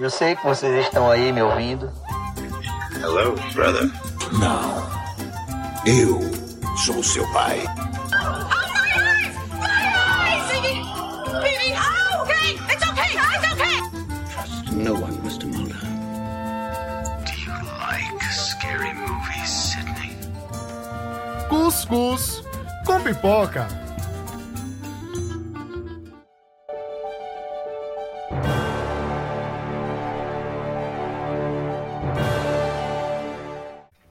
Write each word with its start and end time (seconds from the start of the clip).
Eu 0.00 0.08
sei 0.08 0.34
que 0.34 0.42
vocês 0.42 0.86
estão 0.86 1.10
aí 1.10 1.30
me 1.30 1.42
ouvindo. 1.42 1.92
Hello, 3.02 3.34
brother. 3.52 3.84
Não. 4.32 4.90
Eu 5.84 6.18
sou 6.78 7.04
seu 7.04 7.30
pai. 7.34 7.62
No 14.72 14.94
one, 14.94 15.18
Mr. 15.18 15.44
Mulder. 15.44 15.76
Do 17.26 17.32
you 17.38 17.52
like 17.78 18.24
scary 18.32 18.94
movies, 18.94 19.50
Sidney? 19.50 20.16
Cuscuz 21.50 22.42
com 22.86 22.98
pipoca. 23.02 23.68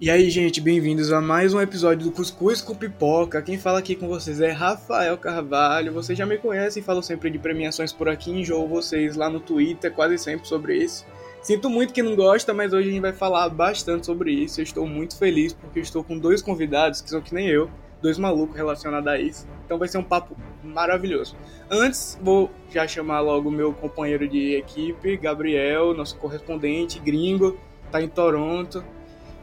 E 0.10 0.12
aí, 0.12 0.28
gente, 0.32 0.60
bem-vindos 0.60 1.12
a 1.12 1.22
mais 1.22 1.54
um 1.54 1.62
episódio 1.62 2.06
do 2.06 2.12
Cuscuz 2.12 2.62
com 2.62 2.74
Pipoca. 2.74 3.44
Quem 3.44 3.60
fala 3.60 3.78
aqui 3.78 3.96
com 3.96 4.08
vocês 4.08 4.42
é 4.42 4.50
Rafael 4.50 5.16
Carvalho. 5.20 5.94
Vocês 5.94 6.18
já 6.18 6.26
me 6.26 6.36
conhecem, 6.40 6.82
falo 6.82 7.04
sempre 7.04 7.30
de 7.30 7.38
premiações 7.38 7.94
por 7.94 8.10
aqui, 8.10 8.32
enjoo 8.32 8.68
vocês 8.68 9.16
lá 9.16 9.30
no 9.30 9.40
Twitter, 9.40 9.94
quase 9.94 10.18
sempre 10.18 10.48
sobre 10.48 10.78
isso. 10.78 11.06
Sinto 11.44 11.70
muito 11.70 11.94
que 11.94 12.02
não 12.02 12.16
gosta, 12.16 12.56
mas 12.56 12.74
hoje 12.74 12.90
a 12.90 12.92
gente 12.92 13.02
vai 13.04 13.14
falar 13.14 13.48
bastante 13.50 14.08
sobre 14.08 14.32
isso. 14.32 14.60
Eu 14.60 14.64
estou 14.64 14.88
muito 14.88 15.16
feliz 15.16 15.54
porque 15.54 15.80
estou 15.80 16.04
com 16.04 16.18
dois 16.18 16.42
convidados 16.42 17.02
que 17.02 17.10
são 17.12 17.22
que 17.22 17.36
nem 17.36 17.48
eu, 17.48 17.70
dois 18.02 18.18
malucos 18.18 18.56
relacionados 18.56 19.08
a 19.08 19.20
isso. 19.20 19.48
Então 19.64 19.78
vai 19.78 19.88
ser 19.88 20.00
um 20.00 20.04
papo 20.04 20.36
maravilhoso. 20.64 21.36
Antes, 21.70 22.18
vou 22.20 22.50
já 22.72 22.88
chamar 22.88 23.20
logo 23.20 23.52
meu 23.52 23.74
companheiro 23.74 24.28
de 24.28 24.56
equipe, 24.56 25.18
Gabriel, 25.18 25.94
nosso 25.94 26.18
correspondente 26.18 26.98
gringo, 26.98 27.60
tá 27.92 28.02
em 28.02 28.08
Toronto. 28.08 28.84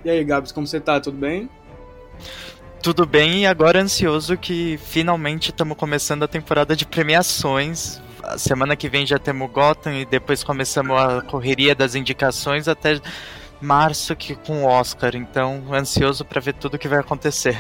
E 0.07 0.09
aí, 0.09 0.23
Gabs, 0.23 0.53
como 0.53 0.65
você 0.69 0.79
tá? 0.79 1.01
Tudo 1.01 1.19
bem? 1.19 1.51
Tudo 2.81 3.05
bem, 3.05 3.43
e 3.43 3.47
agora 3.47 3.83
ansioso 3.83 4.37
que 4.37 4.79
finalmente 4.79 5.51
estamos 5.51 5.77
começando 5.77 6.23
a 6.23 6.29
temporada 6.29 6.77
de 6.77 6.87
premiações. 6.87 8.01
A 8.23 8.39
semana 8.39 8.77
que 8.77 8.89
vem 8.89 9.05
já 9.05 9.19
temos 9.19 9.51
Gotham 9.51 9.95
e 9.95 10.07
depois 10.07 10.45
começamos 10.45 10.97
a 10.97 11.23
correria 11.23 11.75
das 11.75 11.97
indicações 11.97 12.69
até 12.69 13.01
março 13.61 14.15
que 14.15 14.37
com 14.37 14.63
o 14.63 14.69
Oscar. 14.69 15.17
Então, 15.17 15.75
ansioso 15.75 16.25
para 16.25 16.41
ver 16.41 16.55
tudo 16.55 16.79
que 16.79 16.87
vai 16.87 17.01
acontecer. 17.01 17.59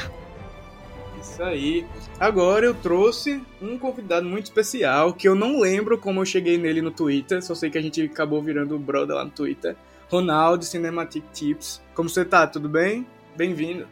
Isso 1.20 1.42
aí. 1.42 1.84
Agora 2.20 2.64
eu 2.64 2.74
trouxe 2.74 3.42
um 3.60 3.76
convidado 3.76 4.24
muito 4.24 4.44
especial 4.44 5.12
que 5.12 5.26
eu 5.26 5.34
não 5.34 5.58
lembro 5.58 5.98
como 5.98 6.20
eu 6.20 6.24
cheguei 6.24 6.56
nele 6.58 6.80
no 6.80 6.92
Twitter, 6.92 7.42
só 7.42 7.56
sei 7.56 7.70
que 7.70 7.78
a 7.78 7.82
gente 7.82 8.00
acabou 8.02 8.40
virando 8.40 8.78
brother 8.78 9.16
lá 9.16 9.24
no 9.24 9.32
Twitter. 9.32 9.74
Ronaldo 10.08 10.64
Cinematic 10.64 11.24
Tips. 11.32 11.82
Como 11.94 12.08
você 12.08 12.24
tá? 12.24 12.46
Tudo 12.46 12.68
bem? 12.68 13.06
Bem-vindo. 13.36 13.86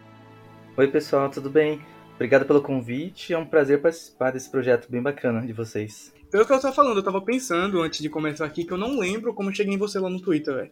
Oi, 0.76 0.88
pessoal, 0.88 1.28
tudo 1.30 1.50
bem? 1.50 1.80
Obrigado 2.14 2.44
pelo 2.46 2.62
convite. 2.62 3.32
É 3.32 3.38
um 3.38 3.44
prazer 3.46 3.80
participar 3.80 4.30
desse 4.30 4.50
projeto 4.50 4.88
bem 4.90 5.02
bacana 5.02 5.40
de 5.44 5.52
vocês. 5.52 6.14
Pelo 6.30 6.46
que 6.46 6.52
eu 6.52 6.60
tava 6.60 6.74
falando, 6.74 6.98
eu 6.98 7.02
tava 7.02 7.20
pensando 7.20 7.80
antes 7.82 8.00
de 8.00 8.08
começar 8.08 8.44
aqui 8.44 8.64
que 8.64 8.72
eu 8.72 8.78
não 8.78 8.98
lembro 8.98 9.34
como 9.34 9.50
eu 9.50 9.54
cheguei 9.54 9.74
em 9.74 9.78
você 9.78 9.98
lá 9.98 10.08
no 10.08 10.20
Twitter, 10.20 10.54
velho. 10.54 10.70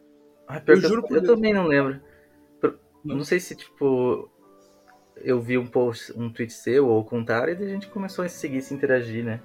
Ah, 0.48 0.62
Eu 0.66 0.76
juro 0.80 1.02
por 1.02 1.16
eu, 1.16 1.22
Deus. 1.22 1.34
também 1.34 1.52
não 1.52 1.66
lembro. 1.66 2.00
Não. 3.04 3.16
Não 3.16 3.24
sei 3.24 3.40
se, 3.40 3.56
tipo, 3.56 4.30
eu 5.16 5.40
vi 5.40 5.58
um 5.58 5.66
post, 5.66 6.12
um 6.16 6.30
tweet 6.30 6.52
seu 6.52 6.86
ou 6.86 7.00
o 7.00 7.04
contrário 7.04 7.56
e 7.60 7.64
a 7.64 7.68
gente 7.68 7.88
começou 7.88 8.24
a 8.24 8.28
se 8.28 8.38
seguir, 8.38 8.62
se 8.62 8.72
interagir, 8.74 9.24
né? 9.24 9.40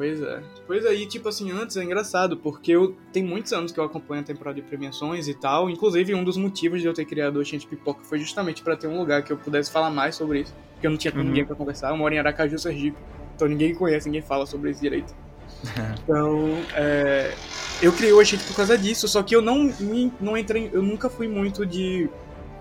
Pois 0.00 0.22
é. 0.22 0.40
Pois 0.66 0.86
aí, 0.86 1.04
tipo 1.04 1.28
assim, 1.28 1.52
antes 1.52 1.76
é 1.76 1.84
engraçado, 1.84 2.34
porque 2.38 2.72
eu 2.72 2.96
tem 3.12 3.22
muitos 3.22 3.52
anos 3.52 3.70
que 3.70 3.78
eu 3.78 3.84
acompanho 3.84 4.22
a 4.22 4.24
temporada 4.24 4.54
de 4.58 4.62
premiações 4.66 5.28
e 5.28 5.34
tal. 5.34 5.68
Inclusive, 5.68 6.14
um 6.14 6.24
dos 6.24 6.38
motivos 6.38 6.80
de 6.80 6.86
eu 6.86 6.94
ter 6.94 7.04
criado 7.04 7.36
o 7.36 7.40
Oxente 7.40 7.66
Pipoca 7.66 8.00
foi 8.04 8.18
justamente 8.18 8.62
pra 8.62 8.74
ter 8.74 8.86
um 8.86 8.98
lugar 8.98 9.22
que 9.22 9.30
eu 9.30 9.36
pudesse 9.36 9.70
falar 9.70 9.90
mais 9.90 10.14
sobre 10.14 10.40
isso. 10.40 10.54
Porque 10.72 10.86
eu 10.86 10.90
não 10.90 10.96
tinha 10.96 11.12
com 11.12 11.18
Uhum. 11.18 11.24
ninguém 11.24 11.44
pra 11.44 11.54
conversar. 11.54 11.90
Eu 11.90 11.98
moro 11.98 12.14
em 12.14 12.18
Aracaju, 12.18 12.58
Sergipe. 12.58 12.96
Então 13.36 13.46
ninguém 13.46 13.74
conhece, 13.74 14.06
ninguém 14.08 14.22
fala 14.22 14.46
sobre 14.46 14.70
isso 14.70 14.80
direito. 14.80 15.14
Então, 16.02 16.48
é, 16.74 17.34
eu 17.82 17.92
criei 17.92 18.10
o 18.14 18.18
Oxente 18.18 18.42
por 18.44 18.56
causa 18.56 18.78
disso. 18.78 19.06
Só 19.06 19.22
que 19.22 19.36
eu 19.36 19.42
não, 19.42 19.70
não 20.18 20.34
entrei. 20.34 20.70
Eu 20.72 20.80
nunca 20.80 21.10
fui 21.10 21.28
muito 21.28 21.66
de 21.66 22.08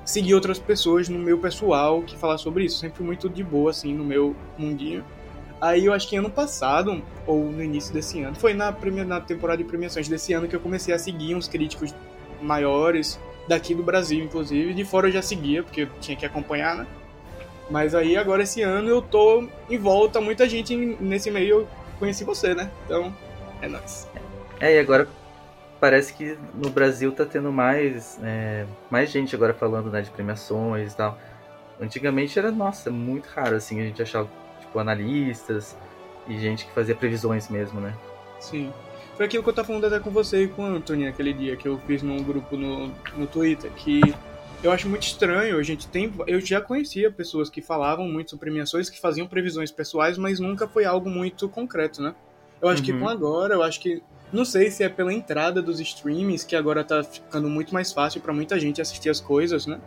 seguir 0.04 0.34
outras 0.34 0.60
pessoas 0.60 1.08
no 1.08 1.18
meu 1.20 1.38
pessoal 1.38 2.02
que 2.02 2.18
falar 2.18 2.38
sobre 2.38 2.66
isso. 2.66 2.80
Sempre 2.80 3.02
muito 3.02 3.30
de 3.30 3.46
boa, 3.46 3.72
assim, 3.72 3.94
no 3.94 4.04
meu 4.04 4.36
mundinho. 4.58 5.06
Aí 5.62 5.86
eu 5.86 5.94
acho 5.94 6.08
que 6.08 6.16
ano 6.16 6.30
passado, 6.30 7.04
ou 7.28 7.44
no 7.44 7.62
início 7.64 7.94
desse 7.94 8.22
ano, 8.22 8.36
foi 8.36 8.54
na, 8.54 8.72
premi- 8.72 9.04
na 9.04 9.20
temporada 9.20 9.62
de 9.62 9.68
premiações 9.68 10.08
desse 10.08 10.32
ano 10.34 10.48
que 10.48 10.56
eu 10.56 10.60
comecei 10.60 10.94
a 10.94 11.00
seguir 11.00 11.36
uns 11.36 11.48
críticos 11.48 11.94
maiores, 12.42 13.20
daqui 13.48 13.76
do 13.76 13.84
Brasil, 13.84 14.24
inclusive. 14.24 14.74
De 14.74 14.86
fora 14.86 15.08
eu 15.08 15.12
já 15.12 15.22
seguia, 15.22 15.64
porque 15.64 15.82
eu 15.82 15.90
tinha 16.00 16.16
que 16.16 16.26
acompanhar, 16.26 16.76
né? 16.76 16.88
Mas 17.70 17.94
aí 17.94 18.16
agora 18.16 18.44
esse 18.44 18.62
ano 18.62 18.88
eu 18.88 19.02
tô 19.02 19.48
em 19.70 19.78
volta, 19.78 20.22
muita 20.22 20.48
gente 20.48 20.76
nesse 20.76 21.30
meio 21.30 21.62
eu 21.62 21.68
conheci 22.00 22.24
você, 22.24 22.56
né? 22.56 22.72
Então, 22.86 23.14
é 23.62 23.68
nóis. 23.68 24.08
É, 24.60 24.76
e 24.76 24.80
agora 24.80 25.08
parece 25.80 26.14
que 26.14 26.38
no 26.54 26.70
Brasil 26.70 27.12
tá 27.12 27.26
tendo 27.26 27.52
mais, 27.52 28.20
é, 28.24 28.66
mais 28.90 29.10
gente 29.12 29.36
agora 29.36 29.54
falando, 29.54 29.90
né, 29.90 30.02
de 30.02 30.10
premiações 30.10 30.94
e 30.94 30.96
tal. 30.96 31.18
Antigamente 31.80 32.38
era, 32.38 32.52
nossa, 32.52 32.90
muito 32.92 33.28
raro, 33.28 33.56
assim, 33.56 33.80
a 33.80 33.84
gente 33.84 34.02
achava, 34.02 34.30
tipo, 34.70 34.80
analistas 34.80 35.76
e 36.28 36.38
gente 36.40 36.66
que 36.66 36.72
fazia 36.72 36.96
previsões 36.96 37.50
mesmo, 37.50 37.82
né? 37.82 37.94
Sim. 38.40 38.72
Foi 39.16 39.26
aquilo 39.26 39.44
que 39.44 39.50
eu 39.50 39.54
tava 39.54 39.68
falando 39.68 39.86
até 39.86 40.00
com 40.00 40.12
você 40.12 40.44
e 40.44 40.48
com 40.48 40.62
o 40.64 40.76
Anthony 40.76 41.08
aquele 41.08 41.34
dia 41.34 41.58
que 41.58 41.68
eu 41.68 41.78
fiz 41.86 42.02
num 42.02 42.24
grupo 42.24 42.56
no, 42.56 42.88
no 43.18 43.28
Twitter, 43.28 43.70
que 43.72 44.02
eu 44.64 44.72
acho 44.72 44.88
muito 44.88 45.04
estranho, 45.04 45.58
a 45.58 45.64
gente 45.64 45.88
tem. 45.88 46.14
Eu 46.26 46.40
já 46.40 46.62
conhecia 46.62 47.12
pessoas 47.12 47.50
que 47.50 47.62
falavam 47.62 48.08
muito 48.08 48.30
sobre 48.30 48.46
premiações, 48.46 48.90
que 48.90 49.00
faziam 49.00 49.28
previsões 49.28 49.72
pessoais, 49.72 50.18
mas 50.18 50.40
nunca 50.40 50.68
foi 50.68 50.86
algo 50.86 51.10
muito 51.10 51.50
concreto, 51.50 52.02
né? 52.02 52.14
Eu 52.62 52.70
acho 52.70 52.84
que 52.84 52.92
Uhum. 52.92 53.00
com 53.00 53.10
agora, 53.10 53.56
eu 53.56 53.64
acho 53.64 53.80
que. 53.80 54.02
Não 54.32 54.46
sei 54.46 54.70
se 54.70 54.84
é 54.84 54.90
pela 54.90 55.12
entrada 55.12 55.62
dos 55.62 55.80
streamings, 55.80 56.44
que 56.44 56.56
agora 56.56 56.84
tá 56.84 57.04
ficando 57.04 57.50
muito 57.50 57.74
mais 57.74 57.92
fácil 57.92 58.22
pra 58.22 58.32
muita 58.32 58.60
gente 58.60 58.80
assistir 58.80 59.10
as 59.10 59.20
coisas, 59.20 59.66
né? 59.66 59.80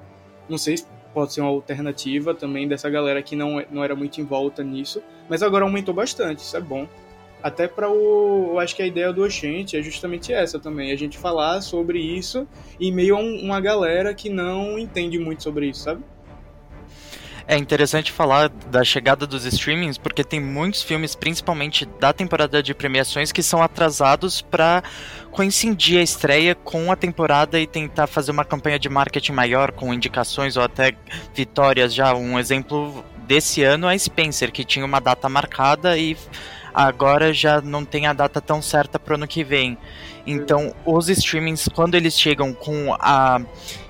Não 0.49 0.59
sei 0.59 0.79
se 0.79 0.87
pode 1.13 1.33
ser 1.33 1.41
uma 1.41 1.51
alternativa 1.51 2.35
também 2.35 2.67
dessa 2.67 2.89
galera 2.91 3.23
que 3.23 3.37
não, 3.37 3.63
não 3.71 3.83
era 3.85 3.95
muito 3.95 4.21
em 4.21 4.25
volta 4.25 4.63
nisso, 4.63 5.03
mas 5.29 5.43
agora 5.43 5.65
aumentou 5.65 5.95
bastante, 5.95 6.39
isso 6.41 6.57
é 6.57 6.61
bom. 6.61 6.87
Até 7.43 7.67
para 7.67 7.91
o. 7.91 8.51
Eu 8.53 8.59
acho 8.61 8.77
que 8.77 8.83
a 8.83 8.87
ideia 8.87 9.13
do 9.13 9.25
Oxente 9.25 9.77
é 9.77 9.83
justamente 9.83 10.33
essa 10.33 10.61
também. 10.61 10.93
A 10.93 10.97
gente 10.97 11.19
falar 11.19 11.61
sobre 11.61 11.99
isso 11.99 12.47
em 12.81 12.93
meio 12.93 13.17
a 13.17 13.19
um- 13.19 13.41
uma 13.43 13.61
galera 13.61 14.15
que 14.15 14.29
não 14.29 14.79
entende 14.79 15.19
muito 15.19 15.43
sobre 15.43 15.67
isso, 15.69 15.81
sabe? 15.83 16.05
É 17.47 17.57
interessante 17.57 18.13
falar 18.13 18.49
da 18.49 18.85
chegada 18.85 19.27
dos 19.27 19.45
streamings, 19.45 19.99
porque 19.99 20.23
tem 20.23 20.41
muitos 20.41 20.83
filmes, 20.83 21.15
principalmente 21.15 21.85
da 21.99 22.13
temporada 22.13 22.63
de 22.63 22.73
premiações, 22.75 23.33
que 23.33 23.43
são 23.43 23.63
atrasados 23.63 24.41
para 24.41 24.83
coincidir 25.31 25.99
a 25.99 26.03
estreia 26.03 26.55
com 26.55 26.93
a 26.93 26.97
temporada 26.97 27.59
e 27.59 27.67
tentar 27.67 28.07
fazer 28.07 28.31
uma 28.31 28.45
campanha 28.45 28.79
de 28.79 28.89
marketing 28.89 29.33
maior, 29.33 29.73
com 29.73 29.93
indicações 29.93 30.57
ou 30.57 30.63
até 30.63 30.93
vitórias. 31.35 31.93
Já 31.93 32.15
um 32.15 32.39
exemplo 32.39 33.05
desse 33.27 33.63
ano 33.63 33.89
é 33.89 33.99
Spencer, 33.99 34.53
que 34.53 34.65
tinha 34.65 34.85
uma 34.85 35.01
data 35.01 35.29
marcada 35.29 35.97
e 35.97 36.17
agora 36.75 37.33
já 37.33 37.61
não 37.61 37.85
tem 37.85 38.07
a 38.07 38.13
data 38.13 38.41
tão 38.41 38.63
certa 38.63 38.99
para 38.99 39.13
o 39.13 39.17
ano 39.17 39.27
que 39.27 39.45
vem. 39.45 39.77
Então, 40.27 40.75
os 40.87 41.09
streamings, 41.09 41.69
quando 41.75 41.95
eles 41.95 42.19
chegam 42.19 42.53
com 42.53 42.95
a 42.95 43.41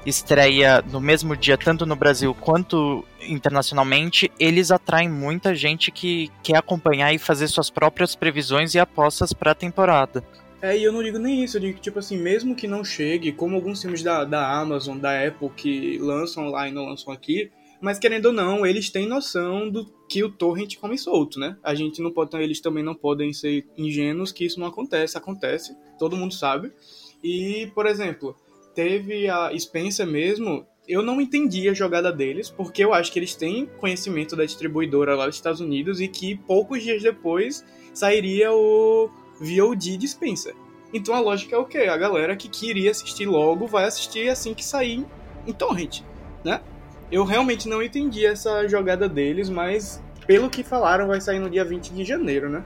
estreia 0.06 0.82
no 0.90 1.00
mesmo 1.00 1.36
dia, 1.36 1.58
tanto 1.58 1.84
no 1.84 1.94
Brasil 1.94 2.34
quanto 2.34 3.04
internacionalmente, 3.20 4.30
eles 4.38 4.70
atraem 4.70 5.08
muita 5.08 5.54
gente 5.54 5.90
que 5.90 6.30
quer 6.42 6.56
acompanhar 6.56 7.12
e 7.12 7.18
fazer 7.18 7.48
suas 7.48 7.70
próprias 7.70 8.14
previsões 8.16 8.74
e 8.74 8.78
apostas 8.78 9.32
para 9.32 9.52
a 9.52 9.54
temporada. 9.54 10.24
É, 10.60 10.78
e 10.78 10.84
eu 10.84 10.92
não 10.92 11.02
digo 11.02 11.18
nem 11.18 11.42
isso, 11.42 11.56
eu 11.56 11.60
digo 11.60 11.74
que, 11.74 11.80
tipo 11.80 11.98
assim, 11.98 12.16
mesmo 12.16 12.54
que 12.54 12.68
não 12.68 12.84
chegue, 12.84 13.32
como 13.32 13.56
alguns 13.56 13.82
filmes 13.82 14.02
da, 14.02 14.24
da 14.24 14.48
Amazon, 14.48 14.96
da 14.96 15.26
Apple, 15.26 15.50
que 15.56 15.98
lançam 15.98 16.48
lá 16.50 16.68
e 16.68 16.72
não 16.72 16.84
lançam 16.84 17.12
aqui, 17.12 17.50
mas 17.82 17.98
querendo 17.98 18.26
ou 18.26 18.32
não, 18.32 18.64
eles 18.64 18.88
têm 18.90 19.08
noção 19.08 19.68
do 19.68 19.84
que 20.08 20.22
o 20.22 20.30
torrent 20.30 20.76
come 20.76 20.96
solto, 20.96 21.40
né? 21.40 21.58
A 21.64 21.74
gente 21.74 22.00
não 22.00 22.12
pode, 22.12 22.36
eles 22.36 22.60
também 22.60 22.84
não 22.84 22.94
podem 22.94 23.32
ser 23.32 23.66
ingênuos 23.76 24.30
que 24.30 24.44
isso 24.44 24.60
não 24.60 24.68
acontece, 24.68 25.18
acontece, 25.18 25.76
todo 25.98 26.16
mundo 26.16 26.32
sabe. 26.32 26.72
E, 27.24 27.72
por 27.74 27.86
exemplo, 27.86 28.36
teve 28.72 29.28
a 29.28 29.50
Spencer 29.58 30.06
mesmo, 30.06 30.64
eu 30.86 31.02
não 31.02 31.20
entendi 31.20 31.68
a 31.68 31.74
jogada 31.74 32.12
deles, 32.12 32.48
porque 32.48 32.84
eu 32.84 32.94
acho 32.94 33.10
que 33.10 33.18
eles 33.18 33.34
têm 33.34 33.66
conhecimento 33.66 34.36
da 34.36 34.44
distribuidora 34.44 35.16
lá 35.16 35.26
dos 35.26 35.34
Estados 35.34 35.60
Unidos 35.60 36.00
e 36.00 36.06
que 36.06 36.36
poucos 36.36 36.84
dias 36.84 37.02
depois 37.02 37.64
sairia 37.92 38.52
o 38.52 39.10
VOD 39.40 39.96
de 39.96 40.06
Spencer. 40.06 40.54
Então 40.94 41.16
a 41.16 41.20
lógica 41.20 41.56
é 41.56 41.58
o 41.58 41.64
quê? 41.64 41.78
A 41.78 41.96
galera 41.96 42.36
que 42.36 42.48
queria 42.48 42.92
assistir 42.92 43.26
logo 43.26 43.66
vai 43.66 43.86
assistir 43.86 44.28
assim 44.28 44.54
que 44.54 44.64
sair 44.64 45.04
em 45.44 45.52
torrent, 45.52 46.02
né? 46.44 46.62
Eu 47.12 47.24
realmente 47.24 47.68
não 47.68 47.82
entendi 47.82 48.24
essa 48.24 48.66
jogada 48.66 49.06
deles, 49.08 49.50
mas 49.50 50.02
pelo 50.26 50.48
que 50.48 50.64
falaram 50.64 51.06
vai 51.06 51.20
sair 51.20 51.38
no 51.38 51.50
dia 51.50 51.64
20 51.64 51.92
de 51.92 52.04
janeiro, 52.04 52.48
né? 52.48 52.64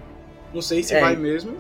Não 0.55 0.63
sei 0.63 0.83
se 0.85 0.95
É. 0.95 1.01
vai 1.01 1.17
mesmo. 1.17 1.57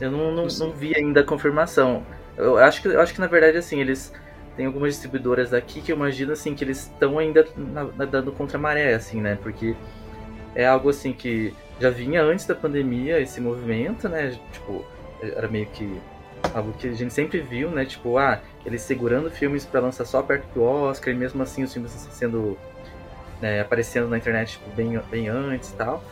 Eu 0.00 0.10
não, 0.10 0.32
não, 0.32 0.46
não 0.46 0.70
vi 0.70 0.96
ainda 0.96 1.20
a 1.20 1.24
confirmação. 1.24 2.06
Eu 2.36 2.56
acho 2.58 2.80
que, 2.80 2.88
eu 2.88 3.00
acho 3.00 3.12
que 3.12 3.20
na 3.20 3.26
verdade, 3.26 3.58
assim, 3.58 3.80
eles 3.80 4.12
tem 4.56 4.66
algumas 4.66 4.92
distribuidoras 4.92 5.52
aqui 5.52 5.80
que 5.80 5.92
eu 5.92 5.96
imagino 5.96 6.32
assim 6.32 6.54
que 6.54 6.62
eles 6.64 6.82
estão 6.82 7.18
ainda 7.18 7.46
nadando 7.96 8.30
contra 8.32 8.56
a 8.56 8.60
maré, 8.60 8.94
assim, 8.94 9.20
né? 9.20 9.38
Porque 9.42 9.74
é 10.54 10.66
algo 10.66 10.90
assim 10.90 11.12
que 11.12 11.52
já 11.80 11.90
vinha 11.90 12.22
antes 12.22 12.46
da 12.46 12.54
pandemia 12.54 13.20
esse 13.20 13.40
movimento, 13.40 14.08
né? 14.08 14.38
Tipo, 14.52 14.84
era 15.22 15.48
meio 15.48 15.66
que 15.66 16.00
algo 16.54 16.72
que 16.72 16.88
a 16.88 16.92
gente 16.92 17.12
sempre 17.12 17.40
viu, 17.40 17.70
né? 17.70 17.84
Tipo, 17.84 18.18
ah, 18.18 18.40
eles 18.64 18.82
segurando 18.82 19.30
filmes 19.30 19.64
para 19.64 19.80
lançar 19.80 20.04
só 20.04 20.22
perto 20.22 20.46
do 20.54 20.62
Oscar, 20.62 21.12
e 21.12 21.16
mesmo 21.16 21.42
assim 21.42 21.62
os 21.62 21.72
filmes 21.72 21.92
sendo 22.12 22.56
né, 23.40 23.60
aparecendo 23.60 24.08
na 24.08 24.18
internet 24.18 24.52
tipo, 24.52 24.70
bem, 24.70 24.98
bem 25.10 25.28
antes 25.28 25.70
e 25.70 25.74
tal. 25.74 26.02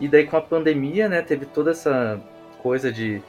E 0.00 0.08
daí 0.08 0.26
com 0.26 0.36
a 0.36 0.40
pandemia, 0.40 1.08
né, 1.08 1.22
teve 1.22 1.46
toda 1.46 1.70
essa 1.70 2.20
coisa 2.62 2.92
de 2.92 3.22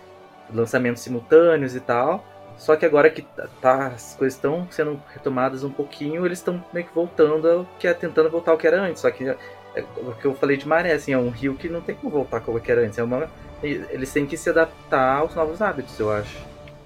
lançamentos 0.53 1.01
simultâneos 1.01 1.75
e 1.75 1.79
tal. 1.79 2.23
Só 2.57 2.75
que 2.75 2.85
agora 2.85 3.09
que 3.09 3.21
tá, 3.21 3.47
tá 3.61 3.87
as 3.87 4.15
coisas 4.15 4.35
estão 4.35 4.67
sendo 4.69 5.01
retomadas 5.13 5.63
um 5.63 5.71
pouquinho, 5.71 6.25
eles 6.25 6.39
estão 6.39 6.63
meio 6.73 6.85
que 6.85 6.93
voltando 6.93 7.49
ao 7.49 7.65
que 7.79 7.87
é 7.87 7.93
tentando 7.93 8.29
voltar 8.29 8.51
ao 8.51 8.57
que 8.57 8.67
era 8.67 8.81
antes. 8.81 9.01
Só 9.01 9.09
que 9.09 9.33
é, 9.75 9.83
o 9.97 10.13
que 10.13 10.25
eu 10.25 10.33
falei 10.33 10.57
de 10.57 10.67
maré, 10.67 10.93
assim, 10.93 11.11
é 11.11 11.17
um 11.17 11.29
rio 11.29 11.55
que 11.55 11.69
não 11.69 11.81
tem 11.81 11.95
como 11.95 12.11
voltar 12.11 12.41
como 12.41 12.61
era 12.65 12.85
antes. 12.85 12.97
É 12.97 13.03
uma, 13.03 13.29
eles 13.61 14.11
têm 14.11 14.25
que 14.25 14.37
se 14.37 14.49
adaptar 14.49 15.17
aos 15.17 15.35
novos 15.35 15.61
hábitos, 15.61 15.99
eu 15.99 16.11
acho. 16.11 16.37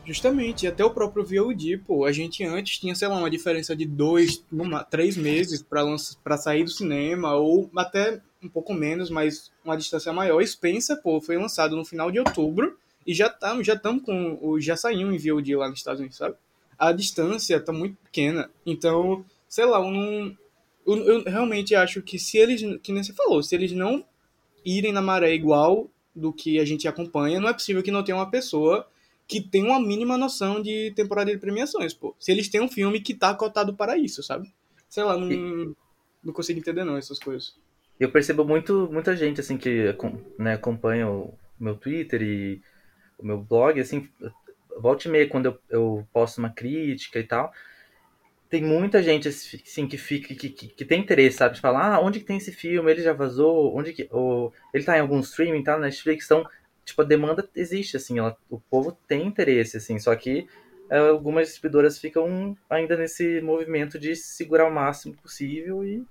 Justamente, 0.06 0.68
até 0.68 0.83
o 0.83 0.89
próprio 0.89 1.24
VOD, 1.24 1.77
pô, 1.77 2.06
a 2.06 2.12
gente 2.12 2.44
antes 2.44 2.77
tinha, 2.77 2.94
sei 2.94 3.07
lá, 3.07 3.18
uma 3.18 3.30
diferença 3.30 3.74
de 3.74 3.85
dois, 3.85 4.44
uma, 4.51 4.83
três 4.83 5.15
meses 5.15 5.63
para 5.63 6.38
sair 6.38 6.65
do 6.65 6.69
cinema, 6.69 7.35
ou 7.35 7.69
até 7.75 8.19
um 8.44 8.50
pouco 8.50 8.74
menos, 8.74 9.09
mas 9.09 9.50
uma 9.63 9.77
distância 9.77 10.12
maior. 10.12 10.45
Spencer, 10.45 11.01
pô, 11.01 11.21
foi 11.21 11.38
lançado 11.38 11.77
no 11.77 11.85
final 11.85 12.12
de 12.12 12.19
outubro, 12.19 12.77
e 13.07 13.13
já 13.13 13.27
estamos 13.27 13.65
já 13.65 13.74
estamos 13.74 14.03
com. 14.03 14.59
Já 14.59 14.75
saiu 14.75 15.12
em 15.12 15.18
VOD 15.18 15.56
lá 15.56 15.69
nos 15.69 15.80
Estados 15.80 16.00
Unidos, 16.00 16.18
sabe? 16.18 16.35
A 16.77 16.91
distância 16.91 17.59
tá 17.59 17.71
muito 17.71 17.95
pequena. 18.03 18.50
Então, 18.65 19.24
sei 19.47 19.65
lá, 19.65 19.80
não. 19.80 20.35
Eu, 20.85 20.97
eu 20.97 21.24
realmente 21.24 21.75
acho 21.75 22.01
que 22.01 22.19
se 22.19 22.38
eles. 22.38 22.62
Que 22.81 22.91
nem 22.91 23.03
você 23.03 23.13
falou, 23.13 23.41
se 23.41 23.56
eles 23.56 23.71
não 23.71 24.06
irem 24.65 24.91
na 24.94 25.01
maré 25.01 25.33
igual 25.33 25.89
do 26.15 26.31
que 26.31 26.59
a 26.59 26.65
gente 26.65 26.88
acompanha, 26.88 27.39
não 27.39 27.50
é 27.50 27.53
possível 27.53 27.83
que 27.83 27.91
não 27.91 28.03
tenha 28.03 28.18
uma 28.18 28.30
pessoa 28.30 28.88
que 29.27 29.41
tem 29.41 29.63
uma 29.63 29.80
mínima 29.80 30.18
noção 30.18 30.62
de 30.62 30.91
temporada 30.95 31.31
de 31.31 31.38
premiações, 31.38 31.94
pô. 31.94 32.15
Se 32.19 32.31
eles 32.31 32.50
têm 32.50 32.62
um 32.62 32.68
filme 32.68 33.00
que 33.00 33.13
tá 33.13 33.33
cotado 33.33 33.74
para 33.74 33.97
isso, 33.97 34.21
sabe? 34.21 34.53
Sei 34.89 35.03
lá, 35.03 35.18
não, 35.18 35.75
não 36.24 36.33
consigo 36.33 36.59
entender 36.59 36.83
não 36.83 36.97
essas 36.97 37.19
coisas. 37.19 37.56
Eu 38.00 38.12
percebo 38.12 38.44
muito, 38.44 38.89
muita 38.91 39.15
gente, 39.15 39.39
assim, 39.39 39.57
que 39.57 39.95
né, 40.38 40.53
acompanha 40.53 41.09
o 41.09 41.33
meu 41.59 41.75
Twitter 41.75 42.21
e 42.21 42.62
o 43.18 43.25
meu 43.25 43.39
blog, 43.39 43.80
assim, 43.80 44.07
volta 44.80 45.07
e 45.07 45.12
meia, 45.12 45.27
quando 45.27 45.45
eu, 45.45 45.59
eu 45.69 46.07
posto 46.12 46.39
uma 46.39 46.50
crítica 46.50 47.19
e 47.19 47.24
tal, 47.24 47.51
tem 48.53 48.61
muita 48.61 49.01
gente 49.01 49.27
assim 49.27 49.88
que 49.88 49.97
fica 49.97 50.35
que, 50.35 50.47
que, 50.47 50.67
que 50.67 50.85
tem 50.85 51.01
interesse, 51.01 51.38
sabe? 51.38 51.55
De 51.55 51.59
falar, 51.59 51.95
ah, 51.95 52.00
onde 52.00 52.19
que 52.19 52.25
tem 52.25 52.38
esse 52.38 52.51
filme? 52.51 52.91
Ele 52.91 53.01
já 53.01 53.11
vazou? 53.11 53.75
Onde 53.75 53.94
que 53.94 54.07
ou 54.11 54.53
ele 54.71 54.83
tá 54.83 54.95
em 54.95 55.01
algum 55.01 55.19
streaming, 55.21 55.63
tá 55.63 55.71
na 55.71 55.88
Netflix? 55.88 56.25
Então, 56.25 56.45
tipo, 56.85 57.01
a 57.01 57.05
demanda 57.05 57.50
existe 57.55 57.97
assim, 57.97 58.19
ela, 58.19 58.38
o 58.51 58.59
povo 58.59 58.95
tem 59.07 59.25
interesse 59.25 59.77
assim, 59.77 59.97
só 59.97 60.15
que 60.15 60.45
é, 60.88 61.00
algumas 61.00 61.47
distribuidoras 61.47 61.97
ficam 61.97 62.55
ainda 62.69 62.95
nesse 62.95 63.41
movimento 63.41 63.97
de 63.97 64.15
segurar 64.15 64.69
o 64.69 64.71
máximo 64.71 65.15
possível 65.15 65.83
e 65.83 66.06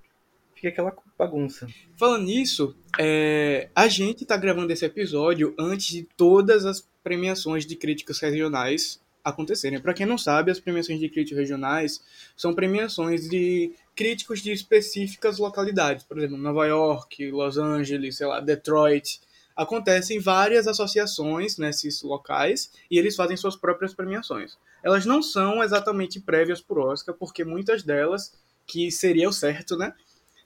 fica 0.53 0.67
aquela 0.67 0.93
bagunça. 1.17 1.65
Falando 1.95 2.25
nisso, 2.25 2.75
é, 2.99 3.69
a 3.73 3.87
gente 3.87 4.25
tá 4.25 4.35
gravando 4.35 4.73
esse 4.73 4.83
episódio 4.83 5.55
antes 5.57 5.87
de 5.87 6.03
todas 6.17 6.65
as 6.65 6.85
premiações 7.01 7.65
de 7.65 7.77
críticas 7.77 8.19
regionais 8.19 9.01
acontecerem. 9.23 9.79
Para 9.79 9.93
quem 9.93 10.05
não 10.05 10.17
sabe, 10.17 10.51
as 10.51 10.59
premiações 10.59 10.99
de 10.99 11.09
críticos 11.09 11.39
regionais 11.39 12.03
são 12.35 12.53
premiações 12.53 13.29
de 13.29 13.73
críticos 13.95 14.41
de 14.41 14.51
específicas 14.51 15.37
localidades, 15.37 16.03
por 16.03 16.17
exemplo, 16.17 16.37
Nova 16.37 16.65
York, 16.65 17.31
Los 17.31 17.57
Angeles, 17.57 18.17
sei 18.17 18.27
lá, 18.27 18.39
Detroit. 18.39 19.21
Acontecem 19.55 20.19
várias 20.19 20.67
associações 20.67 21.57
nesses 21.57 22.01
locais 22.01 22.71
e 22.89 22.97
eles 22.97 23.15
fazem 23.15 23.37
suas 23.37 23.55
próprias 23.55 23.93
premiações. 23.93 24.57
Elas 24.83 25.05
não 25.05 25.21
são 25.21 25.63
exatamente 25.63 26.19
prévias 26.19 26.59
por 26.59 26.79
Oscar, 26.79 27.15
porque 27.15 27.45
muitas 27.45 27.83
delas, 27.83 28.33
que 28.65 28.91
seria 28.91 29.29
o 29.29 29.33
certo, 29.33 29.77
né? 29.77 29.93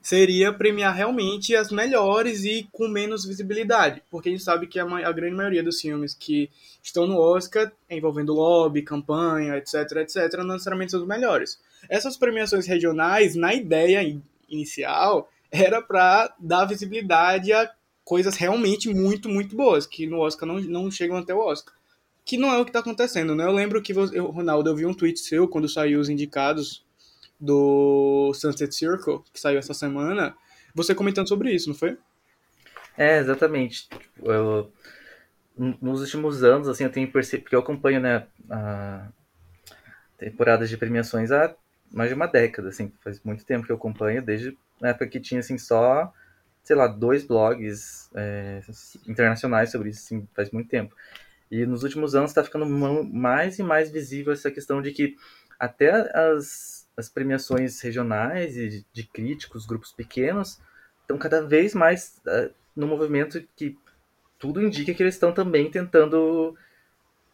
Seria 0.08 0.54
premiar 0.54 0.96
realmente 0.96 1.54
as 1.54 1.70
melhores 1.70 2.46
e 2.46 2.66
com 2.72 2.88
menos 2.88 3.26
visibilidade, 3.26 4.02
porque 4.10 4.30
a 4.30 4.32
gente 4.32 4.42
sabe 4.42 4.66
que 4.66 4.80
a, 4.80 4.86
a 4.86 5.12
grande 5.12 5.36
maioria 5.36 5.62
dos 5.62 5.82
filmes 5.82 6.14
que 6.14 6.50
estão 6.82 7.06
no 7.06 7.18
Oscar, 7.18 7.70
envolvendo 7.90 8.34
lobby, 8.34 8.84
campanha, 8.84 9.58
etc, 9.58 9.98
etc, 9.98 10.38
não 10.38 10.54
necessariamente 10.54 10.92
são 10.92 11.02
os 11.02 11.08
melhores. 11.08 11.60
Essas 11.90 12.16
premiações 12.16 12.66
regionais, 12.66 13.36
na 13.36 13.54
ideia 13.54 14.18
inicial, 14.48 15.30
era 15.52 15.82
para 15.82 16.34
dar 16.40 16.64
visibilidade 16.64 17.52
a 17.52 17.70
coisas 18.06 18.38
realmente 18.38 18.88
muito, 18.88 19.28
muito 19.28 19.58
boas, 19.58 19.86
que 19.86 20.08
no 20.08 20.20
Oscar 20.20 20.48
não, 20.48 20.62
não 20.62 20.90
chegam 20.90 21.18
até 21.18 21.36
o 21.36 21.40
Oscar. 21.40 21.74
Que 22.24 22.38
não 22.38 22.50
é 22.54 22.58
o 22.58 22.64
que 22.64 22.70
está 22.70 22.80
acontecendo, 22.80 23.36
né? 23.36 23.44
Eu 23.44 23.52
lembro 23.52 23.82
que, 23.82 23.94
você, 23.94 24.18
Ronaldo, 24.20 24.70
eu 24.70 24.76
vi 24.78 24.86
um 24.86 24.94
tweet 24.94 25.20
seu 25.20 25.50
quando 25.50 25.68
saiu 25.68 26.00
os 26.00 26.08
indicados 26.08 26.87
do 27.40 28.32
Sunset 28.34 28.74
Circle, 28.74 29.22
que 29.34 29.40
saiu 29.40 29.60
essa 29.60 29.74
semana, 29.74 30.36
você 30.74 30.96
comentando 30.96 31.28
sobre 31.28 31.52
isso, 31.54 31.70
não 31.70 31.76
foi? 31.76 31.98
É, 32.98 33.20
exatamente. 33.20 33.88
Tipo, 33.90 34.32
eu, 34.32 34.72
nos 35.82 36.02
últimos 36.02 36.44
anos, 36.44 36.68
assim, 36.68 36.84
eu 36.84 36.92
tenho 36.92 37.12
percebido, 37.12 37.44
porque 37.44 37.56
eu 37.56 37.60
acompanho, 37.60 38.00
né, 38.00 38.28
a 38.50 39.08
temporadas 40.18 40.68
de 40.68 40.78
premiações 40.78 41.32
há 41.32 41.56
mais 41.92 42.10
de 42.10 42.16
uma 42.16 42.28
década, 42.28 42.70
assim, 42.70 42.92
faz 43.04 43.22
muito 43.24 43.46
tempo 43.46 43.66
que 43.66 43.72
eu 43.72 43.76
acompanho, 43.76 44.22
desde 44.22 44.58
na 44.82 44.90
época 44.90 45.08
que 45.08 45.20
tinha, 45.20 45.40
assim, 45.40 45.58
só, 45.58 46.12
sei 46.64 46.76
lá, 46.76 46.88
dois 46.88 47.24
blogs 47.24 48.10
é, 48.16 48.62
internacionais 49.08 49.72
sobre 49.72 49.90
isso, 49.90 50.02
assim, 50.04 50.28
faz 50.36 50.52
muito 50.52 50.70
tempo. 50.70 50.96
E 51.50 51.66
nos 51.66 51.84
últimos 51.84 52.14
anos 52.14 52.32
está 52.32 52.44
ficando 52.44 52.66
mais 52.66 53.58
e 53.58 53.64
mais 53.64 53.90
visível 53.90 54.34
essa 54.34 54.52
questão 54.52 54.82
de 54.82 54.92
que 54.92 55.16
até 55.58 55.92
as 56.16 56.77
as 56.98 57.08
premiações 57.08 57.80
regionais 57.80 58.58
e 58.58 58.84
de 58.92 59.04
críticos, 59.04 59.68
grupos 59.68 59.92
pequenos, 59.92 60.60
estão 61.02 61.18
cada 61.18 61.46
vez 61.46 61.76
mais 61.76 62.20
uh, 62.26 62.52
no 62.76 62.88
movimento 62.88 63.42
que 63.56 63.78
tudo 64.40 64.62
indica 64.62 64.94
que 64.94 65.04
eles 65.04 65.14
estão 65.14 65.32
também 65.32 65.70
tentando 65.70 66.58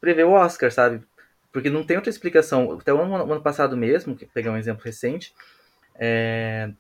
prever 0.02 0.26
o 0.26 0.32
Oscar, 0.32 0.70
sabe? 0.72 1.02
Porque 1.52 1.70
não 1.70 1.84
tem 1.84 1.96
outra 1.96 2.10
explicação. 2.10 2.74
Até 2.74 2.94
o 2.94 3.02
ano, 3.02 3.32
ano 3.32 3.42
passado 3.42 3.78
mesmo, 3.78 4.18
pegar 4.34 4.52
um 4.52 4.58
exemplo 4.58 4.84
recente, 4.84 5.34
é, 5.96 6.72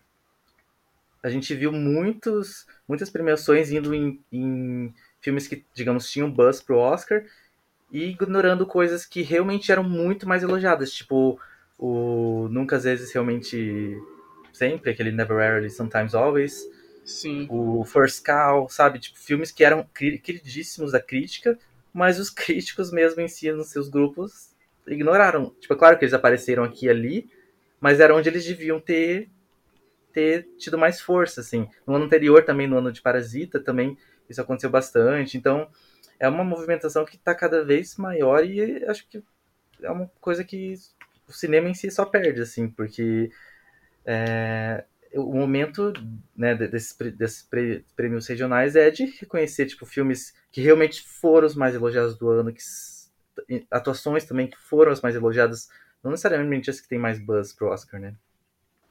a 1.21 1.29
gente 1.29 1.55
viu 1.55 1.71
muitos, 1.71 2.67
muitas 2.87 3.09
premiações 3.09 3.71
indo 3.71 3.93
em, 3.93 4.21
em 4.31 4.93
filmes 5.21 5.47
que, 5.47 5.65
digamos, 5.73 6.09
tinham 6.09 6.29
buzz 6.29 6.61
pro 6.61 6.77
Oscar 6.77 7.23
e 7.91 8.09
ignorando 8.09 8.65
coisas 8.65 9.05
que 9.05 9.21
realmente 9.21 9.71
eram 9.71 9.83
muito 9.83 10.27
mais 10.27 10.43
elogiadas, 10.43 10.91
tipo 10.91 11.39
o 11.77 12.47
Nunca 12.49 12.77
às 12.77 12.83
vezes 12.83 13.11
realmente 13.13 13.97
sempre, 14.51 14.91
aquele 14.91 15.11
Never 15.11 15.37
Rarely, 15.37 15.69
Sometimes 15.69 16.13
Always. 16.13 16.63
Sim. 17.03 17.47
O 17.49 17.83
First 17.83 18.23
Cow, 18.23 18.69
sabe? 18.69 18.99
Tipo, 18.99 19.19
filmes 19.19 19.51
que 19.51 19.63
eram 19.63 19.85
queridíssimos 19.93 20.91
da 20.91 21.01
crítica, 21.01 21.57
mas 21.93 22.19
os 22.19 22.29
críticos 22.31 22.91
mesmo 22.91 23.21
em 23.21 23.27
si, 23.27 23.51
nos 23.51 23.69
seus 23.69 23.89
grupos, 23.89 24.53
ignoraram. 24.87 25.53
Tipo, 25.59 25.73
é 25.73 25.77
claro 25.77 25.97
que 25.97 26.05
eles 26.05 26.13
apareceram 26.13 26.63
aqui 26.63 26.85
e 26.85 26.89
ali, 26.89 27.29
mas 27.79 27.99
era 27.99 28.15
onde 28.15 28.29
eles 28.29 28.45
deviam 28.45 28.79
ter 28.79 29.29
ter 30.13 30.47
tido 30.59 30.77
mais 30.77 31.01
força, 31.01 31.41
assim. 31.41 31.67
No 31.87 31.95
ano 31.95 32.05
anterior, 32.05 32.45
também 32.45 32.67
no 32.67 32.77
ano 32.77 32.91
de 32.91 33.01
Parasita, 33.01 33.59
também 33.59 33.97
isso 34.29 34.39
aconteceu 34.39 34.69
bastante. 34.69 35.37
Então, 35.37 35.67
é 36.19 36.29
uma 36.29 36.43
movimentação 36.43 37.03
que 37.03 37.15
está 37.15 37.33
cada 37.33 37.65
vez 37.65 37.97
maior 37.97 38.45
e 38.45 38.85
acho 38.85 39.09
que 39.09 39.23
é 39.81 39.89
uma 39.89 40.09
coisa 40.21 40.43
que 40.43 40.75
o 41.27 41.31
cinema 41.31 41.69
em 41.69 41.73
si 41.73 41.89
só 41.89 42.05
perde, 42.05 42.41
assim, 42.41 42.67
porque 42.67 43.31
é, 44.05 44.83
o 45.15 45.33
momento 45.33 45.93
né, 46.35 46.55
desses, 46.55 47.47
prêmios 47.95 48.27
regionais 48.27 48.75
é 48.75 48.89
de 48.89 49.05
reconhecer 49.05 49.65
tipo, 49.65 49.85
filmes 49.85 50.33
que 50.51 50.61
realmente 50.61 51.01
foram 51.01 51.47
os 51.47 51.55
mais 51.55 51.75
elogiados 51.75 52.17
do 52.17 52.29
ano, 52.29 52.53
que, 52.53 52.61
atuações 53.69 54.25
também 54.25 54.47
que 54.47 54.57
foram 54.57 54.91
as 54.91 55.01
mais 55.01 55.15
elogiadas, 55.15 55.69
não 56.03 56.11
necessariamente 56.11 56.69
as 56.69 56.81
que 56.81 56.87
tem 56.87 56.99
mais 56.99 57.19
buzz 57.19 57.53
pro 57.53 57.67
Oscar, 57.67 57.99
né? 57.99 58.15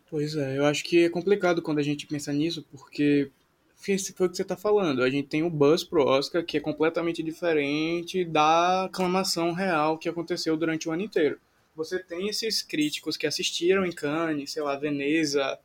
Pois 0.09 0.37
é, 0.37 0.59
eu 0.59 0.67
acho 0.67 0.85
que 0.85 1.05
é 1.05 1.09
complicado 1.09 1.63
quando 1.63 1.79
a 1.79 1.83
gente 1.83 2.07
pensa 2.07 2.33
nisso, 2.33 2.67
porque 2.71 3.31
foi 3.75 3.95
o 3.95 4.31
que 4.31 4.37
você 4.37 4.43
está 4.43 4.57
falando. 4.57 5.03
A 5.03 5.11
gente 5.11 5.27
tem 5.27 5.43
o 5.43 5.51
buzz 5.51 5.83
pro 5.83 6.05
Oscar, 6.05 6.45
que 6.45 6.57
é 6.57 6.61
completamente 6.61 7.23
diferente 7.23 8.25
da 8.25 8.85
aclamação 8.85 9.53
real 9.53 9.99
que 9.99 10.09
aconteceu 10.09 10.57
durante 10.57 10.89
o 10.89 10.93
ano 10.93 11.03
inteiro 11.03 11.41
você 11.75 11.99
tem 11.99 12.29
esses 12.29 12.63
críticos 12.63 13.17
que 13.17 13.27
assistiram 13.27 13.85
em 13.85 13.93
Cannes, 13.93 14.53
sei 14.53 14.63
lá, 14.63 14.77
Veneza, 14.77 15.59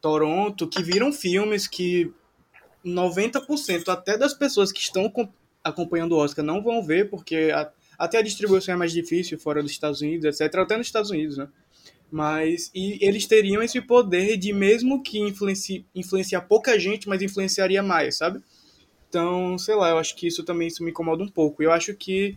Toronto, 0.00 0.68
que 0.68 0.82
viram 0.82 1.12
filmes 1.12 1.66
que 1.66 2.12
90% 2.84 3.88
até 3.88 4.16
das 4.16 4.32
pessoas 4.32 4.72
que 4.72 4.80
estão 4.80 5.12
acompanhando 5.62 6.12
o 6.12 6.18
Oscar 6.18 6.44
não 6.44 6.62
vão 6.62 6.82
ver, 6.82 7.10
porque 7.10 7.50
a, 7.52 7.70
até 7.98 8.18
a 8.18 8.22
distribuição 8.22 8.74
é 8.74 8.78
mais 8.78 8.92
difícil 8.92 9.38
fora 9.38 9.62
dos 9.62 9.72
Estados 9.72 10.00
Unidos, 10.00 10.24
etc. 10.24 10.54
Até 10.56 10.76
nos 10.76 10.86
Estados 10.86 11.10
Unidos, 11.10 11.36
né? 11.36 11.48
Mas 12.10 12.70
e 12.74 12.98
eles 13.00 13.26
teriam 13.26 13.62
esse 13.62 13.80
poder 13.80 14.36
de 14.36 14.52
mesmo 14.52 15.02
que 15.02 15.20
influenci, 15.20 15.86
influenciar 15.94 16.40
pouca 16.42 16.78
gente, 16.78 17.08
mas 17.08 17.22
influenciaria 17.22 17.82
mais, 17.82 18.16
sabe? 18.16 18.42
Então, 19.08 19.58
sei 19.58 19.74
lá, 19.74 19.90
eu 19.90 19.98
acho 19.98 20.16
que 20.16 20.26
isso 20.26 20.42
também 20.44 20.68
isso 20.68 20.82
me 20.82 20.90
incomoda 20.90 21.22
um 21.22 21.28
pouco. 21.28 21.62
Eu 21.62 21.70
acho 21.70 21.94
que 21.94 22.36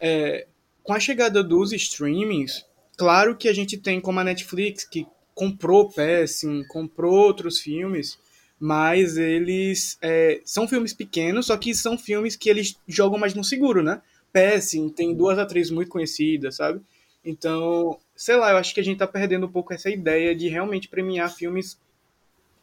é, 0.00 0.46
com 0.88 0.94
a 0.94 0.98
chegada 0.98 1.44
dos 1.44 1.74
streamings, 1.74 2.64
claro 2.96 3.36
que 3.36 3.46
a 3.46 3.52
gente 3.52 3.76
tem 3.76 4.00
como 4.00 4.20
a 4.20 4.24
Netflix, 4.24 4.84
que 4.84 5.06
comprou 5.34 5.92
Passing, 5.92 6.64
comprou 6.66 7.12
outros 7.12 7.58
filmes, 7.58 8.18
mas 8.58 9.18
eles 9.18 9.98
é, 10.00 10.40
são 10.46 10.66
filmes 10.66 10.94
pequenos, 10.94 11.44
só 11.44 11.58
que 11.58 11.74
são 11.74 11.98
filmes 11.98 12.36
que 12.36 12.48
eles 12.48 12.80
jogam 12.88 13.18
mais 13.18 13.34
no 13.34 13.44
seguro, 13.44 13.82
né? 13.82 14.00
Passing 14.32 14.88
tem 14.88 15.14
duas 15.14 15.38
atrizes 15.38 15.70
muito 15.70 15.90
conhecidas, 15.90 16.56
sabe? 16.56 16.80
Então, 17.22 17.98
sei 18.16 18.36
lá, 18.36 18.52
eu 18.52 18.56
acho 18.56 18.72
que 18.72 18.80
a 18.80 18.84
gente 18.84 18.96
tá 18.96 19.06
perdendo 19.06 19.44
um 19.44 19.52
pouco 19.52 19.74
essa 19.74 19.90
ideia 19.90 20.34
de 20.34 20.48
realmente 20.48 20.88
premiar 20.88 21.30
filmes 21.30 21.78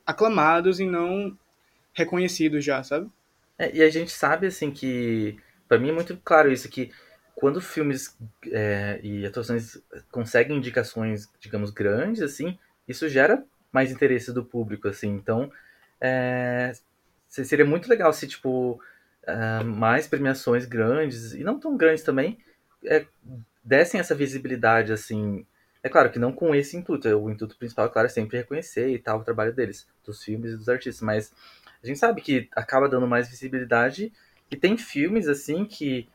aclamados 0.04 0.80
e 0.80 0.86
não 0.88 1.38
reconhecidos 1.94 2.66
já, 2.66 2.82
sabe? 2.82 3.08
É, 3.56 3.72
e 3.72 3.84
a 3.84 3.90
gente 3.92 4.12
sabe, 4.12 4.48
assim, 4.48 4.72
que. 4.72 5.38
para 5.68 5.78
mim 5.78 5.90
é 5.90 5.94
muito 5.94 6.20
claro 6.26 6.52
isso, 6.52 6.68
que 6.68 6.90
quando 7.36 7.60
filmes 7.60 8.18
é, 8.52 9.00
e 9.04 9.26
atuações 9.26 9.78
conseguem 10.10 10.58
indicações, 10.58 11.30
digamos, 11.40 11.70
grandes, 11.70 12.22
assim, 12.22 12.58
isso 12.88 13.10
gera 13.10 13.44
mais 13.72 13.92
interesse 13.92 14.32
do 14.32 14.44
público, 14.44 14.88
assim. 14.88 15.10
Então, 15.10 15.52
é, 16.00 16.72
seria 17.28 17.66
muito 17.66 17.90
legal 17.90 18.14
se, 18.14 18.26
tipo, 18.26 18.80
uh, 19.28 19.66
mais 19.66 20.08
premiações 20.08 20.66
grandes, 20.66 21.34
e 21.34 21.44
não 21.44 21.60
tão 21.60 21.76
grandes 21.76 22.04
também, 22.04 22.40
é, 22.86 23.06
dessem 23.64 24.00
essa 24.00 24.16
visibilidade, 24.16 24.94
assim. 24.94 25.46
É 25.84 25.90
claro 25.90 26.10
que 26.10 26.18
não 26.18 26.32
com 26.32 26.56
esse 26.56 26.78
intuito, 26.78 27.08
o 27.10 27.30
intuito 27.30 27.58
principal, 27.58 27.88
é 27.88 27.90
claro, 27.90 28.06
é 28.08 28.10
sempre 28.10 28.38
reconhecer 28.38 28.90
e 28.90 28.98
tal 28.98 29.20
o 29.20 29.24
trabalho 29.24 29.54
deles, 29.54 29.88
dos 30.04 30.24
filmes 30.24 30.54
e 30.54 30.58
dos 30.58 30.70
artistas, 30.70 31.02
mas 31.02 31.32
a 31.84 31.86
gente 31.86 32.00
sabe 32.00 32.22
que 32.22 32.50
acaba 32.54 32.90
dando 32.90 33.06
mais 33.06 33.30
visibilidade 33.30 34.12
e 34.50 34.56
tem 34.56 34.78
filmes, 34.78 35.28
assim, 35.28 35.66
que 35.66 36.08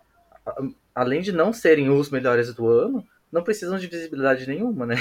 além 0.95 1.21
de 1.21 1.33
não 1.33 1.53
serem 1.53 1.91
os 1.91 2.11
melhores 2.11 2.53
do 2.55 2.67
ano, 2.69 3.07
não 3.31 3.43
precisam 3.43 3.79
de 3.79 3.87
visibilidade 3.87 4.47
nenhuma, 4.47 4.87
né? 4.87 4.97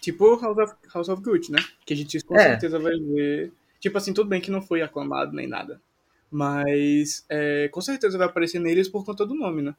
Tipo 0.00 0.38
House 0.38 0.58
of, 0.58 0.74
House 0.92 1.08
of 1.08 1.22
Gucci, 1.22 1.50
né? 1.50 1.58
Que 1.84 1.94
a 1.94 1.96
gente 1.96 2.22
com 2.22 2.36
É. 2.36 2.50
certeza 2.50 2.78
vai 2.78 2.94
ver. 2.94 3.52
Tipo 3.80 3.98
assim, 3.98 4.12
tudo 4.12 4.28
bem 4.28 4.40
que 4.40 4.50
não 4.50 4.62
foi 4.62 4.82
aclamado 4.82 5.32
nem 5.32 5.46
nada. 5.46 5.80
Mas 6.30 7.24
é, 7.28 7.68
com 7.68 7.80
certeza 7.80 8.18
vai 8.18 8.26
aparecer 8.26 8.58
neles 8.58 8.88
por 8.88 9.04
conta 9.04 9.24
do 9.24 9.34
nome, 9.34 9.62
né? 9.62 9.74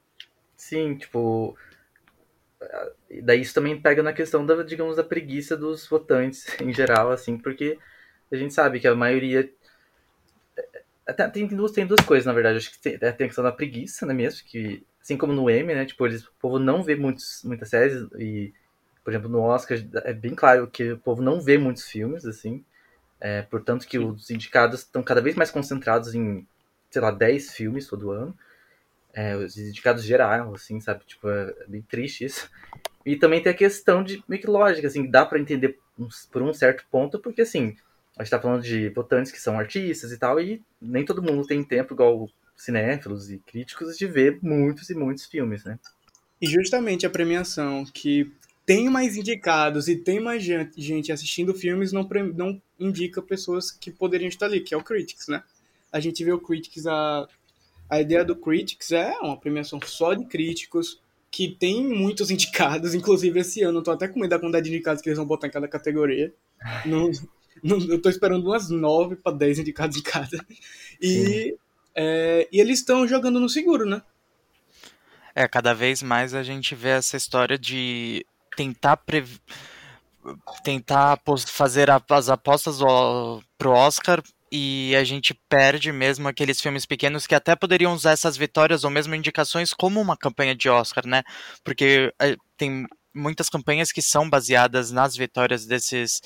Sim, 0.55 0.95
tipo. 0.95 1.55
Daí 3.21 3.41
isso 3.41 3.53
também 3.53 3.79
pega 3.79 4.01
na 4.01 4.13
questão 4.13 4.45
da, 4.45 4.63
digamos, 4.63 4.95
da 4.95 5.03
preguiça 5.03 5.55
dos 5.55 5.87
votantes 5.87 6.45
em 6.61 6.73
geral, 6.73 7.11
assim, 7.11 7.37
porque 7.37 7.77
a 8.31 8.35
gente 8.35 8.53
sabe 8.53 8.79
que 8.79 8.87
a 8.87 8.95
maioria. 8.95 9.51
Até, 11.07 11.27
tem, 11.29 11.47
duas, 11.47 11.71
tem 11.71 11.85
duas 11.85 12.01
coisas, 12.05 12.25
na 12.25 12.33
verdade. 12.33 12.57
Acho 12.57 12.71
que 12.71 12.79
tem, 12.79 12.97
tem 12.97 13.09
a 13.09 13.13
questão 13.13 13.43
da 13.43 13.51
preguiça, 13.51 14.05
né, 14.05 14.13
mesmo? 14.13 14.45
Que, 14.47 14.83
assim 15.01 15.17
como 15.17 15.33
no 15.33 15.49
M, 15.49 15.73
né? 15.73 15.85
Tipo, 15.85 16.05
eles, 16.07 16.25
o 16.25 16.31
povo 16.39 16.57
não 16.57 16.83
vê 16.83 16.95
muitos, 16.95 17.41
muitas 17.43 17.69
séries 17.69 18.07
e, 18.17 18.53
por 19.03 19.11
exemplo, 19.11 19.29
no 19.29 19.41
Oscar 19.41 19.77
é 20.03 20.13
bem 20.13 20.33
claro 20.33 20.67
que 20.67 20.93
o 20.93 20.97
povo 20.97 21.21
não 21.21 21.39
vê 21.39 21.57
muitos 21.57 21.83
filmes, 21.83 22.25
assim. 22.25 22.63
É, 23.19 23.43
portanto, 23.43 23.87
que 23.87 23.99
os 23.99 24.29
indicados 24.29 24.81
estão 24.81 25.03
cada 25.03 25.21
vez 25.21 25.35
mais 25.35 25.51
concentrados 25.51 26.15
em, 26.15 26.45
sei 26.89 27.01
lá, 27.01 27.11
10 27.11 27.51
filmes 27.53 27.87
todo 27.87 28.11
ano. 28.11 28.37
É, 29.13 29.35
os 29.35 29.57
indicados 29.57 30.03
geral, 30.03 30.53
assim, 30.53 30.79
sabe? 30.81 31.05
Tipo, 31.05 31.29
é 31.29 31.53
bem 31.67 31.81
triste 31.81 32.25
isso. 32.25 32.49
E 33.05 33.15
também 33.15 33.41
tem 33.41 33.51
a 33.51 33.55
questão 33.55 34.03
de 34.03 34.23
meio 34.27 34.41
que 34.41 34.47
lógica, 34.47 34.87
assim, 34.87 35.09
dá 35.09 35.25
pra 35.25 35.39
entender 35.39 35.79
por 36.31 36.41
um 36.41 36.53
certo 36.53 36.83
ponto, 36.91 37.19
porque 37.19 37.43
assim, 37.43 37.77
a 38.17 38.23
gente 38.23 38.31
tá 38.31 38.39
falando 38.41 38.61
de 38.63 38.89
votantes 38.89 39.31
que 39.31 39.39
são 39.39 39.59
artistas 39.59 40.11
e 40.11 40.17
tal, 40.17 40.39
e 40.39 40.61
nem 40.81 41.03
todo 41.05 41.21
mundo 41.21 41.45
tem 41.45 41.63
tempo, 41.63 41.93
igual 41.93 42.29
cinéfilos 42.55 43.29
e 43.29 43.37
críticos, 43.39 43.97
de 43.97 44.07
ver 44.07 44.39
muitos 44.41 44.89
e 44.89 44.95
muitos 44.95 45.25
filmes, 45.25 45.63
né? 45.65 45.77
E 46.41 46.47
justamente 46.47 47.05
a 47.05 47.09
premiação 47.09 47.85
que 47.85 48.31
tem 48.65 48.89
mais 48.89 49.15
indicados 49.15 49.87
e 49.87 49.95
tem 49.95 50.19
mais 50.19 50.43
gen- 50.43 50.69
gente 50.77 51.11
assistindo 51.11 51.53
filmes 51.53 51.91
não, 51.91 52.07
não 52.35 52.61
indica 52.79 53.21
pessoas 53.21 53.71
que 53.71 53.91
poderiam 53.91 54.27
estar 54.27 54.45
ali, 54.47 54.61
que 54.61 54.73
é 54.73 54.77
o 54.77 54.83
Critics, 54.83 55.27
né? 55.27 55.43
A 55.91 55.99
gente 55.99 56.23
vê 56.23 56.31
o 56.31 56.39
Critics, 56.39 56.85
a, 56.87 57.27
a 57.89 58.01
ideia 58.01 58.23
do 58.25 58.35
Critics 58.35 58.91
é 58.91 59.11
uma 59.19 59.37
premiação 59.39 59.79
só 59.85 60.13
de 60.13 60.25
críticos, 60.25 61.01
que 61.31 61.49
tem 61.49 61.85
muitos 61.85 62.29
indicados, 62.31 62.93
inclusive 62.95 63.39
esse 63.39 63.61
ano, 63.63 63.79
eu 63.79 63.83
tô 63.83 63.91
até 63.91 64.07
com 64.07 64.19
medo 64.19 64.31
da 64.31 64.39
quantidade 64.39 64.65
de 64.69 64.75
indicados 64.75 65.01
que 65.01 65.09
eles 65.09 65.17
vão 65.17 65.27
botar 65.27 65.47
em 65.47 65.51
cada 65.51 65.67
categoria. 65.67 66.33
Não- 66.83 67.11
eu 67.63 68.01
tô 68.01 68.09
esperando 68.09 68.45
umas 68.47 68.69
9 68.69 69.15
para 69.15 69.35
10 69.35 69.59
indicados 69.59 69.97
em 69.97 70.01
cada. 70.01 70.45
E, 71.01 71.55
é, 71.93 72.47
e 72.51 72.59
eles 72.59 72.79
estão 72.79 73.07
jogando 73.07 73.39
no 73.39 73.49
seguro, 73.49 73.85
né? 73.85 74.01
É, 75.33 75.47
cada 75.47 75.73
vez 75.73 76.01
mais 76.01 76.33
a 76.33 76.43
gente 76.43 76.73
vê 76.75 76.89
essa 76.89 77.17
história 77.17 77.57
de 77.57 78.25
tentar 78.55 78.97
tentar 80.63 81.19
fazer 81.47 81.89
as 82.09 82.29
apostas 82.29 82.79
do- 82.79 83.43
pro 83.57 83.71
Oscar 83.71 84.23
e 84.51 84.95
a 84.95 85.03
gente 85.03 85.33
perde 85.49 85.91
mesmo 85.91 86.27
aqueles 86.27 86.61
filmes 86.61 86.85
pequenos 86.85 87.27
que 87.27 87.35
até 87.35 87.55
poderiam 87.55 87.93
usar 87.93 88.11
essas 88.11 88.37
vitórias 88.37 88.83
ou 88.83 88.89
mesmo 88.89 89.13
indicações 89.13 89.73
como 89.73 89.99
uma 89.99 90.15
campanha 90.17 90.55
de 90.55 90.69
Oscar, 90.69 91.05
né? 91.05 91.23
Porque 91.63 92.13
eh, 92.21 92.37
tem 92.57 92.85
muitas 93.13 93.49
campanhas 93.49 93.91
que 93.91 94.01
são 94.01 94.29
baseadas 94.29 94.91
nas 94.91 95.15
vitórias 95.15 95.65
desses 95.65 96.21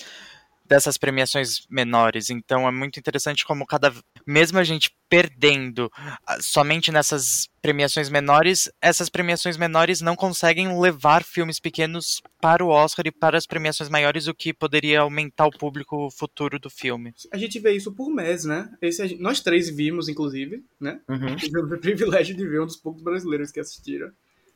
dessas 0.69 0.97
premiações 0.97 1.65
menores. 1.67 2.29
Então 2.29 2.67
é 2.67 2.71
muito 2.71 2.99
interessante 2.99 3.43
como 3.43 3.65
cada 3.65 3.91
mesmo 4.25 4.59
a 4.59 4.63
gente 4.63 4.91
perdendo 5.09 5.91
ah, 5.97 6.37
somente 6.39 6.91
nessas 6.91 7.49
premiações 7.59 8.09
menores, 8.09 8.71
essas 8.79 9.09
premiações 9.09 9.57
menores 9.57 9.99
não 9.99 10.15
conseguem 10.15 10.79
levar 10.79 11.23
filmes 11.23 11.59
pequenos 11.59 12.21
para 12.39 12.63
o 12.63 12.69
Oscar 12.69 13.07
e 13.07 13.11
para 13.11 13.37
as 13.37 13.47
premiações 13.47 13.89
maiores, 13.89 14.27
o 14.27 14.33
que 14.33 14.53
poderia 14.53 15.01
aumentar 15.01 15.47
o 15.47 15.51
público 15.51 16.09
futuro 16.11 16.59
do 16.59 16.69
filme. 16.69 17.13
A 17.33 17.37
gente 17.37 17.59
vê 17.59 17.71
isso 17.71 17.91
por 17.91 18.09
mês, 18.09 18.45
né? 18.45 18.69
Esse, 18.79 19.01
a 19.01 19.07
gente- 19.07 19.21
nós 19.21 19.41
três 19.41 19.69
vimos, 19.69 20.07
inclusive, 20.07 20.63
né? 20.79 21.01
Uhum. 21.09 21.35
Tivemos 21.35 21.71
o 21.71 21.77
privilégio 21.79 22.35
de 22.35 22.47
ver 22.47 22.61
um 22.61 22.67
dos 22.67 22.77
poucos 22.77 23.01
brasileiros 23.01 23.51
que 23.51 23.59
assistiram. 23.59 24.11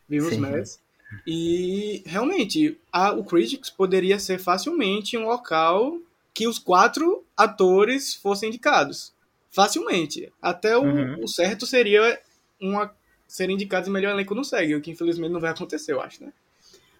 Vimos 0.07 0.29
Sim. 0.29 0.41
MES. 0.41 0.79
E 1.27 2.03
realmente, 2.05 2.77
a, 2.91 3.11
o 3.11 3.23
Critics 3.23 3.69
poderia 3.69 4.19
ser 4.19 4.39
facilmente 4.39 5.17
um 5.17 5.25
local 5.25 5.99
que 6.33 6.47
os 6.47 6.57
quatro 6.59 7.23
atores 7.37 8.15
fossem 8.15 8.49
indicados. 8.49 9.13
Facilmente. 9.51 10.31
Até 10.41 10.75
o, 10.77 10.83
Uhum. 10.83 11.23
o 11.23 11.27
certo 11.27 11.65
seria 11.67 12.19
uma, 12.59 12.91
serem 13.27 13.55
indicados 13.55 13.87
em 13.87 13.91
melhor 13.91 14.11
elenco 14.11 14.33
no 14.33 14.43
SEG, 14.43 14.75
o 14.75 14.81
que 14.81 14.91
infelizmente 14.91 15.31
não 15.31 15.39
vai 15.39 15.51
acontecer, 15.51 15.91
eu 15.91 16.01
acho, 16.01 16.23
né? 16.23 16.33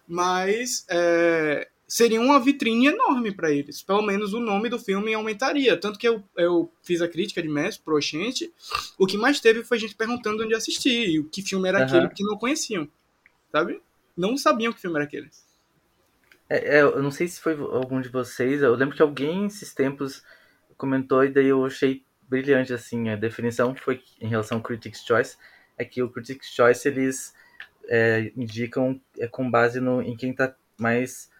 Mas 0.06 0.84
é, 0.88 1.68
seria 1.88 2.20
uma 2.20 2.38
vitrine 2.38 2.86
enorme 2.88 3.32
para 3.32 3.50
eles. 3.50 3.82
Pelo 3.82 4.02
menos 4.02 4.32
o 4.34 4.40
nome 4.40 4.68
do 4.68 4.78
filme 4.78 5.14
aumentaria. 5.14 5.76
Tanto 5.76 5.98
que 5.98 6.06
eu, 6.06 6.22
eu 6.36 6.70
fiz 6.82 7.00
a 7.00 7.08
crítica 7.08 7.42
de 7.42 7.48
MES 7.48 7.76
pro 7.78 7.96
Oxente. 7.96 8.52
O 8.98 9.06
que 9.06 9.16
mais 9.16 9.40
teve 9.40 9.64
foi 9.64 9.78
gente 9.78 9.94
perguntando 9.94 10.44
onde 10.44 10.54
assistir, 10.54 11.08
e 11.08 11.18
o 11.18 11.24
que 11.24 11.42
filme 11.42 11.68
era 11.68 11.78
Aham. 11.78 11.86
aquele 11.86 12.08
que 12.10 12.22
não 12.22 12.36
conheciam. 12.36 12.86
Sabe? 13.50 13.80
Não 14.16 14.36
sabiam 14.36 14.72
que 14.72 14.80
filme 14.80 14.96
era 14.96 15.04
aquele. 15.04 15.30
É, 16.48 16.78
é, 16.78 16.82
eu 16.82 17.02
não 17.02 17.10
sei 17.10 17.26
se 17.26 17.40
foi 17.40 17.54
algum 17.54 18.00
de 18.00 18.08
vocês, 18.08 18.62
eu 18.62 18.74
lembro 18.74 18.94
que 18.94 19.02
alguém 19.02 19.46
esses 19.46 19.72
tempos 19.74 20.22
comentou 20.76 21.24
e 21.24 21.30
daí 21.30 21.46
eu 21.46 21.64
achei 21.64 22.04
brilhante, 22.28 22.72
assim, 22.72 23.08
a 23.08 23.16
definição 23.16 23.74
foi 23.74 24.02
em 24.20 24.28
relação 24.28 24.58
ao 24.58 24.62
Critics' 24.62 25.04
Choice, 25.04 25.36
é 25.78 25.84
que 25.84 26.02
o 26.02 26.10
Critics' 26.10 26.52
Choice 26.54 26.86
eles 26.86 27.34
é, 27.88 28.32
indicam 28.36 29.00
é, 29.18 29.26
com 29.26 29.50
base 29.50 29.80
no, 29.80 30.02
em 30.02 30.16
quem 30.16 30.32
tá 30.32 30.54
mais, 30.78 31.30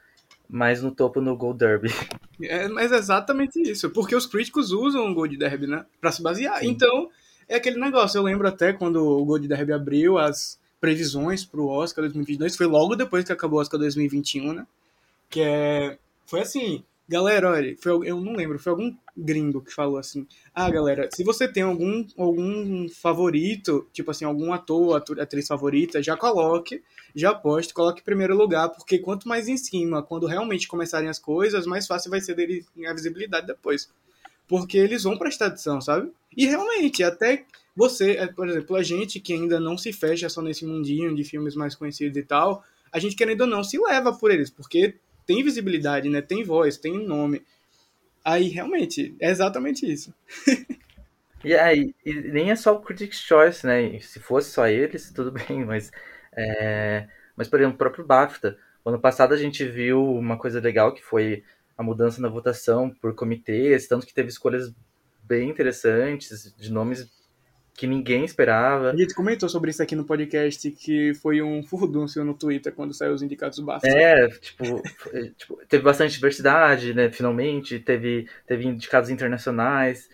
mais 0.49 0.83
no 0.83 0.91
topo 0.91 1.21
no 1.21 1.37
Gold 1.37 1.59
Derby. 1.59 1.89
É, 2.43 2.67
mas 2.67 2.91
é 2.91 2.97
exatamente 2.97 3.63
isso. 3.63 3.89
Porque 3.91 4.13
os 4.13 4.27
críticos 4.27 4.73
usam 4.73 5.09
o 5.09 5.15
Gold 5.15 5.37
Derby, 5.37 5.69
né? 5.69 5.87
Pra 6.01 6.11
se 6.11 6.21
basear. 6.21 6.59
Sim. 6.59 6.69
Então, 6.69 7.09
é 7.49 7.55
aquele 7.55 7.79
negócio. 7.79 8.19
Eu 8.19 8.25
lembro 8.25 8.49
até 8.49 8.73
quando 8.73 8.97
o 8.97 9.25
Gold 9.25 9.47
Derby 9.47 9.73
abriu 9.73 10.19
as 10.19 10.59
previsões 10.85 11.47
pro 11.47 11.67
Oscar 11.67 12.03
2022. 12.03 12.57
Foi 12.57 12.67
logo 12.67 12.95
depois 12.95 13.25
que 13.25 13.33
acabou 13.33 13.59
o 13.59 13.63
Oscar 13.63 13.81
2021, 13.81 14.53
né? 14.53 14.67
Que 15.31 15.41
é... 15.41 15.99
Foi 16.27 16.43
assim... 16.43 16.85
Galera, 17.07 17.51
olha, 17.51 17.77
foi, 17.83 18.09
eu 18.09 18.19
não 18.19 18.33
lembro, 18.33 18.59
foi 18.59 18.71
algum 18.71 18.95
gringo 19.15 19.61
que 19.61 19.71
falou 19.71 19.99
assim: 19.99 20.27
Ah, 20.55 20.71
galera, 20.71 21.07
se 21.13 21.23
você 21.23 21.47
tem 21.47 21.63
algum, 21.63 22.03
algum 22.17 22.89
favorito, 22.89 23.87
tipo 23.93 24.11
assim, 24.11 24.25
algum 24.25 24.55
ator, 24.55 24.97
ator, 24.97 25.21
atriz 25.21 25.47
favorita, 25.47 26.03
já 26.03 26.17
coloque, 26.17 26.83
já 27.15 27.35
poste, 27.35 27.75
coloque 27.75 28.01
em 28.01 28.05
primeiro 28.05 28.35
lugar, 28.35 28.71
porque 28.71 28.99
quanto 28.99 29.29
mais 29.29 29.49
em 29.49 29.59
cima, 29.59 30.03
quando 30.03 30.27
realmente 30.27 30.67
começarem 30.67 31.11
as 31.11 31.19
coisas, 31.19 31.67
mais 31.67 31.87
fácil 31.87 32.11
vai 32.11 32.23
ser 32.23 32.35
dele 32.35 32.65
a 32.87 32.95
visibilidade 32.95 33.47
depois. 33.47 33.91
Porque 34.47 34.79
eles 34.79 35.03
vão 35.03 35.17
prestar 35.19 35.47
atenção, 35.47 35.81
sabe? 35.81 36.11
E 36.37 36.47
realmente, 36.47 37.03
até 37.03 37.45
você, 37.77 38.13
é, 38.13 38.27
por 38.27 38.49
exemplo, 38.49 38.77
a 38.77 38.83
gente 38.83 39.21
que 39.21 39.33
ainda 39.33 39.59
não 39.59 39.77
se 39.77 39.93
fecha 39.93 40.29
só 40.29 40.43
nesse 40.43 40.65
mundinho 40.65 41.15
de 41.15 41.25
filmes 41.25 41.55
mais 41.55 41.75
conhecidos 41.75 42.17
e 42.17 42.23
tal, 42.23 42.65
a 42.93 42.99
gente 42.99 43.17
querendo 43.17 43.43
ou 43.43 43.47
não 43.47 43.65
se 43.65 43.79
leva 43.79 44.13
por 44.13 44.31
eles, 44.31 44.51
porque 44.51 44.95
tem 45.27 45.43
visibilidade, 45.43 46.09
né? 46.09 46.21
Tem 46.21 46.45
voz, 46.45 46.77
tem 46.77 47.07
nome. 47.07 47.43
Aí, 48.25 48.49
realmente, 48.49 49.15
é 49.21 49.31
exatamente 49.31 49.91
isso. 49.91 50.15
E 51.45 51.55
aí, 51.55 51.95
e 52.05 52.15
nem 52.15 52.51
é 52.51 52.57
só 52.57 52.75
o 52.75 52.81
Critics' 52.81 53.19
Choice, 53.19 53.67
né? 53.67 54.01
Se 54.01 54.19
fosse 54.19 54.51
só 54.51 54.67
eles, 54.67 55.13
tudo 55.13 55.31
bem, 55.31 55.63
mas. 55.63 55.93
É... 56.35 57.07
Mas, 57.37 57.49
por 57.49 57.61
exemplo, 57.61 57.75
o 57.75 57.79
próprio 57.79 58.05
BAFTA. 58.05 58.57
Ano 58.85 58.99
passado 58.99 59.35
a 59.35 59.37
gente 59.37 59.65
viu 59.65 60.03
uma 60.03 60.39
coisa 60.39 60.61
legal 60.61 60.95
que 60.95 61.03
foi 61.03 61.43
a 61.77 61.83
mudança 61.83 62.21
na 62.21 62.29
votação 62.29 62.91
por 62.91 63.15
comitês, 63.15 63.87
tanto 63.87 64.07
que 64.07 64.15
teve 64.15 64.29
escolhas 64.29 64.73
bem 65.23 65.51
interessantes, 65.51 66.55
de 66.57 66.73
nomes 66.73 67.11
que 67.77 67.87
ninguém 67.87 68.25
esperava. 68.25 68.91
A 68.91 68.97
gente 68.97 69.15
comentou 69.15 69.49
sobre 69.49 69.71
isso 69.71 69.83
aqui 69.83 69.97
no 69.97 70.05
podcast, 70.05 70.71
que 70.71 71.13
foi 71.15 71.43
um 71.43 71.63
furdúncio 71.63 72.25
no 72.25 72.35
Twitter 72.35 72.73
quando 72.73 72.95
saiu 72.95 73.13
os 73.13 73.23
indicados 73.23 73.59
do 73.59 73.65
BAFTA. 73.65 73.89
É, 73.89 74.29
tipo, 74.29 74.83
tipo, 75.37 75.61
teve 75.69 75.83
bastante 75.83 76.15
diversidade, 76.15 76.95
né, 76.95 77.11
finalmente, 77.11 77.81
teve, 77.81 78.29
teve 78.47 78.67
indicados 78.67 79.11
internacionais 79.11 80.09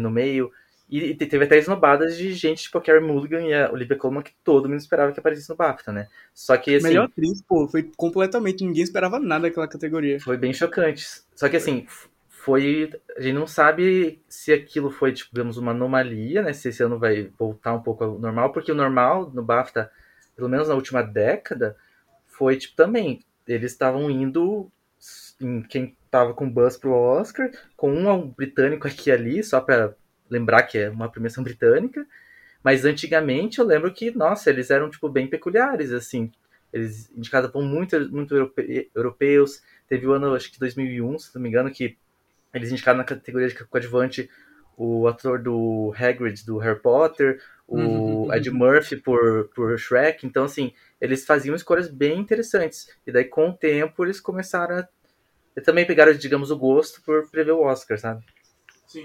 no 0.00 0.10
meio, 0.10 0.50
e, 0.88 1.14
teve 1.14 1.44
até 1.44 1.58
esnobadas 1.58 2.16
de 2.16 2.32
gente 2.32 2.62
tipo 2.64 2.78
a 2.78 2.80
Carey 2.80 3.02
Mulligan 3.02 3.42
e 3.42 3.52
a 3.52 3.70
Olivia 3.72 3.96
Colman 3.96 4.22
que 4.22 4.32
todo 4.44 4.68
mundo 4.68 4.78
esperava 4.78 5.12
que 5.12 5.18
aparecesse 5.18 5.48
no 5.48 5.56
BAFTA, 5.56 5.92
né? 5.92 6.06
Só 6.32 6.56
que 6.56 6.76
assim, 6.76 6.88
Melhor 6.88 7.06
atriz, 7.06 7.42
pô, 7.42 7.66
foi 7.66 7.90
completamente, 7.96 8.64
ninguém 8.64 8.84
esperava 8.84 9.18
nada 9.18 9.48
daquela 9.48 9.66
categoria. 9.66 10.20
Foi 10.20 10.36
bem 10.36 10.52
chocante. 10.52 11.04
Só 11.34 11.48
que 11.48 11.56
assim, 11.56 11.86
foi. 12.28 12.92
A 13.16 13.20
gente 13.20 13.34
não 13.34 13.46
sabe 13.48 14.22
se 14.28 14.52
aquilo 14.52 14.88
foi, 14.88 15.12
tipo, 15.12 15.30
digamos, 15.34 15.56
uma 15.56 15.72
anomalia, 15.72 16.42
né? 16.42 16.52
Se 16.52 16.68
esse 16.68 16.80
ano 16.80 16.96
vai 16.96 17.28
voltar 17.36 17.74
um 17.74 17.82
pouco 17.82 18.04
ao 18.04 18.18
normal, 18.20 18.52
porque 18.52 18.70
o 18.70 18.74
normal 18.74 19.32
no 19.34 19.42
BAFTA, 19.42 19.90
pelo 20.36 20.48
menos 20.48 20.68
na 20.68 20.74
última 20.76 21.02
década, 21.02 21.76
foi 22.28 22.56
tipo 22.56 22.76
também. 22.76 23.24
Eles 23.48 23.72
estavam 23.72 24.08
indo 24.08 24.70
em 25.40 25.62
quem 25.62 25.96
tava 26.08 26.32
com 26.32 26.48
buzz 26.48 26.76
pro 26.76 26.92
Oscar, 26.92 27.50
com 27.76 27.92
um 27.92 28.28
britânico 28.28 28.86
aqui 28.86 29.10
e 29.10 29.12
ali, 29.12 29.42
só 29.42 29.60
pra 29.60 29.94
lembrar 30.28 30.62
que 30.64 30.78
é 30.78 30.90
uma 30.90 31.08
premiação 31.08 31.42
britânica. 31.42 32.06
Mas 32.62 32.84
antigamente 32.84 33.58
eu 33.58 33.64
lembro 33.64 33.92
que, 33.92 34.10
nossa, 34.10 34.50
eles 34.50 34.70
eram, 34.70 34.90
tipo, 34.90 35.08
bem 35.08 35.26
peculiares, 35.26 35.92
assim. 35.92 36.32
Eles 36.72 37.10
indicavam 37.16 37.62
muito, 37.62 37.98
muito 38.10 38.34
europeus. 38.94 39.62
Teve 39.88 40.06
o 40.06 40.12
ano, 40.12 40.34
acho 40.34 40.50
que 40.50 40.58
2001, 40.58 41.18
se 41.18 41.34
não 41.34 41.42
me 41.42 41.48
engano, 41.48 41.70
que 41.70 41.96
eles 42.52 42.70
indicaram 42.70 42.98
na 42.98 43.04
categoria 43.04 43.48
de 43.48 43.54
coadjuvante 43.54 44.28
o 44.76 45.06
ator 45.06 45.40
do 45.40 45.94
Hagrid, 45.96 46.44
do 46.44 46.58
Harry 46.58 46.80
Potter, 46.80 47.40
o 47.66 47.78
uhum, 47.78 48.34
Ed 48.34 48.50
Murphy 48.50 48.96
por, 48.96 49.48
por 49.54 49.78
Shrek. 49.78 50.26
Então, 50.26 50.44
assim, 50.44 50.72
eles 51.00 51.24
faziam 51.24 51.54
escolhas 51.54 51.88
bem 51.88 52.18
interessantes. 52.18 52.88
E 53.06 53.12
daí, 53.12 53.24
com 53.24 53.50
o 53.50 53.54
tempo, 53.54 54.04
eles 54.04 54.20
começaram 54.20 54.78
a... 54.78 54.88
E 55.56 55.60
também 55.60 55.86
pegaram, 55.86 56.12
digamos, 56.12 56.50
o 56.50 56.58
gosto 56.58 57.00
por 57.02 57.30
prever 57.30 57.52
o 57.52 57.62
Oscar, 57.62 57.98
sabe? 57.98 58.24
Sim. 58.86 59.04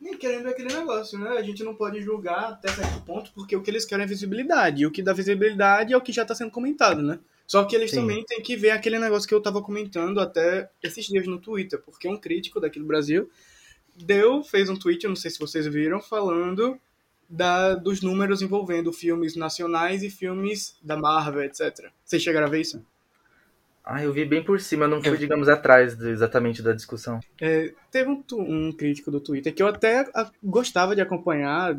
E 0.00 0.16
querendo 0.16 0.48
é 0.48 0.50
aquele 0.52 0.72
negócio, 0.72 1.18
né? 1.18 1.30
A 1.30 1.42
gente 1.42 1.64
não 1.64 1.74
pode 1.74 2.00
julgar 2.00 2.52
até 2.52 2.68
certo 2.68 3.02
ponto, 3.04 3.32
porque 3.34 3.56
o 3.56 3.62
que 3.62 3.70
eles 3.70 3.84
querem 3.84 4.04
é 4.04 4.08
visibilidade. 4.08 4.82
E 4.82 4.86
o 4.86 4.90
que 4.90 5.02
dá 5.02 5.12
visibilidade 5.12 5.92
é 5.92 5.96
o 5.96 6.00
que 6.00 6.12
já 6.12 6.22
está 6.22 6.34
sendo 6.34 6.50
comentado, 6.50 7.02
né? 7.02 7.18
Só 7.46 7.64
que 7.64 7.74
eles 7.74 7.90
Sim. 7.90 8.00
também 8.00 8.24
têm 8.24 8.42
que 8.42 8.56
ver 8.56 8.70
aquele 8.70 8.98
negócio 8.98 9.26
que 9.26 9.34
eu 9.34 9.38
estava 9.38 9.62
comentando 9.62 10.20
até 10.20 10.70
esses 10.82 11.06
dias 11.06 11.26
no 11.26 11.38
Twitter, 11.38 11.80
porque 11.80 12.06
um 12.06 12.16
crítico 12.16 12.60
daqui 12.60 12.78
do 12.78 12.84
Brasil 12.84 13.28
deu, 13.96 14.44
fez 14.44 14.68
um 14.68 14.76
tweet, 14.76 15.08
não 15.08 15.16
sei 15.16 15.30
se 15.30 15.38
vocês 15.38 15.66
viram, 15.66 16.00
falando 16.00 16.78
da, 17.28 17.74
dos 17.74 18.00
números 18.00 18.42
envolvendo 18.42 18.92
filmes 18.92 19.34
nacionais 19.34 20.02
e 20.02 20.10
filmes 20.10 20.76
da 20.82 20.96
Marvel, 20.96 21.42
etc. 21.42 21.90
Vocês 22.04 22.22
chegaram 22.22 22.46
a 22.46 22.50
ver 22.50 22.60
isso? 22.60 22.84
Ah, 23.90 24.04
eu 24.04 24.12
vi 24.12 24.26
bem 24.26 24.44
por 24.44 24.60
cima, 24.60 24.86
não 24.86 25.02
fui, 25.02 25.16
digamos, 25.16 25.48
atrás 25.48 25.96
de, 25.96 26.10
exatamente 26.10 26.60
da 26.60 26.74
discussão. 26.74 27.20
É, 27.40 27.72
teve 27.90 28.10
um, 28.10 28.22
um, 28.32 28.70
crítico 28.70 29.10
do 29.10 29.18
Twitter 29.18 29.54
que 29.54 29.62
eu 29.62 29.66
até 29.66 30.00
a, 30.14 30.30
gostava 30.44 30.94
de 30.94 31.00
acompanhar. 31.00 31.74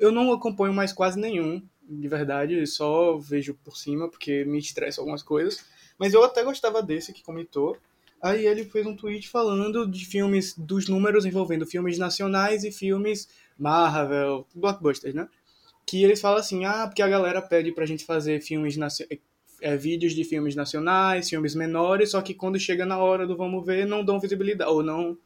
Eu 0.00 0.12
não 0.12 0.32
acompanho 0.32 0.72
mais 0.72 0.92
quase 0.92 1.18
nenhum, 1.18 1.60
de 1.82 2.06
verdade, 2.06 2.64
só 2.64 3.18
vejo 3.18 3.58
por 3.64 3.76
cima, 3.76 4.08
porque 4.08 4.44
me 4.44 4.56
estressa 4.56 5.00
algumas 5.00 5.20
coisas. 5.20 5.64
Mas 5.98 6.14
eu 6.14 6.22
até 6.22 6.44
gostava 6.44 6.80
desse 6.80 7.12
que 7.12 7.24
comentou. 7.24 7.76
Aí 8.22 8.46
ele 8.46 8.64
fez 8.64 8.86
um 8.86 8.94
tweet 8.94 9.28
falando 9.28 9.84
de 9.84 10.06
filmes, 10.06 10.56
dos 10.56 10.88
números 10.88 11.26
envolvendo 11.26 11.66
filmes 11.66 11.98
nacionais 11.98 12.62
e 12.62 12.70
filmes 12.70 13.28
Marvel, 13.58 14.46
blockbusters, 14.54 15.12
né? 15.12 15.28
Que 15.84 16.04
eles 16.04 16.20
falam 16.20 16.38
assim, 16.38 16.64
ah, 16.64 16.86
porque 16.86 17.02
a 17.02 17.08
galera 17.08 17.42
pede 17.42 17.72
pra 17.72 17.84
gente 17.84 18.04
fazer 18.04 18.40
filmes 18.40 18.76
é, 19.60 19.76
vídeos 19.76 20.14
de 20.14 20.24
filmes 20.24 20.54
nacionais, 20.54 21.28
filmes 21.28 21.54
menores, 21.54 22.10
só 22.10 22.20
que 22.20 22.34
quando 22.34 22.58
chega 22.58 22.86
na 22.86 22.98
hora 22.98 23.26
do 23.26 23.36
vamos 23.36 23.64
ver, 23.64 23.86
não 23.86 24.04
dão 24.04 24.20
visibilidade, 24.20 24.70
ou 24.70 24.82
não, 24.82 25.16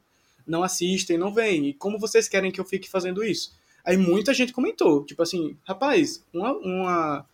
não 0.46 0.62
assistem, 0.62 1.18
não 1.18 1.32
vêm. 1.32 1.68
E 1.68 1.74
como 1.74 1.98
vocês 1.98 2.28
querem 2.28 2.50
que 2.50 2.60
eu 2.60 2.64
fique 2.64 2.88
fazendo 2.88 3.24
isso? 3.24 3.52
Aí 3.84 3.96
muita 3.96 4.32
gente 4.32 4.52
comentou, 4.52 5.04
tipo 5.04 5.22
assim, 5.22 5.56
rapaz, 5.64 6.24
uma, 6.32 6.52
uma, 6.52 7.26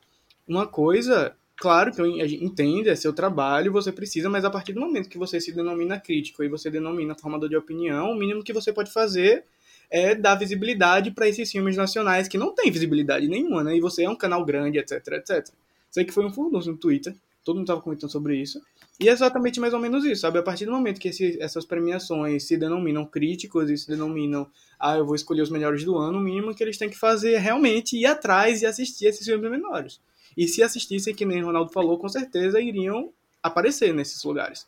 uma 0.47 0.67
coisa, 0.67 1.37
claro 1.57 1.93
que 1.93 2.01
eu 2.01 2.07
entendo, 2.07 2.89
é 2.89 2.97
seu 2.97 3.13
trabalho, 3.13 3.73
você 3.73 3.93
precisa, 3.93 4.31
mas 4.31 4.45
a 4.45 4.51
partir 4.51 4.73
do 4.73 4.81
momento 4.81 5.11
que 5.11 5.19
você 5.19 5.41
se 5.41 5.53
denomina 5.53 6.01
crítico 6.01 6.43
e 6.43 6.49
você 6.49 6.71
denomina 6.71 7.15
formador 7.15 7.49
de 7.49 7.57
opinião, 7.57 8.13
o 8.13 8.17
mínimo 8.17 8.43
que 8.43 8.53
você 8.53 8.73
pode 8.73 8.91
fazer 8.91 9.45
é 9.91 10.15
dar 10.15 10.35
visibilidade 10.35 11.11
para 11.11 11.29
esses 11.29 11.51
filmes 11.51 11.77
nacionais 11.77 12.29
que 12.29 12.39
não 12.39 12.55
têm 12.55 12.71
visibilidade 12.71 13.27
nenhuma, 13.27 13.65
né? 13.65 13.77
E 13.77 13.81
você 13.81 14.05
é 14.05 14.11
um 14.11 14.17
canal 14.17 14.45
grande, 14.45 14.79
etc, 14.79 15.07
etc. 15.13 15.49
Sei 15.91 16.05
que 16.05 16.13
foi 16.13 16.25
um 16.25 16.33
furdunço 16.33 16.71
no 16.71 16.77
Twitter, 16.77 17.15
todo 17.45 17.57
mundo 17.57 17.65
estava 17.65 17.81
comentando 17.81 18.11
sobre 18.11 18.37
isso. 18.37 18.61
E 19.01 19.09
é 19.09 19.13
exatamente 19.13 19.59
mais 19.59 19.73
ou 19.73 19.81
menos 19.81 20.05
isso, 20.05 20.23
sabe? 20.23 20.39
A 20.39 20.43
partir 20.43 20.67
do 20.67 20.73
momento 20.73 21.01
que 21.01 21.09
esse, 21.09 21.41
essas 21.41 21.65
premiações 21.65 22.45
se 22.45 22.57
denominam 22.57 23.07
críticos 23.07 23.71
e 23.71 23.79
se 23.79 23.89
denominam, 23.89 24.51
ah, 24.79 24.97
eu 24.97 25.07
vou 25.07 25.15
escolher 25.15 25.43
os 25.43 25.51
melhores 25.51 25.85
do 25.85 25.97
ano, 25.97 26.19
o 26.19 26.21
mínimo 26.21 26.55
que 26.55 26.63
eles 26.63 26.77
têm 26.77 26.91
que 26.91 26.99
fazer 26.99 27.33
é 27.33 27.39
realmente 27.39 27.97
ir 27.97 28.07
atrás 28.07 28.61
e 28.61 28.67
assistir 28.67 29.07
esses 29.07 29.25
filmes 29.25 29.51
menores. 29.51 30.01
E 30.37 30.47
se 30.47 30.63
assistissem, 30.63 31.15
que 31.15 31.25
nem 31.25 31.43
o 31.43 31.47
Ronaldo 31.47 31.73
falou, 31.73 31.99
com 31.99 32.09
certeza 32.09 32.61
iriam 32.61 33.13
aparecer 33.43 33.95
nesses 33.95 34.23
lugares. 34.25 34.67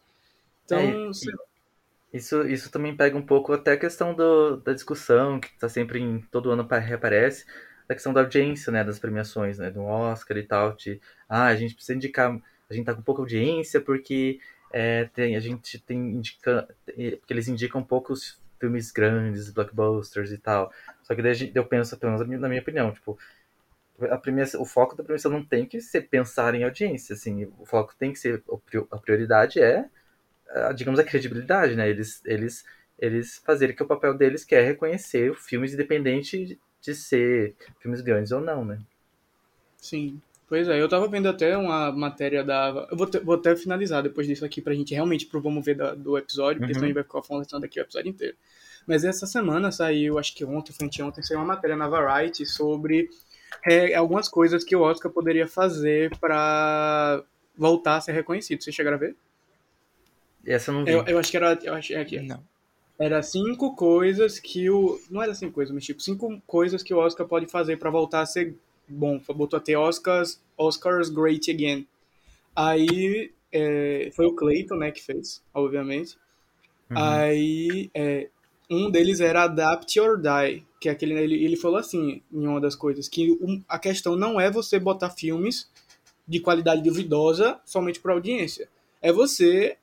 Então, 0.64 0.78
é, 0.78 1.10
isso, 2.12 2.42
isso 2.46 2.70
também 2.70 2.96
pega 2.96 3.16
um 3.16 3.24
pouco 3.24 3.52
até 3.52 3.72
a 3.72 3.78
questão 3.78 4.14
do, 4.14 4.56
da 4.56 4.72
discussão, 4.72 5.38
que 5.38 5.48
está 5.48 5.68
sempre 5.68 6.00
em 6.00 6.20
todo 6.30 6.50
ano 6.50 6.66
reaparece, 6.66 7.44
da 7.90 7.94
questão 7.96 8.12
da 8.12 8.20
audiência, 8.20 8.70
né, 8.70 8.84
das 8.84 9.00
premiações, 9.00 9.58
né, 9.58 9.68
do 9.68 9.82
Oscar 9.82 10.36
e 10.36 10.44
tal, 10.44 10.76
de, 10.76 11.00
ah, 11.28 11.46
a 11.46 11.56
gente 11.56 11.74
precisa 11.74 11.96
indicar, 11.96 12.40
a 12.70 12.72
gente 12.72 12.86
tá 12.86 12.94
com 12.94 13.02
pouca 13.02 13.20
audiência 13.20 13.80
porque 13.80 14.38
é, 14.72 15.06
tem, 15.06 15.34
a 15.34 15.40
gente 15.40 15.76
tem 15.80 15.98
indica, 15.98 16.68
porque 16.84 17.32
eles 17.32 17.48
indicam 17.48 17.82
poucos 17.82 18.38
filmes 18.60 18.92
grandes, 18.92 19.50
blockbusters 19.50 20.30
e 20.30 20.38
tal. 20.38 20.72
Só 21.02 21.16
que 21.16 21.22
daí 21.22 21.50
eu 21.52 21.66
penso, 21.66 21.98
pelo 21.98 22.12
menos 22.16 22.40
na 22.40 22.48
minha 22.48 22.60
opinião, 22.60 22.92
tipo, 22.92 23.18
a 24.08 24.16
premiação, 24.16 24.62
o 24.62 24.64
foco 24.64 24.94
da 24.94 25.02
premiação 25.02 25.32
não 25.32 25.44
tem 25.44 25.66
que 25.66 25.80
ser 25.80 26.02
pensar 26.02 26.54
em 26.54 26.62
audiência, 26.62 27.14
assim, 27.14 27.52
o 27.58 27.66
foco 27.66 27.92
tem 27.98 28.12
que 28.12 28.20
ser, 28.20 28.40
a 28.92 28.98
prioridade 28.98 29.60
é, 29.60 29.84
digamos, 30.76 31.00
a 31.00 31.04
credibilidade, 31.04 31.74
né, 31.74 31.90
eles, 31.90 32.22
eles, 32.24 32.64
eles 32.96 33.38
fazerem 33.44 33.74
que 33.74 33.82
o 33.82 33.86
papel 33.86 34.14
deles 34.14 34.44
que 34.44 34.54
é 34.54 34.62
reconhecer 34.62 35.34
filmes 35.34 35.74
independente 35.74 36.56
de 36.80 36.94
ser 36.94 37.54
filmes 37.80 38.00
grandes 38.00 38.32
ou 38.32 38.40
não, 38.40 38.64
né? 38.64 38.78
Sim. 39.76 40.20
Pois 40.48 40.66
é, 40.66 40.82
eu 40.82 40.88
tava 40.88 41.06
vendo 41.06 41.28
até 41.28 41.56
uma 41.56 41.92
matéria 41.92 42.42
da. 42.42 42.88
Eu 42.90 42.96
vou, 42.96 43.06
te, 43.06 43.20
vou 43.20 43.36
até 43.36 43.54
finalizar 43.54 44.02
depois 44.02 44.26
disso 44.26 44.44
aqui 44.44 44.60
pra 44.60 44.74
gente 44.74 44.92
realmente 44.92 45.26
pro 45.26 45.40
vamos 45.40 45.64
ver 45.64 45.76
da, 45.76 45.94
do 45.94 46.18
episódio, 46.18 46.58
porque 46.58 46.72
uhum. 46.72 46.74
senão 46.74 46.84
a 46.84 46.88
gente 46.88 46.94
vai 46.94 47.04
ficar 47.04 47.22
falando 47.22 47.64
aqui 47.64 47.78
o 47.78 47.82
episódio 47.82 48.10
inteiro. 48.10 48.36
Mas 48.86 49.04
essa 49.04 49.26
semana 49.26 49.70
saiu, 49.70 50.18
acho 50.18 50.34
que 50.34 50.44
ontem, 50.44 50.72
foi 50.72 50.88
ontem, 51.04 51.22
saiu 51.22 51.38
uma 51.38 51.46
matéria 51.46 51.76
na 51.76 51.88
Variety 51.88 52.44
sobre 52.46 53.08
é, 53.64 53.94
algumas 53.94 54.28
coisas 54.28 54.64
que 54.64 54.74
o 54.74 54.80
Oscar 54.80 55.12
poderia 55.12 55.46
fazer 55.46 56.16
para 56.18 57.22
voltar 57.56 57.96
a 57.96 58.00
ser 58.00 58.12
reconhecido. 58.12 58.60
Vocês 58.62 58.74
chegaram 58.74 58.96
a 58.96 59.00
ver? 59.00 59.16
Essa 60.44 60.70
eu 60.70 60.74
não 60.74 60.84
vi. 60.84 60.90
Eu, 60.90 61.04
eu 61.06 61.18
acho 61.18 61.30
que 61.30 61.36
era. 61.36 61.58
Eu 61.62 61.74
acho, 61.74 61.92
é 61.92 62.00
aqui. 62.00 62.20
Não. 62.20 62.42
Era 63.00 63.22
cinco 63.22 63.74
coisas 63.74 64.38
que 64.38 64.68
o. 64.68 65.00
Não 65.10 65.22
era 65.22 65.34
cinco 65.34 65.54
coisas, 65.54 65.74
mas 65.74 65.84
tipo, 65.86 66.02
cinco 66.02 66.38
coisas 66.46 66.82
que 66.82 66.92
o 66.92 66.98
Oscar 66.98 67.26
pode 67.26 67.46
fazer 67.46 67.78
para 67.78 67.88
voltar 67.88 68.20
a 68.20 68.26
ser 68.26 68.54
bom. 68.86 69.18
Botou 69.34 69.56
até 69.56 69.76
Oscars, 69.76 70.38
Oscars 70.54 71.08
Great 71.08 71.50
Again. 71.50 71.86
Aí 72.54 73.32
é, 73.50 74.10
foi 74.14 74.26
o 74.26 74.34
Clayton, 74.34 74.76
né, 74.76 74.90
que 74.90 75.02
fez, 75.02 75.42
obviamente. 75.54 76.18
Uhum. 76.90 76.98
Aí 76.98 77.90
é, 77.94 78.28
um 78.68 78.90
deles 78.90 79.20
era 79.20 79.44
Adapt 79.44 79.98
or 79.98 80.20
Die, 80.20 80.62
que 80.78 80.90
é 80.90 80.92
aquele. 80.92 81.14
Ele, 81.14 81.42
ele 81.42 81.56
falou 81.56 81.78
assim, 81.78 82.20
em 82.30 82.46
uma 82.46 82.60
das 82.60 82.76
coisas, 82.76 83.08
que 83.08 83.32
um, 83.40 83.62
a 83.66 83.78
questão 83.78 84.14
não 84.14 84.38
é 84.38 84.50
você 84.50 84.78
botar 84.78 85.08
filmes 85.08 85.70
de 86.28 86.38
qualidade 86.38 86.82
duvidosa 86.82 87.58
somente 87.64 87.98
para 87.98 88.12
audiência. 88.12 88.68
É 89.00 89.10
você 89.10 89.78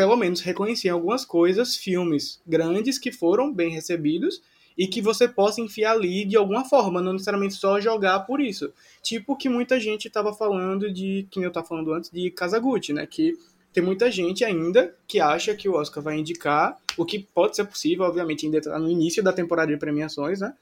pelo 0.00 0.16
menos 0.16 0.40
reconhecer 0.40 0.88
algumas 0.88 1.26
coisas 1.26 1.76
filmes 1.76 2.40
grandes 2.46 2.98
que 2.98 3.12
foram 3.12 3.52
bem 3.52 3.70
recebidos 3.70 4.40
e 4.74 4.86
que 4.86 5.02
você 5.02 5.28
possa 5.28 5.60
enfiar 5.60 5.92
ali 5.92 6.24
de 6.24 6.38
alguma 6.38 6.64
forma, 6.64 7.02
não 7.02 7.12
necessariamente 7.12 7.52
só 7.52 7.78
jogar 7.78 8.20
por 8.20 8.40
isso. 8.40 8.72
Tipo 9.02 9.36
que 9.36 9.46
muita 9.46 9.78
gente 9.78 10.08
estava 10.08 10.32
falando 10.32 10.90
de, 10.90 11.28
que 11.30 11.38
eu 11.38 11.48
estava 11.48 11.66
falando 11.66 11.92
antes, 11.92 12.10
de 12.10 12.30
Kazaguchi, 12.30 12.94
né? 12.94 13.06
Que 13.06 13.36
tem 13.74 13.84
muita 13.84 14.10
gente 14.10 14.42
ainda 14.42 14.96
que 15.06 15.20
acha 15.20 15.54
que 15.54 15.68
o 15.68 15.74
Oscar 15.74 16.02
vai 16.02 16.16
indicar, 16.16 16.78
o 16.96 17.04
que 17.04 17.18
pode 17.18 17.56
ser 17.56 17.66
possível, 17.66 18.06
obviamente, 18.06 18.46
ainda 18.46 18.56
está 18.56 18.78
no 18.78 18.88
início 18.88 19.22
da 19.22 19.34
temporada 19.34 19.70
de 19.70 19.78
premiações, 19.78 20.40
né? 20.40 20.54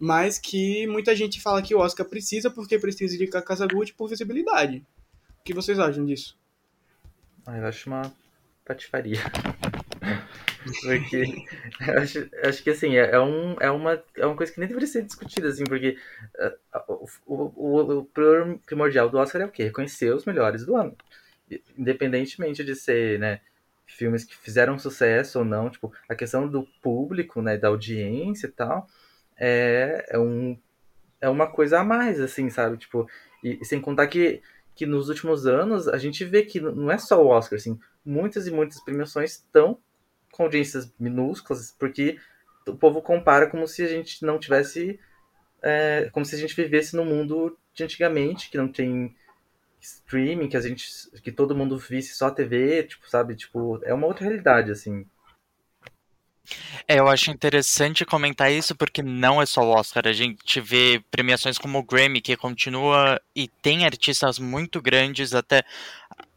Mas 0.00 0.36
que 0.36 0.84
muita 0.88 1.14
gente 1.14 1.40
fala 1.40 1.62
que 1.62 1.76
o 1.76 1.78
Oscar 1.78 2.04
precisa 2.04 2.50
porque 2.50 2.76
precisa 2.76 3.14
indicar 3.14 3.44
Kazaguchi 3.44 3.92
por 3.92 4.08
visibilidade. 4.08 4.78
O 5.38 5.44
que 5.44 5.54
vocês 5.54 5.78
acham 5.78 6.04
disso? 6.04 6.36
Eu 7.46 7.66
acho 7.66 7.88
uma 7.88 8.12
patifaria. 8.64 9.20
porque 10.82 11.24
acho, 11.98 12.28
acho 12.44 12.62
que 12.62 12.70
assim, 12.70 12.96
é, 12.96 13.12
é, 13.12 13.20
um, 13.20 13.56
é, 13.60 13.70
uma, 13.70 14.02
é 14.16 14.26
uma 14.26 14.36
coisa 14.36 14.52
que 14.52 14.60
nem 14.60 14.68
deveria 14.68 14.88
ser 14.88 15.02
discutida, 15.02 15.48
assim, 15.48 15.64
porque 15.64 15.96
uh, 16.38 17.08
o, 17.26 17.52
o, 17.56 17.98
o 18.00 18.58
primordial 18.66 19.08
do 19.08 19.18
Oscar 19.18 19.42
é 19.42 19.46
o 19.46 19.50
quê? 19.50 19.64
Reconhecer 19.64 20.14
os 20.14 20.24
melhores 20.24 20.64
do 20.64 20.76
ano. 20.76 20.96
Independentemente 21.76 22.62
de 22.62 22.76
ser, 22.76 23.18
né, 23.18 23.40
filmes 23.86 24.24
que 24.24 24.36
fizeram 24.36 24.78
sucesso 24.78 25.40
ou 25.40 25.44
não, 25.44 25.70
tipo, 25.70 25.92
a 26.08 26.14
questão 26.14 26.46
do 26.46 26.66
público, 26.82 27.42
né, 27.42 27.56
da 27.56 27.68
audiência 27.68 28.46
e 28.46 28.50
tal, 28.50 28.86
é, 29.36 30.06
é, 30.10 30.18
um, 30.18 30.56
é 31.20 31.28
uma 31.28 31.46
coisa 31.46 31.80
a 31.80 31.84
mais, 31.84 32.20
assim, 32.20 32.50
sabe? 32.50 32.76
Tipo, 32.76 33.08
e 33.42 33.64
sem 33.64 33.80
contar 33.80 34.06
que 34.06 34.42
que 34.80 34.86
nos 34.86 35.10
últimos 35.10 35.46
anos 35.46 35.86
a 35.88 35.98
gente 35.98 36.24
vê 36.24 36.42
que 36.42 36.58
não 36.58 36.90
é 36.90 36.96
só 36.96 37.22
o 37.22 37.26
Oscar, 37.26 37.58
assim, 37.58 37.78
muitas 38.02 38.46
e 38.46 38.50
muitas 38.50 38.82
premiações 38.82 39.32
estão 39.32 39.78
com 40.32 40.44
audiências 40.44 40.90
minúsculas, 40.98 41.76
porque 41.78 42.18
o 42.66 42.74
povo 42.74 43.02
compara 43.02 43.46
como 43.46 43.68
se 43.68 43.82
a 43.82 43.86
gente 43.86 44.24
não 44.24 44.38
tivesse. 44.38 44.98
É, 45.62 46.08
como 46.14 46.24
se 46.24 46.34
a 46.34 46.38
gente 46.38 46.56
vivesse 46.56 46.96
no 46.96 47.04
mundo 47.04 47.58
de 47.74 47.84
antigamente, 47.84 48.48
que 48.48 48.56
não 48.56 48.68
tem 48.68 49.14
streaming, 49.82 50.48
que 50.48 50.56
a 50.56 50.60
gente. 50.62 50.88
que 51.22 51.30
todo 51.30 51.54
mundo 51.54 51.76
visse 51.76 52.14
só 52.14 52.30
TV, 52.30 52.84
tipo, 52.84 53.06
sabe? 53.06 53.36
Tipo, 53.36 53.78
é 53.84 53.92
uma 53.92 54.06
outra 54.06 54.24
realidade, 54.24 54.70
assim. 54.70 55.04
É, 56.86 56.98
eu 56.98 57.08
acho 57.08 57.30
interessante 57.30 58.04
comentar 58.04 58.50
isso 58.50 58.74
porque 58.74 59.02
não 59.02 59.40
é 59.40 59.46
só 59.46 59.62
o 59.62 59.70
Oscar. 59.70 60.06
A 60.06 60.12
gente 60.12 60.60
vê 60.60 61.02
premiações 61.10 61.58
como 61.58 61.78
o 61.78 61.82
Grammy, 61.82 62.20
que 62.20 62.36
continua 62.36 63.20
e 63.34 63.48
tem 63.48 63.84
artistas 63.84 64.38
muito 64.38 64.80
grandes, 64.82 65.34
até 65.34 65.62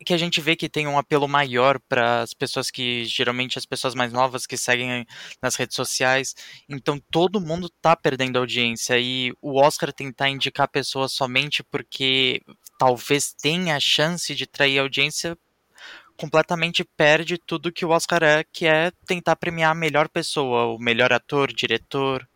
que 0.05 0.13
a 0.13 0.17
gente 0.17 0.41
vê 0.41 0.55
que 0.55 0.69
tem 0.69 0.87
um 0.87 0.97
apelo 0.97 1.27
maior 1.27 1.79
para 1.79 2.21
as 2.21 2.33
pessoas 2.33 2.69
que, 2.69 3.05
geralmente, 3.05 3.57
as 3.57 3.65
pessoas 3.65 3.95
mais 3.95 4.11
novas 4.11 4.45
que 4.45 4.57
seguem 4.57 5.05
nas 5.41 5.55
redes 5.55 5.75
sociais. 5.75 6.35
Então, 6.69 7.01
todo 7.09 7.41
mundo 7.41 7.69
tá 7.81 7.95
perdendo 7.95 8.37
audiência. 8.37 8.99
E 8.99 9.33
o 9.41 9.59
Oscar 9.59 9.91
tentar 9.91 10.29
indicar 10.29 10.67
pessoas 10.67 11.13
somente 11.13 11.63
porque 11.63 12.41
talvez 12.77 13.33
tenha 13.33 13.75
a 13.75 13.79
chance 13.79 14.35
de 14.35 14.45
trair 14.45 14.79
audiência 14.79 15.37
completamente 16.17 16.83
perde 16.83 17.37
tudo 17.37 17.71
que 17.71 17.85
o 17.85 17.89
Oscar 17.89 18.23
é, 18.23 18.43
que 18.43 18.65
é 18.65 18.91
tentar 19.05 19.35
premiar 19.35 19.71
a 19.71 19.75
melhor 19.75 20.07
pessoa, 20.09 20.65
o 20.65 20.79
melhor 20.79 21.11
ator, 21.11 21.51
diretor. 21.51 22.27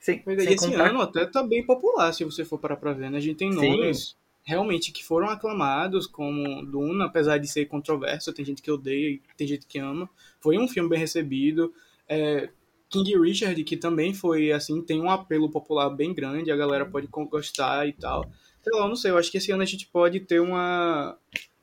Sim, 0.00 0.22
Mas 0.24 0.38
esse 0.46 0.70
contar... 0.70 0.90
ano 0.90 1.00
até 1.00 1.26
tá 1.26 1.42
bem 1.42 1.64
popular, 1.64 2.12
se 2.12 2.24
você 2.24 2.44
for 2.44 2.58
parar 2.58 2.76
pra 2.76 2.92
ver, 2.92 3.10
né? 3.10 3.18
A 3.18 3.20
gente 3.20 3.38
tem 3.38 3.50
nomes 3.50 4.10
Sim. 4.10 4.14
realmente 4.44 4.92
que 4.92 5.04
foram 5.04 5.28
aclamados, 5.28 6.06
como 6.06 6.64
Duna, 6.64 7.06
apesar 7.06 7.38
de 7.38 7.48
ser 7.48 7.66
controverso, 7.66 8.32
tem 8.32 8.44
gente 8.44 8.62
que 8.62 8.70
odeia 8.70 9.10
e 9.10 9.20
tem 9.36 9.46
gente 9.46 9.66
que 9.66 9.78
ama. 9.78 10.08
Foi 10.40 10.58
um 10.58 10.68
filme 10.68 10.88
bem 10.88 10.98
recebido. 10.98 11.74
É, 12.08 12.48
King 12.88 13.18
Richard, 13.18 13.62
que 13.64 13.76
também 13.76 14.14
foi, 14.14 14.52
assim, 14.52 14.80
tem 14.80 15.00
um 15.00 15.10
apelo 15.10 15.50
popular 15.50 15.90
bem 15.90 16.14
grande, 16.14 16.52
a 16.52 16.56
galera 16.56 16.86
pode 16.86 17.08
gostar 17.08 17.88
e 17.88 17.92
tal. 17.92 18.30
Sei 18.62 18.72
lá, 18.72 18.84
eu 18.84 18.88
não 18.88 18.96
sei, 18.96 19.10
eu 19.10 19.18
acho 19.18 19.30
que 19.30 19.38
esse 19.38 19.50
ano 19.50 19.62
a 19.62 19.66
gente 19.66 19.86
pode 19.88 20.20
ter 20.20 20.40
uma 20.40 21.16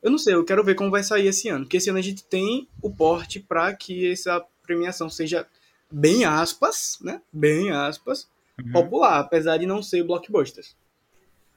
eu 0.03 0.11
não 0.11 0.17
sei, 0.17 0.33
eu 0.35 0.43
quero 0.43 0.63
ver 0.63 0.75
como 0.75 0.91
vai 0.91 1.01
sair 1.01 1.27
esse 1.27 1.47
ano, 1.47 1.63
porque 1.63 1.77
esse 1.77 1.89
ano 1.89 1.97
a 1.97 2.03
gente 2.03 2.25
tem 2.25 2.67
o 2.81 2.93
porte 2.93 3.39
para 3.39 3.73
que 3.73 4.11
essa 4.11 4.45
premiação 4.61 5.09
seja 5.09 5.47
bem 5.89 6.25
aspas, 6.25 6.99
né? 7.01 7.21
Bem 7.31 7.71
aspas, 7.71 8.29
uhum. 8.59 8.71
popular, 8.71 9.19
apesar 9.19 9.57
de 9.57 9.65
não 9.65 9.81
ser 9.81 10.03
blockbusters. 10.03 10.75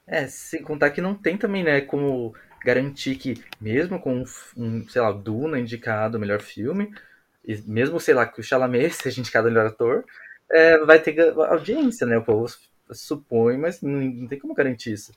É, 0.07 0.29
sem 0.29 0.63
contar 0.63 0.91
que 0.91 1.01
não 1.01 1.15
tem 1.15 1.37
também, 1.37 1.65
né, 1.65 1.81
como 1.81 2.33
garantir 2.65 3.17
que 3.17 3.43
mesmo 3.61 3.99
com 3.99 4.23
um, 4.57 4.89
sei 4.89 5.03
lá, 5.03 5.11
Duna 5.11 5.59
indicado 5.59 6.19
melhor 6.19 6.41
filme, 6.41 6.95
e 7.45 7.57
mesmo, 7.67 7.99
sei 7.99 8.15
lá, 8.15 8.27
que 8.27 8.41
o 8.41 8.45
Chalamet 8.45 8.91
seja 8.95 9.21
indicado 9.21 9.49
melhor 9.49 9.67
ator, 9.67 10.05
é, 10.51 10.79
vai 10.85 11.01
ter 11.01 11.19
audiência, 11.33 12.07
né? 12.07 12.19
O 12.19 12.25
povo 12.25 12.47
supõe, 12.93 13.57
mas 13.59 13.83
não, 13.83 14.01
não 14.01 14.29
tem 14.29 14.39
como 14.39 14.55
garantir 14.55 14.93
isso. 14.93 15.13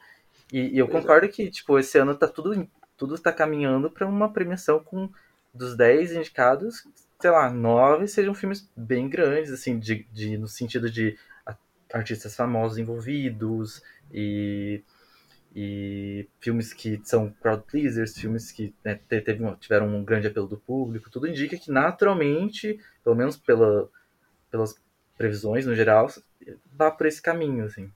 E, 0.51 0.75
e 0.75 0.77
eu 0.79 0.87
concordo 0.87 1.29
que, 1.29 1.51
tipo, 1.51 1.77
esse 1.77 1.97
ano 1.99 2.15
tá 2.15 2.27
tudo 2.27 2.67
tudo 2.99 3.15
está 3.15 3.31
caminhando 3.31 3.89
para 3.89 4.05
uma 4.05 4.31
premiação 4.31 4.79
com 4.83 5.09
dos 5.53 5.75
10 5.75 6.11
indicados, 6.11 6.85
sei 7.19 7.31
lá, 7.31 7.49
nove 7.49 8.07
sejam 8.07 8.33
filmes 8.35 8.69
bem 8.75 9.09
grandes, 9.09 9.51
assim, 9.51 9.79
de, 9.79 10.05
de, 10.11 10.37
no 10.37 10.47
sentido 10.47 10.91
de 10.91 11.17
artistas 11.91 12.35
famosos 12.35 12.77
envolvidos 12.77 13.81
e, 14.11 14.83
e 15.55 16.27
filmes 16.39 16.73
que 16.73 17.01
são 17.03 17.31
crowd 17.41 17.63
pleasers, 17.63 18.17
filmes 18.17 18.51
que 18.51 18.75
né, 18.83 18.99
teve, 19.07 19.39
tiveram 19.59 19.87
um 19.87 20.03
grande 20.03 20.27
apelo 20.27 20.47
do 20.47 20.57
público, 20.57 21.09
tudo 21.09 21.27
indica 21.27 21.57
que 21.57 21.71
naturalmente, 21.71 22.79
pelo 23.03 23.15
menos 23.15 23.37
pela, 23.37 23.89
pelas 24.51 24.79
previsões 25.17 25.65
no 25.65 25.73
geral, 25.73 26.11
vá 26.71 26.91
por 26.91 27.07
esse 27.07 27.21
caminho, 27.21 27.65
assim. 27.65 27.91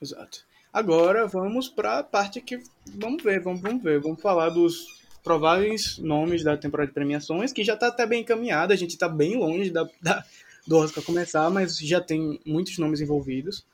Exato. 0.00 0.47
Agora 0.78 1.26
vamos 1.26 1.68
para 1.68 1.98
a 1.98 2.04
parte 2.04 2.40
que 2.40 2.62
vamos 2.94 3.20
ver, 3.20 3.40
vamos, 3.40 3.60
vamos 3.60 3.82
ver, 3.82 3.98
vamos 3.98 4.22
falar 4.22 4.48
dos 4.48 5.02
prováveis 5.24 5.98
nomes 5.98 6.44
da 6.44 6.56
temporada 6.56 6.86
de 6.86 6.94
premiações, 6.94 7.52
que 7.52 7.64
já 7.64 7.74
está 7.74 7.88
até 7.88 8.06
bem 8.06 8.20
encaminhada, 8.20 8.72
a 8.72 8.76
gente 8.76 8.90
está 8.90 9.08
bem 9.08 9.36
longe 9.36 9.70
da, 9.72 9.88
da, 10.00 10.24
do 10.64 10.76
Oscar 10.76 11.02
começar, 11.02 11.50
mas 11.50 11.76
já 11.80 12.00
tem 12.00 12.38
muitos 12.46 12.78
nomes 12.78 13.00
envolvidos. 13.00 13.66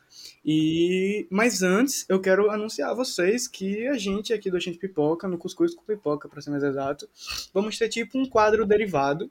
E 0.42 1.26
mas 1.28 1.62
antes 1.62 2.06
eu 2.08 2.18
quero 2.22 2.50
anunciar 2.50 2.92
a 2.92 2.94
vocês 2.94 3.46
que 3.46 3.86
a 3.86 3.98
gente 3.98 4.32
aqui 4.32 4.50
do 4.50 4.58
Gente 4.58 4.78
Pipoca, 4.78 5.28
no 5.28 5.36
Cuscuz 5.36 5.74
com 5.74 5.82
Pipoca, 5.82 6.26
para 6.26 6.40
ser 6.40 6.48
mais 6.48 6.62
exato, 6.62 7.06
vamos 7.52 7.76
ter 7.76 7.90
tipo 7.90 8.18
um 8.18 8.24
quadro 8.24 8.64
derivado 8.64 9.30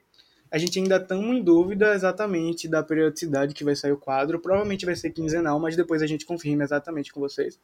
a 0.54 0.58
gente 0.60 0.78
ainda 0.78 0.98
estamos 0.98 1.36
em 1.36 1.42
dúvida 1.42 1.96
exatamente 1.96 2.68
da 2.68 2.84
periodicidade 2.84 3.56
que 3.56 3.64
vai 3.64 3.76
sair 3.76 3.92
o 3.92 3.98
quadro. 3.98 4.40
Provavelmente 4.40 4.86
vai 4.86 4.96
ser 4.96 5.10
quinzenal, 5.10 5.60
mas 5.60 5.76
depois 5.76 6.04
a 6.04 6.06
gente 6.06 6.28
confirma 6.28 6.64
exatamente 6.64 7.12
com 7.12 7.20
vocês. 7.20 7.60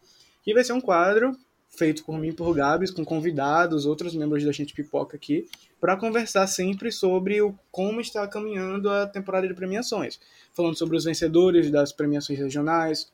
E 0.46 0.52
vai 0.56 0.64
ser 0.64 0.74
um 0.74 0.82
quadro 0.82 1.38
feito 1.70 2.04
por 2.04 2.18
mim 2.18 2.32
por 2.32 2.52
Gabs, 2.52 2.90
com 2.90 3.06
convidados, 3.06 3.86
outros 3.86 4.16
membros 4.16 4.44
da 4.44 4.52
Gente 4.52 4.74
Pipoca 4.74 5.16
aqui, 5.16 5.48
para 5.80 5.96
conversar 5.96 6.48
sempre 6.48 6.92
sobre 6.92 7.40
o, 7.44 7.54
como 7.72 8.02
está 8.02 8.28
caminhando 8.28 8.90
a 8.90 9.06
temporada 9.06 9.48
de 9.48 9.54
premiações. 9.54 10.20
Falando 10.52 10.76
sobre 10.76 10.98
os 10.98 11.04
vencedores 11.04 11.70
das 11.70 11.94
premiações 11.94 12.40
regionais, 12.40 13.12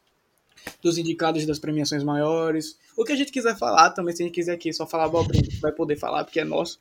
dos 0.81 0.97
indicados 0.97 1.45
das 1.45 1.59
premiações 1.59 2.01
maiores. 2.01 2.79
O 2.95 3.03
que 3.03 3.11
a 3.11 3.15
gente 3.17 3.29
quiser 3.29 3.57
falar 3.57 3.89
também, 3.89 4.15
se 4.15 4.23
a 4.23 4.25
gente 4.25 4.35
quiser 4.35 4.53
aqui 4.53 4.71
só 4.71 4.87
falar 4.87 5.03
abobrinha, 5.03 5.49
vai 5.59 5.73
poder 5.73 5.97
falar, 5.97 6.23
porque 6.23 6.39
é 6.39 6.45
nosso. 6.45 6.79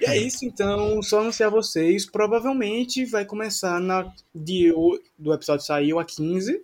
E 0.00 0.06
é 0.06 0.16
isso, 0.16 0.44
então, 0.44 1.00
só 1.02 1.20
anunciar 1.20 1.50
vocês, 1.50 2.04
provavelmente 2.04 3.04
vai 3.04 3.24
começar 3.24 3.80
na 3.80 4.12
de, 4.34 4.72
do 5.18 5.32
episódio 5.32 5.64
saiu 5.64 5.98
a 5.98 6.04
15. 6.04 6.62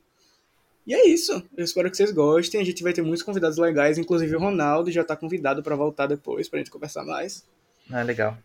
E 0.87 0.95
é 0.95 1.07
isso. 1.07 1.43
Eu 1.57 1.65
espero 1.65 1.91
que 1.91 1.97
vocês 1.97 2.11
gostem. 2.11 2.61
A 2.61 2.65
gente 2.65 2.83
vai 2.83 2.95
ter 2.95 3.03
muitos 3.03 3.23
convidados 3.23 3.59
legais, 3.59 3.99
inclusive 3.99 4.35
o 4.35 4.41
Ronaldo 4.41 4.91
já 4.91 5.03
está 5.03 5.15
convidado 5.15 5.63
para 5.63 5.77
voltar 5.77 6.07
depois 6.07 6.49
pra 6.49 6.59
gente 6.59 6.71
conversar 6.71 7.05
mais. 7.05 7.45
Ah, 7.91 8.03
legal. 8.03 8.37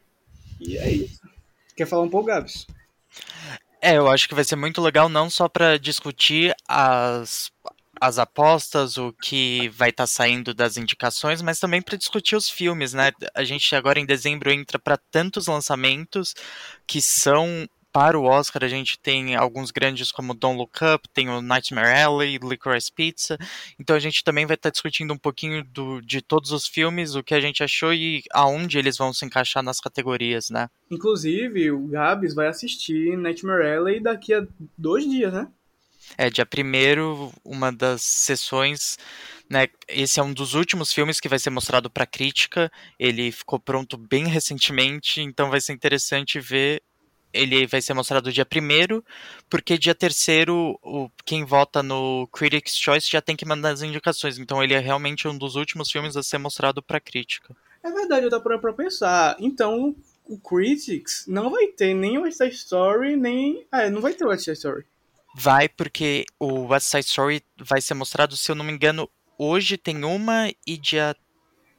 E 0.60 0.78
é 0.78 0.92
isso. 0.92 1.22
Quer 1.76 1.88
falar 1.88 2.04
um 2.04 2.10
pouco, 2.10 2.28
Gabs? 2.28 2.68
É, 3.82 3.98
eu 3.98 4.08
acho 4.10 4.28
que 4.28 4.36
vai 4.36 4.44
ser 4.44 4.56
muito 4.56 4.82
legal 4.82 5.10
não 5.10 5.30
só 5.30 5.50
para 5.50 5.78
discutir 5.78 6.54
as 6.68 7.52
as 8.04 8.20
apostas, 8.20 8.98
o 8.98 9.14
que 9.14 9.70
vai 9.70 9.90
estar 9.90 10.04
tá 10.04 10.08
saindo 10.08 10.54
das 10.54 10.76
indicações, 10.76 11.42
mas 11.42 11.58
também 11.58 11.82
para 11.82 11.98
discutir 11.98 12.36
os 12.36 12.50
filmes, 12.50 12.92
né? 12.92 13.14
A 13.34 13.46
gente 13.46 13.74
agora 13.78 13.98
em 13.98 14.06
dezembro 14.06 14.52
entra 14.52 14.78
para 14.78 14.98
tantos 14.98 15.48
lançamentos 15.48 16.36
que 16.86 17.02
são 17.02 17.66
para 17.94 18.20
o 18.20 18.24
Oscar 18.24 18.64
a 18.64 18.68
gente 18.68 19.00
tem 19.00 19.36
alguns 19.36 19.70
grandes 19.70 20.12
como 20.12 20.34
Don't 20.34 20.58
Look 20.58 20.80
Up, 20.84 21.08
tem 21.14 21.30
o 21.30 21.44
Nightmare 21.44 22.02
Alley, 22.02 22.40
Licorice 22.40 22.92
Pizza. 22.92 23.38
Então 23.80 23.96
a 23.96 24.00
gente 24.00 24.24
também 24.24 24.48
vai 24.48 24.56
estar 24.56 24.70
tá 24.70 24.74
discutindo 24.74 25.14
um 25.14 25.18
pouquinho 25.18 25.64
do, 25.64 26.02
de 26.02 26.20
todos 26.20 26.52
os 26.52 26.68
filmes, 26.68 27.14
o 27.14 27.22
que 27.22 27.36
a 27.36 27.40
gente 27.40 27.64
achou 27.64 27.94
e 27.94 28.24
aonde 28.34 28.80
eles 28.80 28.98
vão 28.98 29.14
se 29.14 29.24
encaixar 29.24 29.62
nas 29.62 29.80
categorias, 29.80 30.50
né? 30.50 30.70
Inclusive, 30.90 31.70
o 31.70 31.86
Gabs 31.86 32.34
vai 32.34 32.48
assistir 32.48 33.16
Nightmare 33.16 33.78
Alley 33.78 34.00
daqui 34.02 34.34
a 34.34 34.44
dois 34.76 35.06
dias, 35.06 35.32
né? 35.32 35.48
É, 36.18 36.30
dia 36.30 36.46
primeiro, 36.46 37.32
uma 37.44 37.72
das 37.72 38.02
sessões, 38.04 38.98
né? 39.50 39.68
Esse 39.88 40.20
é 40.20 40.24
um 40.24 40.34
dos 40.34 40.54
últimos 40.54 40.94
filmes 40.94 41.20
que 41.20 41.30
vai 41.30 41.40
ser 41.40 41.50
mostrado 41.50 41.90
para 41.90 42.06
crítica. 42.06 42.72
Ele 43.00 43.32
ficou 43.32 43.60
pronto 43.60 43.98
bem 43.98 44.28
recentemente, 44.28 45.22
então 45.22 45.50
vai 45.50 45.60
ser 45.62 45.74
interessante 45.74 46.40
ver. 46.40 46.82
Ele 47.34 47.66
vai 47.66 47.82
ser 47.82 47.96
mostrado 47.96 48.32
dia 48.32 48.46
primeiro, 48.46 49.04
porque 49.50 49.76
dia 49.76 49.96
terceiro, 49.96 50.80
o, 50.84 51.10
quem 51.26 51.44
vota 51.44 51.82
no 51.82 52.28
Critics' 52.28 52.78
Choice 52.78 53.10
já 53.10 53.22
tem 53.22 53.36
que 53.36 53.46
mandar 53.46 53.72
as 53.72 53.82
indicações. 53.82 54.38
Então 54.38 54.64
ele 54.64 54.76
é 54.76 54.80
realmente 54.80 55.28
um 55.28 55.36
dos 55.36 55.56
últimos 55.56 55.90
filmes 55.90 56.16
a 56.16 56.22
ser 56.22 56.38
mostrado 56.38 56.84
para 56.84 57.00
crítica. 57.00 57.56
É 57.84 57.92
verdade, 57.92 58.26
eu 58.26 58.30
tô 58.30 58.40
pra, 58.40 58.60
pra 58.60 58.72
pensar. 58.72 59.36
Então, 59.40 59.96
o 60.26 60.38
Critics 60.38 61.26
não 61.28 61.50
vai 61.50 61.68
ter 61.68 61.94
nem 61.94 62.18
o 62.18 62.22
West 62.22 62.40
Story, 62.42 63.16
nem. 63.16 63.66
É, 63.72 63.90
não 63.90 64.00
vai 64.00 64.14
ter 64.14 64.26
o 64.26 64.30
West 64.30 64.48
Story. 64.48 64.86
Vai, 65.36 65.68
porque 65.68 66.26
o 66.40 66.68
West 66.68 66.88
Side 66.88 67.06
Story 67.06 67.44
vai 67.58 67.82
ser 67.82 67.94
mostrado, 67.96 68.38
se 68.38 68.52
eu 68.52 68.56
não 68.56 68.64
me 68.64 68.72
engano, 68.72 69.10
hoje 69.38 69.78
tem 69.78 70.04
uma 70.04 70.50
e 70.66 70.78
dia 70.78 71.16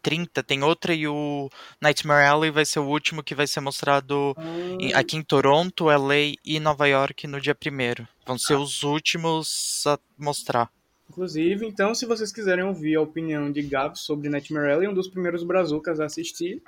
30 0.03 0.43
tem 0.43 0.63
outra 0.63 0.93
e 0.93 1.07
o 1.09 1.49
Nightmare 1.81 2.27
Alley 2.27 2.51
vai 2.51 2.67
ser 2.67 2.79
o 2.81 2.87
último 2.87 3.23
que 3.23 3.35
vai 3.35 3.47
ser 3.47 3.61
mostrado 3.61 4.37
em- 4.79 4.93
Ah, 4.93 4.99
aqui 4.99 5.17
em 5.17 5.23
Toronto, 5.23 5.89
LA 5.89 6.35
e 6.45 6.61
Nova 6.61 6.87
York 6.87 7.27
no 7.27 7.41
dia 7.41 7.55
primeiro. 7.55 8.07
Vão 8.27 8.37
Ah. 8.37 8.39
ser 8.39 8.55
os 8.57 8.83
últimos 8.83 9.83
a 9.87 9.99
mostrar. 10.19 10.69
Inclusive, 11.09 11.65
então, 11.67 11.95
se 11.95 12.05
vocês 12.07 12.33
quiserem 12.33 12.65
ouvir 12.65 12.97
a 12.97 13.01
opinião 13.01 13.51
de 13.53 13.63
Gab 13.63 13.97
sobre 13.99 14.29
Nightmare 14.29 14.73
Alley, 14.73 14.89
um 14.89 14.95
dos 14.95 15.07
primeiros 15.09 15.43
brazucas 15.45 16.01
a 16.01 16.07
assistir, 16.07 16.61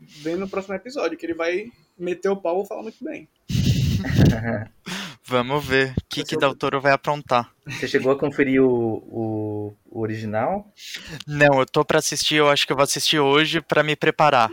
vem 0.00 0.36
no 0.36 0.48
próximo 0.48 0.74
episódio, 0.74 1.16
que 1.16 1.24
ele 1.26 1.34
vai 1.34 1.72
meter 1.98 2.28
o 2.28 2.36
pau 2.36 2.62
e 2.62 2.66
falar 2.68 2.82
muito 2.82 3.02
bem. 3.02 3.26
Vamos 5.28 5.64
ver 5.64 5.90
o 5.90 6.04
que, 6.08 6.22
que 6.22 6.36
Del 6.36 6.54
Toro 6.54 6.80
vai 6.80 6.92
aprontar. 6.92 7.52
Você 7.66 7.88
chegou 7.88 8.12
a 8.12 8.18
conferir 8.18 8.62
o, 8.62 8.68
o, 8.70 9.76
o 9.84 10.00
original? 10.00 10.72
Não, 11.26 11.58
eu 11.58 11.66
tô 11.66 11.84
pra 11.84 11.98
assistir, 11.98 12.36
eu 12.36 12.48
acho 12.48 12.64
que 12.64 12.72
eu 12.72 12.76
vou 12.76 12.84
assistir 12.84 13.18
hoje 13.18 13.60
pra 13.60 13.82
me 13.82 13.96
preparar. 13.96 14.48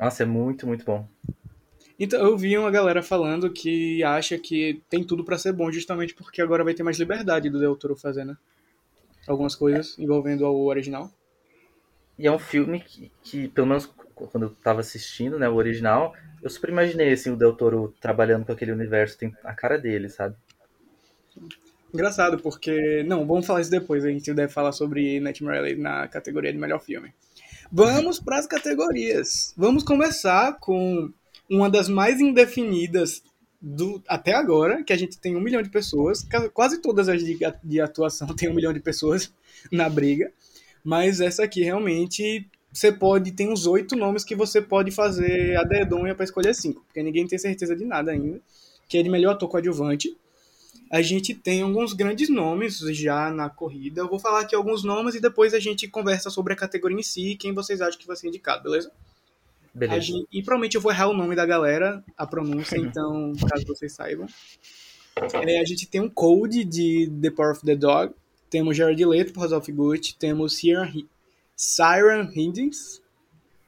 Nossa, 0.00 0.22
é 0.22 0.26
muito, 0.26 0.66
muito 0.66 0.82
bom. 0.82 1.06
Então, 1.98 2.20
eu 2.20 2.38
vi 2.38 2.56
uma 2.56 2.70
galera 2.70 3.02
falando 3.02 3.52
que 3.52 4.02
acha 4.02 4.38
que 4.38 4.82
tem 4.88 5.04
tudo 5.04 5.24
pra 5.24 5.36
ser 5.36 5.52
bom, 5.52 5.70
justamente 5.70 6.14
porque 6.14 6.40
agora 6.40 6.64
vai 6.64 6.72
ter 6.72 6.82
mais 6.82 6.98
liberdade 6.98 7.50
do 7.50 7.60
Del 7.60 7.76
Toro 7.76 7.94
fazer, 7.94 8.24
né? 8.24 8.34
Algumas 9.28 9.54
coisas 9.54 9.98
envolvendo 9.98 10.46
o 10.46 10.66
original. 10.66 11.10
E 12.18 12.26
é 12.26 12.32
um 12.32 12.38
filme 12.38 12.80
que, 12.80 13.12
que, 13.22 13.48
pelo 13.48 13.66
menos 13.66 13.92
quando 14.14 14.44
eu 14.44 14.50
tava 14.50 14.80
assistindo, 14.80 15.38
né, 15.38 15.48
o 15.48 15.54
original, 15.54 16.14
eu 16.42 16.50
super 16.50 16.70
imaginei, 16.70 17.12
assim, 17.12 17.30
o 17.30 17.36
Del 17.36 17.54
Toro 17.54 17.94
trabalhando 18.00 18.44
com 18.44 18.52
aquele 18.52 18.72
universo, 18.72 19.18
tem 19.18 19.34
a 19.42 19.54
cara 19.54 19.78
dele, 19.78 20.08
sabe? 20.08 20.36
Engraçado, 21.92 22.38
porque. 22.38 23.04
Não, 23.04 23.24
vamos 23.24 23.46
falar 23.46 23.60
isso 23.60 23.70
depois. 23.70 24.04
A 24.04 24.08
gente 24.08 24.34
deve 24.34 24.52
falar 24.52 24.72
sobre 24.72 25.20
Nightmare 25.20 25.58
Alley 25.58 25.76
na 25.76 26.08
categoria 26.08 26.52
de 26.52 26.58
melhor 26.58 26.80
filme. 26.80 27.14
Vamos 27.70 28.18
para 28.18 28.38
as 28.38 28.46
categorias. 28.46 29.54
Vamos 29.56 29.84
começar 29.84 30.58
com 30.58 31.12
uma 31.48 31.70
das 31.70 31.88
mais 31.88 32.20
indefinidas 32.20 33.22
do 33.60 34.02
até 34.08 34.34
agora, 34.34 34.82
que 34.82 34.92
a 34.92 34.96
gente 34.96 35.18
tem 35.18 35.36
um 35.36 35.40
milhão 35.40 35.62
de 35.62 35.70
pessoas. 35.70 36.26
Quase 36.52 36.82
todas 36.82 37.08
as 37.08 37.22
de, 37.22 37.38
de 37.62 37.80
atuação 37.80 38.26
tem 38.34 38.50
um 38.50 38.54
milhão 38.54 38.72
de 38.72 38.80
pessoas 38.80 39.32
na 39.70 39.88
briga. 39.88 40.32
Mas 40.82 41.20
essa 41.20 41.44
aqui 41.44 41.62
realmente 41.62 42.50
você 42.74 42.92
pode. 42.92 43.32
Tem 43.32 43.50
uns 43.50 43.66
oito 43.66 43.96
nomes 43.96 44.24
que 44.24 44.34
você 44.34 44.60
pode 44.60 44.90
fazer 44.90 45.56
a 45.56 45.62
dedonha 45.62 46.14
para 46.14 46.24
escolher 46.24 46.54
cinco, 46.54 46.82
porque 46.86 47.02
ninguém 47.02 47.26
tem 47.26 47.38
certeza 47.38 47.74
de 47.76 47.84
nada 47.84 48.10
ainda. 48.10 48.40
Que 48.88 48.98
é 48.98 49.02
de 49.02 49.08
melhor 49.08 49.32
ator 49.32 49.48
coadjuvante 49.48 50.14
a 50.90 51.00
gente 51.02 51.34
tem 51.34 51.62
alguns 51.62 51.92
grandes 51.92 52.28
nomes 52.28 52.78
já 52.78 53.28
na 53.30 53.48
corrida. 53.50 54.02
Eu 54.02 54.08
vou 54.08 54.18
falar 54.20 54.40
aqui 54.40 54.54
alguns 54.54 54.84
nomes 54.84 55.14
e 55.16 55.20
depois 55.20 55.52
a 55.54 55.58
gente 55.58 55.88
conversa 55.88 56.30
sobre 56.30 56.52
a 56.52 56.56
categoria 56.56 56.96
em 56.96 57.02
si 57.02 57.30
e 57.32 57.36
quem 57.36 57.52
vocês 57.52 57.80
acham 57.80 57.98
que 57.98 58.06
vai 58.06 58.14
ser 58.14 58.28
indicado, 58.28 58.62
beleza? 58.64 58.92
Beleza. 59.74 60.00
gente- 60.02 60.28
e 60.30 60.40
provavelmente 60.42 60.76
eu 60.76 60.80
vou 60.80 60.92
errar 60.92 61.08
o 61.08 61.14
nome 61.16 61.34
da 61.34 61.44
galera, 61.44 62.04
a 62.16 62.24
pronúncia, 62.26 62.76
então, 62.78 63.32
caso 63.50 63.64
vocês 63.66 63.92
saibam. 63.92 64.26
É, 65.32 65.58
a 65.60 65.64
gente 65.64 65.86
tem 65.88 66.00
um 66.00 66.08
Code 66.08 66.62
de 66.64 67.10
The 67.20 67.30
Power 67.30 67.52
of 67.52 67.64
the 67.64 67.74
Dog, 67.74 68.12
temos 68.48 68.76
Jared 68.76 69.04
Leto 69.04 69.32
por 69.32 69.40
House 69.40 69.52
of 69.52 69.72
Gucci, 69.72 70.14
temos 70.16 70.62
Hi- 70.62 71.06
Siren 71.56 72.30
Hindings, 72.34 73.00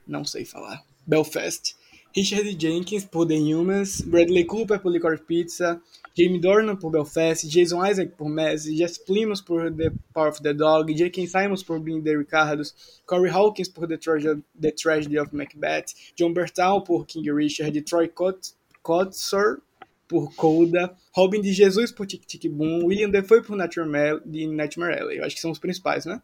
não 0.06 0.24
sei 0.24 0.44
falar, 0.44 0.82
Belfast, 1.06 1.76
Richard 2.14 2.56
Jenkins 2.58 3.04
por 3.04 3.26
The 3.26 3.36
Humans, 3.36 4.00
Bradley 4.00 4.44
Cooper 4.44 4.80
por 4.80 4.90
Licorice 4.90 5.22
Pizza, 5.22 5.80
Jamie 6.16 6.40
Dornan 6.40 6.74
por 6.76 6.90
Belfast, 6.90 7.44
Jason 7.46 7.84
Isaac 7.86 8.12
por 8.16 8.28
Messi, 8.30 8.74
Jess 8.74 8.96
Plimos 8.96 9.42
por 9.42 9.70
The 9.70 9.90
Power 10.14 10.30
of 10.30 10.40
the 10.42 10.54
Dog, 10.54 10.94
J.K. 10.94 11.26
Simons 11.26 11.62
por 11.62 11.78
Being 11.78 12.02
the 12.02 12.16
Ricardos, 12.16 13.02
Corey 13.04 13.30
Hawkins 13.30 13.68
por 13.68 13.86
The, 13.86 13.98
Tragedy- 13.98 14.42
the 14.58 14.72
Tragedy 14.72 15.18
of 15.18 15.34
Macbeth, 15.34 15.92
John 16.18 16.32
Bertal 16.32 16.82
por 16.84 17.04
King 17.04 17.30
Richard, 17.30 17.78
Troy 17.84 18.08
Kot- 18.08 18.54
Kotsur 18.82 19.60
por 20.08 20.34
Coda, 20.36 20.96
Robin 21.14 21.42
de 21.42 21.52
Jesus 21.52 21.92
por 21.92 22.06
Tic 22.06 22.24
Tic 22.26 22.48
Boom, 22.50 22.84
William 22.86 23.10
Defoe 23.10 23.42
por 23.42 23.56
Nightmare 23.56 25.00
Alley. 25.00 25.18
Eu 25.18 25.24
acho 25.24 25.34
que 25.34 25.40
são 25.42 25.50
os 25.50 25.58
principais, 25.58 26.06
né? 26.06 26.22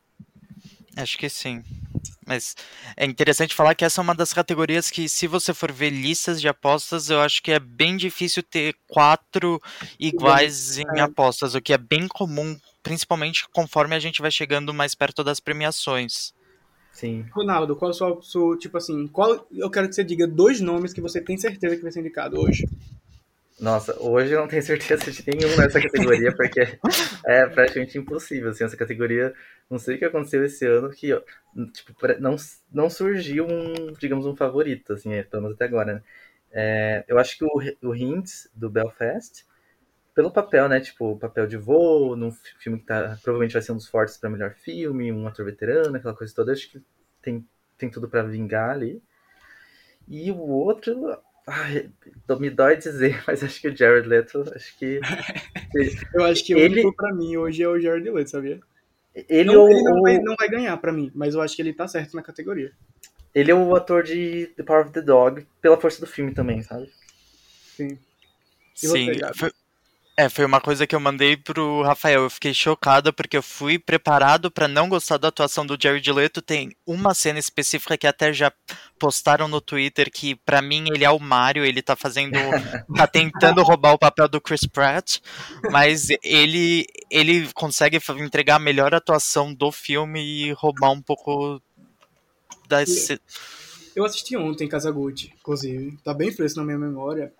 Acho 0.97 1.17
que 1.19 1.29
sim. 1.29 1.63
Mas 2.27 2.55
é 2.97 3.05
interessante 3.05 3.55
falar 3.55 3.75
que 3.75 3.85
essa 3.85 4.01
é 4.01 4.03
uma 4.03 4.15
das 4.15 4.33
categorias 4.33 4.91
que, 4.91 5.09
se 5.09 5.27
você 5.27 5.53
for 5.53 5.73
ver 5.73 5.91
listas 5.91 6.41
de 6.41 6.49
apostas, 6.49 7.11
eu 7.11 7.21
acho 7.21 7.43
que 7.43 7.51
é 7.51 7.59
bem 7.59 7.97
difícil 7.97 8.43
ter 8.43 8.77
quatro 8.87 9.61
iguais 9.99 10.79
em 10.79 10.85
É. 10.99 11.01
apostas, 11.01 11.55
o 11.55 11.61
que 11.61 11.73
é 11.73 11.79
bem 11.79 12.07
comum, 12.07 12.57
principalmente 12.83 13.49
conforme 13.53 13.95
a 13.95 13.99
gente 13.99 14.21
vai 14.21 14.31
chegando 14.31 14.73
mais 14.73 14.95
perto 14.95 15.25
das 15.25 15.41
premiações. 15.41 16.33
Sim. 16.93 17.25
Ronaldo, 17.33 17.75
qual 17.75 17.93
sua, 17.93 18.21
sua- 18.23 18.57
tipo 18.59 18.77
assim, 18.77 19.09
qual 19.09 19.47
eu 19.51 19.71
quero 19.71 19.89
que 19.89 19.95
você 19.95 20.05
diga 20.05 20.27
dois 20.27 20.61
nomes 20.61 20.93
que 20.93 21.01
você 21.01 21.21
tem 21.21 21.39
certeza 21.39 21.75
que 21.77 21.83
vai 21.83 21.91
ser 21.91 22.01
indicado 22.01 22.39
hoje. 22.39 22.69
Nossa, 23.63 23.97
hoje 24.03 24.33
eu 24.35 24.41
não 24.41 24.49
tenho 24.49 24.63
certeza 24.63 25.11
de 25.13 25.23
nenhum 25.27 25.57
nessa 25.57 25.81
categoria, 25.81 26.35
porque 26.37 26.61
é 27.25 27.47
praticamente 27.47 27.97
impossível, 27.97 28.51
assim, 28.51 28.65
essa 28.65 28.77
categoria, 28.77 29.33
não 29.71 29.79
sei 29.79 29.95
o 29.97 29.99
que 30.01 30.05
aconteceu 30.05 30.45
esse 30.45 30.67
ano, 30.67 30.91
que, 30.91 31.13
ó, 31.13 31.23
tipo, 31.73 31.95
não, 32.19 32.35
não 32.73 32.91
surgiu 32.91 33.47
um, 33.47 33.93
digamos, 33.99 34.27
um 34.27 34.35
favorito, 34.37 34.93
assim, 34.95 35.13
é, 35.15 35.23
pelo 35.23 35.43
menos 35.45 35.57
até 35.57 35.65
agora, 35.67 35.95
né? 35.95 36.03
É, 36.53 37.05
eu 37.09 37.19
acho 37.19 37.39
que 37.39 37.45
o, 37.45 37.51
o 37.91 37.95
Hint, 37.95 38.29
do 38.55 38.69
Belfast, 38.69 39.47
pelo 40.15 40.33
papel, 40.33 40.69
né, 40.69 40.81
tipo, 40.81 41.19
papel 41.19 41.47
de 41.47 41.57
voo, 41.59 42.17
num 42.17 42.33
fi- 42.33 42.57
filme 42.59 42.81
que 42.81 42.87
tá, 42.87 43.19
provavelmente 43.23 43.55
vai 43.55 43.63
ser 43.63 43.73
um 43.73 43.77
dos 43.79 43.89
fortes 43.89 44.19
para 44.19 44.31
melhor 44.31 44.55
filme, 44.55 45.13
um 45.13 45.27
ator 45.29 45.47
veterano, 45.47 45.97
aquela 45.97 46.15
coisa 46.17 46.35
toda, 46.35 46.53
acho 46.53 46.71
que 46.71 46.83
tem, 47.23 47.47
tem 47.79 47.91
tudo 47.91 48.09
para 48.09 48.23
vingar 48.25 48.71
ali. 48.71 49.03
E 50.09 50.31
o 50.31 50.39
outro, 50.39 51.17
ai, 51.47 51.91
me 52.39 52.51
dói 52.51 52.77
dizer, 52.77 53.23
mas 53.27 53.43
acho 53.43 53.61
que 53.61 53.69
o 53.69 53.77
Jared 53.77 54.09
Leto, 54.09 54.45
acho 54.55 54.77
que 54.79 55.01
Eu 56.15 56.25
acho 56.25 56.45
que 56.45 56.55
o 56.55 56.59
Ele- 56.59 56.75
único 56.83 56.97
pra 56.97 57.13
mim 57.15 57.37
hoje 57.37 57.63
é 57.63 57.69
o 57.69 57.81
Jared 57.81 58.09
Leto, 58.11 58.31
sabia? 58.31 58.61
ele, 59.29 59.45
Não, 59.45 59.55
é 59.55 59.59
o, 59.59 59.69
ele 59.69 59.83
não, 59.83 60.03
vai, 60.03 60.19
não 60.19 60.35
vai 60.39 60.49
ganhar 60.49 60.77
pra 60.79 60.93
mim, 60.93 61.11
mas 61.15 61.35
eu 61.35 61.41
acho 61.41 61.55
que 61.57 61.63
ele 61.63 61.73
tá 61.75 61.87
certo 61.89 62.15
na 62.15 62.23
categoria. 62.23 62.73
ele 63.35 63.51
é 63.51 63.55
o 63.55 63.75
ator 63.75 64.03
de 64.03 64.47
The 64.57 64.63
Power 64.63 64.85
of 64.85 64.93
the 64.93 65.01
Dog, 65.03 65.47
pela 65.61 65.81
força 65.81 66.01
do 66.01 66.07
filme 66.07 66.33
também, 66.35 66.63
sabe? 66.63 66.91
Sim. 67.77 67.99
E 68.83 68.87
você, 68.87 68.99
Sim, 69.15 69.21
foi, 69.35 69.53
é, 70.15 70.29
foi 70.29 70.45
uma 70.45 70.61
coisa 70.61 70.87
que 70.87 70.95
eu 70.95 71.01
mandei 71.01 71.39
pro 71.39 71.83
Rafael. 71.83 72.25
Eu 72.25 72.31
fiquei 72.31 72.53
chocada 72.53 73.13
porque 73.13 73.37
eu 73.37 73.43
fui 73.43 73.79
preparado 73.79 74.51
pra 74.51 74.69
não 74.69 74.87
gostar 74.87 75.17
da 75.17 75.29
atuação 75.29 75.65
do 75.65 75.77
Jared 75.81 76.13
Leto. 76.13 76.43
Tem 76.43 76.71
uma 76.87 77.15
cena 77.15 77.39
específica 77.39 77.97
que 77.97 78.07
até 78.07 78.31
já 78.31 78.53
postaram 78.99 79.49
no 79.49 79.59
Twitter 79.61 80.11
que 80.13 80.35
pra 80.35 80.61
mim 80.61 80.85
ele 80.93 81.05
é 81.05 81.11
o 81.11 81.19
Mario, 81.19 81.65
ele 81.65 81.81
tá 81.81 81.97
fazendo, 81.97 82.33
tá 82.95 83.07
tentando 83.07 83.63
roubar 83.63 83.95
o 83.95 83.99
papel 83.99 84.29
do 84.29 84.41
Chris 84.41 84.67
Pratt, 84.67 85.19
mas 85.71 86.09
ele 86.23 86.85
ele 87.11 87.51
consegue 87.55 87.99
entregar 88.19 88.57
a 88.57 88.59
melhor 88.59 88.95
atuação 88.95 89.55
do 89.55 89.73
filme 89.73 90.21
e 90.23 90.53
roubar 90.53 90.91
um 90.91 91.01
pouco 91.01 91.61
da 92.69 92.85
Eu 93.97 94.05
assisti 94.05 94.37
ontem 94.37 94.69
Kazaguchi, 94.69 95.33
inclusive. 95.39 95.97
Tá 96.05 96.13
bem 96.13 96.31
fresco 96.31 96.61
na 96.61 96.67
minha 96.67 96.79
memória. 96.79 97.33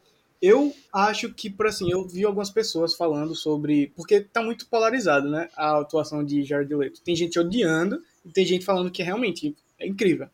Eu 0.43 0.75
acho 0.93 1.33
que, 1.33 1.49
por 1.49 1.69
assim, 1.69 1.89
eu 1.89 2.05
vi 2.07 2.25
algumas 2.25 2.51
pessoas 2.51 2.97
falando 2.97 3.33
sobre. 3.35 3.93
Porque 3.95 4.21
tá 4.21 4.43
muito 4.43 4.67
polarizado, 4.67 5.31
né? 5.31 5.49
A 5.57 5.79
atuação 5.79 6.25
de 6.25 6.43
Jared 6.43 6.75
Leto. 6.75 7.01
Tem 7.01 7.15
gente 7.15 7.39
odiando 7.39 8.03
e 8.27 8.31
tem 8.31 8.45
gente 8.45 8.65
falando 8.65 8.91
que 8.91 9.05
realmente 9.05 9.55
é 9.79 9.87
incrível. 9.87 10.27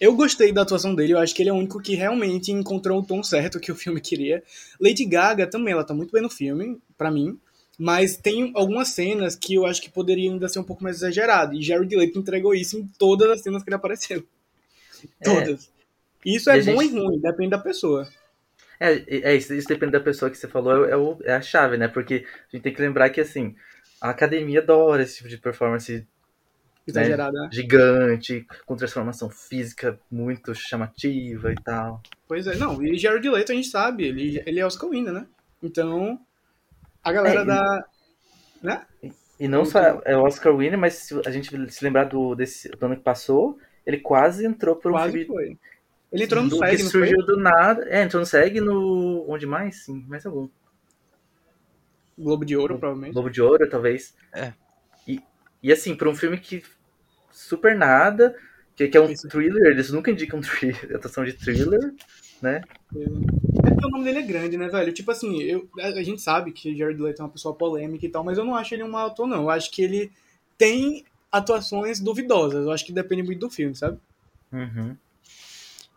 Eu 0.00 0.14
gostei 0.14 0.50
da 0.52 0.62
atuação 0.62 0.94
dele, 0.94 1.12
eu 1.12 1.18
acho 1.18 1.34
que 1.34 1.42
ele 1.42 1.50
é 1.50 1.52
o 1.52 1.56
único 1.56 1.82
que 1.82 1.94
realmente 1.94 2.50
encontrou 2.52 3.00
o 3.00 3.04
tom 3.04 3.22
certo 3.22 3.60
que 3.60 3.70
o 3.70 3.74
filme 3.74 4.00
queria. 4.00 4.42
Lady 4.80 5.04
Gaga 5.04 5.46
também, 5.46 5.74
ela 5.74 5.84
tá 5.84 5.92
muito 5.92 6.10
bem 6.12 6.22
no 6.22 6.30
filme, 6.30 6.78
pra 6.96 7.10
mim. 7.10 7.38
Mas 7.78 8.16
tem 8.16 8.52
algumas 8.54 8.88
cenas 8.90 9.34
que 9.34 9.54
eu 9.54 9.66
acho 9.66 9.82
que 9.82 9.90
poderia 9.90 10.30
ainda 10.30 10.48
ser 10.48 10.58
um 10.58 10.64
pouco 10.64 10.82
mais 10.82 10.96
exagerado. 10.96 11.54
E 11.54 11.62
Jared 11.62 11.94
Leto 11.94 12.18
entregou 12.18 12.54
isso 12.54 12.78
em 12.78 12.86
todas 12.98 13.28
as 13.30 13.42
cenas 13.42 13.62
que 13.62 13.68
ele 13.68 13.76
apareceu. 13.76 14.22
Todas. 15.22 15.70
Isso 16.24 16.50
é 16.50 16.62
bom 16.62 16.80
gente- 16.82 16.94
e 16.94 16.98
ruim, 17.00 17.18
depende 17.18 17.50
da 17.50 17.58
pessoa. 17.58 18.06
É, 18.80 19.30
é 19.32 19.36
isso, 19.36 19.52
isso 19.52 19.68
depende 19.68 19.92
da 19.92 20.00
pessoa 20.00 20.30
que 20.30 20.38
você 20.38 20.48
falou, 20.48 20.86
é, 20.86 20.96
o, 20.96 21.18
é 21.22 21.34
a 21.34 21.42
chave, 21.42 21.76
né? 21.76 21.86
Porque 21.86 22.24
a 22.50 22.56
gente 22.56 22.62
tem 22.62 22.72
que 22.74 22.80
lembrar 22.80 23.10
que, 23.10 23.20
assim, 23.20 23.54
a 24.00 24.08
academia 24.08 24.60
adora 24.60 25.02
esse 25.02 25.18
tipo 25.18 25.28
de 25.28 25.36
performance 25.36 26.06
Exagerada. 26.86 27.38
né, 27.38 27.48
gigante, 27.52 28.46
com 28.64 28.74
transformação 28.76 29.28
física 29.28 30.00
muito 30.10 30.54
chamativa 30.54 31.52
e 31.52 31.56
tal. 31.56 32.02
Pois 32.26 32.46
é, 32.46 32.56
não, 32.56 32.82
e 32.82 32.96
Jared 32.96 33.28
Leto 33.28 33.52
a 33.52 33.54
gente 33.54 33.68
sabe, 33.68 34.04
ele, 34.06 34.42
ele 34.46 34.58
é 34.58 34.64
Oscar 34.64 34.88
winner, 34.88 35.12
né? 35.12 35.26
Então, 35.62 36.18
a 37.04 37.12
galera 37.12 37.40
É, 37.40 37.42
e- 37.42 37.46
da... 37.46 37.84
Né? 38.62 38.86
E 39.38 39.48
não 39.48 39.64
só 39.64 40.02
é 40.04 40.16
o 40.16 40.22
Oscar 40.22 40.54
winner, 40.54 40.78
mas 40.78 40.94
se 40.94 41.20
a 41.26 41.30
gente 41.30 41.70
se 41.70 41.84
lembrar 41.84 42.04
do, 42.04 42.34
desse, 42.34 42.68
do 42.68 42.84
ano 42.86 42.96
que 42.96 43.02
passou, 43.02 43.58
ele 43.86 43.98
quase 43.98 44.44
entrou 44.46 44.76
por 44.76 44.90
um 44.90 44.94
Quase 44.94 45.12
filme 45.12 45.26
foi. 45.26 45.58
Ele 46.12 46.24
entrou 46.24 46.42
no 46.42 46.50
SEG, 46.50 46.82
não 46.82 46.90
foi? 46.90 47.06
surgiu 47.06 47.24
do 47.24 47.36
nada. 47.36 47.86
É, 47.88 48.02
entrou 48.02 48.20
no 48.20 48.26
SEG 48.26 48.60
no. 48.60 49.24
Onde 49.28 49.46
mais? 49.46 49.84
Sim, 49.84 50.04
mais 50.08 50.26
algum. 50.26 50.48
Globo 52.18 52.44
de 52.44 52.56
Ouro, 52.56 52.78
provavelmente. 52.78 53.12
Globo 53.12 53.30
de 53.30 53.40
Ouro, 53.40 53.68
talvez. 53.68 54.14
É. 54.32 54.52
E, 55.06 55.20
e 55.62 55.72
assim, 55.72 55.94
pra 55.94 56.08
um 56.08 56.14
filme 56.14 56.38
que 56.38 56.62
super 57.30 57.76
nada, 57.76 58.36
que, 58.76 58.88
que 58.88 58.96
é 58.96 59.00
um 59.00 59.10
Isso. 59.10 59.28
thriller, 59.28 59.72
eles 59.72 59.90
nunca 59.90 60.10
indicam 60.10 60.40
thriller, 60.42 60.96
atuação 60.96 61.24
de 61.24 61.32
thriller, 61.32 61.94
né? 62.42 62.62
É 63.64 63.70
porque 63.70 63.86
o 63.86 63.90
nome 63.90 64.04
dele 64.04 64.18
é 64.18 64.22
grande, 64.22 64.56
né, 64.56 64.68
velho? 64.68 64.92
Tipo 64.92 65.12
assim, 65.12 65.40
eu, 65.42 65.68
a, 65.78 65.86
a 65.86 66.02
gente 66.02 66.20
sabe 66.20 66.52
que 66.52 66.76
Jared 66.76 67.00
Leto 67.00 67.22
é 67.22 67.24
uma 67.24 67.30
pessoa 67.30 67.54
polêmica 67.54 68.04
e 68.04 68.08
tal, 68.08 68.24
mas 68.24 68.36
eu 68.36 68.44
não 68.44 68.54
acho 68.54 68.74
ele 68.74 68.82
um 68.82 68.90
mau 68.90 69.06
ator, 69.06 69.26
não. 69.26 69.42
Eu 69.42 69.50
acho 69.50 69.70
que 69.70 69.82
ele 69.82 70.10
tem 70.58 71.04
atuações 71.30 72.00
duvidosas. 72.00 72.64
Eu 72.64 72.72
acho 72.72 72.84
que 72.84 72.92
depende 72.92 73.22
muito 73.22 73.38
do 73.38 73.50
filme, 73.50 73.74
sabe? 73.74 73.98
Uhum. 74.52 74.96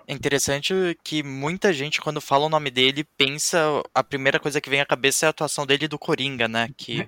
É 0.08 0.13
interessante 0.13 0.74
que 1.04 1.24
muita 1.24 1.72
gente, 1.72 2.02
quando 2.02 2.20
fala 2.20 2.46
o 2.46 2.50
nome 2.50 2.70
dele, 2.70 3.06
pensa. 3.18 3.58
A 3.94 4.04
primeira 4.04 4.39
coisa 4.39 4.60
que 4.60 4.70
vem 4.70 4.82
à 4.82 4.86
cabeça 4.86 5.26
é 5.26 5.28
a 5.28 5.30
atuação 5.30 5.66
dele 5.66 5.88
do 5.88 5.98
Coringa, 5.98 6.48
né? 6.48 6.70
Que 6.78 7.06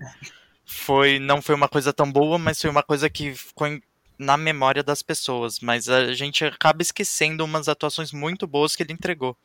foi. 0.65 1.19
Não 1.19 1.41
foi 1.41 1.55
uma 1.55 1.67
coisa 1.67 1.91
tão 1.91 2.09
boa, 2.11 2.37
mas 2.37 2.59
foi 2.61 2.69
uma 2.69 2.83
coisa 2.83 3.09
que 3.09 3.33
ficou 3.33 3.67
em- 3.67 3.81
na 4.17 4.37
memória 4.37 4.81
das 4.81 5.01
pessoas. 5.01 5.59
Mas 5.59 5.89
a 5.89 6.13
gente 6.13 6.45
acaba 6.45 6.81
esquecendo 6.81 7.43
umas 7.43 7.67
atuações 7.67 8.11
muito 8.13 8.47
boas 8.47 8.75
que 8.75 8.83
ele 8.83 8.93
entregou. 8.93 9.35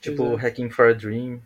Tipo, 0.00 0.30
Pois 0.30 0.44
Hacking 0.44 0.70
for 0.70 0.90
a 0.90 0.92
Dream. 0.92 1.42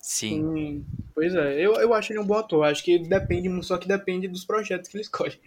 Sim. 0.00 0.42
Hum, 0.42 0.84
pois 1.14 1.34
é, 1.34 1.54
eu, 1.64 1.74
eu 1.74 1.94
acho 1.94 2.12
ele 2.12 2.18
um 2.20 2.26
bom 2.26 2.34
ator. 2.34 2.64
Acho 2.64 2.82
que 2.82 2.98
depende, 2.98 3.48
só 3.64 3.78
que 3.78 3.86
depende 3.88 4.28
dos 4.28 4.44
projetos 4.44 4.88
que 4.90 4.96
ele 4.96 5.02
escolhe. 5.04 5.38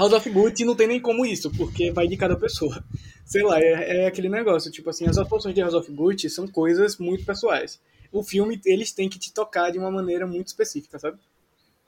House 0.00 0.14
of 0.14 0.30
Gucci 0.30 0.64
não 0.64 0.74
tem 0.74 0.86
nem 0.86 0.98
como 0.98 1.26
isso, 1.26 1.50
porque 1.50 1.92
vai 1.92 2.08
de 2.08 2.16
cada 2.16 2.34
pessoa. 2.34 2.82
Sei 3.22 3.42
lá, 3.42 3.60
é, 3.60 4.04
é 4.04 4.06
aquele 4.06 4.30
negócio, 4.30 4.70
tipo 4.70 4.88
assim, 4.88 5.06
as 5.06 5.18
atuações 5.18 5.54
de 5.54 5.60
House 5.60 5.74
of 5.74 5.92
Gucci 5.92 6.30
são 6.30 6.48
coisas 6.48 6.96
muito 6.96 7.22
pessoais. 7.22 7.78
O 8.10 8.24
filme, 8.24 8.58
eles 8.64 8.92
têm 8.92 9.10
que 9.10 9.18
te 9.18 9.30
tocar 9.30 9.70
de 9.70 9.78
uma 9.78 9.90
maneira 9.90 10.26
muito 10.26 10.46
específica, 10.46 10.98
sabe? 10.98 11.18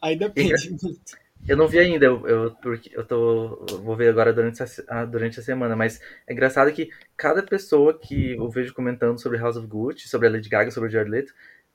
Aí 0.01 0.15
depende 0.15 0.71
muito. 0.71 1.01
Eu 1.49 1.57
não 1.57 1.67
vi 1.67 1.81
ainda, 1.81 2.07
eu, 2.07 2.25
eu, 2.25 2.51
porque 2.63 2.89
eu 2.97 3.05
tô. 3.05 3.67
eu 3.69 3.83
vou 3.83 3.97
ver 3.97 4.11
agora 4.11 4.33
durante 4.33 4.63
a, 4.63 4.67
ah, 4.87 5.05
durante 5.05 5.41
a 5.41 5.43
semana, 5.43 5.75
mas 5.75 6.01
é 6.25 6.33
engraçado 6.33 6.71
que 6.71 6.89
cada 7.17 7.43
pessoa 7.43 7.99
que 7.99 8.37
eu 8.37 8.49
vejo 8.49 8.73
comentando 8.73 9.21
sobre 9.21 9.39
House 9.39 9.57
of 9.57 9.67
Gucci, 9.67 10.09
sobre 10.09 10.29
a 10.29 10.31
Lady 10.31 10.49
Gaga, 10.49 10.71
sobre 10.71 10.89
o 10.89 10.93
Jared 10.93 11.11
Leto, 11.11 11.35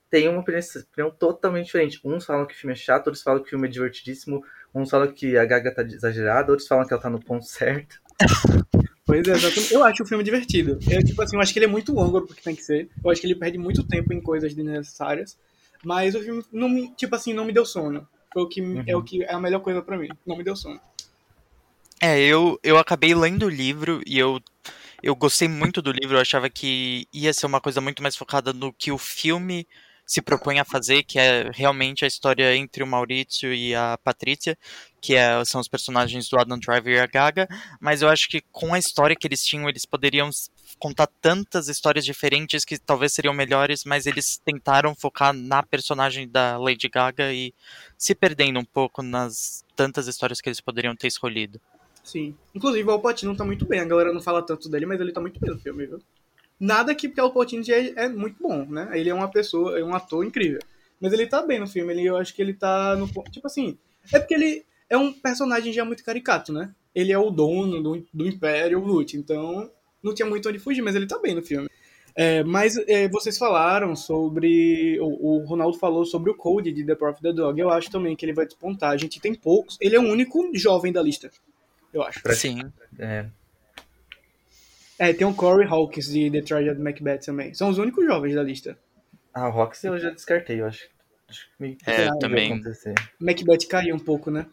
tem 0.09 0.29
uma 0.29 0.39
opinião 0.39 1.11
totalmente 1.11 1.65
diferente. 1.65 1.99
Uns 2.03 2.25
falam 2.25 2.45
que 2.45 2.53
o 2.53 2.57
filme 2.57 2.71
é 2.71 2.77
chato, 2.77 3.07
outros 3.07 3.21
falam 3.21 3.41
que 3.41 3.47
o 3.47 3.49
filme 3.49 3.67
é 3.67 3.71
divertidíssimo, 3.71 4.41
uns 4.81 4.89
falam 4.89 5.11
que 5.11 5.37
a 5.37 5.45
Gaga 5.45 5.73
tá 5.73 5.81
exagerada, 5.83 6.51
outros 6.51 6.67
falam 6.67 6.85
que 6.85 6.93
ela 6.93 7.01
tá 7.01 7.09
no 7.09 7.19
ponto 7.19 7.45
certo. 7.45 7.99
Pois 9.05 9.25
é, 9.25 9.31
exatamente. 9.31 9.73
Eu 9.73 9.85
acho 9.85 10.03
o 10.03 10.05
filme 10.05 10.21
divertido. 10.21 10.77
Eu, 10.91 11.01
tipo 11.01 11.21
assim, 11.21 11.37
eu 11.37 11.41
acho 11.41 11.53
que 11.53 11.59
ele 11.59 11.65
é 11.65 11.69
muito 11.69 11.93
longo 11.93 12.23
porque 12.27 12.41
tem 12.41 12.53
que 12.53 12.61
ser. 12.61 12.89
Eu 13.01 13.09
acho 13.09 13.21
que 13.21 13.27
ele 13.27 13.35
perde 13.35 13.57
muito 13.57 13.81
tempo 13.81 14.11
em 14.11 14.19
coisas 14.19 14.53
desnecessárias. 14.53 15.37
Mas 15.81 16.13
o 16.13 16.19
filme, 16.19 16.43
não 16.51 16.67
me, 16.67 16.89
tipo 16.93 17.15
assim, 17.15 17.31
não 17.31 17.45
me 17.45 17.53
deu 17.53 17.65
sono. 17.65 18.05
Foi 18.33 18.43
o 18.43 18.49
que 18.49 18.59
me- 18.61 18.83
é 18.85 18.97
o 18.97 19.01
que 19.01 19.23
é 19.23 19.31
a 19.33 19.39
melhor 19.39 19.61
coisa 19.61 19.81
pra 19.81 19.97
mim. 19.97 20.09
Não 20.25 20.35
me 20.35 20.43
deu 20.43 20.57
sono. 20.57 20.77
É, 22.01 22.19
eu, 22.19 22.59
eu 22.61 22.77
acabei 22.77 23.15
lendo 23.15 23.45
o 23.45 23.49
livro 23.49 24.01
e 24.05 24.19
eu, 24.19 24.41
eu 25.01 25.15
gostei 25.15 25.47
muito 25.47 25.81
do 25.81 25.93
livro. 25.93 26.17
Eu 26.17 26.21
achava 26.21 26.49
que 26.49 27.07
ia 27.13 27.33
ser 27.33 27.45
uma 27.45 27.61
coisa 27.61 27.79
muito 27.79 28.03
mais 28.03 28.15
focada 28.17 28.51
no 28.51 28.73
que 28.73 28.91
o 28.91 28.97
filme 28.97 29.65
se 30.07 30.21
propõe 30.21 30.57
a 30.57 30.65
fazer, 30.65 31.03
que 31.03 31.19
é 31.19 31.51
realmente 31.53 32.05
a 32.05 32.07
história 32.07 32.55
entre 32.55 32.81
o 32.81 32.87
Maurício 32.87 33.53
e 33.53 33.75
a 33.75 33.99
Patrícia, 34.01 34.57
que 35.01 35.13
é- 35.13 35.43
são 35.43 35.59
os 35.59 35.67
personagens 35.67 36.29
do 36.29 36.39
Adam 36.39 36.57
Driver 36.57 36.95
e 36.95 36.99
a 36.99 37.05
Gaga. 37.05 37.45
Mas 37.81 38.01
eu 38.01 38.07
acho 38.07 38.29
que 38.29 38.41
com 38.49 38.73
a 38.73 38.79
história 38.79 39.17
que 39.19 39.27
eles 39.27 39.41
tinham, 39.43 39.67
eles 39.67 39.85
poderiam 39.85 40.29
contar 40.79 41.07
tantas 41.21 41.67
histórias 41.67 42.05
diferentes 42.05 42.63
que 42.63 42.77
talvez 42.79 43.13
seriam 43.13 43.33
melhores, 43.33 43.83
mas 43.83 44.05
eles 44.05 44.39
tentaram 44.45 44.95
focar 44.95 45.33
na 45.33 45.61
personagem 45.61 46.27
da 46.27 46.57
Lady 46.57 46.87
Gaga 46.87 47.33
e 47.33 47.53
se 47.97 48.15
perdendo 48.15 48.59
um 48.59 48.65
pouco 48.65 49.03
nas 49.03 49.65
tantas 49.75 50.07
histórias 50.07 50.39
que 50.39 50.47
eles 50.47 50.61
poderiam 50.61 50.95
ter 50.95 51.07
escolhido. 51.07 51.59
Sim. 52.01 52.33
Inclusive, 52.55 52.87
o 52.87 52.91
Alpatino 52.91 53.35
tá 53.35 53.43
muito 53.43 53.65
bem. 53.65 53.81
A 53.81 53.85
galera 53.85 54.13
não 54.13 54.21
fala 54.21 54.41
tanto 54.41 54.69
dele, 54.69 54.85
mas 54.85 55.01
ele 55.01 55.11
tá 55.11 55.19
muito 55.19 55.37
bem 55.39 55.51
no 55.51 55.59
filme, 55.59 55.85
viu? 55.85 55.99
Nada 56.59 56.95
que 56.95 57.07
porque 57.07 57.21
o 57.21 57.63
já 57.63 57.75
é, 57.75 57.93
é 57.95 58.09
muito 58.09 58.41
bom, 58.41 58.65
né? 58.65 58.89
Ele 58.93 59.09
é 59.09 59.13
uma 59.13 59.29
pessoa, 59.29 59.77
é 59.79 59.83
um 59.83 59.93
ator 59.93 60.25
incrível. 60.25 60.59
Mas 60.99 61.13
ele 61.13 61.27
tá 61.27 61.41
bem 61.43 61.59
no 61.59 61.67
filme. 61.67 61.93
Ele, 61.93 62.05
eu 62.05 62.17
acho 62.17 62.33
que 62.33 62.41
ele 62.41 62.53
tá 62.53 62.95
no 62.95 63.07
ponto. 63.07 63.31
Tipo 63.31 63.47
assim. 63.47 63.77
É 64.11 64.19
porque 64.19 64.33
ele 64.33 64.65
é 64.89 64.97
um 64.97 65.13
personagem 65.13 65.71
já 65.71 65.85
muito 65.85 66.03
caricato, 66.03 66.51
né? 66.51 66.73
Ele 66.95 67.11
é 67.11 67.17
o 67.17 67.29
dono 67.29 67.81
do, 67.83 68.07
do 68.11 68.27
Império 68.27 68.79
Lute. 68.79 69.17
Então, 69.17 69.69
não 70.01 70.13
tinha 70.13 70.27
muito 70.27 70.49
onde 70.49 70.57
fugir, 70.57 70.81
mas 70.81 70.95
ele 70.95 71.05
tá 71.05 71.19
bem 71.19 71.35
no 71.35 71.43
filme. 71.43 71.69
É, 72.15 72.43
mas 72.43 72.75
é, 72.87 73.07
vocês 73.07 73.37
falaram 73.37 73.95
sobre. 73.95 74.99
O, 74.99 75.37
o 75.37 75.45
Ronaldo 75.45 75.77
falou 75.77 76.03
sobre 76.03 76.31
o 76.31 76.35
Code 76.35 76.71
de 76.71 76.83
The 76.83 76.95
Prophet 76.95 77.21
the 77.21 77.33
Dog. 77.33 77.59
Eu 77.59 77.69
acho 77.69 77.91
também 77.91 78.15
que 78.15 78.25
ele 78.25 78.33
vai 78.33 78.47
despontar. 78.47 78.89
A 78.89 78.97
gente 78.97 79.19
tem 79.19 79.35
poucos. 79.35 79.77
Ele 79.79 79.95
é 79.95 79.99
o 79.99 80.09
único 80.09 80.49
jovem 80.55 80.91
da 80.91 81.03
lista. 81.03 81.29
Eu 81.93 82.01
acho. 82.01 82.19
Sim. 82.33 82.61
É, 82.97 83.27
É, 84.99 85.13
tem 85.13 85.27
o 85.27 85.33
Corey 85.33 85.67
Hawkins 85.67 86.11
de 86.11 86.31
The 86.31 86.41
Tragedy 86.41 86.81
Macbeth 86.81 87.19
também. 87.19 87.53
São 87.53 87.69
os 87.69 87.77
únicos 87.77 88.05
jovens 88.05 88.35
da 88.35 88.43
lista. 88.43 88.77
a 89.33 89.47
Rox 89.47 89.83
eu 89.83 89.97
já 89.97 90.09
descartei, 90.09 90.61
eu 90.61 90.65
acho. 90.65 90.87
acho 91.29 91.45
que 91.45 91.51
meio 91.59 91.75
que 91.75 91.89
É, 91.89 92.07
vai 92.07 92.19
também. 92.19 92.61
Macbeth 93.19 93.67
caiu 93.69 93.95
um 93.95 93.99
pouco, 93.99 94.31
né? 94.31 94.47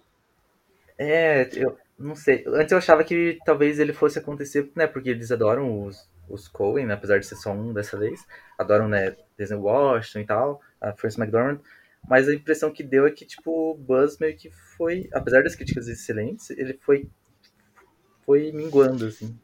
É, 0.98 1.48
eu 1.54 1.78
não 1.98 2.14
sei. 2.14 2.44
Antes 2.46 2.72
eu 2.72 2.78
achava 2.78 3.02
que 3.02 3.38
talvez 3.44 3.78
ele 3.78 3.92
fosse 3.92 4.18
acontecer, 4.18 4.70
né? 4.76 4.86
Porque 4.86 5.08
eles 5.10 5.32
adoram 5.32 5.84
os, 5.86 6.08
os 6.28 6.46
Coen, 6.46 6.86
né, 6.86 6.94
apesar 6.94 7.18
de 7.18 7.26
ser 7.26 7.36
só 7.36 7.52
um 7.52 7.72
dessa 7.72 7.98
vez. 7.98 8.24
Adoram, 8.58 8.88
né, 8.88 9.16
Disney 9.38 9.56
Washington 9.56 10.20
e 10.20 10.26
tal, 10.26 10.60
a 10.80 10.92
First 10.92 11.18
McDormand. 11.18 11.60
Mas 12.06 12.28
a 12.28 12.34
impressão 12.34 12.70
que 12.70 12.82
deu 12.82 13.06
é 13.06 13.10
que, 13.10 13.24
tipo, 13.24 13.72
o 13.72 13.74
Buzz 13.74 14.18
meio 14.18 14.36
que 14.36 14.50
foi, 14.50 15.08
apesar 15.12 15.42
das 15.42 15.54
críticas 15.56 15.88
excelentes, 15.88 16.50
ele 16.50 16.78
foi 16.82 17.08
foi 18.26 18.52
minguando, 18.52 19.06
assim. 19.06 19.38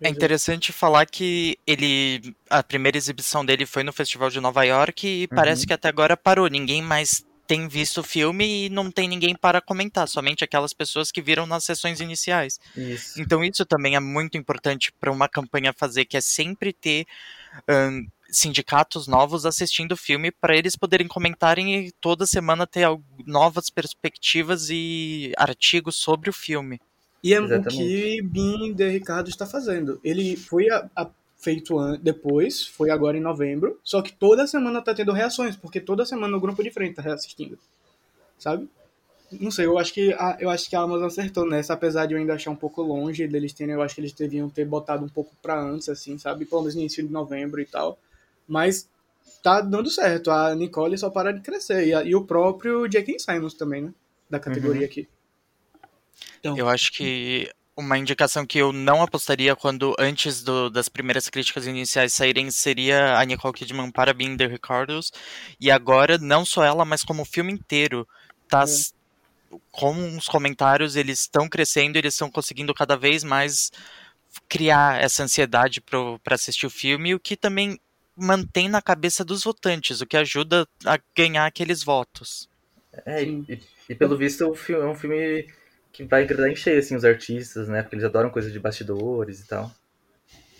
É 0.00 0.08
interessante 0.08 0.72
falar 0.72 1.06
que 1.06 1.58
ele. 1.66 2.34
A 2.50 2.62
primeira 2.62 2.98
exibição 2.98 3.44
dele 3.44 3.64
foi 3.64 3.82
no 3.82 3.92
Festival 3.92 4.28
de 4.30 4.40
Nova 4.40 4.62
York 4.64 5.06
e 5.06 5.28
parece 5.28 5.66
que 5.66 5.72
até 5.72 5.88
agora 5.88 6.16
parou. 6.16 6.48
Ninguém 6.48 6.82
mais 6.82 7.24
tem 7.46 7.68
visto 7.68 8.00
o 8.00 8.04
filme 8.04 8.66
e 8.66 8.68
não 8.68 8.90
tem 8.90 9.08
ninguém 9.08 9.34
para 9.34 9.60
comentar, 9.60 10.08
somente 10.08 10.42
aquelas 10.42 10.72
pessoas 10.72 11.12
que 11.12 11.22
viram 11.22 11.46
nas 11.46 11.64
sessões 11.64 12.00
iniciais. 12.00 12.58
Isso. 12.76 13.20
Então 13.20 13.44
isso 13.44 13.64
também 13.64 13.94
é 13.94 14.00
muito 14.00 14.36
importante 14.36 14.92
para 14.98 15.12
uma 15.12 15.28
campanha 15.28 15.72
fazer, 15.72 16.04
que 16.04 16.16
é 16.16 16.20
sempre 16.20 16.72
ter 16.72 17.06
ahn, 17.68 18.04
sindicatos 18.28 19.06
novos 19.06 19.46
assistindo 19.46 19.92
o 19.92 19.96
filme 19.96 20.32
para 20.32 20.56
eles 20.56 20.76
poderem 20.76 21.06
comentarem 21.06 21.86
e 21.86 21.92
toda 21.92 22.26
semana 22.26 22.66
ter 22.66 22.86
novas 23.24 23.70
perspectivas 23.70 24.68
e 24.68 25.32
artigos 25.36 25.96
sobre 25.96 26.28
o 26.28 26.32
filme. 26.32 26.80
E 27.26 27.34
é 27.34 27.40
o 27.40 27.44
Exatamente. 27.44 27.76
que 27.76 28.22
Bin 28.22 28.72
de 28.72 28.88
Ricardo 28.88 29.28
está 29.28 29.44
fazendo. 29.46 29.98
Ele 30.04 30.36
foi 30.36 30.70
a- 30.70 30.88
a- 30.94 31.10
feito 31.36 31.74
depois, 31.98 32.66
foi 32.66 32.88
agora 32.90 33.16
em 33.16 33.20
novembro, 33.20 33.78
só 33.82 34.00
que 34.00 34.12
toda 34.12 34.46
semana 34.46 34.80
tá 34.80 34.94
tendo 34.94 35.12
reações, 35.12 35.56
porque 35.56 35.80
toda 35.80 36.06
semana 36.06 36.36
o 36.36 36.40
grupo 36.40 36.62
de 36.62 36.70
frente 36.70 36.94
tá 36.94 37.02
reassistindo. 37.02 37.58
Sabe? 38.38 38.68
Não 39.40 39.50
sei, 39.50 39.66
eu 39.66 39.76
acho 39.76 39.92
que 39.92 40.12
a, 40.12 40.36
eu 40.38 40.48
acho 40.50 40.70
que 40.70 40.76
a 40.76 40.80
Amazon 40.80 41.06
acertou 41.06 41.44
nessa, 41.48 41.74
apesar 41.74 42.06
de 42.06 42.14
eu 42.14 42.18
ainda 42.18 42.34
achar 42.34 42.50
um 42.52 42.56
pouco 42.56 42.80
longe 42.80 43.26
deles 43.26 43.52
terem, 43.52 43.74
eu 43.74 43.82
acho 43.82 43.96
que 43.96 44.00
eles 44.00 44.12
deviam 44.12 44.48
ter 44.48 44.64
botado 44.64 45.04
um 45.04 45.08
pouco 45.08 45.34
pra 45.42 45.60
antes, 45.60 45.88
assim, 45.88 46.16
sabe? 46.16 46.44
Pelo 46.44 46.60
menos 46.62 46.76
no 46.76 46.80
início 46.82 47.04
de 47.04 47.12
novembro 47.12 47.60
e 47.60 47.66
tal. 47.66 47.98
Mas 48.46 48.88
tá 49.42 49.60
dando 49.60 49.90
certo. 49.90 50.30
A 50.30 50.54
Nicole 50.54 50.96
só 50.96 51.10
para 51.10 51.32
de 51.32 51.40
crescer. 51.40 51.88
E, 51.88 51.92
a- 51.94 52.04
e 52.04 52.14
o 52.14 52.22
próprio 52.24 52.86
J.K. 52.86 53.18
Simons 53.18 53.54
também, 53.54 53.82
né? 53.82 53.92
Da 54.30 54.38
categoria 54.38 54.86
aqui. 54.86 55.08
Então, 56.40 56.56
Eu 56.56 56.68
acho 56.68 56.92
que 56.92 57.50
uma 57.76 57.98
indicação 57.98 58.46
que 58.46 58.58
eu 58.58 58.72
não 58.72 59.02
apostaria 59.02 59.54
quando 59.54 59.94
antes 59.98 60.42
do- 60.42 60.70
das 60.70 60.88
primeiras 60.88 61.28
críticas 61.28 61.66
iniciais 61.66 62.14
saírem 62.14 62.50
seria 62.50 63.18
a 63.18 63.24
Nicole 63.24 63.52
Kidman 63.52 63.90
para 63.90 64.14
Being 64.14 64.36
the 64.36 64.46
Ricardos. 64.46 65.12
E 65.60 65.70
agora, 65.70 66.16
não 66.16 66.44
só 66.44 66.64
ela, 66.64 66.84
mas 66.84 67.04
como 67.04 67.22
o 67.22 67.26
filme 67.26 67.52
inteiro 67.52 68.06
tá. 68.48 68.62
s- 68.62 68.94
Com 69.70 70.16
os 70.16 70.26
comentários, 70.26 70.96
eles 70.96 71.20
estão 71.20 71.48
crescendo, 71.48 71.96
eles 71.96 72.14
estão 72.14 72.30
conseguindo 72.30 72.74
cada 72.74 72.96
vez 72.96 73.22
mais 73.22 73.70
criar 74.48 75.02
essa 75.02 75.22
ansiedade 75.22 75.80
para 75.80 76.34
assistir 76.34 76.66
o 76.66 76.70
filme, 76.70 77.14
o 77.14 77.20
que 77.20 77.36
também 77.36 77.78
mantém 78.16 78.68
na 78.68 78.82
cabeça 78.82 79.24
dos 79.24 79.44
votantes, 79.44 80.00
o 80.00 80.06
que 80.06 80.16
ajuda 80.16 80.66
a 80.84 80.98
ganhar 81.16 81.46
aqueles 81.46 81.82
votos. 81.82 82.48
É, 83.06 83.22
e, 83.22 83.60
e, 83.88 83.94
pelo 83.94 84.16
visto 84.16 84.46
o 84.46 84.54
filme 84.54 84.82
é 84.84 84.88
um 84.88 84.94
filme 84.94 85.46
que 85.96 86.04
vai 86.04 86.24
agradar 86.24 86.50
em 86.50 86.54
cheio, 86.54 86.78
assim, 86.78 86.94
os 86.94 87.06
artistas, 87.06 87.68
né? 87.68 87.82
Porque 87.82 87.96
eles 87.96 88.04
adoram 88.04 88.28
coisas 88.28 88.52
de 88.52 88.60
bastidores 88.60 89.40
e 89.40 89.48
tal. 89.48 89.70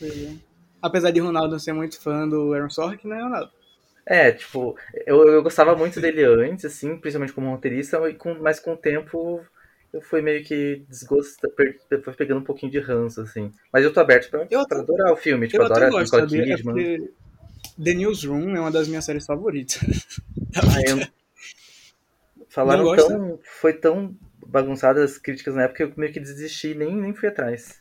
É. 0.01 0.33
Apesar 0.81 1.11
de 1.11 1.21
Ronaldo 1.21 1.61
ser 1.61 1.75
muito 1.75 2.01
fã 2.01 2.27
do 2.27 2.55
Aaron 2.55 2.71
Sorkin, 2.71 3.07
né, 3.09 3.23
Ronaldo? 3.23 3.51
É, 4.07 4.33
tipo, 4.33 4.79
eu, 5.05 5.29
eu 5.29 5.43
gostava 5.43 5.77
muito 5.77 6.01
dele 6.01 6.25
antes, 6.25 6.65
assim, 6.65 6.97
principalmente 6.97 7.35
como 7.35 7.51
roteirista, 7.51 8.01
mas 8.41 8.59
com 8.59 8.73
o 8.73 8.77
tempo 8.79 9.45
eu 9.93 10.01
fui 10.01 10.23
meio 10.23 10.43
que 10.43 10.85
desgosta, 10.89 11.53
foi 12.03 12.15
pegando 12.15 12.41
um 12.41 12.45
pouquinho 12.45 12.73
de 12.73 12.79
ranço, 12.79 13.21
assim. 13.21 13.53
Mas 13.71 13.85
eu 13.85 13.93
tô 13.93 14.01
aberto 14.01 14.31
pra, 14.31 14.47
eu 14.51 14.67
pra 14.67 14.79
adorar 14.79 15.13
o 15.13 15.17
filme, 15.17 15.49
tipo, 15.49 15.63
eu 15.63 15.67
adoro 15.67 15.97
a 15.97 16.03
Nicole 16.03 16.29
Kidman. 16.29 16.95
É 16.95 16.99
The 17.83 17.93
Newsroom 17.93 18.57
é 18.57 18.61
uma 18.61 18.71
das 18.71 18.89
minhas 18.89 19.05
séries 19.05 19.27
favoritas. 19.27 19.83
Ah, 20.55 20.81
eu... 20.89 21.07
Falaram 22.49 22.97
tão. 22.97 23.39
Foi 23.61 23.75
tão 23.75 24.17
bagunçadas 24.49 25.13
as 25.13 25.19
críticas 25.19 25.55
na 25.55 25.63
época 25.63 25.83
eu 25.83 25.93
meio 25.97 26.13
que 26.13 26.21
desisti 26.21 26.69
e 26.69 26.75
nem, 26.75 26.95
nem 26.95 27.15
fui 27.15 27.29
atrás. 27.29 27.81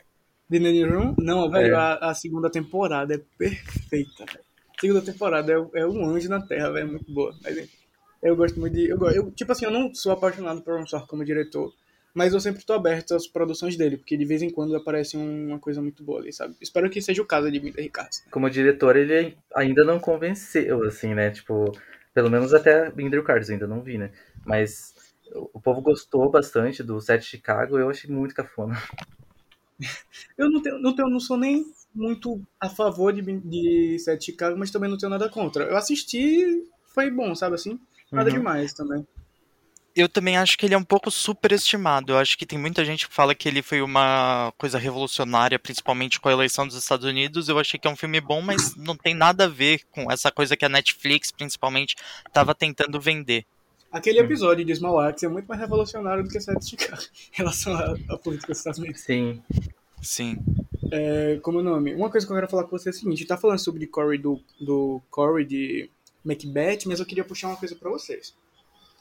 The 0.50 0.60
Newsroom? 0.60 1.16
Não, 1.18 1.50
velho, 1.50 1.74
é. 1.74 1.78
a, 1.78 1.96
a, 1.96 2.14
segunda 2.14 2.50
temporada 2.50 3.16
é 3.16 3.22
perfeita, 3.38 4.26
A 4.26 4.80
segunda 4.80 5.02
temporada 5.02 5.52
é, 5.52 5.80
é 5.82 5.88
um 5.88 6.06
anjo 6.06 6.30
na 6.30 6.42
Terra, 6.42 6.72
velho, 6.72 6.88
é 6.88 6.92
muito 6.92 7.12
boa. 7.12 7.34
Mas, 7.44 7.68
eu 8.26 8.36
gosto 8.36 8.60
muito 8.60 8.74
de. 8.74 8.90
Eu, 8.90 9.00
eu, 9.12 9.32
tipo 9.32 9.52
assim, 9.52 9.66
eu 9.66 9.72
não 9.72 9.94
sou 9.94 10.12
apaixonado 10.12 10.62
por 10.62 10.78
Ron 10.78 10.88
Sorkin 10.88 11.08
como 11.08 11.24
diretor, 11.24 11.72
mas 12.12 12.34
eu 12.34 12.40
sempre 12.40 12.66
tô 12.66 12.74
aberto 12.74 13.14
às 13.14 13.28
produções 13.28 13.76
dele, 13.76 13.98
porque 13.98 14.18
de 14.18 14.26
vez 14.26 14.42
em 14.42 14.50
quando 14.50 14.76
aparece 14.76 15.16
uma 15.16 15.60
coisa 15.60 15.80
muito 15.80 16.04
boa 16.04 16.22
ali, 16.22 16.34
sabe? 16.34 16.56
Espero 16.60 16.90
que 16.90 17.02
seja 17.02 17.22
o 17.22 17.26
caso 17.26 17.52
de 17.52 17.60
Minder 17.60 17.84
Ricardo. 17.84 18.10
Como 18.32 18.50
diretor, 18.50 18.96
ele 18.96 19.38
ainda 19.54 19.84
não 19.84 20.00
convenceu, 20.00 20.84
assim, 20.86 21.14
né? 21.14 21.30
Tipo, 21.30 21.72
pelo 22.16 22.32
menos 22.32 22.52
até 22.54 22.92
Minder 22.96 23.20
Ricardo, 23.20 23.48
ainda 23.48 23.68
não 23.68 23.82
vi, 23.84 23.98
né? 23.98 24.10
Mas 24.44 24.95
o 25.34 25.60
povo 25.60 25.82
gostou 25.82 26.30
bastante 26.30 26.84
do 26.84 27.00
set 27.02 27.24
Chicago, 27.24 27.78
eu 27.78 27.90
achei 27.90 28.10
muito 28.10 28.36
cafona. 28.36 28.82
Eu 30.38 30.50
não 30.50 30.62
tenho, 30.62 30.80
não 30.80 30.96
tenho, 30.96 31.10
não 31.10 31.20
sou 31.20 31.36
nem 31.36 31.66
muito 31.94 32.42
a 32.60 32.70
favor 32.70 33.12
de, 33.12 33.22
de 33.22 34.00
set 34.00 34.24
Chicago, 34.24 34.58
mas 34.58 34.72
também 34.72 34.90
não 34.90 34.98
tenho 34.98 35.10
nada 35.10 35.28
contra. 35.28 35.66
Eu 35.66 35.76
assisti, 35.76 36.64
foi 36.86 37.12
bom, 37.12 37.36
sabe 37.36 37.56
assim? 37.56 37.78
Nada 38.12 38.30
uhum. 38.30 38.38
demais 38.38 38.74
também 38.74 39.06
eu 39.96 40.10
também 40.10 40.36
acho 40.36 40.58
que 40.58 40.66
ele 40.66 40.74
é 40.74 40.78
um 40.78 40.84
pouco 40.84 41.10
superestimado. 41.10 42.12
Eu 42.12 42.18
acho 42.18 42.38
que 42.38 42.46
tem 42.46 42.60
muita 42.60 42.84
gente 42.84 43.08
que 43.08 43.14
fala 43.16 43.34
que 43.34 43.48
ele 43.48 43.62
foi 43.62 43.82
uma 43.82 44.54
coisa 44.58 44.78
revolucionária, 44.78 45.58
principalmente 45.58 46.20
com 46.20 46.28
a 46.28 46.34
eleição 46.34 46.68
dos 46.68 46.76
Estados 46.76 47.06
Unidos. 47.06 47.48
Eu 47.48 47.58
achei 47.58 47.80
que 47.80 47.88
é 47.88 47.90
um 47.90 47.96
filme 47.96 48.20
bom, 48.20 48.42
mas 48.42 48.76
não 48.76 48.98
tem 48.98 49.14
nada 49.14 49.46
a 49.46 49.48
ver 49.48 49.84
com 49.92 50.12
essa 50.12 50.30
coisa 50.30 50.58
que 50.58 50.66
a 50.66 50.70
Netflix, 50.70 51.32
principalmente, 51.32 51.96
estava 52.28 52.54
tentando 52.54 53.00
vender. 53.00 53.46
Aquele 53.98 54.20
episódio 54.20 54.66
de 54.66 54.76
Small 54.76 55.00
Axe 55.00 55.26
é 55.26 55.30
muito 55.30 55.46
mais 55.46 55.60
revolucionário 55.60 56.24
do 56.24 56.30
que 56.30 56.40
Sete 56.40 56.60
de 56.60 56.70
Chicago 56.72 57.02
em 57.34 57.38
relação 57.38 57.74
à, 57.74 58.18
política 58.18 58.52
dos 58.52 58.58
Estados 58.58 58.80
Unidos. 58.80 59.02
Sim. 59.02 59.42
Sim. 60.02 60.38
É, 60.92 61.40
como 61.42 61.62
nome? 61.62 61.96
Uma 61.96 62.10
coisa 62.10 62.26
que 62.28 62.32
eu 62.32 62.36
quero 62.36 62.50
falar 62.50 62.66
com 62.66 62.78
você 62.78 62.90
é 62.90 62.92
o 62.92 62.94
seguinte: 62.94 63.26
tá 63.26 63.38
falando 63.38 63.60
sobre 63.60 63.88
Corey 63.88 64.20
do, 64.20 64.40
do 64.60 65.02
Corey 65.10 65.46
de 65.46 65.90
Macbeth, 66.24 66.80
mas 66.86 67.00
eu 67.00 67.06
queria 67.06 67.24
puxar 67.24 67.48
uma 67.48 67.58
coisa 67.58 67.76
para 67.76 67.90
vocês 67.90 68.36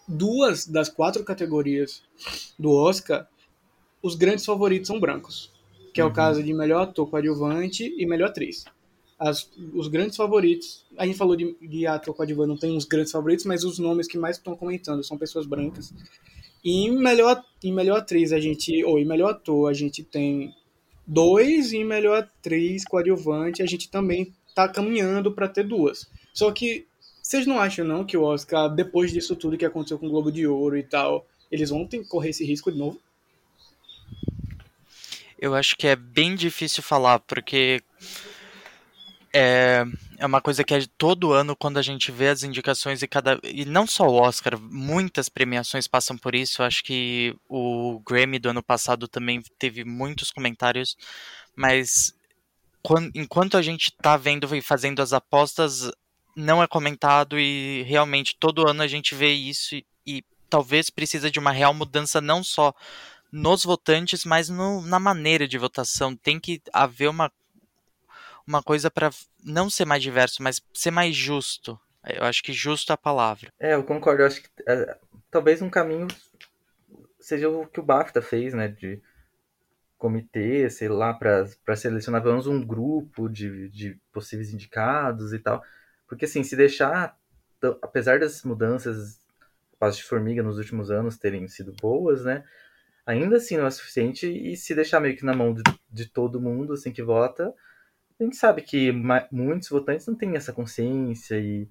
duas 0.07 0.67
das 0.67 0.89
quatro 0.89 1.25
categorias 1.25 2.03
do 2.59 2.71
Oscar, 2.71 3.27
os 4.03 4.15
grandes 4.15 4.45
favoritos 4.45 4.87
são 4.87 5.01
brancos, 5.01 5.53
que 5.93 6.01
é 6.01 6.05
o 6.05 6.09
uhum. 6.09 6.13
caso 6.13 6.43
de 6.43 6.53
melhor 6.53 6.83
ator 6.83 7.09
coadjuvante 7.09 7.95
e 7.97 8.07
melhor 8.07 8.29
atriz. 8.29 8.65
As, 9.19 9.49
os 9.73 9.89
grandes 9.89 10.17
favoritos, 10.17 10.85
a 10.99 11.07
gente 11.07 11.17
falou 11.17 11.37
de, 11.37 11.57
de 11.61 11.87
ator 11.87 12.15
coadjuvante, 12.15 12.49
não 12.49 12.57
tem 12.57 12.77
uns 12.77 12.85
grandes 12.85 13.13
favoritos, 13.13 13.45
mas 13.45 13.65
os 13.65 13.79
nomes 13.79 14.09
que 14.09 14.19
mais 14.19 14.37
estão 14.37 14.57
comentando 14.57 15.05
são 15.05 15.17
pessoas 15.17 15.47
brancas. 15.47 15.93
E 16.65 16.91
melhor, 16.91 17.43
em 17.63 17.73
melhor 17.73 17.99
atriz, 17.99 18.33
a 18.33 18.41
gente, 18.41 18.83
ou 18.85 18.99
em 18.99 19.05
melhor 19.05 19.31
ator, 19.33 19.71
a 19.71 19.75
gente 19.75 20.03
tem 20.03 20.55
dois, 21.07 21.73
e 21.73 21.79
em 21.79 21.85
melhor 21.85 22.19
atriz 22.19 22.85
coadjuvante, 22.85 23.63
a 23.63 23.67
gente 23.67 23.91
também 23.91 24.33
está 24.49 24.69
caminhando 24.69 25.33
para 25.33 25.49
ter 25.49 25.65
duas. 25.65 26.09
Só 26.33 26.51
que 26.51 26.87
vocês 27.23 27.47
não 27.47 27.59
acham, 27.59 27.87
não, 27.87 28.05
que 28.05 28.17
o 28.17 28.23
Oscar, 28.23 28.69
depois 28.69 29.13
disso 29.13 29.35
tudo 29.35 29.57
que 29.57 29.65
aconteceu 29.65 29.99
com 29.99 30.07
o 30.07 30.11
Globo 30.11 30.31
de 30.31 30.47
Ouro 30.47 30.77
e 30.77 30.83
tal, 30.83 31.27
eles 31.51 31.71
vão 31.71 31.87
ter 31.87 31.99
que 32.01 32.09
correr 32.09 32.31
esse 32.31 32.45
risco 32.45 32.71
de 32.71 32.79
novo? 32.79 33.01
Eu 35.39 35.55
acho 35.55 35.77
que 35.77 35.87
é 35.87 35.97
bem 35.97 36.35
difícil 36.35 36.83
falar, 36.83 37.19
porque 37.21 37.83
é, 39.35 39.85
é 40.17 40.25
uma 40.25 40.41
coisa 40.41 40.63
que 40.63 40.73
é 40.73 40.87
todo 40.97 41.33
ano 41.33 41.57
quando 41.57 41.77
a 41.77 41.83
gente 41.83 42.13
vê 42.13 42.29
as 42.29 42.45
indicações 42.45 43.03
e 43.03 43.09
cada 43.09 43.41
e 43.43 43.65
não 43.65 43.85
só 43.85 44.07
o 44.07 44.15
Oscar, 44.15 44.57
muitas 44.61 45.29
premiações 45.29 45.89
passam 45.89 46.17
por 46.17 46.37
isso. 46.37 46.63
Eu 46.63 46.67
acho 46.67 46.85
que 46.85 47.35
o 47.49 48.01
Grammy 48.07 48.39
do 48.39 48.49
ano 48.49 48.63
passado 48.63 49.09
também 49.09 49.43
teve 49.59 49.85
muitos 49.85 50.31
comentários, 50.31 50.97
mas 51.57 52.15
quando, 52.81 53.11
enquanto 53.13 53.57
a 53.57 53.63
gente 53.63 53.87
está 53.91 54.17
vendo 54.17 54.55
e 54.55 54.63
fazendo 54.63 55.03
as 55.03 55.13
apostas, 55.13 55.91
não 56.37 56.63
é 56.63 56.69
comentado 56.69 57.37
e 57.37 57.83
realmente 57.83 58.37
todo 58.39 58.69
ano 58.69 58.83
a 58.83 58.87
gente 58.87 59.17
vê 59.17 59.33
isso 59.33 59.75
e, 59.75 59.85
e 60.07 60.25
talvez 60.49 60.91
precisa 60.91 61.29
de 61.29 61.41
uma 61.41 61.51
real 61.51 61.75
mudança 61.75 62.21
não 62.21 62.45
só 62.45 62.73
nos 63.33 63.65
votantes, 63.65 64.25
mas 64.25 64.49
no, 64.49 64.81
na 64.83 65.01
maneira 65.01 65.49
de 65.49 65.59
votação. 65.59 66.15
Tem 66.15 66.39
que 66.39 66.63
haver 66.73 67.09
uma, 67.09 67.33
uma 68.47 68.63
coisa 68.63 68.91
para 68.91 69.11
não 69.43 69.71
ser 69.71 69.85
mais 69.85 70.03
diverso, 70.03 70.43
mas 70.43 70.61
ser 70.73 70.91
mais 70.91 71.15
justo. 71.15 71.79
Eu 72.07 72.25
acho 72.25 72.43
que 72.43 72.53
justo 72.53 72.93
é 72.93 72.95
a 72.95 72.99
palavra. 72.99 73.51
É, 73.59 73.75
eu 73.75 73.83
concordo. 73.83 74.23
Eu 74.23 74.27
acho 74.27 74.43
que 74.43 74.49
é, 74.69 74.97
talvez 75.31 75.63
um 75.63 75.71
caminho 75.71 76.07
seja 77.19 77.49
o 77.49 77.67
que 77.67 77.81
o 77.81 77.83
BAFTA 77.83 78.21
fez, 78.21 78.53
né? 78.53 78.69
De 78.69 79.01
comitê, 79.97 80.69
sei 80.69 80.89
lá, 80.89 81.15
para 81.15 81.77
selecionar 81.77 82.21
pelo 82.21 82.35
menos 82.35 82.47
um 82.47 82.65
grupo 82.65 83.29
de, 83.29 83.71
de 83.71 83.99
possíveis 84.13 84.53
indicados 84.53 85.33
e 85.33 85.39
tal. 85.39 85.63
Porque, 86.07 86.27
assim, 86.27 86.43
se 86.43 86.55
deixar, 86.55 87.19
apesar 87.81 88.19
das 88.21 88.43
mudanças, 88.43 89.19
passos 89.79 89.99
de 89.99 90.05
formiga 90.05 90.43
nos 90.43 90.59
últimos 90.59 90.91
anos 90.91 91.17
terem 91.17 91.49
sido 91.49 91.73
boas, 91.81 92.25
né? 92.25 92.45
Ainda 93.07 93.37
assim 93.37 93.57
não 93.57 93.67
é 93.67 93.71
suficiente 93.71 94.27
e 94.27 94.57
se 94.57 94.75
deixar 94.75 95.01
meio 95.01 95.17
que 95.17 95.25
na 95.25 95.35
mão 95.35 95.53
de, 95.53 95.63
de 95.91 96.07
todo 96.07 96.41
mundo, 96.41 96.73
assim, 96.73 96.93
que 96.93 97.03
vota, 97.03 97.55
a 98.21 98.25
gente 98.25 98.37
sabe 98.37 98.63
que 98.63 98.93
muitos 99.31 99.69
votantes 99.69 100.07
não 100.07 100.15
têm 100.15 100.37
essa 100.37 100.53
consciência 100.53 101.39
e, 101.39 101.69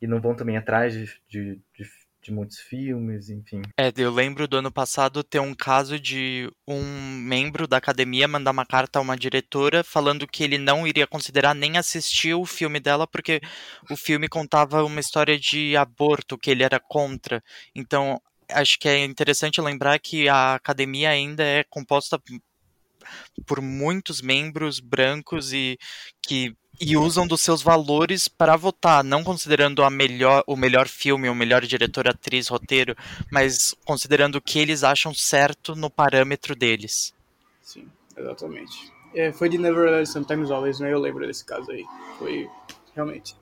e 0.00 0.06
não 0.06 0.20
vão 0.20 0.34
também 0.34 0.56
atrás 0.56 0.92
de, 0.92 1.06
de, 1.28 1.60
de 1.76 1.84
de 2.24 2.32
muitos 2.32 2.58
filmes, 2.58 3.28
enfim. 3.28 3.60
É, 3.78 3.92
eu 3.96 4.10
lembro 4.10 4.48
do 4.48 4.56
ano 4.56 4.72
passado 4.72 5.22
ter 5.22 5.40
um 5.40 5.54
caso 5.54 6.00
de 6.00 6.50
um 6.66 6.82
membro 7.18 7.68
da 7.68 7.76
academia 7.76 8.26
mandar 8.26 8.50
uma 8.50 8.64
carta 8.64 8.98
a 8.98 9.02
uma 9.02 9.16
diretora 9.16 9.84
falando 9.84 10.26
que 10.26 10.42
ele 10.42 10.56
não 10.56 10.86
iria 10.86 11.06
considerar 11.06 11.54
nem 11.54 11.76
assistir 11.76 12.32
o 12.34 12.46
filme 12.46 12.80
dela 12.80 13.06
porque 13.06 13.40
o 13.90 13.96
filme 13.96 14.26
contava 14.26 14.82
uma 14.84 15.00
história 15.00 15.38
de 15.38 15.76
aborto 15.76 16.38
que 16.38 16.50
ele 16.50 16.62
era 16.62 16.80
contra. 16.80 17.42
Então, 17.74 18.18
acho 18.50 18.78
que 18.78 18.88
é 18.88 19.04
interessante 19.04 19.60
lembrar 19.60 19.98
que 19.98 20.26
a 20.26 20.54
academia 20.54 21.10
ainda 21.10 21.44
é 21.44 21.62
composta 21.64 22.18
por 23.46 23.60
muitos 23.60 24.20
membros 24.20 24.80
brancos 24.80 25.52
e 25.52 25.78
que 26.22 26.54
e 26.80 26.96
usam 26.96 27.26
dos 27.26 27.40
seus 27.40 27.62
valores 27.62 28.26
para 28.26 28.56
votar, 28.56 29.04
não 29.04 29.22
considerando 29.22 29.82
a 29.84 29.90
melhor, 29.90 30.42
o 30.46 30.56
melhor 30.56 30.88
filme, 30.88 31.28
o 31.28 31.34
melhor 31.34 31.64
diretor, 31.64 32.08
atriz, 32.08 32.48
roteiro, 32.48 32.96
mas 33.30 33.74
considerando 33.84 34.36
o 34.36 34.40
que 34.40 34.58
eles 34.58 34.82
acham 34.82 35.14
certo 35.14 35.76
no 35.76 35.88
parâmetro 35.88 36.56
deles. 36.56 37.14
Sim, 37.62 37.88
exatamente. 38.16 38.92
É, 39.14 39.32
foi 39.32 39.48
de 39.48 39.56
Never 39.56 40.04
Sometimes 40.06 40.50
Always, 40.50 40.80
né? 40.80 40.92
Eu 40.92 40.98
lembro 40.98 41.26
desse 41.26 41.44
caso 41.44 41.70
aí. 41.70 41.84
Foi 42.18 42.48
realmente. 42.94 43.36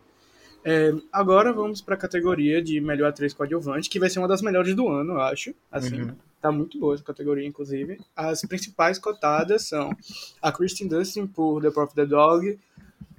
É, 0.64 0.92
agora 1.10 1.52
vamos 1.52 1.80
para 1.80 1.94
a 1.94 1.98
categoria 1.98 2.62
de 2.62 2.80
melhor 2.80 3.08
atriz 3.08 3.32
coadjuvante, 3.32 3.88
que 3.88 3.98
vai 3.98 4.08
ser 4.08 4.18
uma 4.18 4.28
das 4.28 4.42
melhores 4.42 4.74
do 4.74 4.88
ano, 4.88 5.14
eu 5.14 5.20
acho. 5.20 5.54
Assim, 5.70 6.02
uhum. 6.02 6.16
Tá 6.42 6.50
muito 6.50 6.78
boa 6.78 6.94
essa 6.94 7.04
categoria, 7.04 7.46
inclusive. 7.46 8.00
As 8.16 8.42
principais 8.42 8.98
cotadas 8.98 9.62
são 9.62 9.96
a 10.42 10.50
Kristen 10.50 10.88
Dustin 10.88 11.26
por 11.26 11.62
The 11.62 11.70
Prophet 11.70 11.94
the 11.94 12.06
Dog, 12.06 12.58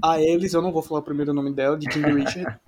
a 0.04 0.22
eles, 0.22 0.54
eu 0.54 0.62
não 0.62 0.74
vou 0.74 0.82
falar 0.82 1.00
o 1.00 1.04
primeiro 1.04 1.34
nome 1.34 1.54
dela, 1.54 1.78
de 1.78 1.88
King 1.88 2.12
Richard, 2.12 2.60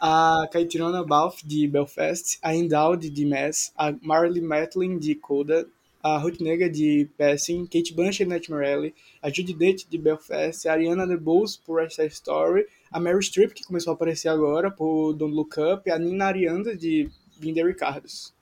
a 0.00 0.48
Caitriona 0.52 1.04
Balfe, 1.04 1.44
de 1.44 1.66
Belfast, 1.66 2.38
a 2.40 2.54
Endowed, 2.54 3.10
de 3.10 3.26
Mass, 3.26 3.72
a 3.76 3.92
Marley 4.00 4.40
Matlin, 4.40 4.96
de 4.96 5.16
Coda, 5.16 5.66
a 6.00 6.16
Ruth 6.18 6.40
Nega, 6.40 6.70
de 6.70 7.10
Passing, 7.18 7.66
Kate 7.66 7.92
Blanchett, 7.92 8.28
de 8.28 8.50
Morelli, 8.50 8.94
a 9.20 9.28
Judy 9.28 9.52
Dent, 9.52 9.88
de 9.90 9.98
Belfast, 9.98 10.68
a 10.68 10.72
Ariana 10.72 11.04
DeBose, 11.04 11.58
por 11.66 11.80
West 11.80 11.96
Side 11.96 12.12
Story, 12.12 12.66
a 12.92 13.00
Mary 13.00 13.20
Streep, 13.24 13.52
que 13.52 13.64
começou 13.64 13.90
a 13.90 13.94
aparecer 13.94 14.28
agora, 14.28 14.70
por 14.70 15.12
Don't 15.14 15.34
Look 15.34 15.56
Up, 15.58 15.90
a 15.90 15.98
Nina 15.98 16.26
Arianda, 16.26 16.76
de 16.76 17.10
Linda 17.40 17.64
Ricardos. 17.64 18.37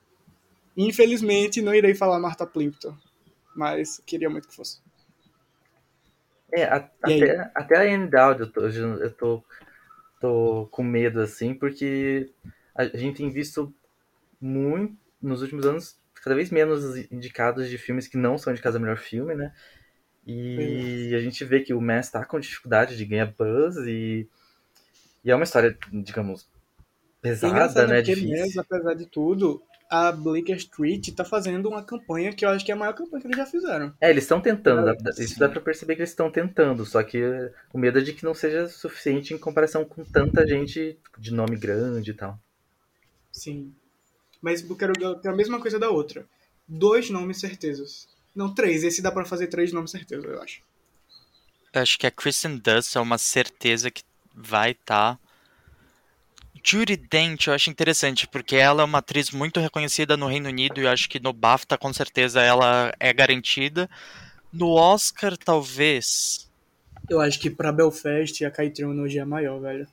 Infelizmente, 0.77 1.63
não 1.63 1.75
irei 1.75 1.95
falar 1.95 2.19
Martha 2.19 2.47
Plimpton, 2.47 2.97
mas 3.55 4.03
queria 4.05 4.29
muito 4.29 4.49
que 4.49 4.55
fosse. 4.55 4.81
É, 6.53 6.65
a, 6.65 6.77
até, 6.77 7.51
até 7.55 7.77
a 7.77 7.89
Endowed 7.89 8.41
eu 8.41 8.53
tô, 8.53 8.61
eu 8.67 9.13
tô 9.13 9.45
tô 10.21 10.69
com 10.71 10.83
medo, 10.83 11.21
assim, 11.21 11.55
porque 11.55 12.31
a 12.75 12.85
gente 12.85 13.19
tem 13.19 13.31
visto 13.31 13.73
muito, 14.41 14.97
nos 15.21 15.43
últimos 15.43 15.67
anos, 15.67 15.97
cada 16.15 16.35
vez 16.35 16.51
menos 16.51 16.97
indicados 17.11 17.69
de 17.69 17.79
filmes 17.79 18.09
que 18.09 18.17
não 18.17 18.37
são 18.39 18.53
indicados 18.53 18.77
a 18.77 18.81
melhor 18.81 18.99
filme, 18.99 19.35
né? 19.35 19.53
E 20.27 21.13
a 21.15 21.21
gente 21.21 21.45
vê 21.45 21.61
que 21.61 21.73
o 21.73 21.81
Mass 21.81 22.11
tá 22.11 22.25
com 22.25 22.41
dificuldade 22.41 22.97
de 22.97 23.05
ganhar 23.05 23.33
buzz 23.39 23.77
e, 23.87 24.29
e 25.25 25.31
é 25.31 25.35
uma 25.35 25.45
história, 25.45 25.79
digamos, 25.93 26.49
é 27.23 27.29
pesada, 27.29 27.87
né? 27.87 28.03
Difícil. 28.03 28.31
mesmo, 28.31 28.61
apesar 28.61 28.95
de 28.95 29.07
tudo, 29.07 29.63
a 29.91 30.11
Bleecker 30.13 30.57
Street 30.57 31.11
tá 31.15 31.25
fazendo 31.25 31.69
uma 31.69 31.83
campanha 31.83 32.33
que 32.33 32.45
eu 32.45 32.49
acho 32.49 32.65
que 32.65 32.71
é 32.73 32.75
a 32.75 32.79
maior 32.79 32.93
campanha 32.93 33.21
que 33.21 33.27
eles 33.29 33.37
já 33.37 33.47
fizeram. 33.47 33.95
É, 34.01 34.11
eles 34.11 34.25
estão 34.25 34.41
tentando, 34.41 34.89
Ah, 34.91 34.97
isso 35.19 35.35
sim. 35.35 35.39
dá 35.39 35.49
pra 35.49 35.61
perceber 35.61 35.95
que 35.95 36.01
eles 36.03 36.11
estão 36.11 36.31
tentando, 36.31 36.85
só 36.85 37.03
que 37.03 37.23
o 37.73 37.79
medo 37.79 37.99
é 37.99 38.03
de 38.03 38.13
que 38.13 38.25
não 38.25 38.35
seja 38.35 38.69
suficiente 38.69 39.33
em 39.35 39.39
comparação 39.39 39.85
com 39.85 40.05
tanta 40.05 40.47
gente 40.47 40.99
de 41.19 41.33
nome 41.33 41.57
grande 41.57 42.11
e 42.11 42.15
tal. 42.15 42.39
Sim. 43.33 43.73
Mas 44.41 44.69
eu 44.69 44.77
quero, 44.77 44.93
eu 45.01 45.19
quero 45.19 45.35
a 45.35 45.37
mesma 45.37 45.61
coisa 45.61 45.79
da 45.79 45.91
outra. 45.91 46.27
Dois 46.69 47.11
nomes 47.11 47.39
certezas. 47.41 48.09
Não, 48.35 48.53
três. 48.55 48.83
Esse 48.85 49.01
dá 49.01 49.11
pra 49.11 49.25
fazer 49.25 49.47
três 49.47 49.73
nomes 49.73 49.91
certezas, 49.91 50.25
eu 50.25 50.43
acho. 50.43 50.61
Eu 51.73 51.83
acho 51.83 51.99
que 51.99 52.07
a 52.07 52.11
Kristen 52.11 52.57
Dunst 52.59 52.97
é 52.97 53.01
uma 53.01 53.19
certeza 53.19 53.91
que 53.91 54.03
vai 54.35 54.73
estar. 54.73 55.19
Judy 56.67 56.97
Dent 56.97 57.47
eu 57.47 57.55
acho 57.55 57.71
interessante, 57.71 58.27
porque 58.27 58.57
ela 58.57 58.83
é 58.83 58.85
uma 58.85 58.99
atriz 58.99 59.31
muito 59.31 59.61
reconhecida 59.61 60.17
no 60.17 60.27
Reino 60.27 60.49
Unido 60.49 60.81
e 60.81 60.85
eu 60.85 60.91
acho 60.91 61.09
que 61.09 61.21
no 61.21 61.33
BAFTA 61.33 61.79
com 61.79 61.93
certeza 61.93 62.43
ela 62.43 62.93
é 62.99 63.13
garantida. 63.13 63.89
No 64.53 64.71
Oscar, 64.71 65.37
talvez. 65.37 66.51
Eu 67.09 67.21
acho 67.21 67.39
que 67.39 67.49
pra 67.49 67.71
Belfast 67.71 68.45
a 68.45 68.51
Caitriona 68.51 69.01
hoje 69.01 69.19
é 69.19 69.25
maior, 69.25 69.61
velho. 69.61 69.87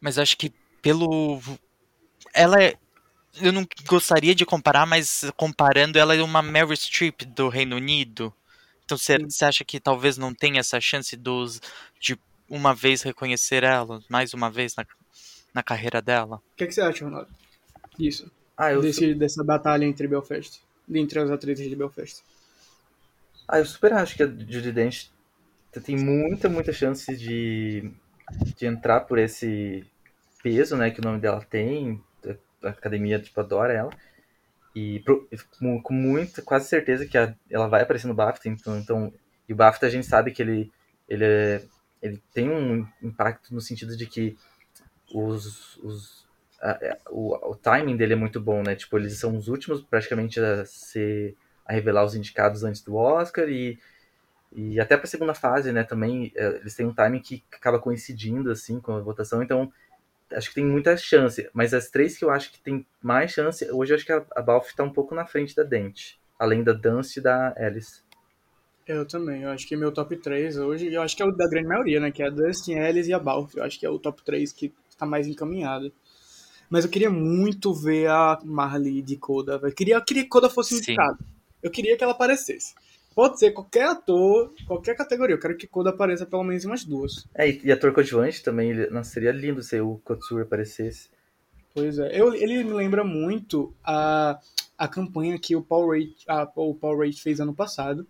Mas 0.00 0.16
acho 0.16 0.36
que 0.36 0.52
pelo. 0.80 1.40
Ela 2.32 2.62
é. 2.62 2.74
Eu 3.40 3.50
não 3.50 3.66
gostaria 3.86 4.34
de 4.34 4.44
comparar, 4.44 4.86
mas 4.86 5.24
comparando, 5.36 5.98
ela 5.98 6.14
é 6.14 6.22
uma 6.22 6.42
Meryl 6.42 6.76
Streep 6.76 7.22
do 7.22 7.48
Reino 7.48 7.76
Unido. 7.76 8.32
Então 8.84 8.96
você 8.98 9.44
acha 9.44 9.64
que 9.64 9.80
talvez 9.80 10.18
não 10.18 10.34
tenha 10.34 10.60
essa 10.60 10.78
chance 10.80 11.16
dos, 11.16 11.60
de 11.98 12.16
uma 12.48 12.74
vez 12.74 13.00
reconhecer 13.00 13.64
ela, 13.64 14.02
mais 14.10 14.34
uma 14.34 14.50
vez 14.50 14.76
na, 14.76 14.84
na 15.54 15.62
carreira 15.62 16.00
dela? 16.02 16.36
O 16.36 16.56
que, 16.56 16.64
é 16.64 16.66
que 16.66 16.72
você 16.74 16.80
acha, 16.80 17.04
Ronaldo? 17.04 17.30
Isso. 17.98 18.30
Ah, 18.56 18.72
eu, 18.72 18.80
su- 18.82 18.86
Desse, 18.88 19.14
dessa 19.14 19.44
batalha 19.44 19.84
entre 19.84 20.06
Belfast. 20.08 20.60
Entre 20.90 21.18
as 21.18 21.30
atrizes 21.30 21.68
de 21.68 21.76
Belfast. 21.76 22.22
ah, 23.48 23.58
eu 23.58 23.66
super 23.66 23.92
acho 23.92 24.16
que 24.16 24.22
a 24.22 24.26
Judy 24.26 24.72
Dench 24.72 25.10
tem 25.84 25.96
muita, 25.96 26.48
muita 26.48 26.72
chance 26.72 27.16
de, 27.16 27.90
de 28.56 28.66
entrar 28.66 29.00
por 29.00 29.18
esse 29.18 29.84
peso, 30.42 30.76
né, 30.76 30.90
que 30.90 31.00
o 31.00 31.04
nome 31.04 31.20
dela 31.20 31.44
tem. 31.44 32.02
A 32.62 32.68
academia, 32.68 33.18
tipo, 33.18 33.40
adora 33.40 33.72
ela. 33.72 33.90
E 34.74 35.00
pro- 35.00 35.28
com, 35.58 35.82
com 35.82 35.94
muita, 35.94 36.42
quase 36.42 36.68
certeza 36.68 37.06
que 37.06 37.18
a- 37.18 37.34
ela 37.50 37.68
vai 37.68 37.82
aparecer 37.82 38.06
no 38.06 38.14
BAFTA. 38.14 38.48
Então, 38.48 38.78
então, 38.78 39.12
e 39.48 39.52
o 39.52 39.56
BAFTA 39.56 39.86
a 39.86 39.90
gente 39.90 40.06
sabe 40.06 40.30
que 40.32 40.42
ele, 40.42 40.70
ele, 41.08 41.24
é- 41.24 41.62
ele 42.02 42.22
tem 42.32 42.50
um 42.50 42.86
impacto 43.02 43.54
no 43.54 43.60
sentido 43.60 43.96
de 43.96 44.06
que 44.06 44.36
os, 45.12 45.76
os, 45.78 46.26
a- 46.60 46.78
o, 47.10 47.52
o 47.52 47.56
timing 47.56 47.96
dele 47.96 48.14
é 48.14 48.16
muito 48.16 48.40
bom, 48.40 48.62
né? 48.62 48.74
Tipo, 48.76 48.98
eles 48.98 49.18
são 49.18 49.36
os 49.36 49.48
últimos 49.48 49.82
praticamente 49.82 50.40
a 50.40 50.64
ser 50.64 51.36
a 51.64 51.72
revelar 51.72 52.04
os 52.04 52.14
indicados 52.14 52.64
antes 52.64 52.82
do 52.82 52.96
Oscar 52.96 53.48
e, 53.48 53.78
e 54.52 54.80
até 54.80 54.96
para 54.96 55.04
a 55.06 55.08
segunda 55.08 55.34
fase, 55.34 55.72
né? 55.72 55.84
Também 55.84 56.32
é, 56.36 56.46
eles 56.56 56.74
têm 56.74 56.86
um 56.86 56.94
timing 56.94 57.20
que 57.20 57.44
acaba 57.52 57.78
coincidindo 57.78 58.50
assim 58.50 58.80
com 58.80 58.94
a 58.94 59.00
votação, 59.00 59.42
então 59.42 59.72
acho 60.32 60.50
que 60.50 60.56
tem 60.56 60.66
muita 60.66 60.96
chance. 60.96 61.48
Mas 61.54 61.74
as 61.74 61.90
três 61.90 62.18
que 62.18 62.24
eu 62.24 62.30
acho 62.30 62.52
que 62.52 62.60
tem 62.60 62.86
mais 63.02 63.32
chance, 63.32 63.70
hoje 63.72 63.92
eu 63.92 63.96
acho 63.96 64.06
que 64.06 64.12
a, 64.12 64.24
a 64.36 64.42
Balf 64.42 64.68
está 64.68 64.84
um 64.84 64.92
pouco 64.92 65.14
na 65.14 65.26
frente 65.26 65.56
da 65.56 65.62
Dent, 65.64 66.14
além 66.38 66.64
da 66.64 66.72
Dance 66.74 67.18
e 67.20 67.22
da 67.22 67.54
Alice. 67.58 68.02
Eu 68.86 69.06
também. 69.06 69.42
Eu 69.42 69.50
acho 69.50 69.66
que 69.66 69.76
meu 69.76 69.92
top 69.92 70.16
3 70.16 70.56
hoje, 70.56 70.92
eu 70.92 71.02
acho 71.02 71.16
que 71.16 71.22
é 71.22 71.26
o 71.26 71.32
da 71.32 71.48
grande 71.48 71.68
maioria, 71.68 72.00
né? 72.00 72.10
Que 72.10 72.22
é 72.22 72.26
a 72.26 72.30
Dustin, 72.30 72.74
Ellis 72.74 73.06
e 73.08 73.12
a 73.12 73.18
Balf. 73.18 73.54
Eu 73.56 73.64
acho 73.64 73.78
que 73.78 73.86
é 73.86 73.90
o 73.90 73.98
top 73.98 74.22
3 74.24 74.52
que 74.52 74.72
está 74.92 75.06
mais 75.06 75.26
encaminhado. 75.26 75.92
Mas 76.70 76.84
eu 76.84 76.90
queria 76.90 77.10
muito 77.10 77.74
ver 77.74 78.08
a 78.08 78.38
Marley 78.44 79.02
de 79.02 79.16
Coda, 79.16 79.58
velho. 79.58 79.72
Eu 79.72 79.74
queria, 79.74 79.94
eu 79.96 80.04
queria 80.04 80.22
que 80.22 80.28
Coda 80.28 80.48
fosse 80.48 80.76
indicada. 80.76 81.18
Eu 81.62 81.70
queria 81.70 81.96
que 81.96 82.02
ela 82.02 82.12
aparecesse. 82.12 82.74
Pode 83.14 83.38
ser 83.38 83.50
qualquer 83.50 83.88
ator, 83.88 84.54
qualquer 84.66 84.96
categoria. 84.96 85.34
Eu 85.34 85.40
quero 85.40 85.56
que 85.56 85.66
Coda 85.66 85.90
apareça 85.90 86.24
pelo 86.24 86.42
menos 86.42 86.64
em 86.64 86.66
umas 86.66 86.84
duas. 86.84 87.26
É, 87.34 87.50
e, 87.50 87.70
ator 87.70 87.92
coadjuvante 87.92 88.42
também, 88.42 88.70
ele, 88.70 88.86
nossa, 88.88 89.10
seria 89.10 89.32
lindo 89.32 89.62
se 89.62 89.78
o 89.80 89.98
Kotsur 89.98 90.40
aparecesse. 90.40 91.10
Pois 91.74 91.98
é. 91.98 92.18
Eu, 92.18 92.34
ele 92.34 92.64
me 92.64 92.72
lembra 92.72 93.04
muito 93.04 93.74
a, 93.84 94.40
a 94.78 94.88
campanha 94.88 95.38
que 95.38 95.54
o 95.54 95.62
Paul 95.62 95.90
a, 96.26 96.50
o 96.56 96.74
Paul 96.74 96.98
fez 97.12 97.38
ano 97.38 97.54
passado 97.54 98.06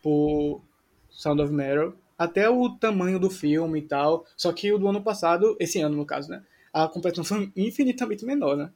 por 0.00 0.62
Sound 1.10 1.42
of 1.42 1.52
Metal. 1.52 1.92
Até 2.18 2.48
o 2.48 2.70
tamanho 2.70 3.18
do 3.18 3.30
filme 3.30 3.80
e 3.80 3.82
tal. 3.82 4.24
Só 4.36 4.52
que 4.52 4.72
o 4.72 4.78
do 4.78 4.88
ano 4.88 5.02
passado, 5.02 5.56
esse 5.60 5.80
ano 5.80 5.96
no 5.96 6.06
caso, 6.06 6.30
né? 6.30 6.42
A 6.72 6.88
competição 6.88 7.24
foi 7.24 7.52
infinitamente 7.56 8.24
menor, 8.24 8.56
né? 8.56 8.70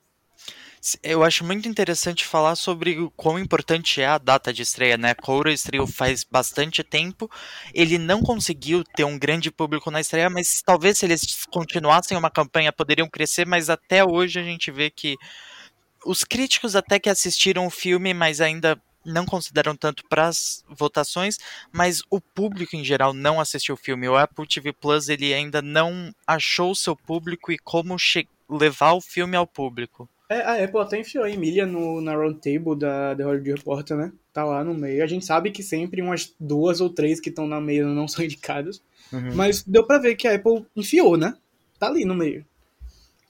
Eu 1.03 1.23
acho 1.23 1.45
muito 1.45 1.69
interessante 1.69 2.25
falar 2.25 2.57
sobre 2.57 2.99
o 2.99 3.11
quão 3.11 3.39
importante 3.39 4.01
é 4.01 4.07
a 4.07 4.17
data 4.17 4.51
de 4.51 4.63
estreia, 4.63 4.97
né? 4.97 5.15
Coura 5.15 5.53
estreou 5.53 5.87
faz 5.87 6.25
bastante 6.25 6.83
tempo. 6.83 7.31
Ele 7.75 7.99
não 7.99 8.23
conseguiu 8.23 8.83
ter 8.83 9.05
um 9.05 9.19
grande 9.19 9.51
público 9.51 9.91
na 9.91 10.01
estreia, 10.01 10.31
mas 10.31 10.63
talvez 10.63 10.97
se 10.97 11.05
eles 11.05 11.45
continuassem 11.53 12.17
uma 12.17 12.31
campanha 12.31 12.73
poderiam 12.73 13.09
crescer, 13.11 13.47
mas 13.47 13.69
até 13.69 14.03
hoje 14.03 14.41
a 14.41 14.43
gente 14.43 14.71
vê 14.71 14.89
que 14.89 15.17
os 16.07 16.25
críticos 16.25 16.75
até 16.75 16.99
que 16.99 17.11
assistiram 17.11 17.67
o 17.67 17.71
filme, 17.71 18.15
mas 18.15 18.41
ainda 18.41 18.81
não 19.05 19.25
consideram 19.25 19.75
tanto 19.75 20.05
para 20.09 20.29
as 20.29 20.65
votações, 20.69 21.39
mas 21.73 22.03
o 22.11 22.21
público 22.21 22.77
em 22.77 22.85
geral 22.85 23.13
não 23.13 23.41
assistiu 23.41 23.75
o 23.75 23.79
filme. 23.79 24.09
O 24.09 24.17
Apple 24.17 24.47
TV 24.47 24.73
Plus 24.73 25.09
ele 25.09 25.33
ainda 25.33 25.63
não 25.63 26.15
achou 26.27 26.73
o 26.73 26.77
seu 26.77 26.95
público 26.95 27.51
e 27.53 27.59
como 27.59 27.97
levar 28.49 28.93
o 28.93 29.01
filme 29.01 29.37
ao 29.37 29.47
público. 29.47 30.09
É, 30.29 30.43
a 30.43 30.65
Apple 30.65 30.81
até 30.81 30.99
enfiou 31.01 31.25
a 31.25 31.31
Emília 31.31 31.67
no, 31.67 32.01
na 32.01 32.15
roundtable 32.15 32.79
da 32.79 33.17
The 33.17 33.25
Hollywood 33.25 33.53
Reporter, 33.53 33.97
né? 33.97 34.13
Tá 34.33 34.45
lá 34.45 34.63
no 34.63 34.73
meio. 34.73 35.03
A 35.03 35.07
gente 35.07 35.27
sabe 35.27 35.51
que 35.51 35.61
sempre 35.61 36.01
umas 36.01 36.33
duas 36.39 36.81
ou 36.81 36.89
três 36.89 37.19
que 37.19 37.31
estão 37.31 37.49
na 37.49 37.61
meio 37.61 37.89
não 37.89 38.07
são 38.07 38.25
indicadas. 38.25 38.81
Uhum. 39.13 39.35
Mas 39.35 39.65
deu 39.65 39.85
pra 39.85 39.99
ver 39.99 40.15
que 40.15 40.29
a 40.29 40.37
Apple 40.37 40.65
enfiou, 40.77 41.17
né? 41.17 41.37
Tá 41.81 41.89
ali 41.89 42.05
no 42.05 42.15
meio. 42.15 42.47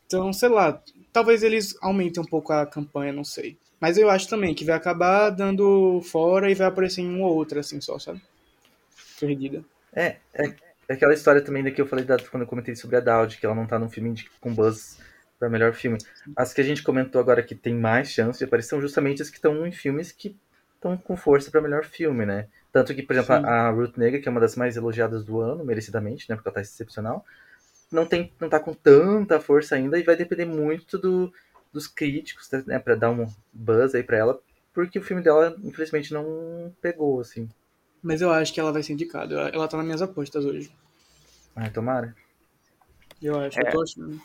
Então, 0.06 0.30
sei 0.30 0.50
lá, 0.50 0.82
talvez 1.10 1.42
eles 1.42 1.74
aumentem 1.80 2.22
um 2.22 2.26
pouco 2.26 2.52
a 2.52 2.66
campanha, 2.66 3.12
não 3.12 3.24
sei. 3.24 3.56
Mas 3.81 3.99
eu 3.99 4.11
acho 4.11 4.28
também 4.28 4.55
que 4.55 4.64
vai 4.64 4.76
acabar 4.76 5.31
dando 5.31 6.01
fora 6.03 6.51
e 6.51 6.55
vai 6.55 6.66
aparecer 6.68 7.01
em 7.03 7.09
uma 7.16 7.26
ou 7.28 7.35
outra, 7.37 7.61
assim, 7.61 7.81
só, 7.81 7.99
sabe? 7.99 8.20
Perdida. 9.18 9.64
É, 9.95 10.16
é, 10.35 10.55
é 10.89 10.95
aquela 10.95 11.14
história 11.14 11.43
também 11.43 11.62
da 11.62 11.70
que 11.70 11.81
eu 11.81 11.87
falei 11.87 12.05
da- 12.05 12.18
quando 12.18 12.43
eu 12.43 12.49
comentei 12.49 12.74
sobre 12.76 12.97
a 12.97 13.01
Dowd, 13.01 13.37
que 13.39 13.45
ela 13.47 13.55
não 13.55 13.66
tá 13.66 13.78
num 13.78 13.91
filme 13.91 14.12
de- 14.12 14.31
com 14.41 14.55
buzz 14.55 14.99
pra 15.39 15.49
melhor 15.49 15.72
filme. 15.74 15.99
As 16.37 16.53
que 16.53 16.61
a 16.61 16.64
gente 16.64 16.83
comentou 16.83 17.20
agora 17.20 17.43
que 17.43 17.55
tem 17.55 17.74
mais 17.74 18.11
chance 18.11 18.39
de 18.39 18.45
aparecer 18.45 18.70
são 18.70 18.81
justamente 18.81 19.22
as 19.22 19.31
que 19.31 19.37
estão 19.37 19.66
em 19.66 19.72
filmes 19.72 20.12
que 20.12 20.37
estão 20.76 20.97
com 20.97 21.16
força 21.16 21.51
pra 21.51 21.61
melhor 21.61 21.85
filme, 21.85 22.24
né? 22.24 22.47
Tanto 22.72 22.95
que, 22.95 23.03
por 23.03 23.14
exemplo, 23.14 23.35
Sim. 23.37 23.45
a, 23.45 23.70
Ruth 23.70 23.97
Negga, 23.97 24.20
que 24.20 24.28
é 24.28 24.31
uma 24.31 24.41
das 24.41 24.55
mais 24.57 24.76
elogiadas 24.76 25.24
do 25.24 25.41
ano, 25.41 25.64
merecidamente, 25.64 26.26
né? 26.31 26.37
Porque 26.37 26.49
ela 26.49 26.55
tá 26.55 26.61
excepcional, 26.61 27.24
não, 27.93 28.07
tem, 28.07 28.33
não 28.41 28.49
tá 28.49 28.61
com 28.61 28.74
tanta 28.74 29.41
força 29.41 29.74
ainda 29.76 29.99
e 29.99 30.03
vai 30.03 30.16
depender 30.16 30.47
muito 30.47 30.99
do, 30.99 31.33
dos 31.72 31.86
críticos, 31.86 32.48
né? 32.66 32.78
Pra 32.78 32.94
dar 32.94 33.10
um 33.10 33.26
buzz 33.52 33.94
aí 33.94 34.02
pra 34.02 34.18
ela, 34.18 34.40
porque 34.72 34.98
o 34.98 35.02
filme 35.02 35.22
dela, 35.22 35.56
infelizmente, 35.62 36.12
não 36.12 36.74
pegou, 36.80 37.20
assim. 37.20 37.48
Mas 38.02 38.20
eu 38.20 38.30
acho 38.30 38.52
que 38.52 38.60
ela 38.60 38.72
vai 38.72 38.82
ser 38.82 38.94
indicada. 38.94 39.34
Ela 39.50 39.68
tá 39.68 39.76
nas 39.76 39.86
minhas 39.86 40.02
apostas 40.02 40.44
hoje. 40.44 40.72
Ai, 41.54 41.70
tomara. 41.70 42.14
Eu 43.20 43.38
acho, 43.38 43.60
eu 43.60 43.70
tô 43.70 43.82
achando. 43.82 44.20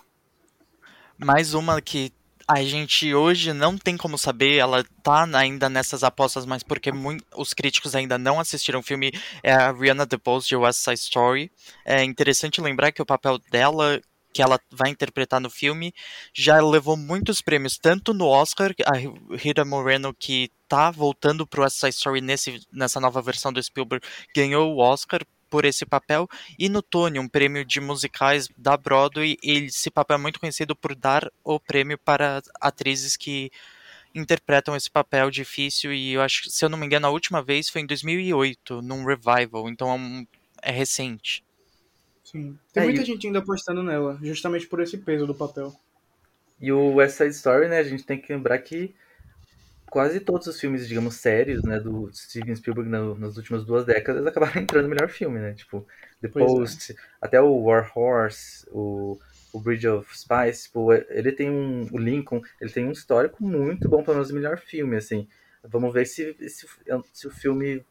Mais 1.18 1.54
uma 1.54 1.82
que 1.82 2.14
a 2.48 2.62
gente 2.64 3.14
hoje 3.14 3.54
não 3.54 3.78
tem 3.78 3.98
como 3.98 4.18
saber, 4.18 4.58
ela 4.58 4.86
tá 5.02 5.28
ainda 5.36 5.68
nessas 5.68 6.04
apostas, 6.04 6.46
mas 6.46 6.62
porque 6.62 6.92
os 7.36 7.54
críticos 7.54 7.96
ainda 7.96 8.18
não 8.18 8.40
assistiram 8.40 8.80
o 8.80 8.84
filme, 8.84 9.12
é 9.42 9.52
a 9.52 9.72
Rihanna 9.72 10.06
DeBose 10.06 10.48
de 10.48 10.56
West 10.56 10.80
Side 10.80 11.00
Story. 11.00 11.52
É 11.84 12.04
interessante 12.04 12.62
lembrar 12.62 12.92
que 12.92 13.02
o 13.02 13.06
papel 13.06 13.40
dela, 13.50 14.00
que 14.36 14.42
ela 14.42 14.60
vai 14.70 14.90
interpretar 14.90 15.40
no 15.40 15.50
filme, 15.50 15.94
já 16.34 16.60
levou 16.62 16.98
muitos 16.98 17.40
prêmios, 17.42 17.78
tanto 17.78 18.14
no 18.14 18.28
Oscar, 18.28 18.74
a 18.86 18.98
Rita 19.38 19.64
Moreno, 19.64 20.14
que 20.14 20.52
tá 20.68 20.92
voltando 20.92 21.48
pro 21.48 21.64
West 21.64 21.78
Side 21.80 21.96
Story 21.96 22.20
nesse, 22.20 22.62
nessa 22.70 23.00
nova 23.00 23.22
versão 23.22 23.54
do 23.54 23.64
Spielberg, 23.64 24.06
ganhou 24.36 24.76
o 24.76 24.80
Oscar 24.80 25.22
por 25.50 25.64
esse 25.64 25.86
papel, 25.86 26.28
e 26.60 26.68
no 26.68 26.82
Tony, 26.82 27.18
um 27.18 27.30
prêmio 27.30 27.64
de 27.64 27.80
musicais 27.80 28.50
da 28.58 28.76
Broadway, 28.76 29.38
esse 29.42 29.90
papel 29.90 30.16
é 30.18 30.20
muito 30.20 30.38
conhecido 30.38 30.76
por 30.76 30.94
dar 30.94 31.32
o 31.46 31.58
prêmio 31.58 31.98
para 31.98 32.42
atrizes 32.60 33.16
que 33.16 33.50
interpretam 34.14 34.76
esse 34.76 34.92
papel 34.92 35.32
difícil, 35.32 35.94
e 35.94 36.14
eu 36.14 36.22
acho, 36.22 36.50
se 36.52 36.66
eu 36.66 36.70
não 36.70 36.78
me 36.78 36.86
engano, 36.88 37.08
a 37.08 37.12
última 37.12 37.42
vez 37.42 37.70
foi 37.70 37.84
em 37.84 37.88
2008, 37.88 38.82
num 38.82 39.06
revival, 39.06 39.70
então 39.70 39.90
é, 39.90 39.96
um- 39.96 40.28
é 40.62 40.72
recente. 40.74 41.45
Sim. 42.26 42.60
Tem 42.74 42.84
É, 42.84 42.84
muita 42.84 43.06
e- 43.06 43.06
gente 43.06 43.26
ainda 43.26 43.40
apostando 43.40 43.82
nela, 43.82 44.20
justamente 44.22 44.68
por 44.68 44.82
esse 44.82 44.98
peso 44.98 45.26
do 45.26 45.34
papel. 45.34 45.74
E 46.60 46.72
o 46.72 46.96
West 46.96 47.18
Side 47.18 47.32
Story, 47.36 47.68
né, 47.68 47.80
a 47.80 47.84
gente 47.84 48.06
tem 48.06 48.20
que 48.20 48.34
lembrar 48.34 48.58
que 48.60 48.96
quase 49.92 50.20
todos 50.20 50.48
os 50.48 50.60
filmes, 50.60 50.88
digamos, 50.88 51.16
sérios, 51.18 51.64
né, 51.64 51.80
do 51.80 52.12
Steven 52.14 52.56
Spielberg 52.56 52.90
na- 52.90 53.16
nas 53.16 53.38
últimas 53.38 53.66
duas 53.66 53.86
décadas 53.86 54.26
acabaram 54.26 54.62
entrando 54.64 54.84
no 54.86 54.90
melhor 54.90 55.10
filme, 55.10 55.40
né? 55.40 55.54
Tipo, 55.54 55.88
The 56.22 56.30
Pois 56.32 56.54
é. 56.60 56.70
Post, 56.70 56.96
até 57.22 57.42
o 57.42 57.56
War 57.64 57.92
Horse, 57.98 58.66
o, 58.72 59.20
o 59.54 59.60
Bridge 59.62 59.88
of 59.88 60.18
Spies, 60.18 60.64
tipo, 60.66 60.94
ele 60.94 61.32
tem 61.32 61.50
um, 61.52 61.88
o 61.94 61.98
Lincoln, 61.98 62.42
ele 62.62 62.72
tem 62.72 62.86
um 62.88 62.92
histórico 62.92 63.44
muito 63.44 63.90
bom 63.90 64.04
para 64.04 64.16
nós 64.16 64.32
o 64.32 64.36
melhor 64.36 64.58
filme, 64.60 64.98
assim. 64.98 65.28
Vamos 65.64 65.94
ver 65.94 66.06
se, 66.06 66.36
se, 66.50 66.68
se 67.14 67.28
o 67.28 67.32
filme, 67.32 67.86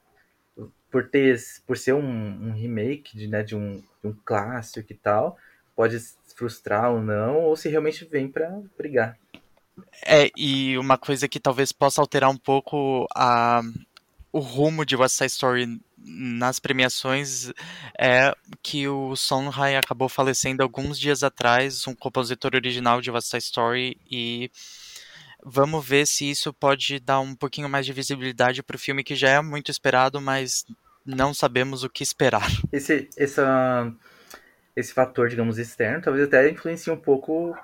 por 0.95 1.09
ter, 1.09 1.37
por 1.67 1.77
ser 1.77 1.93
um, 1.93 2.01
um 2.01 2.53
remake 2.53 3.19
de, 3.19 3.27
né, 3.27 3.43
de, 3.43 3.57
um, 3.57 3.83
de 4.01 4.09
um 4.09 4.15
clássico 4.25 4.93
e 4.93 4.95
tal, 4.95 5.37
pode 5.75 5.99
frustrar 6.37 6.93
ou 6.93 7.03
não, 7.03 7.41
ou 7.41 7.57
se 7.57 7.69
realmente 7.69 8.05
vem 8.05 8.29
pra 8.29 8.61
brigar. 8.79 9.19
É, 10.07 10.31
e 10.37 10.79
uma 10.79 10.97
coisa 10.97 11.27
que 11.27 11.41
talvez 11.41 11.73
possa 11.73 12.01
alterar 12.01 12.31
um 12.31 12.37
pouco 12.37 13.09
a, 13.13 13.61
o 14.31 14.39
rumo 14.39 14.87
de 14.87 14.95
West 14.95 15.17
Side 15.17 15.33
Story 15.33 15.81
nas 15.99 16.61
premiações 16.61 17.51
é 17.99 18.33
que 18.63 18.87
o 18.87 19.17
Sondheim 19.17 19.75
acabou 19.75 20.09
falecendo 20.09 20.63
alguns 20.63 20.97
dias 20.97 21.25
atrás, 21.25 21.89
um 21.89 21.95
compositor 21.97 22.53
original 22.55 23.01
de 23.01 23.11
West 23.11 23.31
Side 23.31 23.43
Story, 23.43 23.99
e 24.09 24.49
vamos 25.45 25.85
ver 25.85 26.07
se 26.07 26.31
isso 26.31 26.53
pode 26.53 27.01
dar 27.01 27.19
um 27.19 27.35
pouquinho 27.35 27.69
mais 27.69 27.85
de 27.85 27.93
visibilidade 27.93 28.63
para 28.63 28.77
o 28.77 28.79
filme 28.79 29.03
que 29.03 29.17
já 29.17 29.31
é 29.31 29.43
muito 29.43 29.73
esperado, 29.73 30.21
mas 30.21 30.65
não 31.05 31.33
sabemos 31.35 31.85
o 31.85 31.91
que 31.91 32.03
esperar. 32.03 32.47
esse, 32.73 33.09
essa, 33.17 33.93
esse 34.77 34.93
fator, 34.93 35.29
digamos, 35.29 35.59
externo, 35.59 36.03
talvez 36.03 36.27
até 36.27 36.49
influencie 36.51 36.93
um 36.93 36.97
pouco 36.97 37.57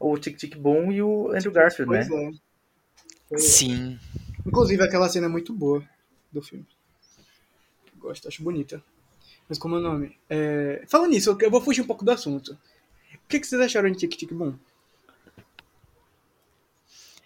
o 0.00 0.18
Tic 0.18 0.36
Tic 0.36 0.56
Boom 0.56 0.90
e 0.92 1.02
o 1.02 1.30
Andrew 1.32 1.52
Garfield, 1.52 1.86
Pois 1.90 2.08
né? 2.08 2.16
é. 2.16 2.32
Pois 3.28 3.42
é. 3.44 3.46
Sim. 3.46 3.98
Inclusive, 4.46 4.82
aquela 4.82 5.08
cena 5.08 5.26
é 5.26 5.28
muito 5.28 5.52
boa 5.52 5.82
do 6.32 6.42
filme. 6.42 6.66
Gosto, 7.98 8.26
acho 8.28 8.42
bonita. 8.42 8.82
Mas 9.48 9.58
como 9.58 9.76
é 9.76 9.78
o 9.78 9.82
nome? 9.82 10.18
É... 10.28 10.84
Falando 10.88 11.10
nisso, 11.10 11.30
eu- 11.30 11.38
eu 11.40 11.50
vou 11.50 11.60
fugir 11.60 11.82
um 11.82 11.86
pouco 11.86 12.04
do 12.04 12.10
assunto. 12.10 12.52
O 13.14 13.28
que, 13.28 13.38
que 13.38 13.46
vocês 13.46 13.60
acharam 13.60 13.90
de 13.90 13.98
Tic 13.98 14.16
Tic 14.16 14.32
Boom? 14.32 14.54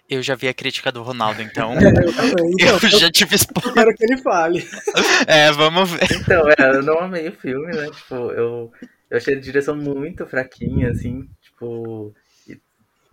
Eu 0.09 0.23
já 0.23 0.35
vi 0.35 0.47
a 0.49 0.55
crítica 0.55 0.93
do 0.93 1.03
Ronaldo, 1.03 1.43
então 1.43 1.75
Eu 1.81 2.15
também. 2.15 2.53
Então, 2.53 2.79
eu 2.83 2.99
já 2.99 3.11
tive 3.11 3.35
eu 3.35 3.37
spoiler. 3.37 3.75
quero 3.75 3.95
que 3.95 4.05
ele 4.05 4.17
fale. 4.19 4.65
É, 5.27 5.51
vamos 5.53 5.91
ver. 5.91 6.07
Então, 6.13 6.49
é, 6.51 6.77
eu 6.77 6.83
não 6.83 7.01
amei 7.01 7.29
o 7.29 7.33
filme, 7.33 7.75
né? 7.75 7.87
Tipo, 7.91 8.15
eu, 8.33 8.73
eu 9.11 9.17
achei 9.17 9.35
a 9.35 9.41
direção 9.41 9.75
muito 9.77 10.27
fraquinha, 10.27 10.91
assim, 10.91 11.29
tipo, 11.43 12.15
e 12.47 12.61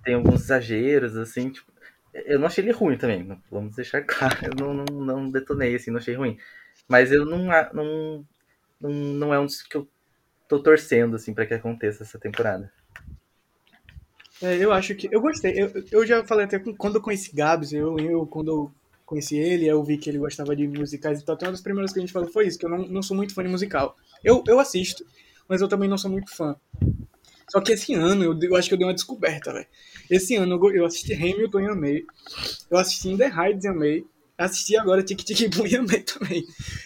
tem 0.04 0.14
alguns 0.16 0.44
exageros, 0.44 1.18
assim, 1.18 1.50
tipo, 1.50 1.72
eu 2.14 2.38
não 2.38 2.46
achei 2.46 2.64
ele 2.64 2.72
ruim 2.72 2.98
também, 2.98 3.42
vamos 3.50 3.76
deixar 3.76 4.04
claro, 4.04 4.38
eu 4.44 4.54
não, 4.56 4.74
não, 4.74 4.86
não 5.06 5.32
detonei, 5.32 5.76
assim, 5.76 5.90
não 5.90 5.98
achei 5.98 6.14
ruim. 6.16 6.38
Mas 6.88 7.12
eu 7.12 7.26
não, 7.26 7.48
não, 7.74 8.26
não, 8.80 8.90
não 8.92 9.34
é 9.34 9.40
um 9.40 9.46
dos 9.46 9.64
que 9.64 9.76
eu 9.76 9.88
tô 10.48 10.60
torcendo, 10.62 11.16
assim, 11.16 11.34
pra 11.34 11.46
que 11.46 11.54
aconteça 11.56 12.04
essa 12.04 12.20
temporada. 12.20 12.72
É, 14.44 14.58
eu 14.58 14.74
acho 14.74 14.94
que. 14.94 15.08
Eu 15.10 15.22
gostei. 15.22 15.54
Eu, 15.56 15.72
eu 15.90 16.06
já 16.06 16.24
falei 16.26 16.44
até 16.44 16.60
quando 16.60 16.96
eu 16.96 17.02
conheci 17.02 17.34
Gabs, 17.34 17.72
eu, 17.72 17.98
eu 17.98 18.28
quando 18.28 18.50
eu 18.50 18.72
conheci 19.06 19.38
ele, 19.38 19.66
eu 19.66 19.82
vi 19.84 19.98
que 19.98 20.10
ele 20.10 20.18
gostava 20.18 20.54
de 20.54 20.68
musicais 20.68 21.22
e 21.22 21.26
tal. 21.26 21.36
Então, 21.36 21.48
uma 21.48 21.54
das 21.54 21.62
primeiras 21.62 21.94
que 21.94 22.00
a 22.00 22.02
gente 22.02 22.12
falou 22.12 22.30
foi 22.30 22.48
isso, 22.48 22.60
que 22.60 22.66
eu 22.66 22.70
não, 22.70 22.80
não 22.80 23.02
sou 23.02 23.16
muito 23.16 23.34
fã 23.34 23.42
de 23.42 23.50
musical. 23.50 23.96
Eu, 24.22 24.44
eu 24.46 24.60
assisto, 24.60 25.06
mas 25.48 25.62
eu 25.62 25.70
também 25.70 25.88
não 25.88 25.98
sou 25.98 26.12
muito 26.12 26.36
fã. 26.36 26.58
Só 27.50 27.62
que 27.62 27.72
esse 27.72 27.94
ano 27.94 28.24
eu, 28.24 28.40
eu 28.42 28.56
acho 28.56 28.68
que 28.68 28.74
eu 28.74 28.78
dei 28.78 28.86
uma 28.88 28.94
descoberta, 28.94 29.54
velho. 29.54 29.68
Esse 30.10 30.36
ano 30.36 30.56
eu, 30.56 30.76
eu 30.76 30.86
assisti 30.86 31.14
Hamilton 31.14 31.60
e 31.62 31.68
amei. 31.68 32.06
Eu 32.70 32.78
assisti 32.78 33.10
In 33.10 33.18
The 33.18 33.28
Heights 33.28 33.64
e 33.64 33.68
amei. 33.70 34.06
Assisti 34.38 34.76
agora 34.76 35.04
Tic 35.04 35.20
Tic 35.24 35.56
Boom 35.56 35.68
e 35.68 35.76
amei 35.78 36.02
também. 36.02 36.44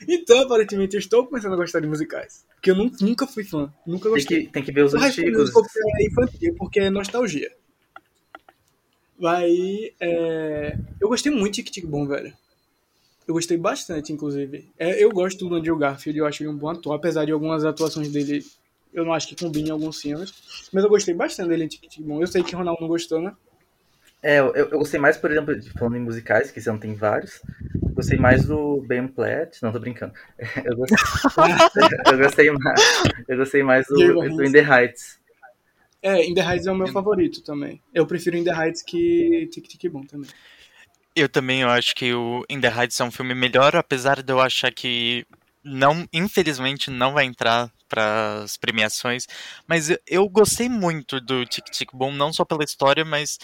Então, 0.08 0.42
aparentemente, 0.42 0.96
eu 0.96 1.00
estou 1.00 1.26
começando 1.26 1.54
a 1.54 1.58
gostar 1.58 1.80
de 1.80 1.88
musicais. 1.88 2.46
Porque 2.58 2.72
eu 2.72 2.76
nu- 2.76 2.92
nunca 3.00 3.26
fui 3.26 3.44
fã. 3.44 3.72
Nunca 3.86 4.04
Tem 4.04 4.12
gostei. 4.12 4.46
que, 4.46 4.52
tem 4.52 4.64
que 4.64 4.72
ver 4.72 4.84
os 4.84 4.92
School 4.92 5.04
antigos. 5.04 5.52
É 6.00 6.06
infantil, 6.06 6.56
porque 6.58 6.80
é 6.80 6.90
nostalgia. 6.90 7.52
Aí, 9.24 9.94
é... 10.00 10.78
eu 11.00 11.08
gostei 11.08 11.32
muito 11.32 11.56
de 11.56 11.64
Tic 11.64 11.72
Tic 11.72 11.86
Boom, 11.86 12.08
velho. 12.08 12.34
Eu 13.28 13.34
gostei 13.34 13.58
bastante, 13.58 14.12
inclusive. 14.14 14.70
É, 14.78 15.04
eu 15.04 15.10
gosto 15.12 15.48
do 15.48 15.56
Andrew 15.56 15.78
Garfield, 15.78 16.18
eu 16.18 16.26
acho 16.26 16.42
ele 16.44 16.50
um 16.50 16.58
bom 16.58 16.70
ator, 16.70 16.94
apesar 16.94 17.26
de 17.26 17.32
algumas 17.32 17.66
atuações 17.66 18.10
dele 18.10 18.46
eu 18.94 19.06
não 19.06 19.14
acho 19.14 19.28
que 19.28 19.36
combine 19.36 19.70
em 19.70 19.72
alguns 19.72 20.02
filmes. 20.02 20.34
Mas 20.72 20.84
eu 20.84 20.90
gostei 20.90 21.14
bastante 21.14 21.50
dele 21.50 21.66
em 21.66 21.68
Tic 21.68 21.82
Tic 21.90 22.02
Boom. 22.04 22.22
Eu 22.22 22.28
sei 22.28 22.42
que 22.42 22.56
o 22.56 22.58
Ronaldo 22.58 22.82
não 22.82 22.88
gostou, 22.88 23.22
né? 23.22 23.36
É, 24.22 24.40
eu, 24.40 24.54
eu 24.56 24.80
gostei 24.80 25.00
mais, 25.00 25.16
por 25.18 25.32
exemplo, 25.32 25.58
de- 25.60 25.70
falando 25.72 25.96
em 25.98 26.02
musicais, 26.02 26.50
que 26.52 26.60
esse 26.60 26.70
ano 26.70 26.80
tem 26.80 26.96
vários. 26.96 27.42
Gostei 27.94 28.18
mais 28.18 28.46
do 28.46 28.82
Ben 28.88 29.08
Platt. 29.08 29.62
Não, 29.62 29.72
tô 29.72 29.80
brincando. 29.80 30.14
Eu 30.66 30.76
gostei, 30.76 30.98
eu 32.12 32.18
gostei 32.18 32.52
mais, 32.52 32.82
eu 33.28 33.38
gostei 33.38 33.64
mais 33.64 33.88
do, 33.88 33.96
do 34.14 34.44
In 34.44 34.52
the 34.52 34.60
Heights. 34.62 35.20
É, 36.02 36.24
In 36.26 36.34
The 36.34 36.42
Heights 36.42 36.68
é 36.68 36.72
o 36.72 36.76
meu 36.76 36.88
favorito 36.88 37.42
também. 37.44 37.82
Eu 37.94 38.06
prefiro 38.06 38.38
In 38.38 38.44
The 38.44 38.52
Heights 38.52 38.82
que 38.84 39.48
Tic 39.52 39.68
Tic 39.68 39.92
Boom 39.92 40.04
também. 40.06 40.30
Eu 41.16 41.28
também 41.28 41.62
eu 41.62 41.70
acho 41.70 41.96
que 41.96 42.14
o 42.14 42.44
In 42.50 42.62
the 42.62 42.70
Heights 42.70 43.00
é 43.00 43.04
um 43.04 43.12
filme 43.12 43.34
melhor, 43.34 43.76
apesar 43.76 44.22
de 44.22 44.32
eu 44.32 44.40
achar 44.40 44.72
que 44.72 45.26
não, 45.64 46.08
infelizmente, 46.14 46.90
não 46.92 47.14
vai 47.14 47.26
entrar 47.26 47.72
para 47.90 48.42
as 48.44 48.56
premiações. 48.58 49.26
Mas 49.68 49.90
eu- 49.90 50.00
eu 50.08 50.30
gostei 50.30 50.70
muito 50.70 51.20
do 51.20 51.46
Tic 51.46 51.66
Tic 51.72 51.90
Boom, 51.94 52.12
não 52.14 52.32
só 52.32 52.46
pela 52.46 52.64
história, 52.64 53.04
mas 53.04 53.38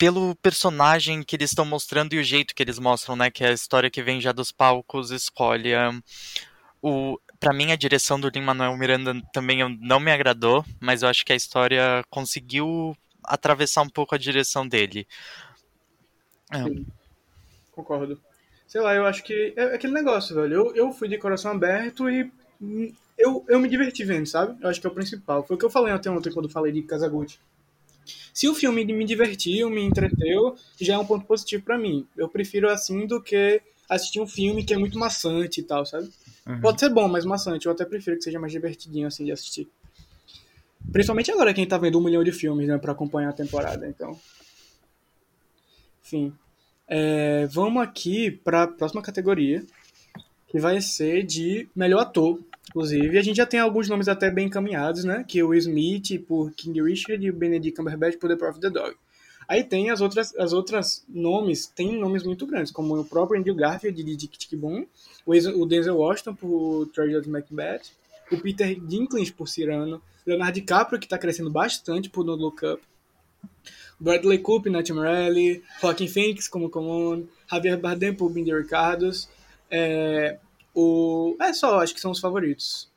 pelo 0.00 0.34
personagem 0.36 1.22
que 1.22 1.36
eles 1.36 1.50
estão 1.50 1.66
mostrando 1.66 2.14
e 2.14 2.18
o 2.18 2.24
jeito 2.24 2.54
que 2.54 2.62
eles 2.62 2.78
mostram, 2.78 3.14
né? 3.14 3.30
Que 3.30 3.44
é 3.44 3.48
a 3.48 3.52
história 3.52 3.90
que 3.90 4.02
vem 4.02 4.18
já 4.18 4.32
dos 4.32 4.50
palcos, 4.50 5.10
escolhe. 5.10 5.72
o, 6.80 7.20
para 7.38 7.52
mim, 7.52 7.70
a 7.70 7.76
direção 7.76 8.18
do 8.18 8.30
Lin-Manuel 8.30 8.74
Miranda 8.78 9.20
também 9.30 9.58
não 9.78 10.00
me 10.00 10.10
agradou, 10.10 10.64
mas 10.80 11.02
eu 11.02 11.08
acho 11.10 11.22
que 11.22 11.34
a 11.34 11.36
história 11.36 12.02
conseguiu 12.08 12.96
atravessar 13.22 13.82
um 13.82 13.90
pouco 13.90 14.14
a 14.14 14.18
direção 14.18 14.66
dele. 14.66 15.06
É. 16.50 16.64
Concordo. 17.70 18.18
Sei 18.66 18.80
lá, 18.80 18.94
eu 18.94 19.04
acho 19.04 19.22
que 19.22 19.52
é 19.54 19.74
aquele 19.74 19.92
negócio, 19.92 20.34
velho. 20.34 20.54
Eu, 20.54 20.74
eu 20.74 20.92
fui 20.92 21.08
de 21.08 21.18
coração 21.18 21.50
aberto 21.50 22.08
e 22.08 22.32
hum, 22.58 22.90
eu, 23.18 23.44
eu 23.46 23.60
me 23.60 23.68
diverti 23.68 24.02
vendo, 24.02 24.24
sabe? 24.24 24.56
Eu 24.62 24.70
acho 24.70 24.80
que 24.80 24.86
é 24.86 24.90
o 24.90 24.94
principal. 24.94 25.44
Foi 25.46 25.56
o 25.56 25.58
que 25.58 25.64
eu 25.66 25.70
falei 25.70 25.92
até 25.92 26.10
ontem 26.10 26.32
quando 26.32 26.48
falei 26.48 26.72
de 26.72 26.80
Kazaguchi. 26.80 27.38
Se 28.32 28.48
o 28.48 28.54
filme 28.54 28.84
me 28.84 29.04
divertiu, 29.04 29.68
me 29.70 29.82
entreteu, 29.82 30.56
já 30.80 30.94
é 30.94 30.98
um 30.98 31.04
ponto 31.04 31.26
positivo 31.26 31.64
pra 31.64 31.78
mim. 31.78 32.06
Eu 32.16 32.28
prefiro 32.28 32.70
assim 32.70 33.06
do 33.06 33.22
que 33.22 33.60
assistir 33.88 34.20
um 34.20 34.26
filme 34.26 34.64
que 34.64 34.72
é 34.72 34.78
muito 34.78 34.98
maçante 34.98 35.60
e 35.60 35.62
tal, 35.64 35.84
sabe? 35.84 36.08
Uhum. 36.46 36.60
Pode 36.60 36.80
ser 36.80 36.88
bom, 36.88 37.08
mas 37.08 37.24
maçante. 37.24 37.66
Eu 37.66 37.72
até 37.72 37.84
prefiro 37.84 38.16
que 38.16 38.22
seja 38.22 38.38
mais 38.38 38.52
divertidinho 38.52 39.06
assim 39.06 39.24
de 39.24 39.32
assistir. 39.32 39.68
Principalmente 40.92 41.30
agora 41.30 41.52
quem 41.52 41.66
tá 41.66 41.76
vendo 41.76 41.98
um 41.98 42.04
milhão 42.04 42.24
de 42.24 42.32
filmes, 42.32 42.66
né, 42.66 42.78
pra 42.78 42.92
acompanhar 42.92 43.30
a 43.30 43.34
temporada, 43.34 43.86
então. 43.86 44.18
Enfim. 46.04 46.32
É, 46.88 47.46
vamos 47.46 47.82
aqui 47.82 48.30
para 48.30 48.64
a 48.64 48.66
próxima 48.66 49.02
categoria, 49.02 49.64
que 50.48 50.58
vai 50.58 50.80
ser 50.80 51.24
de 51.24 51.68
melhor 51.74 52.00
ator. 52.00 52.40
Inclusive, 52.68 53.18
a 53.18 53.22
gente 53.22 53.36
já 53.36 53.46
tem 53.46 53.58
alguns 53.58 53.88
nomes 53.88 54.06
até 54.06 54.30
bem 54.30 54.46
encaminhados, 54.46 55.02
né? 55.02 55.24
Que 55.26 55.40
é 55.40 55.44
o 55.44 55.54
Smith 55.54 56.24
por 56.26 56.52
King 56.52 56.82
Richard 56.82 57.24
e 57.24 57.30
o 57.30 57.34
Benedict 57.34 57.76
Cumberbatch 57.76 58.18
por 58.18 58.28
The 58.28 58.36
Prophet 58.36 58.58
of 58.58 58.60
the 58.60 58.70
Dog. 58.70 58.96
Aí 59.48 59.64
tem 59.64 59.90
as 59.90 60.00
outras, 60.00 60.32
as 60.36 60.52
outras 60.52 61.04
nomes, 61.08 61.66
tem 61.66 61.98
nomes 61.98 62.22
muito 62.22 62.46
grandes, 62.46 62.70
como 62.70 62.96
o 62.96 63.04
próprio 63.04 63.40
Andrew 63.40 63.56
Garfield 63.56 64.04
de 64.04 64.16
Tic 64.16 64.36
Tic 64.36 64.56
Boom, 64.56 64.86
o 65.26 65.66
Denzel 65.66 65.96
Washington 65.96 66.36
por 66.36 66.86
Tragedy 66.94 67.16
of 67.16 67.28
Macbeth, 67.28 67.82
o 68.30 68.36
Peter 68.38 68.78
Dinklage 68.78 69.32
por 69.32 69.48
Cyrano, 69.48 70.00
Leonardo 70.24 70.54
DiCaprio, 70.54 71.00
que 71.00 71.06
está 71.06 71.18
crescendo 71.18 71.50
bastante 71.50 72.08
por 72.08 72.24
No 72.24 72.36
Look 72.36 72.64
Up, 72.64 72.80
Bradley 73.98 74.38
Cooper, 74.38 74.70
Nat 74.70 74.88
Morelli, 74.90 75.64
Joaquin 75.80 76.06
Phoenix 76.06 76.46
como 76.46 76.70
Common, 76.70 77.24
Javier 77.50 77.76
Bardem 77.76 78.14
por 78.14 78.30
Binder 78.30 78.56
Ricardos, 78.56 79.28
é, 79.68 80.38
o... 80.74 81.36
é 81.40 81.52
só, 81.52 81.80
acho 81.80 81.94
que 81.94 82.00
são 82.00 82.10
os 82.10 82.20
favoritos. 82.20 82.90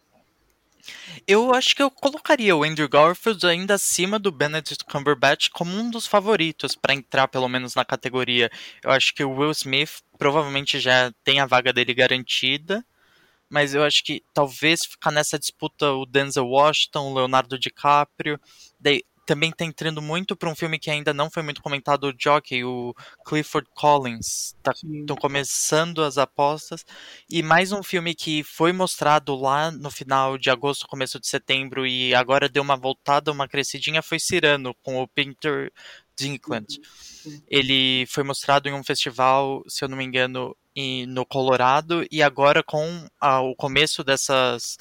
Eu 1.25 1.53
acho 1.53 1.75
que 1.75 1.81
eu 1.81 1.89
colocaria 1.89 2.55
o 2.55 2.63
Andrew 2.63 2.89
Garfield 2.89 3.45
ainda 3.47 3.75
acima 3.75 4.19
do 4.19 4.31
Benedict 4.31 4.83
Cumberbatch 4.83 5.49
como 5.49 5.75
um 5.75 5.89
dos 5.89 6.05
favoritos 6.05 6.75
para 6.75 6.93
entrar 6.93 7.27
pelo 7.29 7.47
menos 7.47 7.73
na 7.75 7.85
categoria. 7.85 8.51
Eu 8.83 8.91
acho 8.91 9.13
que 9.13 9.23
o 9.23 9.31
Will 9.31 9.51
Smith 9.51 10.01
provavelmente 10.17 10.79
já 10.79 11.13
tem 11.23 11.39
a 11.39 11.45
vaga 11.45 11.71
dele 11.71 11.93
garantida, 11.93 12.85
mas 13.49 13.73
eu 13.73 13.83
acho 13.83 14.03
que 14.03 14.23
talvez 14.33 14.85
ficar 14.85 15.11
nessa 15.11 15.39
disputa 15.39 15.91
o 15.91 16.05
Denzel 16.05 16.47
Washington, 16.47 17.11
o 17.11 17.13
Leonardo 17.13 17.57
DiCaprio, 17.57 18.39
daí 18.79 19.03
também 19.25 19.51
tá 19.51 19.63
entrando 19.63 20.01
muito 20.01 20.35
para 20.35 20.49
um 20.49 20.55
filme 20.55 20.77
que 20.77 20.91
ainda 20.91 21.13
não 21.13 21.29
foi 21.29 21.43
muito 21.43 21.61
comentado, 21.61 22.05
o 22.05 22.13
Jockey, 22.17 22.63
o 22.63 22.93
Clifford 23.25 23.67
Collins. 23.73 24.55
Estão 25.01 25.15
começando 25.15 26.03
as 26.03 26.17
apostas. 26.17 26.85
E 27.29 27.41
mais 27.41 27.71
um 27.71 27.81
filme 27.81 28.13
que 28.13 28.43
foi 28.43 28.71
mostrado 28.73 29.35
lá 29.35 29.71
no 29.71 29.89
final 29.89 30.37
de 30.37 30.49
agosto, 30.49 30.87
começo 30.87 31.19
de 31.19 31.27
setembro, 31.27 31.85
e 31.87 32.13
agora 32.13 32.49
deu 32.49 32.63
uma 32.63 32.75
voltada, 32.75 33.31
uma 33.31 33.47
crescidinha, 33.47 34.01
foi 34.01 34.19
Cirano, 34.19 34.75
com 34.83 35.01
o 35.01 35.07
Peter 35.07 35.71
Dinklage. 36.17 36.81
Ele 37.47 38.05
foi 38.07 38.23
mostrado 38.23 38.67
em 38.67 38.73
um 38.73 38.83
festival, 38.83 39.63
se 39.67 39.83
eu 39.83 39.89
não 39.89 39.97
me 39.97 40.03
engano, 40.03 40.55
no 41.07 41.25
Colorado, 41.25 42.05
e 42.11 42.21
agora 42.21 42.63
com 42.63 43.07
a, 43.19 43.41
o 43.41 43.55
começo 43.55 44.03
dessas 44.03 44.77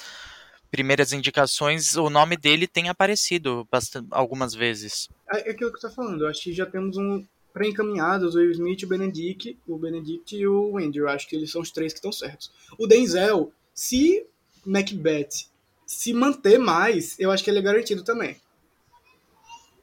primeiras 0.72 1.12
indicações, 1.12 1.96
o 1.96 2.10
nome 2.10 2.36
dele 2.36 2.66
tem 2.66 2.88
aparecido 2.88 3.68
bastante, 3.70 4.08
algumas 4.10 4.54
vezes. 4.54 5.08
É, 5.30 5.48
é 5.48 5.52
aquilo 5.52 5.70
que 5.70 5.78
você 5.78 5.86
está 5.86 5.90
falando, 5.90 6.22
eu 6.24 6.28
acho 6.28 6.42
que 6.42 6.52
já 6.52 6.66
temos 6.66 6.96
um 6.96 7.24
pré-encaminhados, 7.52 8.34
o 8.34 8.38
Will 8.38 8.50
Smith, 8.52 8.82
o 8.82 8.88
Benedict, 8.88 9.58
o 9.68 9.76
Benedict 9.76 10.34
e 10.34 10.48
o 10.48 10.78
Andrew, 10.78 11.08
acho 11.08 11.28
que 11.28 11.36
eles 11.36 11.52
são 11.52 11.60
os 11.60 11.70
três 11.70 11.92
que 11.92 11.98
estão 11.98 12.10
certos. 12.10 12.50
O 12.78 12.86
Denzel, 12.86 13.52
se 13.74 14.26
Macbeth 14.64 15.52
se 15.86 16.14
manter 16.14 16.58
mais, 16.58 17.20
eu 17.20 17.30
acho 17.30 17.44
que 17.44 17.50
ele 17.50 17.58
é 17.58 17.62
garantido 17.62 18.02
também. 18.02 18.36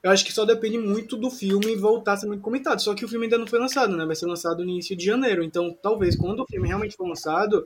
Eu 0.02 0.10
acho 0.10 0.26
que 0.26 0.32
só 0.32 0.44
depende 0.44 0.78
muito 0.78 1.16
do 1.16 1.30
filme 1.30 1.76
voltar 1.76 2.14
a 2.14 2.18
ser 2.18 2.26
muito 2.26 2.42
comentado. 2.42 2.82
Só 2.82 2.96
que 2.96 3.06
o 3.06 3.08
filme 3.08 3.26
ainda 3.26 3.38
não 3.38 3.46
foi 3.46 3.60
lançado, 3.60 3.96
né? 3.96 4.06
Vai 4.06 4.16
ser 4.16 4.26
lançado 4.26 4.64
no 4.64 4.70
início 4.70 4.96
de 4.96 5.06
janeiro. 5.06 5.44
Então, 5.44 5.78
talvez 5.84 6.16
quando 6.16 6.40
o 6.40 6.48
filme 6.48 6.68
realmente 6.68 6.96
for 6.96 7.08
lançado, 7.08 7.66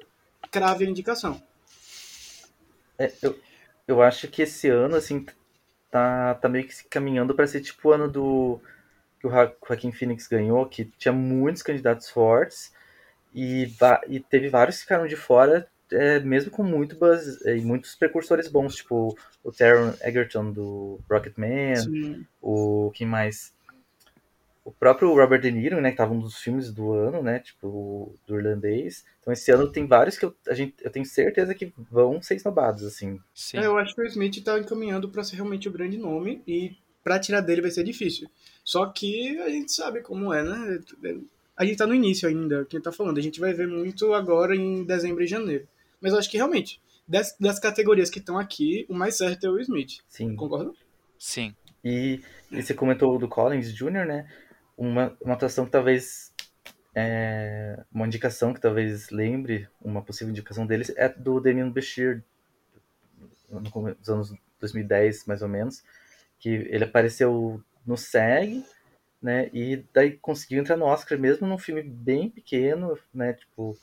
crave 0.51 0.85
a 0.85 0.89
indicação. 0.89 1.41
É, 2.97 3.11
eu, 3.21 3.39
eu 3.87 4.01
acho 4.01 4.27
que 4.27 4.41
esse 4.41 4.69
ano, 4.69 4.95
assim, 4.95 5.25
tá, 5.89 6.35
tá 6.35 6.49
meio 6.49 6.65
que 6.65 6.75
se 6.75 6.85
caminhando 6.85 7.35
para 7.35 7.47
ser 7.47 7.61
tipo 7.61 7.89
o 7.89 7.91
ano 7.91 8.09
do 8.09 8.59
que 9.19 9.27
o 9.27 9.29
Joaquim 9.29 9.91
Phoenix 9.91 10.27
ganhou, 10.27 10.65
que 10.65 10.85
tinha 10.97 11.13
muitos 11.13 11.61
candidatos 11.61 12.09
fortes 12.09 12.73
e, 13.33 13.71
e 14.07 14.19
teve 14.19 14.49
vários 14.49 14.77
que 14.77 14.83
ficaram 14.83 15.07
de 15.07 15.15
fora, 15.15 15.67
é, 15.91 16.19
mesmo 16.19 16.51
com 16.51 16.63
muito 16.63 16.95
buzz, 16.95 17.39
e 17.45 17.61
muitos 17.61 17.95
precursores 17.95 18.47
bons, 18.47 18.75
tipo 18.75 19.17
o 19.43 19.51
Taron 19.51 19.93
Egerton 20.01 20.51
do 20.51 20.99
Rocketman, 21.09 21.75
Sim. 21.75 22.25
o 22.41 22.91
quem 22.93 23.07
mais? 23.07 23.53
O 24.65 24.71
próprio 24.71 25.13
Robert 25.13 25.41
De 25.41 25.51
Niro, 25.51 25.81
né, 25.81 25.91
que 25.91 25.97
tava 25.97 26.13
um 26.13 26.19
dos 26.19 26.37
filmes 26.37 26.71
do 26.71 26.93
ano, 26.93 27.21
né, 27.21 27.39
tipo, 27.39 28.15
do 28.25 28.37
irlandês. 28.37 29.03
Então 29.19 29.33
esse 29.33 29.51
ano 29.51 29.69
tem 29.69 29.85
vários 29.85 30.17
que 30.17 30.25
eu, 30.25 30.33
a 30.47 30.53
gente, 30.53 30.75
eu 30.81 30.89
tenho 30.89 31.05
certeza 31.05 31.53
que 31.53 31.73
vão 31.91 32.21
ser 32.21 32.35
esnobados, 32.35 32.83
assim. 32.83 33.19
Sim. 33.33 33.57
É, 33.57 33.65
eu 33.65 33.77
acho 33.77 33.93
que 33.93 34.01
o 34.01 34.05
Smith 34.05 34.41
tá 34.43 34.57
encaminhando 34.57 35.09
para 35.09 35.23
ser 35.23 35.35
realmente 35.35 35.67
o 35.67 35.71
grande 35.71 35.97
nome 35.97 36.41
e 36.47 36.77
para 37.03 37.19
tirar 37.19 37.41
dele 37.41 37.61
vai 37.61 37.71
ser 37.71 37.83
difícil. 37.83 38.29
Só 38.63 38.85
que 38.85 39.37
a 39.39 39.49
gente 39.49 39.73
sabe 39.73 40.01
como 40.01 40.33
é, 40.33 40.41
né? 40.41 40.79
A 41.57 41.65
gente 41.65 41.77
tá 41.77 41.85
no 41.85 41.93
início 41.93 42.27
ainda, 42.27 42.65
quem 42.65 42.81
tá 42.81 42.91
falando. 42.91 43.17
A 43.17 43.21
gente 43.21 43.41
vai 43.41 43.53
ver 43.53 43.67
muito 43.67 44.13
agora 44.13 44.55
em 44.55 44.85
dezembro 44.85 45.23
e 45.23 45.27
janeiro. 45.27 45.67
Mas 45.99 46.13
eu 46.13 46.19
acho 46.19 46.31
que 46.31 46.37
realmente, 46.37 46.81
das, 47.05 47.35
das 47.37 47.59
categorias 47.59 48.09
que 48.09 48.19
estão 48.19 48.37
aqui, 48.39 48.85
o 48.87 48.93
mais 48.93 49.17
certo 49.17 49.45
é 49.45 49.49
o 49.49 49.59
Smith. 49.59 49.99
Sim. 50.07 50.35
Concorda? 50.35 50.71
Sim. 51.19 51.53
E, 51.83 52.21
e 52.49 52.63
você 52.63 52.73
comentou 52.73 53.19
do 53.19 53.27
Collins 53.27 53.73
Jr., 53.73 54.05
né? 54.05 54.27
Uma, 54.77 55.15
uma 55.21 55.33
atuação 55.33 55.65
que 55.65 55.71
talvez 55.71 56.33
é, 56.95 57.83
uma 57.91 58.05
indicação 58.05 58.53
que 58.53 58.61
talvez 58.61 59.09
lembre 59.09 59.67
uma 59.81 60.01
possível 60.01 60.31
indicação 60.31 60.65
deles 60.65 60.91
é 60.95 61.09
do 61.09 61.39
Damien 61.39 61.71
Bashir 61.71 62.23
nos 63.49 64.09
anos 64.09 64.33
2010 64.59 65.25
mais 65.25 65.41
ou 65.41 65.47
menos 65.47 65.83
que 66.39 66.49
ele 66.49 66.83
apareceu 66.83 67.63
no 67.85 67.97
SEG 67.97 68.63
né 69.21 69.49
e 69.53 69.83
daí 69.93 70.17
conseguiu 70.17 70.59
entrar 70.59 70.77
no 70.77 70.85
Oscar 70.85 71.17
mesmo 71.17 71.47
num 71.47 71.57
filme 71.57 71.81
bem 71.81 72.29
pequeno 72.29 72.97
né 73.13 73.33
tipo 73.33 73.77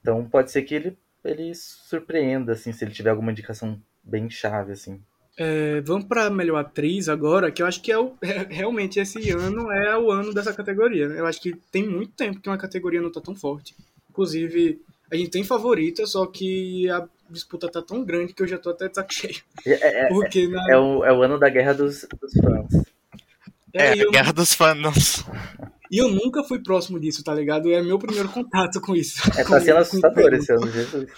então 0.00 0.28
pode 0.28 0.50
ser 0.50 0.62
que 0.62 0.74
ele 0.74 0.98
ele 1.24 1.54
surpreenda 1.54 2.52
assim 2.52 2.72
se 2.72 2.84
ele 2.84 2.92
tiver 2.92 3.10
alguma 3.10 3.32
indicação 3.32 3.80
bem 4.02 4.30
chave 4.30 4.72
assim 4.72 5.02
é, 5.38 5.80
vamos 5.82 6.06
para 6.06 6.30
melhor 6.30 6.56
atriz 6.58 7.08
agora, 7.08 7.50
que 7.52 7.62
eu 7.62 7.66
acho 7.66 7.82
que 7.82 7.92
é, 7.92 7.98
o, 7.98 8.14
é, 8.22 8.46
realmente 8.48 8.98
esse 8.98 9.30
ano 9.30 9.70
é 9.70 9.96
o 9.98 10.10
ano 10.10 10.32
dessa 10.32 10.52
categoria. 10.52 11.08
Né? 11.08 11.20
Eu 11.20 11.26
acho 11.26 11.40
que 11.40 11.54
tem 11.70 11.86
muito 11.86 12.12
tempo 12.12 12.40
que 12.40 12.48
uma 12.48 12.56
categoria 12.56 13.02
não 13.02 13.12
tá 13.12 13.20
tão 13.20 13.34
forte. 13.34 13.74
Inclusive, 14.10 14.80
a 15.10 15.16
gente 15.16 15.30
tem 15.30 15.44
favorita, 15.44 16.06
só 16.06 16.24
que 16.26 16.88
a 16.90 17.06
disputa 17.28 17.70
tá 17.70 17.82
tão 17.82 18.04
grande 18.04 18.32
que 18.32 18.42
eu 18.42 18.46
já 18.46 18.56
tô 18.56 18.70
até 18.70 18.88
de 18.88 18.94
saco 18.94 19.12
cheio. 19.12 19.42
É, 19.66 20.06
é 20.06 20.08
Porque 20.08 20.48
na... 20.48 20.72
é, 20.72 20.78
o, 20.78 21.04
é 21.04 21.12
o 21.12 21.22
ano 21.22 21.38
da 21.38 21.50
guerra 21.50 21.74
dos, 21.74 22.06
dos 22.20 22.32
fãs. 22.32 22.84
É, 23.74 23.98
é 23.98 24.02
a 24.02 24.10
guerra 24.10 24.32
dos 24.32 24.54
fãs. 24.54 25.24
E 25.90 25.98
eu 25.98 26.08
nunca 26.08 26.42
fui 26.42 26.60
próximo 26.60 26.98
disso, 26.98 27.22
tá 27.22 27.34
ligado? 27.34 27.70
É 27.70 27.82
meu 27.82 27.98
primeiro 27.98 28.28
contato 28.30 28.80
com 28.80 28.96
isso. 28.96 29.20
É, 29.38 29.44
tá 29.44 29.60
sendo 29.60 29.78
assustador 29.78 30.32
esse 30.32 30.50
ano, 30.50 30.70
Jesus. 30.70 31.10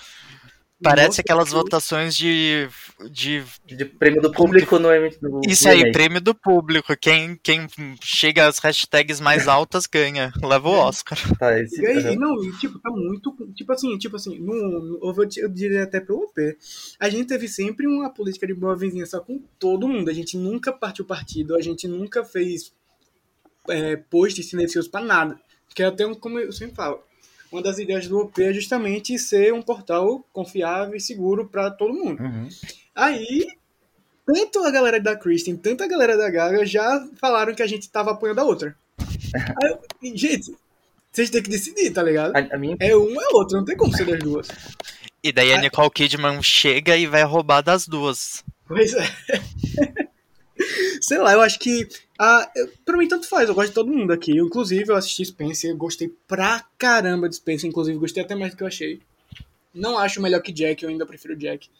Parece 0.80 1.08
Nossa, 1.08 1.20
aquelas 1.22 1.50
votações 1.50 2.16
de, 2.16 2.68
de. 3.10 3.42
De 3.66 3.84
prêmio 3.84 4.22
do 4.22 4.30
público 4.30 4.78
no, 4.78 4.88
no 5.20 5.40
Isso 5.44 5.68
aí, 5.68 5.90
prêmio 5.90 6.20
do 6.20 6.32
público. 6.32 6.96
Quem, 6.96 7.34
quem 7.42 7.66
chega 8.00 8.46
às 8.46 8.58
hashtags 8.58 9.20
mais 9.20 9.46
altas 9.48 9.86
ganha. 9.86 10.32
Leva 10.40 10.68
o 10.68 10.72
Oscar. 10.72 11.18
Tá, 11.36 11.60
esse... 11.60 11.82
e 11.82 11.86
aí, 11.86 12.16
não, 12.16 12.44
e, 12.44 12.56
tipo, 12.58 12.78
tá 12.78 12.90
muito. 12.90 13.34
Tipo 13.56 13.72
assim, 13.72 13.98
tipo 13.98 14.14
assim, 14.14 14.38
no, 14.38 15.00
no, 15.00 15.26
eu 15.36 15.48
diria 15.48 15.82
até 15.82 16.00
pelo 16.00 16.20
OP. 16.20 16.56
A 17.00 17.08
gente 17.08 17.26
teve 17.26 17.48
sempre 17.48 17.84
uma 17.88 18.08
política 18.08 18.46
de 18.46 18.54
boa 18.54 18.76
vizinhança 18.76 19.18
com 19.18 19.42
todo 19.58 19.88
mundo. 19.88 20.08
A 20.08 20.14
gente 20.14 20.36
nunca 20.36 20.72
partiu 20.72 21.04
partido, 21.04 21.56
a 21.56 21.60
gente 21.60 21.88
nunca 21.88 22.24
fez 22.24 22.72
é, 23.68 23.96
posts 23.96 24.48
silenciosos 24.48 24.88
pra 24.88 25.00
nada. 25.00 25.40
Que 25.74 25.82
é 25.82 25.86
até 25.86 26.04
como 26.14 26.38
eu 26.38 26.52
sempre 26.52 26.76
falo 26.76 27.02
uma 27.50 27.62
das 27.62 27.78
ideias 27.78 28.06
do 28.06 28.18
OP 28.18 28.42
é 28.42 28.52
justamente 28.52 29.18
ser 29.18 29.52
um 29.52 29.62
portal 29.62 30.24
confiável 30.32 30.94
e 30.94 31.00
seguro 31.00 31.46
para 31.46 31.70
todo 31.70 31.94
mundo. 31.94 32.22
Uhum. 32.22 32.48
Aí, 32.94 33.46
tanto 34.26 34.64
a 34.64 34.70
galera 34.70 35.00
da 35.00 35.16
Kristen, 35.16 35.56
tanto 35.56 35.82
a 35.82 35.88
galera 35.88 36.16
da 36.16 36.30
Gaga 36.30 36.64
já 36.66 37.06
falaram 37.20 37.54
que 37.54 37.62
a 37.62 37.66
gente 37.66 37.88
tava 37.88 38.12
apoiando 38.12 38.40
a 38.40 38.44
outra. 38.44 38.76
Aí, 40.02 40.16
gente, 40.16 40.54
vocês 41.10 41.30
têm 41.30 41.42
que 41.42 41.50
decidir, 41.50 41.90
tá 41.90 42.02
ligado? 42.02 42.36
A, 42.36 42.54
a 42.54 42.58
minha... 42.58 42.76
É 42.80 42.96
um 42.96 43.20
é 43.20 43.28
outro, 43.32 43.56
não 43.56 43.64
tem 43.64 43.76
como 43.76 43.96
ser 43.96 44.06
das 44.06 44.18
duas. 44.18 44.48
E 45.22 45.32
daí 45.32 45.52
a 45.52 45.60
Nicole 45.60 45.90
Kidman 45.90 46.42
chega 46.42 46.96
e 46.96 47.06
vai 47.06 47.24
roubar 47.24 47.60
das 47.60 47.88
duas. 47.88 48.44
Pois 48.66 48.94
é. 48.94 49.04
Sei 51.00 51.18
lá, 51.18 51.32
eu 51.32 51.40
acho 51.40 51.58
que. 51.58 51.88
Ah, 52.18 52.50
pra 52.84 52.96
mim, 52.96 53.06
tanto 53.06 53.28
faz. 53.28 53.48
Eu 53.48 53.54
gosto 53.54 53.68
de 53.68 53.74
todo 53.74 53.92
mundo 53.92 54.12
aqui. 54.12 54.32
Inclusive, 54.32 54.90
eu 54.90 54.96
assisti 54.96 55.24
Spencer. 55.24 55.76
Gostei 55.76 56.12
pra 56.26 56.64
caramba 56.76 57.28
de 57.28 57.36
Spencer. 57.36 57.68
Inclusive, 57.68 57.96
gostei 57.96 58.24
até 58.24 58.34
mais 58.34 58.50
do 58.50 58.56
que 58.56 58.62
eu 58.64 58.66
achei. 58.66 59.00
Não 59.72 59.96
acho 59.96 60.20
melhor 60.20 60.42
que 60.42 60.52
Jack. 60.52 60.82
Eu 60.82 60.90
ainda 60.90 61.06
prefiro 61.06 61.36
Jack. 61.36 61.70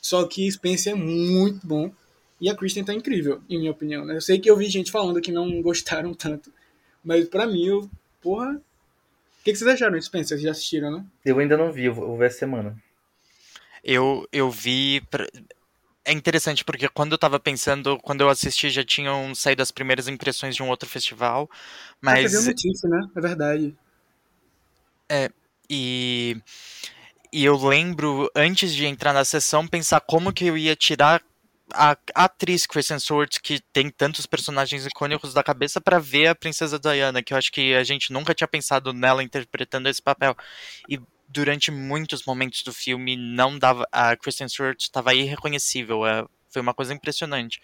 Só 0.00 0.24
que 0.24 0.50
Spencer 0.50 0.92
é 0.92 0.96
muito 0.96 1.66
bom. 1.66 1.92
E 2.40 2.48
a 2.48 2.54
Kristen 2.54 2.84
tá 2.84 2.94
incrível, 2.94 3.42
em 3.50 3.58
minha 3.58 3.70
opinião. 3.70 4.04
Né? 4.04 4.16
Eu 4.16 4.20
sei 4.20 4.38
que 4.38 4.48
eu 4.48 4.56
vi 4.56 4.66
gente 4.66 4.90
falando 4.90 5.20
que 5.20 5.32
não 5.32 5.60
gostaram 5.60 6.14
tanto. 6.14 6.52
Mas 7.04 7.28
pra 7.28 7.46
mim, 7.46 7.66
eu. 7.66 7.90
Porra. 8.22 8.52
O 8.52 9.44
que, 9.44 9.52
que 9.52 9.58
vocês 9.58 9.70
acharam 9.70 9.98
de 9.98 10.04
Spencer? 10.04 10.28
Vocês 10.28 10.42
já 10.42 10.50
assistiram, 10.52 10.90
né? 10.90 11.04
Eu 11.24 11.38
ainda 11.38 11.56
não 11.56 11.72
vi. 11.72 11.86
Eu 11.86 11.94
vou 11.94 12.16
ver 12.16 12.26
a 12.26 12.30
semana. 12.30 12.76
Eu, 13.82 14.28
eu 14.32 14.50
vi. 14.50 15.02
Pra 15.10 15.26
é 16.04 16.12
interessante 16.12 16.64
porque 16.64 16.88
quando 16.88 17.12
eu 17.12 17.18
tava 17.18 17.38
pensando, 17.38 17.98
quando 17.98 18.22
eu 18.22 18.28
assisti 18.28 18.70
já 18.70 18.84
tinham 18.84 19.34
saído 19.34 19.62
as 19.62 19.70
primeiras 19.70 20.08
impressões 20.08 20.56
de 20.56 20.62
um 20.62 20.68
outro 20.68 20.88
festival, 20.88 21.48
mas... 22.00 22.34
Ah, 22.34 22.42
notícia, 22.42 22.88
né? 22.88 23.00
É 23.16 23.20
verdade. 23.20 23.76
É, 25.08 25.30
e... 25.68 26.36
E 27.32 27.44
eu 27.44 27.56
lembro, 27.56 28.28
antes 28.34 28.74
de 28.74 28.86
entrar 28.86 29.12
na 29.12 29.24
sessão, 29.24 29.64
pensar 29.64 30.00
como 30.00 30.32
que 30.32 30.46
eu 30.46 30.58
ia 30.58 30.74
tirar 30.74 31.22
a, 31.72 31.96
atriz 32.14 32.66
Kristen 32.66 32.98
Stewart, 32.98 33.38
que 33.40 33.60
tem 33.72 33.90
tantos 33.90 34.26
personagens 34.26 34.84
icônicos 34.86 35.32
da 35.32 35.42
cabeça, 35.42 35.80
para 35.80 35.98
ver 35.98 36.26
a 36.26 36.34
Princesa 36.34 36.78
Diana, 36.78 37.22
que 37.22 37.32
eu 37.32 37.38
acho 37.38 37.52
que 37.52 37.74
a 37.74 37.84
gente 37.84 38.12
nunca 38.12 38.34
tinha 38.34 38.48
pensado 38.48 38.92
nela 38.92 39.22
interpretando 39.22 39.88
esse 39.88 40.02
papel. 40.02 40.36
E 40.88 41.00
durante 41.30 41.70
muitos 41.70 42.24
momentos 42.24 42.62
do 42.62 42.72
filme 42.72 43.16
não 43.16 43.58
dava 43.58 43.86
a 43.92 44.16
Kristen 44.16 44.48
Stewart 44.48 44.80
estava 44.80 45.14
irreconhecível 45.14 46.04
é, 46.06 46.24
foi 46.48 46.60
uma 46.60 46.74
coisa 46.74 46.92
impressionante. 46.92 47.60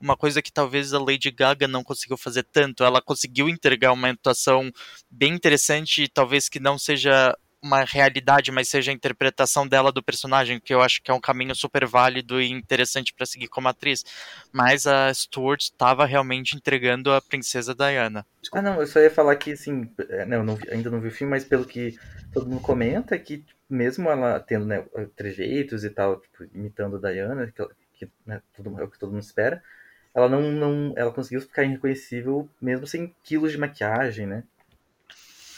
Uma 0.00 0.16
coisa 0.16 0.42
que 0.42 0.52
talvez 0.52 0.92
a 0.92 0.98
Lady 0.98 1.30
Gaga 1.30 1.68
não 1.68 1.84
conseguiu 1.84 2.16
fazer 2.16 2.42
tanto 2.42 2.82
ela 2.82 3.00
conseguiu 3.00 3.48
entregar 3.48 3.92
uma 3.92 4.10
atuação 4.10 4.70
bem 5.08 5.32
interessante 5.32 6.08
talvez 6.08 6.48
que 6.48 6.58
não 6.58 6.76
seja 6.76 7.36
uma 7.64 7.82
realidade, 7.82 8.52
mas 8.52 8.68
seja 8.68 8.90
a 8.90 8.94
interpretação 8.94 9.66
dela 9.66 9.90
do 9.90 10.02
personagem, 10.02 10.60
que 10.60 10.74
eu 10.74 10.82
acho 10.82 11.02
que 11.02 11.10
é 11.10 11.14
um 11.14 11.20
caminho 11.20 11.54
super 11.54 11.86
válido 11.86 12.40
e 12.40 12.50
interessante 12.50 13.14
para 13.14 13.24
seguir 13.24 13.48
como 13.48 13.68
atriz. 13.68 14.04
Mas 14.52 14.86
a 14.86 15.12
Stuart 15.12 15.62
estava 15.62 16.04
realmente 16.04 16.56
entregando 16.56 17.10
a 17.10 17.22
princesa 17.22 17.74
Diana. 17.74 18.26
Ah, 18.52 18.60
não, 18.60 18.80
eu 18.80 18.86
só 18.86 19.00
ia 19.00 19.10
falar 19.10 19.34
que, 19.36 19.52
assim, 19.52 19.90
é, 20.10 20.26
não, 20.26 20.44
não 20.44 20.58
ainda 20.70 20.90
não 20.90 21.00
vi 21.00 21.08
o 21.08 21.12
filme, 21.12 21.30
mas 21.30 21.44
pelo 21.44 21.64
que 21.64 21.98
todo 22.34 22.46
mundo 22.46 22.60
comenta, 22.60 23.18
que 23.18 23.42
mesmo 23.68 24.10
ela 24.10 24.38
tendo 24.38 24.66
né, 24.66 24.84
trejeitos 25.16 25.84
e 25.84 25.90
tal, 25.90 26.20
tipo, 26.20 26.44
imitando 26.54 26.96
a 26.96 27.10
Diana, 27.10 27.46
que, 27.50 27.66
que 27.94 28.12
né, 28.26 28.42
é 28.78 28.82
o 28.82 28.90
que 28.90 28.98
todo 28.98 29.12
mundo 29.12 29.22
espera, 29.22 29.62
ela 30.14 30.28
não, 30.28 30.52
não. 30.52 30.92
Ela 30.96 31.10
conseguiu 31.10 31.40
ficar 31.40 31.64
irreconhecível 31.64 32.48
mesmo 32.60 32.86
sem 32.86 33.14
quilos 33.24 33.52
de 33.52 33.58
maquiagem, 33.58 34.26
né? 34.26 34.44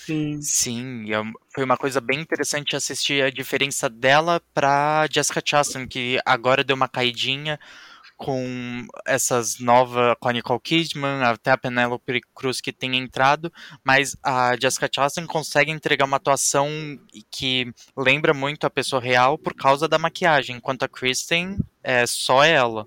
Sim. 0.06 0.40
Sim, 0.40 1.12
é 1.12 1.20
foi 1.52 1.64
uma 1.64 1.76
coisa 1.76 2.00
bem 2.00 2.20
interessante 2.20 2.76
assistir 2.76 3.24
a 3.24 3.30
diferença 3.30 3.90
dela 3.90 4.40
pra 4.54 5.04
Jessica 5.10 5.42
Chastain, 5.44 5.88
que 5.88 6.20
agora 6.24 6.62
deu 6.62 6.76
uma 6.76 6.86
caidinha 6.86 7.58
com 8.16 8.86
essas 9.04 9.58
novas, 9.58 10.14
com 10.20 10.28
a 10.28 10.32
Nicole 10.32 10.60
Kidman, 10.60 11.24
até 11.24 11.50
a 11.50 11.58
Penelope 11.58 12.20
Cruz 12.34 12.60
que 12.60 12.72
tem 12.72 12.96
entrado, 12.96 13.52
mas 13.84 14.16
a 14.22 14.56
Jessica 14.56 14.88
Chastain 14.94 15.26
consegue 15.26 15.72
entregar 15.72 16.04
uma 16.04 16.18
atuação 16.18 16.68
que 17.28 17.72
lembra 17.96 18.32
muito 18.32 18.64
a 18.64 18.70
pessoa 18.70 19.02
real 19.02 19.36
por 19.36 19.54
causa 19.54 19.88
da 19.88 19.98
maquiagem, 19.98 20.56
enquanto 20.56 20.84
a 20.84 20.88
Kristen 20.88 21.58
é 21.82 22.06
só 22.06 22.44
ela. 22.44 22.86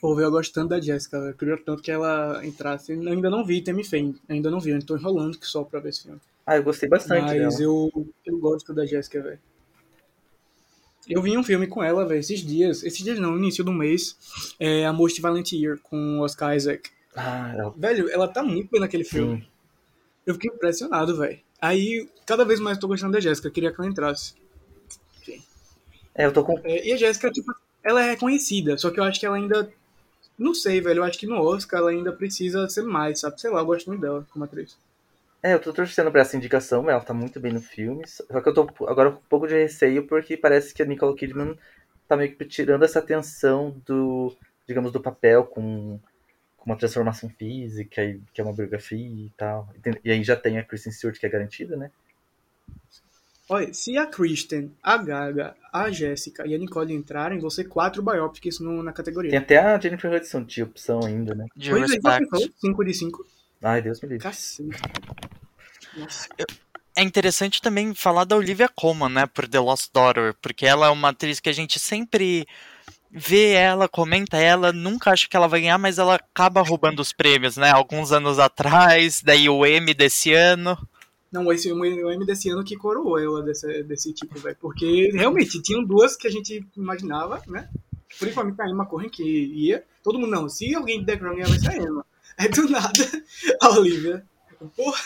Pô, 0.00 0.18
eu 0.20 0.30
gosto 0.30 0.52
tanto 0.52 0.68
da 0.68 0.80
Jessica. 0.80 1.16
Eu 1.16 1.34
queria 1.34 1.56
tanto 1.56 1.82
que 1.82 1.90
ela 1.90 2.44
entrasse. 2.44 2.92
Eu 2.92 3.00
ainda 3.00 3.28
não 3.28 3.44
vi 3.44 3.62
Temi 3.62 3.84
Fame, 3.84 4.16
ainda 4.28 4.50
não 4.50 4.60
vi, 4.60 4.70
eu 4.70 4.84
tô 4.84 4.96
enrolando 4.96 5.38
que 5.38 5.46
só 5.46 5.64
pra 5.64 5.80
ver 5.80 5.90
esse 5.90 6.04
filme. 6.04 6.20
Ah, 6.46 6.56
eu 6.56 6.62
gostei 6.62 6.88
bastante 6.88 7.22
Mas 7.22 7.56
dela. 7.58 7.62
eu, 7.62 8.06
eu 8.24 8.38
gosto 8.38 8.72
da 8.72 8.86
Jessica, 8.86 9.20
velho. 9.20 9.38
Eu 11.08 11.22
vi 11.22 11.36
um 11.36 11.42
filme 11.42 11.66
com 11.66 11.82
ela, 11.82 12.06
velho, 12.06 12.20
esses 12.20 12.40
dias. 12.40 12.82
Esses 12.82 13.02
dias 13.02 13.18
não, 13.18 13.32
no 13.32 13.38
início 13.38 13.64
do 13.64 13.72
mês. 13.72 14.16
É 14.60 14.86
A 14.86 14.92
Most 14.92 15.20
Violent 15.20 15.52
Year, 15.52 15.78
com 15.82 16.20
Oscar 16.20 16.54
Isaac. 16.54 16.90
Ah, 17.16 17.54
ela... 17.56 17.74
Velho, 17.76 18.10
ela 18.10 18.28
tá 18.28 18.42
muito 18.42 18.70
bem 18.70 18.80
naquele 18.80 19.04
filme. 19.04 19.40
sim. 19.40 19.46
Eu 20.26 20.34
fiquei 20.34 20.50
impressionado, 20.50 21.16
velho. 21.16 21.40
Aí, 21.58 22.06
cada 22.26 22.44
vez 22.44 22.60
mais 22.60 22.76
eu 22.76 22.82
tô 22.82 22.88
gostando 22.88 23.14
da 23.14 23.20
Jéssica. 23.20 23.50
Queria 23.50 23.72
que 23.72 23.80
ela 23.80 23.88
entrasse. 23.88 24.34
É, 26.14 26.26
eu 26.26 26.32
tô 26.32 26.44
com. 26.44 26.58
É, 26.64 26.86
e 26.86 26.92
a 26.92 26.96
Jéssica, 26.98 27.30
tipo, 27.30 27.50
ela 27.82 28.04
é 28.04 28.10
reconhecida. 28.10 28.76
Só 28.76 28.90
que 28.90 29.00
eu 29.00 29.04
acho 29.04 29.18
que 29.18 29.24
ela 29.24 29.36
ainda. 29.36 29.72
Não 30.38 30.54
sei, 30.54 30.80
velho. 30.80 31.00
Eu 31.00 31.04
acho 31.04 31.18
que 31.18 31.26
no 31.26 31.36
Oscar 31.42 31.80
ela 31.80 31.90
ainda 31.90 32.10
precisa 32.14 32.66
ser 32.70 32.80
mais, 32.82 33.20
sabe? 33.20 33.38
Sei 33.38 33.50
lá, 33.50 33.60
eu 33.60 33.66
gosto 33.66 33.88
muito 33.88 34.00
dela 34.00 34.26
como 34.32 34.42
atriz. 34.46 34.74
É, 35.42 35.54
eu 35.54 35.60
tô 35.60 35.72
torcendo 35.72 36.10
pra 36.10 36.22
essa 36.22 36.36
indicação, 36.36 36.88
ela 36.90 37.00
tá 37.00 37.14
muito 37.14 37.38
bem 37.40 37.52
no 37.52 37.60
filme. 37.60 38.06
Só 38.06 38.40
que 38.40 38.48
eu 38.48 38.54
tô 38.54 38.68
agora 38.86 39.12
com 39.12 39.18
um 39.18 39.28
pouco 39.28 39.46
de 39.46 39.54
receio 39.54 40.06
porque 40.06 40.36
parece 40.36 40.74
que 40.74 40.82
a 40.82 40.86
Nicole 40.86 41.16
Kidman 41.16 41.56
tá 42.08 42.16
meio 42.16 42.34
que 42.36 42.44
tirando 42.44 42.84
essa 42.84 42.98
atenção 42.98 43.70
do, 43.86 44.36
digamos, 44.66 44.92
do 44.92 45.00
papel 45.00 45.44
com, 45.46 46.00
com 46.56 46.66
uma 46.70 46.78
transformação 46.78 47.30
física, 47.30 48.04
e, 48.04 48.20
que 48.34 48.40
é 48.40 48.44
uma 48.44 48.54
biografia 48.54 48.98
e 49.26 49.30
tal. 49.36 49.68
E, 49.76 49.80
tem- 49.80 50.00
e 50.04 50.10
aí 50.12 50.24
já 50.24 50.36
tem 50.36 50.58
a 50.58 50.64
Kristen 50.64 50.92
Stewart 50.92 51.18
que 51.18 51.26
é 51.26 51.30
garantida, 51.30 51.76
né? 51.76 51.92
Olha, 53.48 53.72
se 53.72 53.96
a 53.96 54.06
Kristen, 54.06 54.72
a 54.82 54.98
Gaga, 54.98 55.56
a 55.72 55.90
Jéssica 55.90 56.46
e 56.46 56.54
a 56.54 56.58
Nicole 56.58 56.92
entrarem, 56.92 57.38
vão 57.38 57.48
ser 57.48 57.64
quatro 57.64 58.02
biopics 58.02 58.60
no, 58.60 58.82
na 58.82 58.92
categoria. 58.92 59.30
Tem 59.30 59.38
até 59.38 59.58
a 59.58 59.80
Jennifer 59.80 60.12
Hudson 60.12 60.44
de 60.44 60.62
opção 60.62 61.00
ainda, 61.02 61.34
né? 61.34 61.46
De 61.56 61.70
Pois 61.70 61.90
é, 61.90 61.94
respect. 61.94 62.54
5 62.60 62.84
de 62.84 62.94
5. 62.94 63.26
Ai, 63.62 63.80
Deus 63.80 64.00
me 64.02 64.08
livre. 64.08 64.22
Cacete. 64.22 64.68
Nossa. 65.96 66.28
É 66.94 67.02
interessante 67.02 67.62
também 67.62 67.94
falar 67.94 68.24
da 68.24 68.36
Olivia 68.36 68.68
Colman, 68.68 69.08
né, 69.08 69.26
por 69.26 69.48
The 69.48 69.60
Lost 69.60 69.90
Daughter, 69.94 70.34
porque 70.42 70.66
ela 70.66 70.88
é 70.88 70.90
uma 70.90 71.10
atriz 71.10 71.40
que 71.40 71.48
a 71.48 71.52
gente 71.52 71.78
sempre 71.78 72.46
vê 73.10 73.52
ela, 73.52 73.88
comenta 73.88 74.36
ela, 74.36 74.72
nunca 74.72 75.12
acha 75.12 75.28
que 75.28 75.36
ela 75.36 75.48
vai 75.48 75.60
ganhar, 75.60 75.78
mas 75.78 75.98
ela 75.98 76.16
acaba 76.16 76.60
roubando 76.60 77.00
os 77.00 77.12
prêmios, 77.12 77.56
né? 77.56 77.70
Alguns 77.70 78.12
anos 78.12 78.38
atrás, 78.38 79.22
daí 79.22 79.48
o 79.48 79.64
Emmy 79.64 79.94
desse 79.94 80.34
ano. 80.34 80.76
Não, 81.30 81.52
esse 81.52 81.70
o 81.70 81.84
M 81.84 82.26
desse 82.26 82.48
ano 82.48 82.64
que 82.64 82.76
coroou 82.76 83.18
ela 83.18 83.42
desse, 83.42 83.82
desse 83.82 84.12
tipo, 84.12 84.38
velho. 84.38 84.56
Porque 84.60 85.10
realmente 85.12 85.60
tinham 85.62 85.84
duas 85.84 86.16
que 86.16 86.26
a 86.26 86.30
gente 86.30 86.66
imaginava, 86.76 87.42
né? 87.46 87.68
Principalmente 88.18 88.60
a 88.60 88.68
Emma 88.68 88.86
Corrin 88.86 89.08
que 89.10 89.22
ia. 89.22 89.84
Todo 90.02 90.18
mundo, 90.18 90.30
não, 90.30 90.48
se 90.48 90.74
alguém 90.74 91.04
der 91.04 91.16
Grammy, 91.16 91.42
vai 91.42 91.58
ser 91.58 91.70
a 91.70 91.76
Emma. 91.76 92.06
Aí 92.38 92.48
do 92.48 92.68
nada, 92.68 92.92
a 93.60 93.70
Olivia. 93.70 94.24
Porra. 94.74 94.98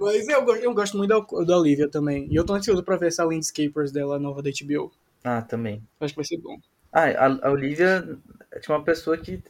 Mas 0.00 0.26
eu, 0.28 0.56
eu 0.56 0.74
gosto 0.74 0.96
muito 0.96 1.10
da, 1.10 1.44
da 1.44 1.58
Olivia 1.58 1.88
também. 1.88 2.26
E 2.30 2.34
eu 2.34 2.44
tô 2.44 2.54
ansioso 2.54 2.82
pra 2.82 2.96
ver 2.96 3.08
essa 3.08 3.24
Landscapers 3.24 3.92
dela 3.92 4.18
nova 4.18 4.42
da 4.42 4.50
HBO. 4.50 4.90
Ah, 5.22 5.42
também. 5.42 5.82
Acho 6.00 6.14
que 6.14 6.18
vai 6.18 6.24
ser 6.24 6.38
bom. 6.38 6.58
Ah, 6.92 7.04
a, 7.04 7.48
a 7.48 7.50
Olivia 7.50 8.18
é 8.50 8.58
tipo 8.58 8.72
uma 8.72 8.82
pessoa 8.82 9.16
que 9.18 9.42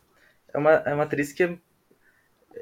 é 0.53 0.59
uma, 0.59 0.73
é 0.73 0.95
uma 0.95 1.05
atriz 1.05 1.33
que 1.33 1.43
é- 1.43 1.59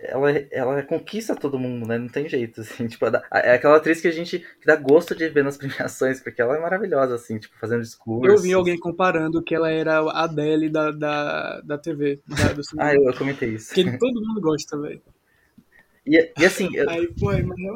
ela, 0.01 0.30
ela 0.51 0.82
conquista 0.82 1.34
todo 1.34 1.59
mundo, 1.59 1.86
né? 1.86 1.99
Não 1.99 2.09
tem 2.09 2.28
jeito, 2.28 2.61
assim. 2.61 2.86
Tipo, 2.88 3.07
é 3.32 3.55
aquela 3.55 3.76
atriz 3.76 4.01
que 4.01 4.09
a 4.09 4.12
gente 4.12 4.38
que 4.38 4.66
dá 4.66 4.76
gosto 4.76 5.14
de 5.14 5.28
ver 5.28 5.45
nas 5.45 5.57
premiações, 5.59 6.20
porque 6.20 6.40
ela 6.40 6.57
é 6.57 6.61
maravilhosa, 6.61 7.14
assim, 7.14 7.38
tipo, 7.38 7.57
fazendo 7.59 7.82
discurso. 7.82 8.30
Eu 8.30 8.38
vi 8.38 8.53
alguém 8.53 8.78
comparando 8.78 9.43
que 9.43 9.55
ela 9.55 9.70
era 9.70 9.99
a 9.99 10.24
Adele 10.24 10.68
da, 10.68 10.90
da, 10.90 11.61
da 11.61 11.78
TV, 11.78 12.20
da, 12.26 12.53
do 12.53 12.64
cinema. 12.64 12.82
Ah, 12.93 12.95
eu, 12.95 13.05
eu 13.05 13.14
comentei 13.14 13.51
isso. 13.51 13.72
Que 13.72 13.97
todo 13.99 14.20
mundo 14.20 14.40
gosta, 14.40 14.76
velho. 14.80 15.01
E, 16.05 16.32
e 16.36 16.45
assim, 16.45 16.68
Aí, 16.88 17.07
pô, 17.14 17.30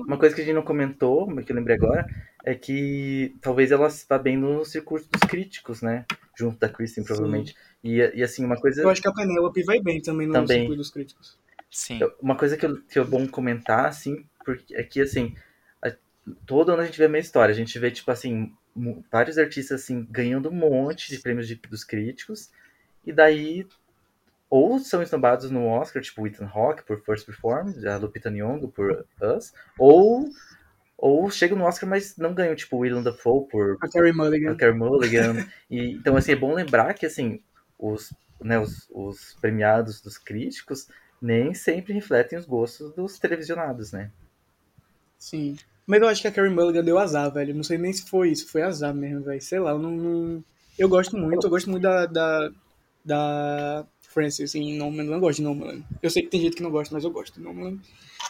uma 0.04 0.18
coisa 0.18 0.34
que 0.34 0.40
a 0.40 0.44
gente 0.44 0.54
não 0.54 0.62
comentou, 0.62 1.28
mas 1.28 1.44
que 1.44 1.52
eu 1.52 1.56
lembrei 1.56 1.76
agora, 1.76 2.04
é 2.44 2.56
que 2.56 3.36
talvez 3.40 3.70
ela 3.70 3.88
vá 4.08 4.18
bem 4.18 4.36
no 4.36 4.64
circuito 4.64 5.08
dos 5.12 5.20
críticos, 5.28 5.80
né? 5.80 6.04
Junto 6.36 6.58
da 6.58 6.68
Kristen, 6.68 7.04
provavelmente. 7.04 7.54
E, 7.84 7.98
e 8.14 8.22
assim, 8.22 8.44
uma 8.44 8.56
coisa. 8.56 8.82
Eu 8.82 8.88
acho 8.88 9.00
que 9.00 9.08
a 9.08 9.12
Penélope 9.12 9.62
vai 9.62 9.80
bem 9.80 10.02
também 10.02 10.26
no 10.26 10.32
Também. 10.32 10.58
circuito 10.58 10.76
dos 10.76 10.90
críticos. 10.90 11.38
Sim. 11.70 12.00
Uma 12.20 12.36
coisa 12.36 12.56
que, 12.56 12.64
eu, 12.66 12.82
que 12.82 12.98
é 12.98 13.04
bom 13.04 13.26
comentar, 13.26 13.86
assim, 13.86 14.24
porque 14.44 14.74
é 14.74 14.82
que, 14.82 15.00
assim, 15.00 15.34
a- 15.82 15.92
todo 16.46 16.72
ano 16.72 16.82
a 16.82 16.86
gente 16.86 16.98
vê 16.98 17.04
a 17.04 17.08
mesma 17.08 17.26
história. 17.26 17.52
A 17.52 17.56
gente 17.56 17.78
vê, 17.78 17.90
tipo, 17.90 18.10
assim, 18.10 18.52
vários 19.10 19.38
artistas, 19.38 19.82
assim, 19.82 20.06
ganhando 20.10 20.48
um 20.48 20.52
monte 20.54 21.08
de 21.10 21.18
prêmios 21.18 21.46
de- 21.48 21.56
dos 21.56 21.84
críticos, 21.84 22.50
e 23.04 23.12
daí, 23.12 23.66
ou 24.48 24.78
são 24.78 25.02
esnobados 25.02 25.50
no 25.50 25.66
Oscar, 25.66 26.02
tipo 26.02 26.22
o 26.22 26.26
Ethan 26.26 26.46
Hawke 26.52 26.84
por 26.84 27.00
First 27.02 27.26
Performance, 27.26 27.86
a 27.86 27.96
Lupita 27.96 28.30
Nyong'o 28.30 28.68
por 28.68 29.06
Us, 29.20 29.52
ou, 29.78 30.28
ou 30.96 31.30
chegam 31.30 31.58
no 31.58 31.64
Oscar, 31.64 31.88
mas 31.88 32.16
não 32.16 32.34
ganham, 32.34 32.54
tipo 32.54 32.76
o 32.76 32.80
Willem 32.80 33.02
Dafoe 33.02 33.48
por 33.48 33.78
A 33.80 33.88
Carrie 33.88 34.10
a 34.10 34.14
Mulligan. 34.14 34.56
Carey 34.56 34.74
Mulligan. 34.74 35.46
E, 35.70 35.92
então, 35.92 36.16
assim, 36.16 36.32
é 36.32 36.36
bom 36.36 36.54
lembrar 36.54 36.94
que, 36.94 37.06
assim, 37.06 37.40
os, 37.78 38.12
né, 38.40 38.58
os, 38.58 38.88
os 38.90 39.36
premiados 39.40 40.00
dos 40.00 40.16
críticos 40.18 40.88
nem 41.20 41.54
sempre 41.54 41.92
refletem 41.92 42.38
os 42.38 42.44
gostos 42.46 42.92
dos 42.94 43.18
televisionados, 43.18 43.92
né? 43.92 44.10
Sim. 45.18 45.56
Mas 45.86 46.00
eu 46.02 46.08
acho 46.08 46.20
que 46.22 46.28
a 46.28 46.32
Carrie 46.32 46.50
Mulligan 46.52 46.82
deu 46.84 46.98
azar, 46.98 47.32
velho. 47.32 47.54
Não 47.54 47.62
sei 47.62 47.78
nem 47.78 47.92
se 47.92 48.08
foi 48.08 48.30
isso. 48.30 48.48
Foi 48.48 48.62
azar 48.62 48.92
mesmo, 48.94 49.22
velho. 49.22 49.40
Sei 49.40 49.58
lá, 49.58 49.70
eu 49.70 49.78
não, 49.78 49.90
não- 49.92 50.44
Eu 50.78 50.88
gosto 50.88 51.16
muito. 51.16 51.46
Eu 51.46 51.50
gosto 51.50 51.70
muito 51.70 51.82
da... 51.82 52.06
da, 52.06 52.50
da 53.04 53.86
Frances 54.00 54.54
em 54.54 54.76
Nomadland. 54.76 55.08
Eu 55.08 55.12
não 55.14 55.20
gosto 55.20 55.36
de 55.38 55.42
Nomadland. 55.44 55.84
Eu 56.02 56.10
sei 56.10 56.22
que 56.22 56.28
tem 56.30 56.40
gente 56.40 56.56
que 56.56 56.62
não 56.62 56.70
gosta, 56.70 56.92
mas 56.94 57.04
eu 57.04 57.10
gosto 57.10 57.34
de 57.34 57.40
Nomadland. 57.40 57.80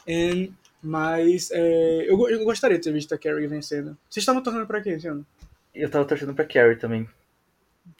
And- 0.08 0.48
Mas 0.82 1.50
é, 1.50 2.10
eu, 2.10 2.28
eu 2.28 2.44
gostaria 2.44 2.76
de 2.78 2.84
ter 2.84 2.92
visto 2.92 3.12
a 3.14 3.18
Carrie 3.18 3.46
vencendo. 3.46 3.96
Vocês 4.10 4.22
estavam 4.22 4.42
torcendo 4.42 4.66
pra 4.66 4.80
quê 4.82 4.90
esse 4.90 5.06
ano? 5.08 5.24
Eu 5.74 5.88
tava 5.90 6.04
torcendo 6.04 6.34
pra 6.34 6.44
Carrie 6.44 6.76
também. 6.76 7.08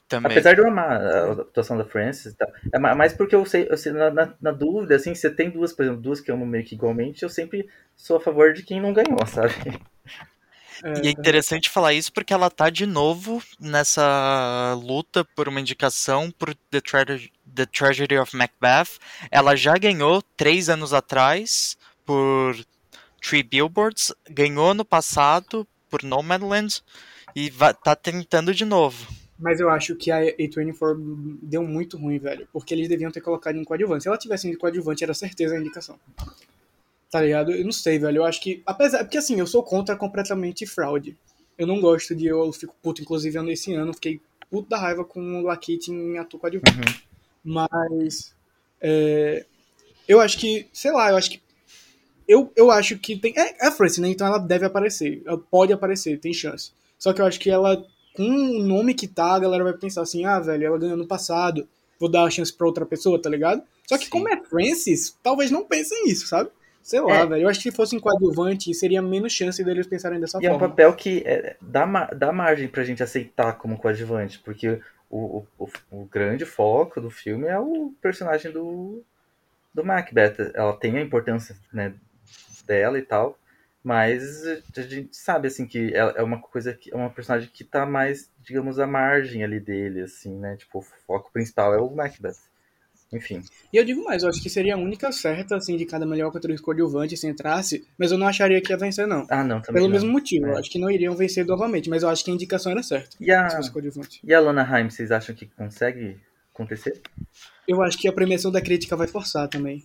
Também. 0.09 0.31
Apesar 0.33 0.55
de 0.55 0.61
eu 0.61 0.69
amar 0.69 1.01
a 1.01 1.33
atuação 1.33 1.77
da 1.77 1.85
Frances 1.85 2.33
e 2.33 2.37
tal. 2.37 2.49
É 2.73 2.79
ma- 2.79 2.95
mais 2.95 3.13
porque 3.13 3.35
eu 3.35 3.45
sei, 3.45 3.67
eu 3.69 3.77
sei 3.77 3.93
na, 3.93 4.11
na, 4.11 4.35
na 4.41 4.53
dúvida, 4.53 4.95
assim, 4.95 5.15
se 5.15 5.29
tem 5.31 5.51
duas, 5.51 5.73
por 5.73 5.83
exemplo, 5.85 6.01
duas 6.01 6.21
que 6.21 6.31
eu 6.31 6.35
amo 6.37 6.47
meio 6.47 6.65
que 6.65 6.75
igualmente, 6.77 7.23
eu 7.25 7.29
sempre 7.29 7.69
sou 7.97 8.17
a 8.17 8.21
favor 8.21 8.53
de 8.53 8.63
quem 8.63 8.81
não 8.81 8.93
ganhou, 8.93 9.19
sabe? 9.27 9.53
E 11.03 11.09
é 11.09 11.11
interessante 11.11 11.71
falar 11.71 11.95
isso 11.95 12.13
porque 12.13 12.35
ela 12.35 12.51
tá 12.51 12.69
de 12.69 12.85
novo 12.85 13.43
nessa 13.59 14.79
luta 14.81 15.25
por 15.25 15.49
uma 15.49 15.59
indicação 15.61 16.31
por 16.31 16.55
The, 16.71 16.81
Trage- 16.83 17.33
The 17.55 17.67
Tragedy 17.67 18.19
of 18.19 18.37
Macbeth. 18.37 18.99
Ela 19.31 19.57
já 19.57 19.77
ganhou 19.79 20.23
três 20.37 20.69
anos 20.69 20.93
atrás 20.93 21.79
por 22.05 22.55
Three 23.23 23.43
Billboards, 23.43 24.13
ganhou 24.29 24.75
no 24.75 24.85
passado 24.85 25.67
por 25.91 26.03
Nomadland 26.03 26.83
e 27.35 27.51
tá 27.83 27.97
tentando 27.97 28.55
de 28.55 28.65
novo. 28.67 29.07
Mas 29.39 29.61
eu 29.61 29.69
acho 29.69 29.95
que 29.97 30.11
a 30.11 30.21
A24 30.21 31.39
deu 31.43 31.63
muito 31.63 31.99
ruim, 31.99 32.19
velho. 32.19 32.49
Porque 32.53 32.73
eles 32.73 32.89
deviam 32.89 33.11
ter 33.11 33.21
colocado 33.21 33.57
em 33.57 33.65
coadjuvante. 33.65 34.03
Se 34.03 34.09
ela 34.09 34.17
tivesse 34.17 34.49
em 34.49 34.57
coadjuvante, 34.57 35.05
era 35.05 35.13
certeza 35.13 35.55
a 35.55 35.61
indicação. 35.61 35.99
Tá 37.11 37.21
ligado? 37.21 37.53
Eu 37.53 37.65
não 37.65 37.73
sei, 37.73 37.99
velho. 37.99 38.19
Eu 38.19 38.25
acho 38.25 38.41
que. 38.41 38.63
Apesar. 38.65 39.05
Porque 39.05 39.19
assim, 39.19 39.39
eu 39.39 39.47
sou 39.47 39.63
contra 39.63 39.95
completamente 39.95 40.67
fraude. 40.67 41.17
Eu 41.59 41.67
não 41.67 41.81
gosto 41.81 42.15
de. 42.15 42.27
Eu 42.27 42.51
fico 42.53 42.75
puto, 42.83 43.03
inclusive, 43.03 43.37
eu 43.37 43.43
nesse 43.43 43.75
ano 43.75 43.93
fiquei 43.93 44.21
puto 44.51 44.71
da 44.71 44.79
raiva 44.79 45.05
com 45.05 45.21
o 45.21 45.43
Lakit 45.43 45.91
em 45.91 46.19
ator 46.19 46.41
coadjuvante. 46.41 47.07
Mas. 47.45 48.35
é, 48.81 49.45
eu 50.09 50.19
acho 50.21 50.39
que. 50.39 50.67
Sei 50.73 50.91
lá, 50.91 51.11
eu 51.11 51.17
acho 51.17 51.31
que. 51.31 51.43
Eu, 52.27 52.51
eu 52.57 52.71
acho 52.71 52.99
que 52.99 53.17
tem. 53.17 53.35
É, 53.37 53.65
é 53.65 53.69
a 53.69 53.73
Frances, 53.73 53.99
né? 53.99 54.09
Então 54.09 54.27
ela 54.27 54.39
deve 54.39 54.65
aparecer. 54.65 55.23
Ela 55.27 55.39
pode 55.39 55.75
aparecer, 55.75 56.19
tem 56.19 56.33
chance. 56.33 56.73
Só 56.99 57.13
que 57.13 57.21
eu 57.21 57.27
acho 57.27 57.39
que 57.39 57.51
ela 57.51 57.87
com 58.17 58.25
o 58.29 58.63
nome 58.63 58.95
que 58.95 59.07
tá, 59.07 59.35
a 59.35 59.39
galera 59.39 59.65
vai 59.65 59.73
pensar 59.75 60.03
assim, 60.03 60.25
ah, 60.25 60.41
velho, 60.41 60.65
ela 60.67 60.79
ganhou 60.79 60.97
no 60.97 61.07
passado, 61.07 61.69
vou 62.01 62.09
dar 62.11 62.25
a 62.25 62.31
chance 62.31 62.53
pra 62.53 62.67
outra 62.67 62.85
pessoa, 62.87 63.21
tá 63.21 63.29
ligado? 63.31 63.63
Só 63.87 63.97
que 63.99 64.05
Sim. 64.05 64.11
como 64.11 64.29
é 64.29 64.37
Francis, 64.43 65.17
talvez 65.23 65.51
não 65.51 65.65
pensem 65.65 66.05
nisso, 66.05 66.27
sabe? 66.27 66.51
Sei 66.83 67.01
lá, 67.01 67.17
É. 67.21 67.27
velho. 67.27 67.43
Eu 67.43 67.49
acho 67.49 67.61
que 67.61 67.71
se 67.71 67.77
fosse 67.77 67.97
em 67.97 68.01
coadjuvante, 68.01 68.73
seria 68.75 69.03
menos 69.03 69.33
chance 69.33 69.63
deles 69.65 69.87
pensarem 69.87 70.21
dessa 70.21 70.39
E 70.41 70.47
é 70.47 70.51
um 70.51 70.59
forma. 70.59 70.69
papel 70.69 70.93
que 70.95 71.23
é, 71.27 71.57
dá, 71.61 71.85
ma- 71.87 72.07
dá 72.07 72.33
margem 72.33 72.69
pra 72.69 72.85
gente 72.85 73.03
aceitar 73.03 73.55
como 73.55 73.77
coadjuvante, 73.77 74.39
porque 74.45 74.81
o, 75.11 75.45
o, 75.59 75.69
o 75.91 76.05
grande 76.05 76.45
foco 76.45 77.01
do 77.01 77.11
filme 77.11 77.47
é 77.49 77.59
o 77.59 77.93
personagem 78.01 78.53
do, 78.53 79.03
do 79.75 79.85
Macbeth. 79.85 80.53
Ela 80.55 80.73
tem 80.75 80.97
a 80.97 81.03
importância 81.03 81.57
né, 81.73 81.93
dela 82.67 82.99
e 82.99 83.03
tal, 83.03 83.37
mas 83.87 84.45
a 84.77 84.81
gente 84.83 85.17
sabe 85.17 85.47
assim 85.47 85.65
que 85.65 85.95
é 85.95 86.21
uma 86.21 86.41
coisa 86.41 86.75
que 86.75 86.93
é 86.93 86.97
uma 86.97 87.09
personagem 87.09 87.49
que 87.55 87.63
tá 87.63 87.87
mais, 87.87 88.29
digamos, 88.43 88.81
à 88.81 88.87
margem 88.87 89.45
ali 89.45 89.61
dele, 89.61 90.01
assim, 90.01 90.37
né? 90.37 90.57
Tipo, 90.57 90.81
o 90.81 90.83
foco 90.83 91.31
principal 91.33 91.73
é 91.73 91.79
o 91.81 91.89
Macbeth. 91.89 92.35
Enfim. 93.13 93.45
E 93.73 93.77
eu 93.77 93.85
digo 93.85 94.03
mais, 94.03 94.25
eu 94.25 94.29
acho 94.29 94.43
que 94.43 94.51
seria 94.51 94.75
a 94.75 94.77
única 94.77 95.13
certa, 95.13 95.55
assim, 95.55 95.77
de 95.77 95.87
cada 95.87 96.05
melhor 96.05 96.33
contra 96.33 96.53
o 96.53 96.61
coadjuvante 96.61 97.17
se 97.17 97.29
entrasse, 97.29 97.87
mas 97.97 98.11
eu 98.11 98.19
não 98.19 98.27
acharia 98.27 98.61
que 98.61 98.73
ia 98.73 98.77
vencer, 98.77 99.07
não. 99.07 99.25
Ah, 99.31 99.45
não, 99.45 99.61
também. 99.61 99.75
Pelo 99.81 99.87
não. 99.87 99.93
mesmo 99.93 100.11
motivo, 100.11 100.47
É. 100.47 100.51
eu 100.51 100.59
acho 100.59 100.69
que 100.69 100.81
não 100.81 100.91
iriam 100.91 101.15
vencer 101.15 101.47
novamente, 101.47 101.89
mas 101.89 102.03
eu 102.03 102.09
acho 102.09 102.25
que 102.25 102.31
a 102.33 102.35
indicação 102.35 102.73
era 102.73 102.83
certa. 102.83 103.17
E 103.21 103.31
a, 103.31 103.49
coadjuvante. 103.73 104.19
e 104.25 104.35
a 104.35 104.41
Lana 104.41 104.69
Haim, 104.69 104.91
vocês 104.91 105.13
acham 105.13 105.33
que 105.33 105.47
consegue 105.47 106.19
acontecer? 106.53 107.01
Eu 107.69 107.81
acho 107.83 107.97
que 107.97 108.09
a 108.09 108.13
premiação 108.13 108.51
da 108.51 108.61
crítica 108.61 108.97
vai 108.97 109.07
forçar 109.07 109.47
também. 109.47 109.85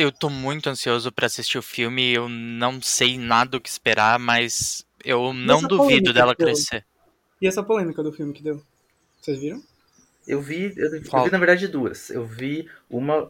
Eu 0.00 0.12
tô 0.12 0.30
muito 0.30 0.70
ansioso 0.70 1.10
pra 1.10 1.26
assistir 1.26 1.58
o 1.58 1.62
filme, 1.62 2.12
eu 2.12 2.28
não 2.28 2.80
sei 2.80 3.18
nada 3.18 3.56
o 3.56 3.60
que 3.60 3.68
esperar, 3.68 4.16
mas 4.16 4.86
eu 5.04 5.32
não 5.32 5.60
duvido 5.60 6.12
dela 6.12 6.36
crescer. 6.36 6.86
E 7.42 7.48
essa 7.48 7.64
polêmica 7.64 8.00
do 8.00 8.12
filme 8.12 8.32
que 8.32 8.40
deu? 8.40 8.62
Vocês 9.20 9.40
viram? 9.40 9.60
Eu 10.24 10.40
vi, 10.40 10.72
eu, 10.76 10.94
eu 10.94 11.00
vi 11.00 11.30
na 11.32 11.38
verdade 11.38 11.66
duas. 11.66 12.10
Eu 12.10 12.24
vi 12.24 12.70
uma, 12.88 13.28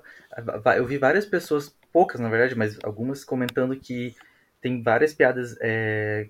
eu 0.76 0.86
vi 0.86 0.98
várias 0.98 1.24
pessoas, 1.24 1.74
poucas 1.90 2.20
na 2.20 2.28
verdade, 2.28 2.54
mas 2.54 2.78
algumas 2.82 3.24
comentando 3.24 3.74
que 3.74 4.14
tem 4.60 4.82
várias 4.82 5.14
piadas 5.14 5.56
é, 5.62 6.28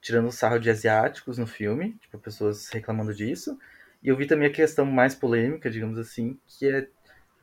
tirando 0.00 0.30
sarro 0.30 0.60
de 0.60 0.70
asiáticos 0.70 1.36
no 1.36 1.48
filme, 1.48 1.96
tipo 2.00 2.16
pessoas 2.18 2.68
reclamando 2.68 3.12
disso. 3.12 3.58
E 4.02 4.08
eu 4.08 4.16
vi 4.16 4.24
também 4.24 4.46
a 4.46 4.52
questão 4.52 4.86
mais 4.86 5.16
polêmica, 5.16 5.68
digamos 5.68 5.98
assim, 5.98 6.38
que 6.46 6.66
é 6.68 6.86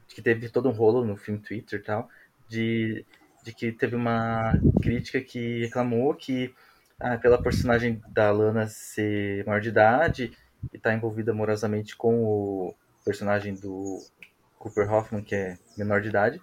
que 0.08 0.22
teve 0.22 0.50
todo 0.50 0.70
um 0.70 0.72
rolo 0.74 1.06
no 1.06 1.18
filme 1.18 1.40
Twitter 1.40 1.80
e 1.80 1.84
tal, 1.84 2.10
de, 2.48 3.06
de 3.44 3.54
que 3.54 3.72
teve 3.72 3.96
uma 3.96 4.54
crítica 4.82 5.22
que 5.22 5.62
reclamou 5.66 6.14
que 6.16 6.54
ah, 7.00 7.18
pela 7.18 7.42
personagem 7.42 8.02
da 8.08 8.32
Lana 8.32 8.68
ser 8.68 9.46
maior 9.46 9.62
de 9.62 9.70
idade 9.70 10.32
e 10.74 10.78
estar 10.78 10.94
envolvida 10.94 11.32
amorosamente 11.32 11.96
com 11.96 12.24
o 12.24 12.76
personagem 13.04 13.56
do 13.56 14.00
Cooper 14.58 14.92
Hoffman, 14.92 15.24
que 15.24 15.36
é 15.36 15.58
menor 15.78 16.02
de 16.02 16.10
idade, 16.10 16.42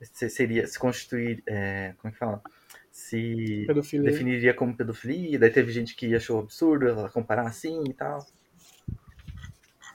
se- 0.00 0.28
seria 0.30 0.66
se 0.66 0.78
constituir, 0.78 1.42
é, 1.46 1.94
como 1.98 2.10
é 2.10 2.12
que 2.12 2.18
fala? 2.18 2.42
Se 2.90 3.64
Pedofilia. 3.66 4.10
definiria 4.10 4.54
como 4.54 4.76
pedofilia, 4.76 5.38
daí 5.38 5.50
teve 5.50 5.72
gente 5.72 5.94
que 5.94 6.14
achou 6.14 6.40
absurdo 6.40 6.88
ela 6.88 7.08
comparar 7.10 7.46
assim 7.46 7.82
e 7.88 7.94
tal. 7.94 8.26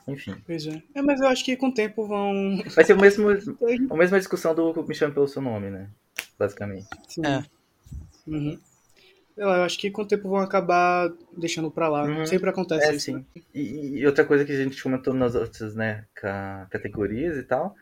Enfim. 0.08 0.34
Pois 0.46 0.66
é. 0.66 0.82
É, 0.94 1.02
mas 1.02 1.20
eu 1.20 1.28
acho 1.28 1.44
que 1.44 1.56
com 1.56 1.68
o 1.68 1.74
tempo 1.74 2.06
vão. 2.06 2.62
Vai 2.74 2.84
ser 2.84 2.94
o 2.94 3.00
mesmo, 3.00 3.28
a 3.30 3.96
mesma 3.96 4.18
discussão 4.18 4.54
do 4.54 4.82
Me 4.86 4.94
Chame 4.94 5.12
Pelo 5.14 5.28
Seu 5.28 5.42
Nome, 5.42 5.70
né? 5.70 5.88
Basicamente. 6.38 6.86
Sim. 7.08 7.22
É. 7.26 7.44
Uhum. 8.26 8.58
Eu 9.36 9.50
acho 9.50 9.78
que 9.78 9.90
com 9.90 10.02
o 10.02 10.06
tempo 10.06 10.28
vão 10.28 10.38
acabar 10.40 11.12
deixando 11.36 11.70
pra 11.70 11.88
lá. 11.88 12.04
Uhum. 12.04 12.26
Sempre 12.26 12.50
acontece 12.50 12.86
É, 12.86 12.94
isso. 12.94 13.04
sim. 13.04 13.12
né? 13.14 13.24
E, 13.54 13.98
e 14.00 14.06
outra 14.06 14.24
coisa 14.24 14.44
que 14.44 14.50
a 14.52 14.56
gente 14.56 14.82
comentou 14.82 15.14
nas 15.14 15.34
outras, 15.36 15.74
né, 15.76 16.04
ca- 16.14 16.66
categorias 16.70 17.36
e 17.36 17.44
tal, 17.44 17.76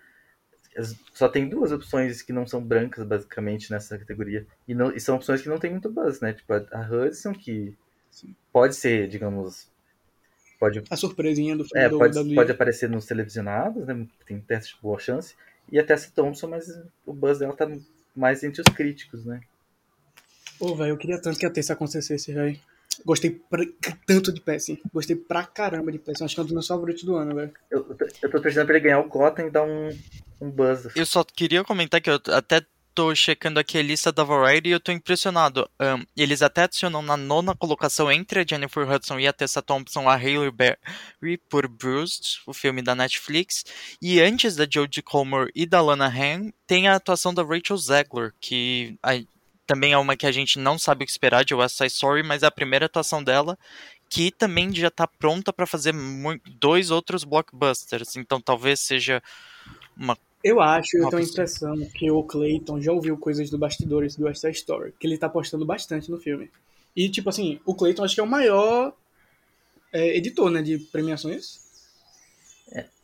só 1.14 1.28
tem 1.28 1.48
duas 1.48 1.72
opções 1.72 2.20
que 2.20 2.32
não 2.32 2.46
são 2.46 2.62
brancas, 2.62 3.06
basicamente, 3.06 3.70
nessa 3.70 3.96
categoria. 3.96 4.46
E, 4.68 4.74
não, 4.74 4.92
e 4.94 5.00
são 5.00 5.16
opções 5.16 5.40
que 5.40 5.48
não 5.48 5.58
tem 5.58 5.70
muito 5.70 5.90
buzz, 5.90 6.20
né? 6.20 6.34
Tipo, 6.34 6.52
a, 6.52 6.66
a 6.72 6.80
Hudson, 6.90 7.32
que 7.32 7.74
pode 8.52 8.76
ser, 8.76 9.08
digamos, 9.08 9.70
pode, 10.58 10.82
A 10.90 10.96
surpresinha 10.96 11.56
do 11.56 11.64
filme 11.64 11.84
é, 11.84 11.88
do 11.88 11.98
pode, 11.98 12.18
WWE. 12.18 12.34
pode 12.34 12.52
aparecer 12.52 12.88
nos 12.88 13.06
televisionados, 13.06 13.86
né? 13.86 14.06
Tem 14.26 14.40
teste 14.40 14.74
de 14.76 14.82
boa 14.82 14.98
chance. 14.98 15.34
E 15.70 15.78
a 15.78 15.84
Tessa 15.84 16.10
Thompson, 16.14 16.46
mas 16.48 16.66
o 17.04 17.12
buzz 17.12 17.38
dela 17.38 17.52
tá 17.54 17.68
mais 18.14 18.42
entre 18.44 18.60
os 18.62 18.74
críticos, 18.74 19.24
né? 19.24 19.40
Pô, 20.58 20.74
velho, 20.74 20.90
eu 20.90 20.96
queria 20.96 21.20
tanto 21.20 21.38
que 21.38 21.44
a 21.46 21.50
terça 21.50 21.72
acontecesse, 21.72 22.32
velho. 22.32 22.58
Gostei 23.04 23.30
pra- 23.30 23.66
tanto 24.06 24.32
de 24.32 24.40
Pessim. 24.40 24.78
Gostei 24.92 25.14
pra 25.16 25.44
caramba 25.44 25.92
de 25.92 25.98
Pessim. 25.98 26.24
Acho 26.24 26.34
que 26.34 26.40
é 26.40 26.42
um 26.42 26.46
dos 26.46 26.54
meus 26.54 26.66
favoritos 26.66 27.02
do 27.04 27.14
ano, 27.16 27.34
velho. 27.34 27.52
Eu, 27.70 27.86
eu 28.22 28.30
tô 28.30 28.40
torcendo 28.40 28.64
pra 28.64 28.76
ele 28.76 28.84
ganhar 28.84 29.00
o 29.00 29.08
Gotham 29.08 29.46
e 29.48 29.50
dar 29.50 29.64
um, 29.64 29.90
um 30.40 30.50
buzz. 30.50 30.88
Eu 30.96 31.04
só 31.04 31.22
queria 31.22 31.62
comentar 31.62 32.00
que 32.00 32.08
eu 32.08 32.18
até 32.32 32.62
tô 32.96 33.14
checando 33.14 33.60
aqui 33.60 33.76
a 33.76 33.82
lista 33.82 34.10
da 34.10 34.24
Variety 34.24 34.70
e 34.70 34.72
eu 34.72 34.80
tô 34.80 34.90
impressionado. 34.90 35.68
Ahn, 35.78 36.02
eles 36.16 36.40
até 36.40 36.62
adicionam 36.62 37.02
na 37.02 37.14
nona 37.14 37.54
colocação 37.54 38.10
entre 38.10 38.40
a 38.40 38.44
Jennifer 38.48 38.90
Hudson 38.90 39.20
e 39.20 39.28
a 39.28 39.34
Tessa 39.34 39.60
Thompson 39.60 40.08
a 40.08 40.14
Hailey 40.14 40.50
Berry 40.50 41.36
por 41.50 41.68
Bruised, 41.68 42.40
o 42.46 42.54
filme 42.54 42.80
da 42.80 42.94
Netflix. 42.94 43.66
E 44.00 44.18
antes 44.18 44.56
da 44.56 44.66
Jodie 44.68 45.02
Comer 45.02 45.50
e 45.54 45.66
da 45.66 45.82
Lana 45.82 46.06
Hamm, 46.06 46.50
tem 46.66 46.88
a 46.88 46.94
atuação 46.94 47.34
da 47.34 47.42
Rachel 47.42 47.76
Zegler, 47.76 48.32
que 48.40 48.98
a- 49.02 49.22
também 49.66 49.92
é 49.92 49.98
uma 49.98 50.16
que 50.16 50.26
a 50.26 50.32
gente 50.32 50.58
não 50.58 50.78
sabe 50.78 51.04
o 51.04 51.06
que 51.06 51.12
esperar 51.12 51.44
de 51.44 51.54
West 51.54 51.76
Side 51.76 51.92
Story, 51.92 52.22
mas 52.22 52.42
é 52.42 52.46
a 52.46 52.50
primeira 52.50 52.86
atuação 52.86 53.22
dela 53.22 53.58
que 54.08 54.30
também 54.30 54.72
já 54.74 54.90
tá 54.90 55.06
pronta 55.06 55.52
pra 55.52 55.66
fazer 55.66 55.92
dois 56.58 56.90
outros 56.90 57.24
blockbusters. 57.24 58.16
Então 58.16 58.40
talvez 58.40 58.80
seja 58.80 59.22
uma 59.96 60.16
Eu 60.48 60.60
acho, 60.60 60.96
eu 60.96 61.08
tenho 61.08 61.22
a 61.22 61.24
impressão 61.24 61.74
que 61.92 62.08
o 62.08 62.22
Clayton 62.22 62.80
já 62.80 62.92
ouviu 62.92 63.18
coisas 63.18 63.50
do 63.50 63.58
bastidores 63.58 64.14
do 64.14 64.26
West 64.26 64.40
Side 64.40 64.56
Story, 64.56 64.92
que 64.92 65.04
ele 65.04 65.18
tá 65.18 65.28
postando 65.28 65.66
bastante 65.66 66.08
no 66.08 66.18
filme. 66.18 66.48
E, 66.94 67.08
tipo 67.08 67.28
assim, 67.28 67.58
o 67.66 67.74
Clayton 67.74 68.04
acho 68.04 68.14
que 68.14 68.20
é 68.20 68.24
o 68.24 68.28
maior 68.28 68.94
é, 69.92 70.16
editor, 70.16 70.48
né, 70.50 70.62
de 70.62 70.78
premiações. 70.78 71.66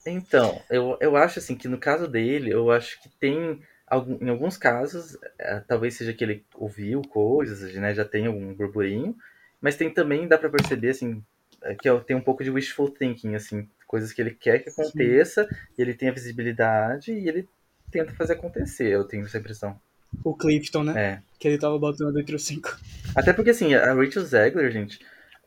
Então, 0.06 0.60
eu, 0.70 0.96
eu 1.00 1.16
acho 1.16 1.38
assim 1.38 1.56
que 1.56 1.68
no 1.68 1.78
caso 1.78 2.08
dele, 2.08 2.52
eu 2.52 2.70
acho 2.70 3.00
que 3.02 3.08
tem 3.08 3.60
algum, 3.86 4.24
em 4.24 4.28
alguns 4.30 4.56
casos, 4.56 5.16
eh, 5.38 5.62
talvez 5.66 5.94
seja 5.94 6.12
que 6.12 6.24
ele 6.24 6.44
ouviu 6.54 7.02
coisas, 7.02 7.72
né, 7.74 7.94
já 7.94 8.04
tem 8.04 8.26
algum 8.26 8.52
burburinho, 8.54 9.16
mas 9.60 9.76
tem 9.76 9.90
também, 9.90 10.26
dá 10.26 10.36
pra 10.38 10.48
perceber 10.50 10.90
assim, 10.90 11.22
eh, 11.62 11.74
que 11.76 11.88
é- 11.88 12.00
tem 12.00 12.16
um 12.16 12.20
pouco 12.20 12.42
de 12.42 12.50
wishful 12.50 12.90
thinking, 12.90 13.34
assim, 13.34 13.68
coisas 13.92 14.10
que 14.10 14.22
ele 14.22 14.30
quer 14.30 14.60
que 14.60 14.70
aconteça, 14.70 15.46
e 15.76 15.82
ele 15.82 15.92
tem 15.92 16.08
a 16.08 16.12
visibilidade 16.12 17.12
e 17.12 17.28
ele 17.28 17.46
tenta 17.90 18.10
fazer 18.14 18.32
acontecer, 18.32 18.88
eu 18.88 19.04
tenho 19.04 19.26
essa 19.26 19.36
impressão. 19.36 19.78
O 20.24 20.34
Clifton, 20.34 20.82
né, 20.84 20.98
É. 20.98 21.22
que 21.38 21.46
ele 21.46 21.58
tava 21.58 21.78
botando 21.78 22.18
entre 22.18 22.34
os 22.34 22.42
cinco. 22.42 22.74
Até 23.14 23.34
porque 23.34 23.50
assim, 23.50 23.74
a 23.74 23.92
Rachel 23.92 24.24
Zegler, 24.24 24.72
gente, 24.72 24.98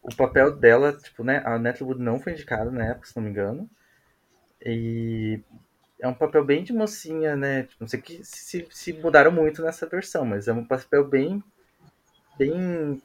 o 0.04 0.16
papel 0.16 0.56
dela, 0.56 0.94
tipo, 0.94 1.24
né, 1.24 1.42
a 1.44 1.58
Natalie 1.58 1.88
Wood 1.92 2.04
não 2.04 2.20
foi 2.20 2.34
indicada 2.34 2.70
na 2.70 2.86
época, 2.86 3.08
se 3.08 3.16
não 3.16 3.24
me 3.24 3.32
engano. 3.32 3.68
E 4.64 5.42
é 6.00 6.08
um 6.08 6.14
papel 6.14 6.46
bem 6.46 6.64
de 6.64 6.72
mocinha, 6.72 7.36
né? 7.36 7.64
Tipo, 7.64 7.78
não 7.82 7.88
sei 7.88 8.00
que 8.00 8.24
se, 8.24 8.68
se 8.70 8.94
mudaram 8.94 9.32
muito 9.32 9.64
nessa 9.64 9.88
versão, 9.88 10.24
mas 10.24 10.48
é 10.48 10.54
um 10.54 10.64
papel 10.66 11.08
bem 11.08 11.44
bem 12.38 13.02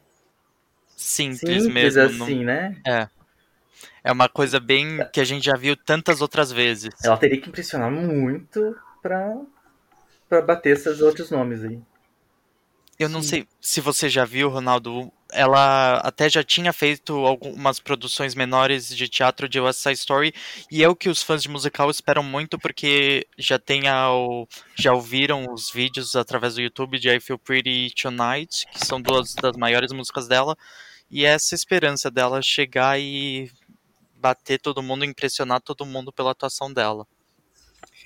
simples, 0.97 1.41
simples 1.62 1.72
mesmo. 1.97 2.18
não- 2.18 2.24
assim, 2.26 2.45
né? 2.45 2.76
É 2.86 3.09
uma 4.12 4.28
coisa 4.28 4.58
bem 4.60 4.98
que 5.12 5.20
a 5.20 5.24
gente 5.24 5.44
já 5.44 5.56
viu 5.56 5.76
tantas 5.76 6.20
outras 6.20 6.50
vezes. 6.52 6.94
Ela 7.02 7.16
teria 7.16 7.40
que 7.40 7.48
impressionar 7.48 7.90
muito 7.90 8.76
pra, 9.02 9.36
pra 10.28 10.42
bater 10.42 10.76
esses 10.76 11.00
outros 11.00 11.30
nomes 11.30 11.64
aí. 11.64 11.80
Eu 12.98 13.08
não 13.08 13.22
Sim. 13.22 13.28
sei 13.28 13.48
se 13.62 13.80
você 13.80 14.10
já 14.10 14.26
viu, 14.26 14.50
Ronaldo. 14.50 15.10
Ela 15.32 15.94
até 16.00 16.28
já 16.28 16.42
tinha 16.42 16.70
feito 16.72 17.14
algumas 17.24 17.78
produções 17.80 18.34
menores 18.34 18.88
de 18.94 19.08
teatro 19.08 19.48
de 19.48 19.58
West 19.60 19.78
Side 19.80 19.94
Story 19.98 20.34
e 20.70 20.82
é 20.82 20.88
o 20.88 20.94
que 20.96 21.08
os 21.08 21.22
fãs 21.22 21.42
de 21.42 21.48
musical 21.48 21.88
esperam 21.88 22.22
muito 22.22 22.58
porque 22.58 23.26
já 23.38 23.58
tem 23.58 23.88
a, 23.88 24.10
o- 24.12 24.46
já 24.76 24.92
ouviram 24.92 25.46
os 25.52 25.70
vídeos 25.70 26.14
através 26.16 26.56
do 26.56 26.60
YouTube 26.60 26.98
de 26.98 27.08
I 27.08 27.20
Feel 27.20 27.38
Pretty 27.38 27.90
Tonight, 27.94 28.66
que 28.72 28.84
são 28.84 29.00
duas 29.00 29.34
das 29.34 29.56
maiores 29.56 29.92
músicas 29.92 30.26
dela, 30.28 30.56
e 31.10 31.24
é 31.24 31.28
essa 31.30 31.54
esperança 31.54 32.10
dela 32.10 32.42
chegar 32.42 33.00
e 33.00 33.50
bater 34.20 34.58
todo 34.60 34.82
mundo, 34.82 35.04
impressionar 35.04 35.60
todo 35.60 35.86
mundo 35.86 36.12
pela 36.12 36.32
atuação 36.32 36.72
dela. 36.72 37.06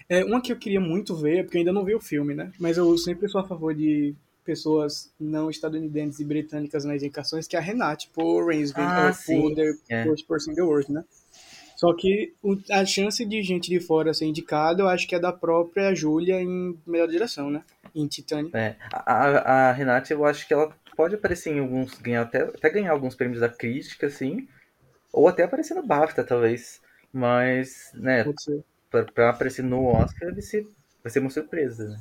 É, 0.08 0.24
uma 0.24 0.40
que 0.40 0.52
eu 0.52 0.56
queria 0.56 0.80
muito 0.80 1.16
ver, 1.16 1.38
é 1.38 1.42
porque 1.42 1.56
eu 1.58 1.60
ainda 1.60 1.72
não 1.72 1.84
vi 1.84 1.94
o 1.94 2.00
filme, 2.00 2.34
né, 2.34 2.52
mas 2.58 2.76
eu 2.76 2.96
sempre 2.98 3.28
sou 3.28 3.40
a 3.40 3.46
favor 3.46 3.74
de 3.74 4.14
pessoas 4.44 5.10
não 5.18 5.48
estadunidenses 5.48 6.20
e 6.20 6.24
britânicas 6.24 6.84
nas 6.84 7.02
indicações, 7.02 7.46
que 7.46 7.56
é 7.56 7.58
a 7.58 7.62
Renate, 7.62 8.10
por 8.12 8.46
Rainsby, 8.46 8.82
Ah, 8.82 9.10
por 9.26 9.54
The 9.54 9.72
é. 9.88 10.04
Person 10.04 10.52
in 10.52 10.54
the 10.54 10.62
World, 10.62 10.92
né. 10.92 11.04
Só 11.76 11.92
que 11.94 12.32
o- 12.42 12.56
a 12.70 12.84
chance 12.84 13.24
de 13.24 13.42
gente 13.42 13.68
de 13.68 13.80
fora 13.80 14.14
ser 14.14 14.26
indicada, 14.26 14.82
eu 14.82 14.88
acho 14.88 15.08
que 15.08 15.14
é 15.14 15.18
da 15.18 15.32
própria 15.32 15.94
Julia 15.94 16.40
em 16.40 16.78
melhor 16.86 17.08
direção, 17.08 17.50
né? 17.50 17.64
Em 17.94 18.06
Titanic. 18.06 18.54
É, 18.56 18.76
a, 18.92 19.12
a, 19.12 19.68
a 19.70 19.72
Renate, 19.72 20.12
eu 20.12 20.24
acho 20.24 20.46
que 20.46 20.54
ela 20.54 20.74
pode 20.96 21.14
aparecer 21.16 21.52
em 21.52 21.58
alguns, 21.58 21.94
ganhar 21.98 22.22
até, 22.22 22.42
até 22.42 22.70
ganhar 22.70 22.92
alguns 22.92 23.14
prêmios 23.14 23.40
da 23.40 23.48
crítica, 23.48 24.06
assim, 24.06 24.46
ou 25.14 25.28
até 25.28 25.44
aparecer 25.44 25.74
no 25.74 25.86
BAFTA, 25.86 26.24
talvez. 26.24 26.80
Mas, 27.12 27.90
né, 27.94 28.32
pra 29.14 29.30
aparecer 29.30 29.62
no 29.64 29.86
Oscar 29.86 30.32
vai 30.32 30.42
ser, 30.42 30.66
vai 31.02 31.12
ser 31.12 31.20
uma 31.20 31.30
surpresa, 31.30 31.88
né? 31.88 32.00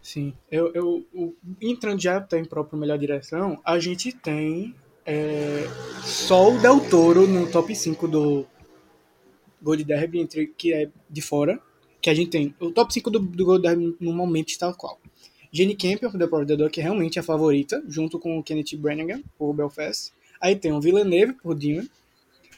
Sim. 0.00 0.34
Eu, 0.50 0.72
eu, 0.74 1.06
o- 1.14 1.34
entrando 1.60 2.00
já 2.00 2.16
até 2.16 2.38
em 2.38 2.44
própria 2.44 2.78
melhor 2.78 2.98
direção, 2.98 3.60
a 3.64 3.78
gente 3.78 4.12
tem 4.12 4.74
é, 5.06 5.64
só 6.02 6.50
o 6.52 6.58
Del 6.58 6.80
Toro 6.88 7.26
no 7.26 7.50
top 7.50 7.74
5 7.74 8.08
do 8.08 8.46
Gold 9.62 9.84
Derby, 9.84 10.20
entre, 10.20 10.46
que 10.48 10.72
é 10.72 10.88
de 11.08 11.22
fora, 11.22 11.60
que 12.00 12.10
a 12.10 12.14
gente 12.14 12.30
tem. 12.30 12.54
O 12.60 12.70
top 12.70 12.92
5 12.92 13.10
do, 13.10 13.18
do 13.20 13.44
Gold 13.44 13.62
Derby 13.62 13.96
no 14.00 14.12
momento 14.12 14.48
está 14.48 14.72
qual? 14.74 14.98
Jenny 15.52 15.76
Campion, 15.76 16.10
The 16.10 16.56
Dog, 16.56 16.70
que 16.70 16.80
é 16.80 16.82
realmente 16.82 17.18
a 17.18 17.22
favorita, 17.22 17.82
junto 17.86 18.18
com 18.18 18.38
o 18.38 18.42
Kenneth 18.42 18.76
Branagh, 18.76 19.22
por 19.38 19.52
Belfast. 19.52 20.12
Aí 20.40 20.56
tem 20.56 20.72
o 20.72 20.80
Villeneuve, 20.80 21.34
por 21.34 21.54
Demon. 21.54 21.86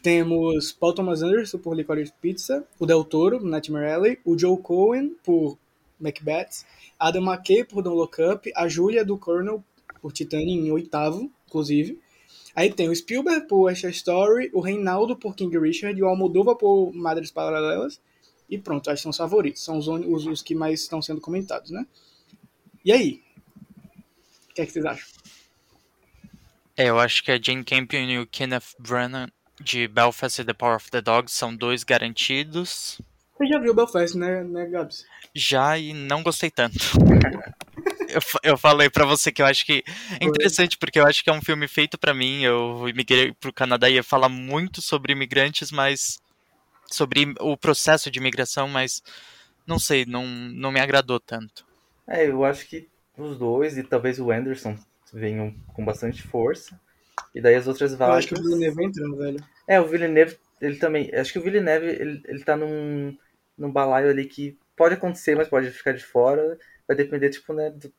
Temos 0.04 0.70
Paul 0.70 0.92
Thomas 0.92 1.22
Anderson, 1.22 1.56
por 1.56 1.74
Licorice 1.74 2.12
Pizza. 2.20 2.62
O 2.78 2.84
Del 2.84 3.04
Toro, 3.04 3.42
Nightmare 3.42 3.90
Alley. 3.90 4.18
O 4.22 4.38
Joe 4.38 4.58
Cohen, 4.58 5.16
por 5.24 5.56
Macbeth. 5.98 6.66
Adam 6.98 7.22
McKay, 7.22 7.64
por 7.64 7.82
Don't 7.82 7.96
Look 7.96 8.20
Up. 8.20 8.52
A 8.54 8.68
Julia, 8.68 9.02
do 9.02 9.16
Colonel, 9.16 9.64
por 10.02 10.12
Titanic, 10.12 10.50
em 10.50 10.70
oitavo, 10.70 11.32
inclusive. 11.46 11.98
Aí 12.54 12.70
tem 12.70 12.90
o 12.90 12.94
Spielberg 12.94 13.48
por 13.48 13.62
West 13.62 13.84
Story, 13.84 14.50
o 14.52 14.60
Reinaldo 14.60 15.16
por 15.16 15.34
King 15.34 15.58
Richard 15.58 15.98
e 15.98 16.02
o 16.02 16.06
Almodóvar 16.06 16.56
por 16.56 16.92
Madres 16.92 17.30
Paralelas. 17.30 17.98
E 18.50 18.58
pronto, 18.58 18.90
acho 18.90 18.98
que 18.98 19.02
são 19.04 19.10
os 19.10 19.16
favoritos. 19.16 19.64
São 19.64 19.78
os, 19.78 19.88
os, 19.88 20.26
os 20.26 20.42
que 20.42 20.54
mais 20.54 20.82
estão 20.82 21.00
sendo 21.00 21.22
comentados, 21.22 21.70
né? 21.70 21.86
E 22.84 22.92
aí? 22.92 23.22
O 24.50 24.54
que 24.54 24.60
é 24.60 24.66
que 24.66 24.72
vocês 24.72 24.84
acham? 24.84 25.08
É, 26.76 26.90
eu 26.90 26.98
acho 26.98 27.24
que 27.24 27.30
a 27.30 27.40
Jane 27.40 27.64
Campion 27.64 28.00
e 28.00 28.18
o 28.18 28.26
Kenneth 28.26 28.74
Branagh 28.78 29.32
de 29.60 29.88
Belfast 29.88 30.40
e 30.40 30.44
The 30.44 30.52
Power 30.52 30.76
of 30.76 30.90
the 30.90 31.00
Dog 31.00 31.30
são 31.30 31.54
dois 31.54 31.84
garantidos. 31.84 33.00
Você 33.36 33.46
já 33.46 33.58
viu 33.58 33.74
Belfast, 33.74 34.16
né, 34.16 34.44
né 34.44 34.66
Gabs? 34.66 35.04
Já 35.34 35.76
e 35.78 35.92
não 35.92 36.22
gostei 36.22 36.50
tanto. 36.50 36.78
eu, 38.08 38.20
eu 38.42 38.58
falei 38.58 38.88
pra 38.88 39.04
você 39.04 39.32
que 39.32 39.42
eu 39.42 39.46
acho 39.46 39.66
que 39.66 39.82
é 40.20 40.24
interessante 40.24 40.78
porque 40.78 40.98
eu 40.98 41.06
acho 41.06 41.24
que 41.24 41.30
é 41.30 41.32
um 41.32 41.42
filme 41.42 41.66
feito 41.66 41.98
pra 41.98 42.14
mim. 42.14 42.42
Eu 42.42 42.88
imigrei 42.88 43.32
pro 43.32 43.52
Canadá 43.52 43.88
e 43.88 43.94
ia 43.94 44.02
falar 44.02 44.28
muito 44.28 44.80
sobre 44.80 45.12
imigrantes, 45.12 45.72
mas 45.72 46.22
sobre 46.90 47.34
o 47.40 47.56
processo 47.56 48.10
de 48.10 48.18
imigração, 48.18 48.68
mas 48.68 49.02
não 49.66 49.78
sei, 49.78 50.04
não, 50.04 50.26
não 50.26 50.70
me 50.70 50.80
agradou 50.80 51.18
tanto. 51.18 51.66
É, 52.06 52.28
eu 52.28 52.44
acho 52.44 52.66
que 52.66 52.88
os 53.16 53.38
dois 53.38 53.76
e 53.76 53.82
talvez 53.82 54.18
o 54.20 54.30
Anderson 54.30 54.78
venham 55.12 55.54
com 55.68 55.84
bastante 55.84 56.22
força. 56.22 56.78
E 57.34 57.40
daí 57.40 57.54
as 57.54 57.66
outras 57.66 57.92
Eu 57.92 57.98
vagas. 57.98 58.14
acho 58.14 58.28
que 58.28 58.34
o 58.34 58.42
Villeneuve 58.42 58.84
entrando, 58.84 59.16
velho. 59.16 59.44
É, 59.66 59.80
o 59.80 59.86
Villeneuve, 59.86 60.36
ele 60.60 60.76
também. 60.76 61.10
Acho 61.14 61.32
que 61.32 61.38
o 61.38 61.42
Villeneuve, 61.42 61.86
ele, 61.86 62.22
ele 62.26 62.44
tá 62.44 62.56
num, 62.56 63.16
num 63.56 63.70
balaio 63.72 64.10
ali 64.10 64.26
que 64.26 64.56
pode 64.76 64.94
acontecer, 64.94 65.34
mas 65.34 65.48
pode 65.48 65.70
ficar 65.70 65.92
de 65.92 66.04
fora. 66.04 66.58
Vai 66.86 66.96
depender, 66.96 67.30
tipo, 67.30 67.52
né, 67.52 67.70
do- 67.70 67.92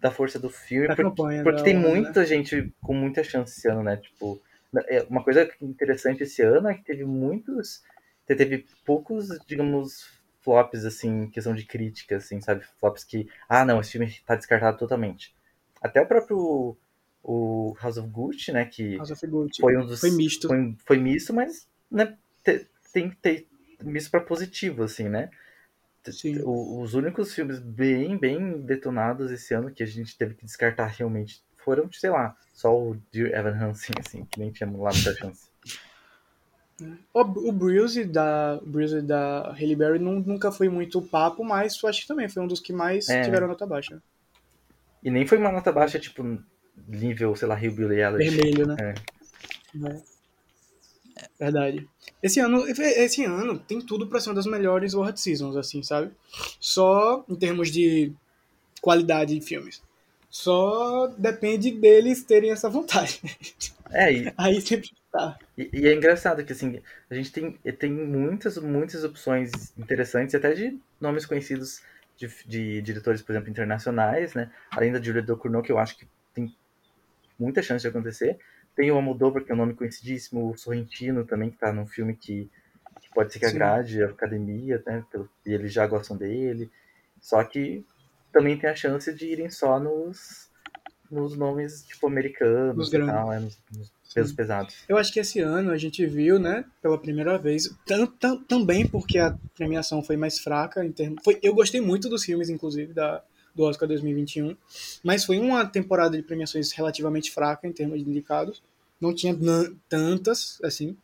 da 0.00 0.10
força 0.10 0.38
do 0.38 0.50
filme. 0.50 0.88
Da 0.88 0.94
porque 0.94 1.42
porque 1.42 1.62
tem 1.62 1.76
onda, 1.76 1.78
muita 1.78 2.24
gente 2.24 2.72
com 2.82 2.94
muita 2.94 3.24
chance 3.24 3.58
esse 3.58 3.68
ano, 3.68 3.82
né? 3.82 3.96
Tipo, 3.96 4.40
é, 4.88 5.02
uma 5.04 5.24
coisa 5.24 5.50
interessante 5.60 6.22
esse 6.22 6.42
ano 6.42 6.68
é 6.68 6.74
que 6.74 6.84
teve 6.84 7.04
muitos. 7.04 7.82
te- 8.26 8.36
Teve 8.36 8.66
poucos, 8.84 9.28
digamos, 9.46 10.06
flops, 10.42 10.84
assim, 10.84 11.28
questão 11.30 11.54
de 11.54 11.64
crítica, 11.64 12.16
assim, 12.16 12.40
sabe? 12.40 12.64
Flops 12.78 13.04
que. 13.04 13.28
Ah, 13.48 13.64
não, 13.64 13.80
esse 13.80 13.92
filme 13.92 14.12
tá 14.26 14.36
descartado 14.36 14.78
totalmente. 14.78 15.34
Até 15.80 16.00
o 16.00 16.06
próprio. 16.06 16.76
O 17.30 17.76
House 17.82 17.98
of 17.98 18.08
Gucci, 18.08 18.52
né? 18.52 18.64
Que 18.64 18.96
Gucci. 19.26 19.60
foi 19.60 19.76
um 19.76 19.84
dos 19.84 20.00
Foi 20.00 20.10
misto. 20.10 20.48
foi, 20.48 20.76
foi 20.86 20.96
misto 20.98 21.34
mas 21.34 21.68
né, 21.90 22.16
te- 22.42 22.66
tem 22.92 23.10
que 23.10 23.16
ter 23.16 23.46
misto 23.82 24.10
para 24.10 24.20
positivo 24.20 24.82
assim 24.84 25.08
né 25.08 25.30
Sim. 26.10 26.40
O- 26.42 26.80
os 26.80 26.94
únicos 26.94 27.34
filmes 27.34 27.58
bem 27.58 28.16
bem 28.16 28.60
detonados 28.62 29.30
esse 29.30 29.52
ano 29.52 29.70
que 29.70 29.82
a 29.82 29.86
gente 29.86 30.16
teve 30.16 30.34
que 30.34 30.44
descartar 30.46 30.86
realmente 30.86 31.42
foram 31.56 31.90
sei 31.92 32.08
lá 32.08 32.34
só 32.54 32.74
o 32.74 32.96
Dear 33.12 33.30
Evan 33.38 33.56
Hansen 33.62 33.94
assim 34.00 34.24
que 34.24 34.40
nem 34.40 34.50
tinha 34.50 34.66
lá 34.70 34.90
muita 34.90 35.14
chance 35.14 35.48
O, 37.12 37.20
o 37.20 37.52
Bruce 37.52 38.04
da, 38.04 38.60
Bruce 38.64 39.02
da 39.02 39.50
Halle 39.52 39.74
Berry 39.76 39.98
nu- 39.98 40.20
nunca 40.20 40.52
foi 40.52 40.68
muito 40.68 41.02
papo, 41.02 41.44
mas 41.44 41.78
eu 41.82 41.88
acho 41.88 42.02
que 42.02 42.06
também 42.08 42.28
foi 42.28 42.42
um 42.42 42.46
dos 42.46 42.60
que 42.60 42.72
mais 42.72 43.08
É. 43.08 43.22
tiveram 43.22 43.48
nota 43.48 43.66
baixa. 43.66 44.00
e 45.02 45.10
nem 45.10 45.26
foi 45.26 45.38
uma 45.38 45.50
nota 45.52 45.70
baixa 45.72 45.98
tipo 45.98 46.22
nível 46.86 47.34
sei 47.34 47.48
lá 47.48 47.54
Rio 47.54 47.72
Billy 47.72 48.00
Elliot 48.00 48.30
Vermelho, 48.30 48.66
né? 48.66 48.76
É. 48.78 48.94
É. 49.88 50.18
Verdade. 51.38 51.86
Esse 52.22 52.40
ano, 52.40 52.64
esse 52.68 53.24
ano 53.24 53.58
tem 53.58 53.80
tudo 53.80 54.06
pra 54.06 54.20
ser 54.20 54.30
uma 54.30 54.34
das 54.36 54.46
melhores 54.46 54.94
World 54.94 55.20
Seasons, 55.20 55.56
assim, 55.56 55.82
sabe? 55.82 56.10
Só 56.60 57.24
em 57.28 57.36
termos 57.36 57.70
de 57.70 58.12
qualidade 58.80 59.38
de 59.38 59.44
filmes. 59.44 59.82
Só 60.30 61.06
depende 61.16 61.70
deles 61.70 62.22
terem 62.22 62.50
essa 62.50 62.68
vontade. 62.68 63.20
é 63.90 64.12
e, 64.12 64.32
Aí 64.36 64.60
sempre 64.60 64.90
tá. 65.10 65.38
E, 65.56 65.70
e 65.72 65.88
é 65.88 65.94
engraçado 65.94 66.44
que 66.44 66.52
assim, 66.52 66.80
a 67.08 67.14
gente 67.14 67.32
tem, 67.32 67.52
tem 67.78 67.90
muitas, 67.90 68.58
muitas 68.58 69.04
opções 69.04 69.72
interessantes, 69.78 70.34
até 70.34 70.52
de 70.52 70.78
nomes 71.00 71.24
conhecidos 71.24 71.82
de, 72.16 72.28
de 72.46 72.82
diretores, 72.82 73.22
por 73.22 73.32
exemplo, 73.32 73.50
internacionais, 73.50 74.34
né? 74.34 74.50
Além 74.70 74.92
da 74.92 75.00
Julia 75.00 75.22
Ducournau, 75.22 75.62
que 75.62 75.72
eu 75.72 75.78
acho 75.78 75.96
que 75.96 76.06
muita 77.38 77.62
chance 77.62 77.82
de 77.82 77.88
acontecer. 77.88 78.38
Tem 78.74 78.90
o 78.90 78.96
Almodóvar, 78.96 79.44
que 79.44 79.50
é 79.50 79.54
um 79.54 79.58
nome 79.58 79.74
conhecidíssimo, 79.74 80.50
o 80.50 80.56
Sorrentino 80.56 81.24
também, 81.24 81.50
que 81.50 81.58
tá 81.58 81.72
num 81.72 81.86
filme 81.86 82.14
que, 82.14 82.50
que 83.00 83.08
pode 83.14 83.32
ser 83.32 83.38
que 83.38 83.46
Sim. 83.46 83.56
agrade 83.56 84.02
a 84.02 84.06
academia, 84.06 84.82
né? 84.86 85.04
E 85.44 85.52
eles 85.52 85.72
já 85.72 85.86
gostam 85.86 86.16
dele. 86.16 86.70
Só 87.20 87.42
que 87.44 87.84
também 88.32 88.58
tem 88.58 88.70
a 88.70 88.76
chance 88.76 89.12
de 89.12 89.26
irem 89.26 89.50
só 89.50 89.80
nos, 89.80 90.48
nos 91.10 91.36
nomes, 91.36 91.82
tipo, 91.82 92.06
americanos 92.06 92.76
Nos 92.76 92.92
e 92.92 92.98
tal, 93.06 93.32
é, 93.32 93.40
nos, 93.40 93.58
nos 93.72 93.90
pesos 94.14 94.32
pesados. 94.32 94.76
Eu 94.88 94.96
acho 94.96 95.12
que 95.12 95.20
esse 95.20 95.40
ano 95.40 95.70
a 95.70 95.76
gente 95.76 96.06
viu, 96.06 96.38
né, 96.38 96.64
pela 96.80 96.98
primeira 96.98 97.36
vez, 97.38 97.68
tam, 97.86 98.06
tam- 98.06 98.42
também 98.44 98.86
porque 98.86 99.18
a 99.18 99.36
premiação 99.54 100.02
foi 100.02 100.16
mais 100.16 100.38
fraca 100.38 100.84
em 100.84 100.92
termos. 100.92 101.22
Foi, 101.24 101.38
eu 101.42 101.54
gostei 101.54 101.80
muito 101.80 102.08
dos 102.08 102.24
filmes, 102.24 102.48
inclusive, 102.48 102.92
da, 102.92 103.22
do 103.58 103.64
Oscar 103.64 103.88
2021, 103.88 104.56
mas 105.02 105.24
foi 105.24 105.38
uma 105.40 105.66
temporada 105.66 106.16
de 106.16 106.22
premiações 106.22 106.70
relativamente 106.70 107.32
fraca 107.32 107.66
em 107.66 107.72
termos 107.72 107.98
de 108.02 108.08
indicados. 108.08 108.62
Não 109.00 109.12
tinha 109.12 109.36
tantas, 109.88 110.58
assim. 110.62 110.96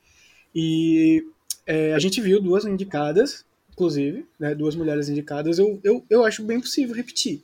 E 0.54 1.26
é, 1.66 1.92
a 1.94 1.98
gente 1.98 2.20
viu 2.20 2.40
duas 2.40 2.64
indicadas, 2.64 3.44
inclusive, 3.72 4.24
né, 4.38 4.54
duas 4.54 4.76
mulheres 4.76 5.08
indicadas. 5.08 5.58
Eu, 5.58 5.80
eu, 5.82 6.04
eu 6.08 6.24
acho 6.24 6.44
bem 6.44 6.60
possível 6.60 6.94
repetir. 6.94 7.42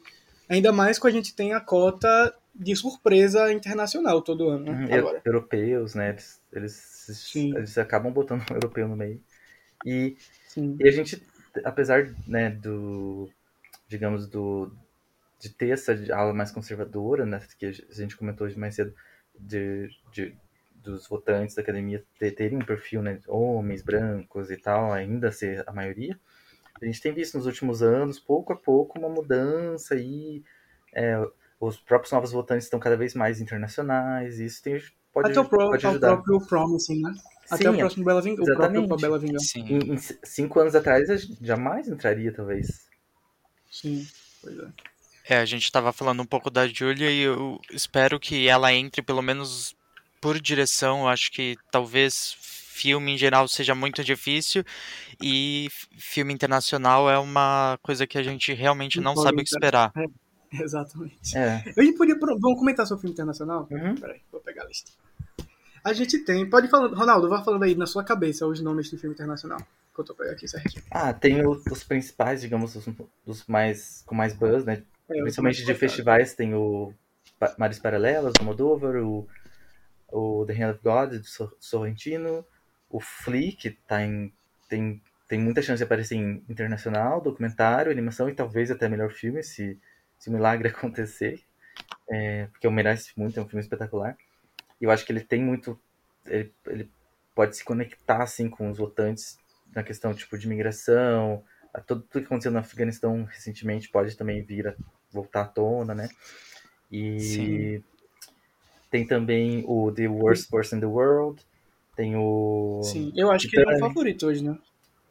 Ainda 0.49 0.73
mais 0.73 0.97
que 0.99 1.07
a 1.09 1.11
gente 1.11 1.35
tem 1.35 1.53
a 1.55 1.61
cota 1.61 2.33
de 2.55 2.75
surpresa 2.77 3.53
internacional 3.53 4.23
todo 4.23 4.49
ano, 4.49 4.67
né, 4.67 4.73
Uhum, 4.73 4.97
eu- 4.97 5.21
europeus, 5.25 5.95
né? 5.95 6.11
Eles, 6.11 6.41
eles, 6.53 7.35
eles 7.35 7.79
acabam 7.79 8.13
botando 8.13 8.43
um 8.49 8.55
europeu 8.55 8.87
no 8.87 8.97
meio. 8.97 9.21
E, 9.85 10.17
Sim. 10.47 10.77
e 10.79 10.89
a 10.89 10.93
gente, 10.93 11.21
apesar 11.65 12.15
né, 12.27 12.51
do, 12.51 13.29
digamos, 13.89 14.29
do, 14.29 14.71
de 15.41 15.49
ter 15.49 15.71
essa 15.71 15.93
ala 16.15 16.35
mais 16.35 16.51
conservadora, 16.53 17.25
né, 17.25 17.41
que 17.59 17.67
a 17.67 17.73
gente 17.73 18.17
comentou 18.17 18.47
hoje 18.47 18.59
mais 18.59 18.75
cedo, 18.75 18.95
de, 19.39 19.89
de, 20.13 20.37
dos 20.75 21.09
votantes 21.09 21.55
da 21.55 21.63
academia 21.63 22.05
ter- 22.19 22.33
terem 22.33 22.59
um 22.59 22.65
perfil, 22.65 23.03
né, 23.03 23.19
homens, 23.27 23.83
brancos 23.83 24.51
e 24.51 24.57
tal, 24.59 24.93
ainda 24.93 25.33
ser 25.33 25.65
a 25.67 25.73
maioria, 25.73 26.19
a 26.81 26.85
gente 26.85 27.01
tem 27.01 27.13
visto 27.13 27.37
nos 27.37 27.47
últimos 27.47 27.83
anos, 27.83 28.21
pouco 28.21 28.53
a 28.53 28.57
pouco, 28.57 28.99
uma 28.99 29.09
mudança 29.09 29.97
e 29.97 30.45
é, 30.95 31.17
os 31.59 31.79
próprios 31.79 32.13
novos 32.13 32.33
votantes 32.33 32.67
estão 32.67 32.79
cada 32.79 32.97
vez 32.97 33.15
mais 33.15 33.41
internacionais, 33.41 34.39
e 34.39 34.45
isso 34.45 34.63
tem, 34.63 34.79
pode, 35.13 35.31
Até 35.31 35.41
o, 35.41 35.45
pro, 35.49 35.71
pode 35.71 35.87
o 35.87 35.89
ajudar. 35.89 36.17
próprio 36.17 36.47
Promising, 36.47 37.01
né? 37.01 37.15
Até 37.51 37.65
Sim, 37.65 37.69
o 37.69 37.79
próximo 37.79 38.05
Bela 38.05 38.23
Vingança. 38.23 38.53
O 38.53 38.57
próprio. 38.57 38.97
Bela 38.97 39.19
Vingança. 39.19 39.45
Sim. 39.45 39.65
Em, 39.69 39.95
em 39.95 39.99
cinco 39.99 40.61
anos 40.61 40.75
atrás, 40.75 41.09
jamais 41.41 41.89
entraria, 41.89 42.33
talvez. 42.33 42.89
Sim. 43.71 44.07
Pois 44.41 44.57
é. 44.59 44.69
É, 45.31 45.39
a 45.39 45.45
gente 45.45 45.71
tava 45.71 45.93
falando 45.93 46.21
um 46.21 46.27
pouco 46.27 46.51
da 46.51 46.67
Julia 46.67 47.09
e 47.09 47.21
eu 47.21 47.61
espero 47.71 48.19
que 48.19 48.49
ela 48.49 48.73
entre 48.73 49.01
pelo 49.01 49.23
menos 49.23 49.77
por 50.21 50.41
direção. 50.41 51.03
Eu 51.03 51.09
acho 51.09 51.31
que 51.31 51.57
talvez 51.71 52.35
filme 52.41 53.13
em 53.13 53.17
geral 53.17 53.47
seja 53.47 53.73
muito 53.73 54.03
difícil 54.03 54.65
e 55.23 55.69
filme 55.97 56.35
internacional 56.35 57.09
é 57.09 57.17
uma 57.17 57.79
coisa 57.81 58.09
que 58.09 58.19
a 58.19 58.25
gente 58.25 58.53
realmente 58.53 59.01
não 59.01 59.15
sabe 59.15 59.43
o 59.43 59.45
que 59.45 59.55
esperar. 59.55 59.93
Exatamente. 60.53 61.39
É. 61.39 61.63
A 61.77 61.81
gente 61.81 61.97
podia. 61.97 62.19
Vamos 62.19 62.59
comentar 62.59 62.85
sobre 62.85 63.03
filme 63.03 63.15
internacional? 63.15 63.69
Uhum. 63.71 63.95
Peraí, 63.95 64.21
vou 64.33 64.41
pegar 64.41 64.65
a 64.65 64.67
lista. 64.67 64.91
A 65.85 65.93
gente 65.93 66.19
tem. 66.25 66.51
Pode 66.51 66.67
falar. 66.67 66.93
Ronaldo, 66.93 67.29
vá 67.29 67.41
falando 67.41 67.63
aí 67.63 67.77
na 67.77 67.87
sua 67.87 68.03
cabeça 68.03 68.49
os 68.49 68.61
nomes 68.61 68.91
de 68.91 68.99
filme 68.99 69.15
internacional. 69.15 69.61
Que 69.95 70.01
eu 70.01 70.05
tô 70.05 70.13
pegando 70.13 70.33
aqui 70.33 70.49
certinho. 70.49 70.83
Ah, 70.91 71.13
tem 71.13 71.47
os, 71.47 71.65
os 71.67 71.85
principais, 71.85 72.41
digamos, 72.41 72.75
os, 72.75 72.85
os 73.25 73.47
mais 73.47 74.03
com 74.05 74.17
mais 74.17 74.35
buzz, 74.35 74.65
né? 74.65 74.83
É, 75.11 75.21
Principalmente 75.23 75.65
de 75.65 75.75
festivais, 75.75 76.35
tem 76.35 76.55
o 76.55 76.95
Mares 77.59 77.79
Paralelas, 77.79 78.33
do 78.35 78.45
Moldova, 78.45 78.89
o, 79.01 79.27
o 80.09 80.45
The 80.47 80.55
Hand 80.55 80.71
of 80.73 80.81
God, 80.83 81.11
do 81.19 81.25
Sor- 81.25 81.57
Sorrentino, 81.61 82.45
o 82.89 83.01
Flea, 83.01 83.53
que 83.57 83.71
tá 83.71 84.03
em, 84.03 84.33
tem, 84.69 85.03
tem 85.29 85.39
muita 85.41 85.63
chance 85.63 85.79
de 85.79 85.85
aparecer 85.85 86.17
em 86.17 86.45
internacional, 86.49 87.21
documentário, 87.21 87.91
animação 87.93 88.29
e 88.29 88.35
talvez 88.35 88.71
até 88.71 88.89
melhor 88.89 89.11
filme, 89.11 89.43
se, 89.43 89.81
se 90.19 90.29
o 90.29 90.33
milagre 90.33 90.69
acontecer. 90.71 91.41
É, 92.09 92.47
porque 92.47 92.67
o 92.69 92.73
merece 92.73 93.13
muito, 93.17 93.39
é 93.39 93.43
um 93.43 93.49
filme 93.49 93.63
espetacular. 93.63 94.17
E 94.81 94.85
eu 94.85 94.91
acho 94.91 95.05
que 95.07 95.13
ele 95.13 95.21
tem 95.21 95.43
muito 95.43 95.81
ele, 96.27 96.53
ele 96.67 96.91
pode 97.35 97.57
se 97.57 97.65
conectar 97.65 98.23
assim 98.23 98.49
com 98.51 98.71
os 98.71 98.79
votantes 98.79 99.39
na 99.75 99.83
questão 99.83 100.15
tipo 100.15 100.37
de 100.39 100.49
migração, 100.49 101.45
a 101.73 101.81
tudo, 101.81 102.03
tudo 102.03 102.23
que 102.23 102.27
aconteceu 102.27 102.53
no 102.53 102.59
Afeganistão 102.59 103.25
recentemente 103.25 103.89
pode 103.91 104.17
também 104.17 104.43
vir 104.45 104.69
a 104.69 104.75
voltar 105.13 105.43
à 105.43 105.45
tona, 105.47 105.95
né? 105.95 106.09
E 106.91 107.21
Sim. 107.21 107.85
tem 108.91 109.07
também 109.07 109.65
o 109.67 109.93
The 109.93 110.09
Worst 110.09 110.51
Person 110.51 110.77
in 110.77 110.81
the 110.81 110.87
World, 110.87 111.41
tem 111.97 112.17
o 112.17 112.81
Sim, 112.83 113.13
eu 113.17 113.31
acho 113.31 113.49
que 113.49 113.57
ele 113.57 113.63
é 113.63 113.67
o 113.67 113.75
Titanic. 113.75 113.95
favorito 113.95 114.27
hoje, 114.27 114.43
né? 114.43 114.59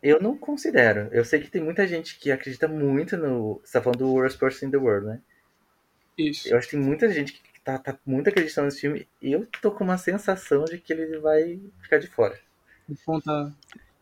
Eu 0.02 0.22
não 0.22 0.38
considero. 0.38 1.10
Eu 1.12 1.26
sei 1.26 1.42
que 1.42 1.52
tem 1.52 1.62
muita 1.62 1.86
gente 1.86 2.18
que 2.18 2.32
acredita 2.32 2.68
muito 2.68 3.18
no. 3.18 3.60
Você 3.64 3.74
tá 3.74 3.82
falando 3.82 4.00
do 4.00 4.14
Worst 4.14 4.40
Person 4.40 4.68
in 4.68 4.72
the 4.72 4.78
World, 4.78 5.08
né? 5.08 5.22
Isso. 6.18 6.50
Eu 6.50 6.58
acho 6.58 6.68
que 6.68 6.78
tem 6.78 6.86
muita 6.86 7.12
gente 7.12 7.34
que 7.34 7.42
tá, 7.62 7.78
tá 7.78 7.98
muito 8.06 8.30
acreditando 8.30 8.66
nesse 8.66 8.82
filme. 8.82 9.08
Eu 9.22 9.46
tô 9.62 9.72
com 9.72 9.84
uma 9.84 9.98
sensação 9.98 10.64
de 10.66 10.78
que 10.78 10.94
ele 10.94 11.20
vai 11.20 11.60
ficar 11.82 11.98
de 11.98 12.08
fora. 12.08 12.40
De 12.88 12.96
ponta... 12.96 13.54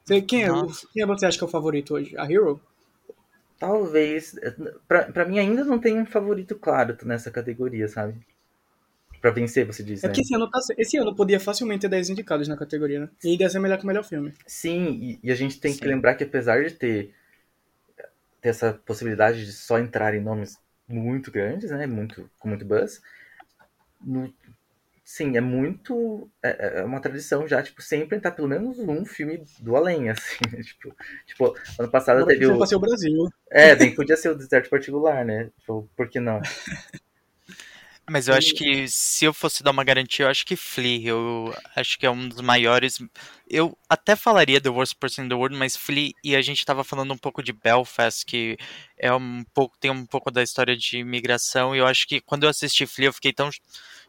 Quem 0.06 0.46
é, 0.46 0.48
quem 0.94 1.04
é 1.04 1.06
você 1.06 1.26
acha 1.26 1.38
que 1.38 1.44
é 1.44 1.48
o 1.48 1.50
favorito 1.50 1.96
hoje? 1.96 2.16
A 2.18 2.24
Hero? 2.24 2.62
Talvez. 3.60 4.36
Pra, 4.88 5.06
pra 5.12 5.26
mim 5.26 5.40
ainda 5.40 5.64
não 5.64 5.80
tem 5.80 6.00
um 6.00 6.06
favorito 6.06 6.56
claro 6.56 6.98
nessa 7.04 7.32
categoria, 7.32 7.88
sabe? 7.88 8.16
Pra 9.20 9.32
vencer, 9.32 9.66
você 9.66 9.82
diz, 9.84 10.04
É 10.04 10.08
né? 10.08 10.14
porque 10.14 10.22
esse 10.22 10.36
ano, 10.36 10.50
tá, 10.50 10.60
esse 10.78 10.98
ano 10.98 11.16
podia 11.16 11.40
facilmente 11.40 11.82
ter 11.82 11.90
10 11.90 12.10
indicados 12.10 12.48
na 12.48 12.56
categoria, 12.56 13.00
né? 13.02 13.10
E 13.24 13.30
ainda 13.32 13.50
ser 13.50 13.60
melhor 13.60 13.78
que 13.78 13.84
o 13.84 13.88
melhor 13.88 14.04
filme. 14.04 14.32
Sim, 14.46 14.92
e, 15.02 15.20
e 15.24 15.32
a 15.32 15.36
gente 15.36 15.60
tem 15.60 15.74
Sim. 15.74 15.80
que 15.80 15.88
lembrar 15.88 16.16
que 16.16 16.24
apesar 16.24 16.64
de 16.64 16.76
ter, 16.76 17.14
ter 18.42 18.50
essa 18.50 18.74
possibilidade 18.74 19.44
de 19.44 19.52
só 19.52 19.80
entrar 19.80 20.14
em 20.14 20.22
nomes 20.22 20.60
muito 20.88 21.32
grandes, 21.32 21.72
né? 21.72 21.88
Muito, 21.88 22.30
com 22.40 22.48
muito 22.48 22.64
buzz, 22.64 23.02
no- 24.00 24.32
sim, 25.08 25.38
é 25.38 25.42
muito. 25.42 26.30
É, 26.44 26.80
é 26.80 26.84
uma 26.84 27.00
tradição 27.00 27.48
já, 27.48 27.64
tipo, 27.64 27.82
sempre 27.82 28.18
entrar 28.18 28.32
pelo 28.32 28.50
menos 28.50 28.78
um 28.78 29.06
filme 29.06 29.42
do 29.62 29.78
além, 29.78 30.10
assim. 30.12 30.38
né? 30.52 30.62
Tipo, 30.62 30.94
tipo 31.26 31.56
ano 31.80 31.90
passado 31.90 32.18
Agora 32.18 32.34
teve 32.34 32.46
o. 32.46 32.58
pra 32.58 32.68
ser 32.68 32.76
o 32.76 32.80
Brasil. 32.80 33.30
É, 33.50 33.74
bem, 33.74 33.96
podia 33.96 34.18
ser 34.18 34.30
o 34.30 34.36
Deserto 34.36 34.70
Particular, 34.70 35.24
né? 35.24 35.50
Tipo, 35.60 35.90
por 35.96 36.10
que 36.10 36.20
não? 36.20 36.42
Mas 38.10 38.30
eu 38.30 38.36
acho 38.36 38.54
que 38.54 38.88
se 38.88 39.26
eu 39.26 39.34
fosse 39.34 39.62
dar 39.62 39.72
uma 39.72 39.84
garantia, 39.84 40.26
eu 40.26 40.30
acho 40.30 40.46
que 40.46 40.56
Flea, 40.56 41.10
eu 41.10 41.54
acho 41.76 42.00
que 42.00 42.06
é 42.06 42.10
um 42.10 42.30
dos 42.30 42.40
maiores. 42.40 43.00
Eu 43.50 43.78
até 43.90 44.16
falaria 44.16 44.62
The 44.62 44.70
Worst 44.70 44.96
Person 44.98 45.24
in 45.24 45.30
the 45.30 45.36
World, 45.36 45.58
mas 45.58 45.76
Flea, 45.76 46.12
e 46.24 46.34
a 46.34 46.42
gente 46.42 46.66
tava 46.66 46.86
falando 46.86 47.14
um 47.14 47.18
pouco 47.18 47.44
de 47.44 47.52
Belfast, 47.52 48.26
que 48.26 48.58
é 48.98 49.14
um 49.14 49.44
pouco, 49.54 49.78
tem 49.78 49.92
um 49.92 50.06
pouco 50.06 50.32
da 50.32 50.42
história 50.42 50.76
de 50.78 51.00
imigração, 51.00 51.76
e 51.76 51.80
eu 51.80 51.86
acho 51.86 52.08
que 52.08 52.22
quando 52.22 52.44
eu 52.44 52.50
assisti 52.50 52.86
Flea, 52.86 53.10
eu 53.10 53.14
fiquei 53.14 53.34
tão 53.34 53.50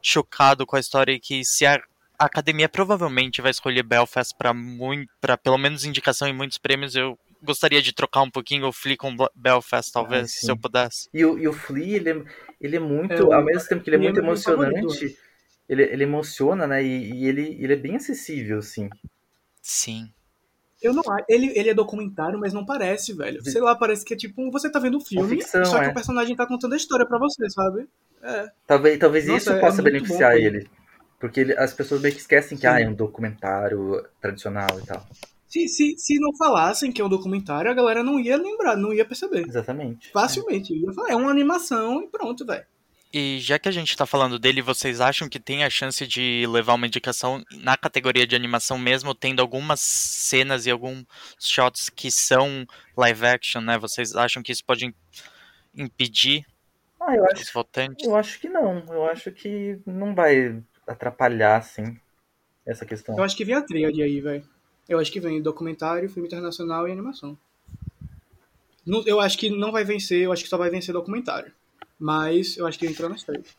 chocado 0.01 0.65
com 0.65 0.77
a 0.77 0.81
história 0.81 1.19
que 1.19 1.45
se 1.45 1.67
a, 1.67 1.83
a 2.17 2.27
academia 2.27 2.69
provavelmente 2.69 3.43
vai 3.43 3.51
escolher 3.51 3.83
Belfast 3.83 4.33
para 4.39 4.55
muito, 4.55 5.11
para 5.21 5.37
pelo 5.37 5.59
menos 5.59 5.85
indicação 5.85 6.29
em 6.29 6.33
muitos 6.33 6.59
prêmios, 6.59 6.95
eu 6.95 7.19
gostaria 7.43 7.81
de 7.83 7.93
trocar 7.93 8.23
um 8.23 8.31
pouquinho 8.31 8.67
o 8.67 8.73
Flea 8.73 8.97
com 8.97 9.17
Bel- 9.17 9.31
Belfast, 9.35 9.93
talvez, 9.93 10.25
Ah, 10.25 10.27
se 10.41 10.51
eu 10.51 10.57
pudesse. 10.57 11.09
E 11.13 11.25
o, 11.25 11.39
e 11.39 11.47
o 11.49 11.53
Flea, 11.53 11.97
ele 11.97 12.11
é, 12.11 12.25
ele 12.61 12.77
é 12.77 12.81
muito. 12.81 13.13
É, 13.13 13.23
o- 13.23 13.33
ao 13.33 13.45
mesmo 13.45 13.69
tempo 13.69 13.83
que 13.83 13.91
ele 13.91 13.97
é 13.97 13.99
é 13.99 14.03
muito 14.03 14.21
emocionante, 14.21 15.17
ele, 15.69 15.83
ele 15.83 16.05
emociona, 16.05 16.67
né? 16.67 16.83
E, 16.83 17.13
e 17.13 17.27
ele, 17.29 17.57
ele 17.61 17.73
é 17.73 17.77
bem 17.77 17.97
acessível, 17.97 18.59
assim. 18.59 18.89
Sim. 19.63 20.11
Eu 20.81 20.95
não 20.95 21.03
acho. 21.11 21.25
Ele, 21.29 21.53
ele 21.59 21.71
é 21.71 21.75
documentário, 21.75 22.39
mas 22.39 22.53
não 22.53 22.65
parece, 22.65 23.13
velho. 23.13 23.43
Sei 23.43 23.61
lá, 23.61 23.75
parece 23.75 24.05
que 24.05 24.15
é 24.15 24.17
tipo. 24.17 24.49
Você 24.53 24.71
tá 24.71 24.79
vendo 24.79 24.97
um 24.99 25.01
filme, 25.05 25.37
ficção, 25.41 25.65
só 25.65 25.79
que 25.81 25.87
é. 25.87 25.89
o 25.89 25.95
personagem 25.95 26.37
tá 26.37 26.47
contando 26.47 26.75
a 26.75 26.77
história 26.77 27.05
pra 27.05 27.19
você, 27.19 27.51
sabe? 27.51 27.89
É. 28.23 28.49
Talvez, 28.67 28.99
talvez 28.99 29.27
Nossa, 29.27 29.39
isso 29.39 29.51
é 29.53 29.61
possa 29.61 29.83
muito 29.83 29.93
beneficiar 29.93 30.33
bom, 30.33 30.39
ele. 30.39 30.71
Porque 31.19 31.41
ele- 31.41 31.59
as 31.59 31.75
pessoas 31.75 32.01
meio 32.01 32.15
que 32.15 32.21
esquecem 32.21 32.57
que 32.57 32.63
Sim. 32.63 32.69
ah, 32.69 32.81
é 32.81 32.89
um 32.89 32.95
documentário 32.95 34.05
tradicional 34.21 34.79
e 34.81 34.87
tal. 34.87 35.05
Se, 35.49 35.67
se, 35.69 35.95
se 35.97 36.19
não 36.21 36.37
falassem 36.37 36.93
que 36.93 37.01
é 37.01 37.05
um 37.05 37.09
documentário, 37.09 37.71
a 37.71 37.75
galera 37.75 38.03
não 38.03 38.21
ia 38.21 38.37
lembrar, 38.37 38.77
não 38.77 38.93
ia 38.93 39.05
perceber. 39.05 39.47
Exatamente. 39.49 40.11
Facilmente. 40.13 40.75
Ia 40.75 40.93
falar, 40.93 41.11
é 41.11 41.17
uma 41.17 41.31
animação 41.31 42.03
e 42.03 42.09
pronto, 42.09 42.45
velho. 42.45 42.67
E 43.11 43.39
já 43.41 43.59
que 43.59 43.67
a 43.67 43.73
gente 43.73 43.97
tá 43.97 44.05
falando 44.05 44.39
dele, 44.39 44.61
vocês 44.61 45.01
acham 45.01 45.27
que 45.31 45.41
tem 45.41 45.65
a 45.65 45.71
chance 45.71 46.07
de 46.07 46.47
levar 46.47 46.75
uma 46.75 46.87
indicação 46.87 47.43
na 47.63 47.75
categoria 47.75 48.27
de 48.27 48.37
animação 48.37 48.77
mesmo, 48.79 49.15
tendo 49.15 49.41
algumas 49.41 49.81
cenas 49.81 50.67
e 50.67 50.71
alguns 50.71 51.07
shots 51.41 51.89
que 51.89 52.11
são 52.11 52.67
live 52.95 53.25
action, 53.25 53.63
né? 53.63 53.79
Vocês 53.79 54.15
acham 54.15 54.43
que 54.43 54.53
isso 54.53 54.63
pode 54.63 54.85
im- 54.85 54.95
impedir 55.75 56.45
Ah, 57.01 57.17
eu 57.17 57.25
os 57.25 57.41
acho, 57.41 57.53
votantes? 57.55 58.07
eu 58.07 58.15
acho 58.15 58.39
que 58.39 58.49
não. 58.51 58.85
Eu 58.91 59.07
acho 59.07 59.33
que 59.33 59.79
não 59.87 60.15
vai 60.15 60.63
atrapalhar, 60.87 61.57
assim, 61.57 61.97
essa 62.67 62.85
questão. 62.85 63.17
Eu 63.17 63.25
acho 63.25 63.35
que 63.37 63.45
vem 63.45 63.55
a 63.55 63.63
tríade 63.63 64.03
aí, 64.03 64.21
velho. 64.21 64.45
Eu 64.89 64.99
acho 64.99 65.13
que 65.13 65.21
vem 65.21 65.43
documentário, 65.43 66.09
filme 66.09 66.27
internacional 66.27 66.89
e 66.89 66.93
animação. 66.93 67.37
Eu 69.05 69.21
acho 69.21 69.37
que 69.37 69.51
não 69.51 69.71
vai 69.71 69.85
vencer, 69.85 70.23
eu 70.23 70.33
acho 70.33 70.43
que 70.43 70.49
só 70.49 70.57
vai 70.57 70.71
vencer 70.71 70.95
documentário. 70.95 71.53
Mas 71.99 72.57
eu 72.57 72.67
acho 72.67 72.79
que 72.79 72.87
entra 72.87 73.09
nas 73.09 73.23
três. 73.23 73.55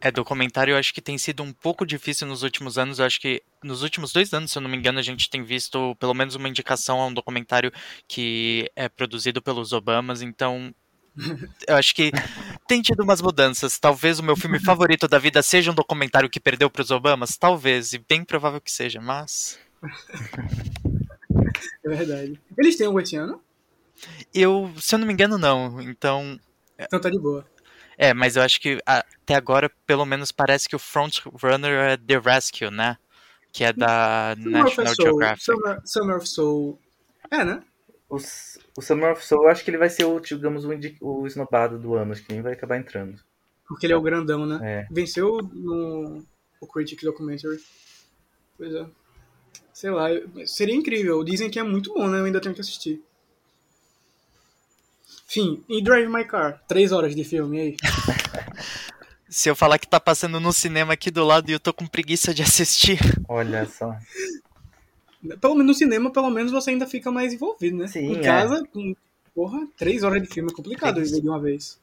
É, 0.00 0.10
documentário 0.10 0.72
eu 0.72 0.78
acho 0.78 0.92
que 0.92 1.00
tem 1.00 1.16
sido 1.16 1.42
um 1.42 1.52
pouco 1.52 1.86
difícil 1.86 2.26
nos 2.26 2.42
últimos 2.42 2.78
anos. 2.78 2.98
Eu 2.98 3.04
acho 3.04 3.20
que 3.20 3.42
nos 3.62 3.82
últimos 3.82 4.12
dois 4.12 4.32
anos, 4.32 4.50
se 4.50 4.58
eu 4.58 4.62
não 4.62 4.68
me 4.68 4.76
engano, 4.76 4.98
a 4.98 5.02
gente 5.02 5.30
tem 5.30 5.44
visto 5.44 5.94
pelo 5.96 6.14
menos 6.14 6.34
uma 6.34 6.48
indicação 6.48 7.00
a 7.00 7.06
um 7.06 7.14
documentário 7.14 7.72
que 8.08 8.68
é 8.74 8.88
produzido 8.88 9.40
pelos 9.40 9.72
Obamas. 9.72 10.22
Então, 10.22 10.74
eu 11.68 11.76
acho 11.76 11.94
que 11.94 12.10
tem 12.66 12.80
tido 12.80 13.02
umas 13.02 13.20
mudanças. 13.20 13.78
Talvez 13.78 14.18
o 14.18 14.22
meu 14.22 14.36
filme 14.36 14.58
favorito 14.64 15.06
da 15.06 15.18
vida 15.18 15.42
seja 15.42 15.70
um 15.70 15.74
documentário 15.74 16.30
que 16.30 16.40
perdeu 16.40 16.70
para 16.70 16.82
os 16.82 16.90
Obamas. 16.90 17.36
Talvez, 17.36 17.92
e 17.92 17.98
bem 17.98 18.24
provável 18.24 18.60
que 18.60 18.72
seja, 18.72 19.00
mas. 19.00 19.58
É 21.84 21.88
verdade. 21.88 22.40
Eles 22.56 22.76
têm 22.76 22.86
algum 22.86 23.00
esse 23.00 23.16
ano? 23.16 23.40
Eu, 24.34 24.72
se 24.78 24.94
eu 24.94 24.98
não 24.98 25.06
me 25.06 25.12
engano, 25.12 25.38
não. 25.38 25.80
Então. 25.82 26.38
Então 26.78 27.00
tá 27.00 27.10
de 27.10 27.18
boa. 27.18 27.46
É, 27.96 28.14
mas 28.14 28.36
eu 28.36 28.42
acho 28.42 28.60
que 28.60 28.78
até 28.86 29.34
agora, 29.34 29.70
pelo 29.86 30.04
menos, 30.04 30.32
parece 30.32 30.68
que 30.68 30.74
o 30.74 30.78
frontrunner 30.78 31.90
é 31.90 31.96
The 31.96 32.18
Rescue, 32.18 32.70
né? 32.70 32.96
Que 33.52 33.64
é 33.64 33.72
da 33.72 34.34
Summer 34.36 34.62
National 34.62 34.94
Soul. 34.94 35.06
Geographic. 35.06 35.44
Summer, 35.44 35.80
Summer 35.84 36.16
of 36.16 36.28
Soul. 36.28 36.80
É, 37.30 37.44
né? 37.44 37.62
O, 38.12 38.16
o 38.76 38.82
Summer 38.82 39.12
of 39.12 39.24
Soul, 39.24 39.44
eu 39.44 39.48
acho 39.48 39.64
que 39.64 39.70
ele 39.70 39.78
vai 39.78 39.88
ser 39.88 40.04
o, 40.04 40.20
digamos, 40.20 40.66
o, 40.66 40.70
o 41.00 41.26
esnobado 41.26 41.78
do 41.78 41.94
ano. 41.94 42.12
Acho 42.12 42.22
que 42.22 42.34
nem 42.34 42.42
vai 42.42 42.52
acabar 42.52 42.76
entrando. 42.76 43.18
Porque 43.66 43.86
ele 43.86 43.94
é 43.94 43.96
o 43.96 44.02
grandão, 44.02 44.44
né? 44.44 44.58
É. 44.62 44.86
Venceu 44.92 45.38
no 45.50 46.22
o 46.60 46.66
Critic 46.66 47.02
Documentary. 47.02 47.58
Pois 48.58 48.74
é. 48.74 48.86
Sei 49.72 49.90
lá, 49.90 50.08
seria 50.44 50.74
incrível. 50.74 51.24
Dizem 51.24 51.48
que 51.48 51.58
é 51.58 51.62
muito 51.62 51.94
bom, 51.94 52.06
né? 52.06 52.20
Eu 52.20 52.26
ainda 52.26 52.38
tenho 52.38 52.54
que 52.54 52.60
assistir. 52.60 53.02
Enfim, 55.26 55.64
e 55.66 55.82
Drive 55.82 56.12
My 56.12 56.26
Car? 56.26 56.62
Três 56.68 56.92
horas 56.92 57.16
de 57.16 57.24
filme, 57.24 57.58
aí? 57.58 57.76
Se 59.26 59.48
eu 59.48 59.56
falar 59.56 59.78
que 59.78 59.88
tá 59.88 59.98
passando 59.98 60.38
no 60.38 60.52
cinema 60.52 60.92
aqui 60.92 61.10
do 61.10 61.24
lado 61.24 61.48
e 61.48 61.54
eu 61.54 61.60
tô 61.60 61.72
com 61.72 61.86
preguiça 61.86 62.34
de 62.34 62.42
assistir. 62.42 62.98
Olha 63.26 63.64
só. 63.64 63.96
Pelo 65.40 65.54
menos 65.54 65.66
no 65.68 65.74
cinema, 65.74 66.10
pelo 66.10 66.30
menos 66.30 66.50
você 66.50 66.70
ainda 66.70 66.86
fica 66.86 67.10
mais 67.10 67.32
envolvido, 67.32 67.76
né? 67.76 67.86
Sim, 67.86 68.12
em 68.12 68.18
é. 68.18 68.22
casa, 68.22 68.66
com, 68.72 68.94
porra, 69.34 69.66
três 69.76 70.02
horas 70.02 70.22
de 70.22 70.28
filme 70.28 70.50
é 70.50 70.54
complicado 70.54 70.96
ver 70.96 71.20
de 71.20 71.28
uma 71.28 71.40
vez. 71.40 71.80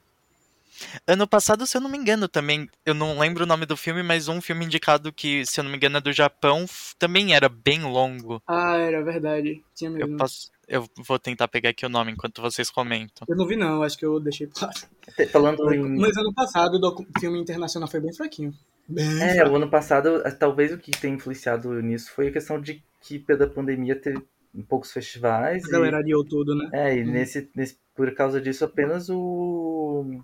Ano 1.06 1.26
passado, 1.26 1.66
se 1.66 1.76
eu 1.76 1.80
não 1.80 1.90
me 1.90 1.98
engano, 1.98 2.28
também, 2.28 2.68
eu 2.86 2.94
não 2.94 3.18
lembro 3.18 3.44
o 3.44 3.46
nome 3.46 3.66
do 3.66 3.76
filme, 3.76 4.02
mas 4.02 4.28
um 4.28 4.40
filme 4.40 4.64
indicado 4.64 5.12
que, 5.12 5.44
se 5.44 5.60
eu 5.60 5.64
não 5.64 5.70
me 5.70 5.76
engano, 5.76 5.98
é 5.98 6.00
do 6.00 6.12
Japão, 6.12 6.66
também 6.98 7.34
era 7.34 7.48
bem 7.48 7.82
longo. 7.82 8.42
Ah, 8.46 8.76
era 8.76 9.02
verdade. 9.02 9.62
Tinha 9.74 9.90
mesmo. 9.90 10.14
Eu 10.14 10.16
posso. 10.16 10.50
Eu 10.72 10.88
vou 11.06 11.18
tentar 11.18 11.48
pegar 11.48 11.70
aqui 11.70 11.84
o 11.84 11.88
nome 11.88 12.12
enquanto 12.12 12.40
vocês 12.40 12.70
comentam. 12.70 13.26
Eu 13.28 13.36
não 13.36 13.44
vi, 13.44 13.56
não, 13.56 13.82
acho 13.82 13.98
que 13.98 14.06
eu 14.06 14.20
deixei 14.20 14.46
claro. 14.46 14.72
Te- 15.16 15.26
Falando 15.26 15.74
em. 15.74 15.98
Mas 15.98 16.16
ano 16.16 16.32
passado 16.32 16.76
o 16.80 17.20
filme 17.20 17.40
internacional 17.40 17.88
foi 17.88 17.98
bem 17.98 18.12
fraquinho. 18.14 18.54
Bem 18.88 19.04
É, 19.20 19.34
fraco. 19.34 19.50
o 19.50 19.56
ano 19.56 19.68
passado, 19.68 20.22
eh, 20.24 20.30
talvez 20.30 20.72
o 20.72 20.78
que 20.78 20.92
tem 20.92 21.14
influenciado 21.14 21.72
nisso 21.82 22.12
foi 22.12 22.28
a 22.28 22.32
questão 22.32 22.60
de 22.60 22.80
que, 23.00 23.18
pela 23.18 23.48
pandemia, 23.48 23.96
teve 23.96 24.22
poucos 24.68 24.92
festivais. 24.92 25.64
A 25.64 25.68
e- 25.68 25.70
galera 25.72 25.98
adiou 25.98 26.24
tudo, 26.24 26.54
né? 26.54 26.68
É, 26.72 26.96
e 26.96 27.02
Hum. 27.02 27.10
nesse, 27.10 27.50
nesse, 27.54 27.76
por 27.96 28.12
causa 28.14 28.40
disso, 28.40 28.64
apenas 28.64 29.08
o 29.10 30.20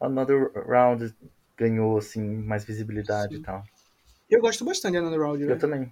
Another 0.00 0.50
Round 0.66 1.14
ganhou, 1.58 1.98
assim, 1.98 2.22
mais 2.38 2.64
visibilidade 2.64 3.34
Sim. 3.34 3.40
e 3.40 3.42
tal. 3.44 3.62
Eu 4.30 4.40
gosto 4.40 4.64
bastante 4.64 4.92
de 4.92 4.98
Another 4.98 5.20
Round, 5.20 5.42
Eu 5.42 5.48
velho. 5.48 5.60
também. 5.60 5.90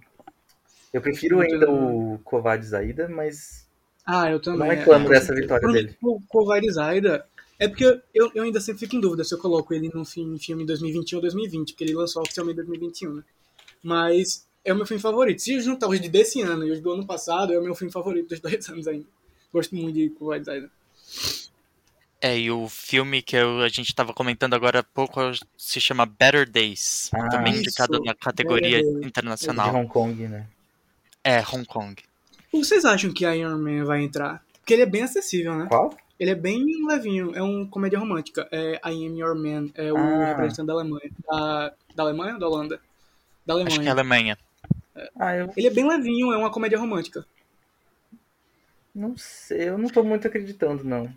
Eu 0.91 1.01
prefiro 1.01 1.41
ainda 1.41 1.69
o 1.69 2.19
Covades 2.23 2.73
Aida, 2.73 3.07
mas 3.07 3.68
Ah, 4.11 4.31
eu 4.31 4.39
também. 4.39 4.59
não 4.59 4.67
reclamo 4.75 5.05
é, 5.07 5.09
dessa 5.09 5.35
vitória 5.35 5.67
dele. 5.71 5.95
O 6.01 6.19
Covarde 6.27 6.71
Zaida 6.71 7.25
é 7.59 7.67
porque 7.67 7.83
eu, 8.13 8.31
eu 8.33 8.43
ainda 8.43 8.59
sempre 8.59 8.79
fico 8.79 8.95
em 8.95 8.99
dúvida 8.99 9.23
se 9.23 9.33
eu 9.33 9.37
coloco 9.37 9.71
ele 9.73 9.91
no 9.93 10.03
filme, 10.03 10.39
filme 10.39 10.65
2021 10.65 11.17
ou 11.17 11.21
2020, 11.21 11.71
porque 11.73 11.83
ele 11.83 11.93
lançou 11.93 12.23
oficialmente 12.23 12.59
em 12.59 12.63
2021, 12.65 13.13
né? 13.17 13.23
Mas 13.83 14.47
é 14.65 14.73
o 14.73 14.75
meu 14.75 14.85
filme 14.87 15.01
favorito. 15.01 15.41
Se 15.41 15.53
eu 15.53 15.61
juntar 15.61 15.87
os 15.87 16.01
de 16.01 16.09
desse 16.09 16.41
ano 16.41 16.65
e 16.65 16.71
os 16.71 16.79
do 16.79 16.91
ano 16.91 17.05
passado, 17.05 17.53
é 17.53 17.59
o 17.59 17.63
meu 17.63 17.75
filme 17.75 17.91
favorito 17.93 18.29
dos 18.29 18.39
dois 18.41 18.67
anos 18.69 18.87
ainda. 18.87 19.05
Gosto 19.53 19.75
muito 19.75 19.93
de 19.93 20.09
Covarde 20.09 20.45
Zaida. 20.45 20.71
É, 22.21 22.37
e 22.37 22.51
o 22.51 22.67
filme 22.67 23.21
que 23.21 23.35
eu- 23.37 23.61
a 23.61 23.69
gente 23.69 23.87
estava 23.89 24.13
comentando 24.13 24.53
agora 24.53 24.79
há 24.79 24.83
pouco 24.83 25.19
se 25.57 25.79
chama 25.79 26.05
Better 26.05 26.49
Days, 26.49 27.09
Ah, 27.13 27.29
também 27.29 27.53
isso, 27.53 27.61
indicado 27.61 28.01
na 28.03 28.13
categoria 28.13 28.77
Better 28.79 28.83
Days. 28.85 29.01
De 29.01 29.07
internacional. 29.07 29.73
Hong 29.75 29.87
Kong, 29.87 30.27
né? 30.27 30.47
É, 31.23 31.39
Hong 31.41 31.63
Kong. 31.65 31.95
Vocês 32.51 32.83
acham 32.85 33.13
que 33.13 33.25
Iron 33.25 33.57
Man 33.57 33.85
vai 33.85 34.01
entrar? 34.03 34.43
Porque 34.59 34.73
ele 34.73 34.81
é 34.83 34.85
bem 34.85 35.03
acessível, 35.03 35.55
né? 35.55 35.67
Qual? 35.67 35.95
Ele 36.19 36.31
é 36.31 36.35
bem 36.35 36.65
levinho, 36.85 37.33
é 37.35 37.41
um 37.41 37.65
comédia 37.65 37.97
romântica. 37.97 38.47
É 38.51 38.73
I 38.91 39.05
Am 39.07 39.17
Your 39.17 39.35
Man, 39.35 39.69
é 39.75 39.91
o 39.93 39.97
Ah. 39.97 40.25
representante 40.27 40.67
da 40.67 40.73
Alemanha. 40.73 41.11
Da, 41.27 41.73
da 41.95 42.03
Alemanha 42.03 42.33
ou 42.33 42.39
da 42.39 42.47
Holanda? 42.47 42.81
Da 43.45 43.53
Alemanha. 43.53 43.73
Acho 43.73 43.81
que 43.81 43.87
é 43.87 43.91
Alemanha. 43.91 44.37
Ah, 45.17 45.35
eu 45.35 45.53
Ele 45.55 45.67
é 45.67 45.69
bem 45.69 45.87
levinho, 45.87 46.33
é 46.33 46.37
uma 46.37 46.51
comédia 46.51 46.77
romântica. 46.77 47.25
não 48.93 49.15
sei, 49.17 49.69
eu 49.69 49.77
não 49.77 49.87
tô 49.87 50.03
muito 50.03 50.27
acreditando, 50.27 50.83
não. 50.83 51.09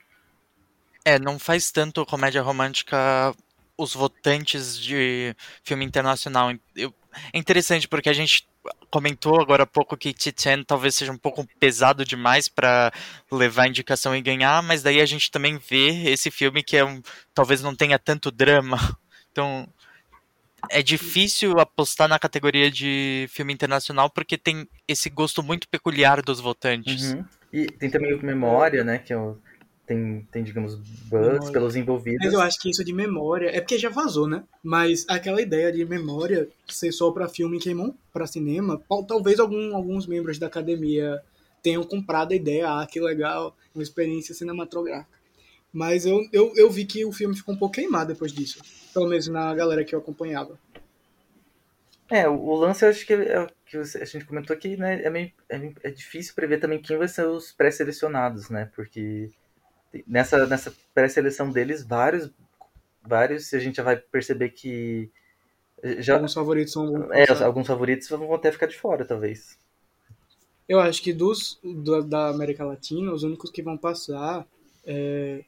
É, 1.05 1.19
não 1.19 1.37
faz 1.39 1.73
tanto 1.73 2.07
comédia 2.07 2.41
romântica 2.43 3.35
os 3.77 3.93
votantes 3.95 4.79
de 4.79 5.35
filme 5.65 5.85
internacional. 5.85 6.53
Eu- 6.77 6.95
é 7.33 7.39
interessante 7.39 7.89
porque 7.89 8.09
a 8.09 8.13
gente 8.13 8.47
comentou 8.91 9.41
agora 9.41 9.63
há 9.63 9.67
pouco 9.67 9.97
que 9.97 10.13
Titan 10.13 10.63
talvez 10.63 10.95
seja 10.95 11.11
um 11.11 11.19
pouco 11.19 11.47
pesado 11.59 12.05
demais 12.05 12.49
pra 12.49 12.93
levar 13.31 13.63
a 13.65 13.69
indicação 13.69 14.15
e 14.15 14.21
ganhar, 14.21 14.63
mas 14.63 14.83
daí 14.83 15.01
a 15.01 15.07
gente 15.07 15.31
também 15.31 15.59
vê 15.59 16.11
esse 16.11 16.31
filme 16.31 16.63
que 16.63 16.77
é 16.77 16.85
um, 16.85 17.03
talvez 17.35 17.63
não 17.63 17.75
tenha 17.75 17.99
tanto 17.99 18.31
drama. 18.31 18.77
Então 19.33 19.67
é 20.71 20.83
difícil 20.83 21.59
apostar 21.59 22.07
na 22.07 22.19
categoria 22.19 22.71
de 22.71 23.27
filme 23.31 23.51
internacional 23.51 24.11
porque 24.11 24.37
tem 24.37 24.69
esse 24.87 25.09
gosto 25.09 25.43
muito 25.43 25.67
peculiar 25.69 26.21
dos 26.21 26.39
votantes. 26.39 27.15
Uhum. 27.15 27.25
E 27.51 27.67
tem 27.67 27.91
também 27.91 28.13
o 28.13 28.23
Memória, 28.23 28.85
né? 28.85 28.99
Que 28.99 29.13
é 29.15 29.17
o- 29.17 29.39
tem, 29.93 30.27
tem, 30.31 30.43
digamos, 30.43 30.75
bugs 30.75 31.11
Memória. 31.33 31.53
pelos 31.53 31.77
envolvidos. 31.77 32.25
Mas 32.25 32.33
eu 32.33 32.41
acho 32.41 32.59
que 32.61 32.71
isso 32.71 32.85
de 32.85 32.93
memória 32.93 33.51
é 33.51 33.61
porque 33.61 33.79
já 33.79 33.89
vazou, 33.89 34.27
né? 34.27 34.45
Mas 34.63 35.05
aquela 35.09 35.41
ideia 35.41 35.71
de 35.71 35.85
memória 35.85 36.49
ser 36.69 36.91
só 36.93 37.11
pra 37.11 37.29
filme 37.29 37.59
que 37.59 37.75
não 37.75 37.95
pra 38.13 38.27
cinema, 38.27 38.81
tal- 38.89 39.05
talvez 39.05 39.39
algum, 39.39 39.77
alguns 39.77 40.07
membros 40.07 40.39
da 40.39 40.47
academia 40.47 41.21
tenham 41.63 41.85
comprado 41.85 42.33
a 42.33 42.37
ideia, 42.37 42.69
ah, 42.69 42.87
que 42.87 43.01
legal, 43.01 43.57
uma 43.75 43.83
experiência 43.83 44.35
cinematográfica. 44.35 45.21
Mas 45.73 46.05
eu, 46.05 46.27
eu, 46.33 46.53
eu 46.57 46.71
vi 46.71 46.85
que 46.85 47.05
o 47.05 47.13
filme 47.13 47.37
ficou 47.37 47.55
um 47.55 47.59
pouco 47.59 47.75
queimado 47.75 48.13
depois 48.13 48.33
disso. 48.33 48.61
Pelo 48.93 49.07
menos 49.09 49.27
na 49.29 49.55
galera 49.55 49.85
que 49.85 49.95
eu 49.95 49.99
acompanhava. 50.01 50.59
É, 52.11 52.29
o, 52.29 52.35
o 52.35 52.55
lance 52.57 52.85
eu 52.85 52.91
acho 52.91 53.07
que, 53.07 53.15
é 53.15 53.47
que 53.65 53.77
a 53.79 54.05
gente 54.05 54.27
comentou 54.27 54.55
aqui, 54.55 54.77
né? 54.77 55.03
É, 55.03 55.09
meio, 55.09 55.33
é, 55.49 55.73
é 55.85 55.91
difícil 55.91 56.35
prever 56.35 56.59
também 56.61 56.81
quem 56.83 56.99
vai 56.99 57.09
ser 57.09 57.27
os 57.27 57.53
pré-selecionados, 57.53 58.51
né? 58.51 58.71
Porque 58.77 59.31
nessa, 60.07 60.47
nessa 60.47 60.73
pré-seleção 60.95 61.51
deles, 61.51 61.83
vários, 61.85 62.31
vários 63.03 63.53
a 63.55 63.59
gente 63.59 63.77
já 63.77 63.83
vai 63.83 63.97
perceber 63.97 64.51
que 64.51 65.11
já, 65.99 66.15
Alguns 66.15 66.35
favoritos 66.35 66.73
são. 66.73 67.13
é, 67.13 67.31
alguns 67.45 67.67
favoritos 67.67 68.09
vão 68.09 68.33
até 68.35 68.53
ficar 68.53 68.67
de 68.67 68.77
fora, 68.79 69.05
talvez. 69.05 69.59
Eu 70.69 70.81
acho 70.81 71.03
que 71.03 71.13
dos 71.13 71.59
do- 71.63 72.03
da 72.03 72.29
América 72.29 72.65
Latina, 72.65 73.13
os 73.13 73.23
únicos 73.25 73.51
que 73.51 73.63
vão 73.63 73.77
passar 73.77 74.47
é 74.87 75.45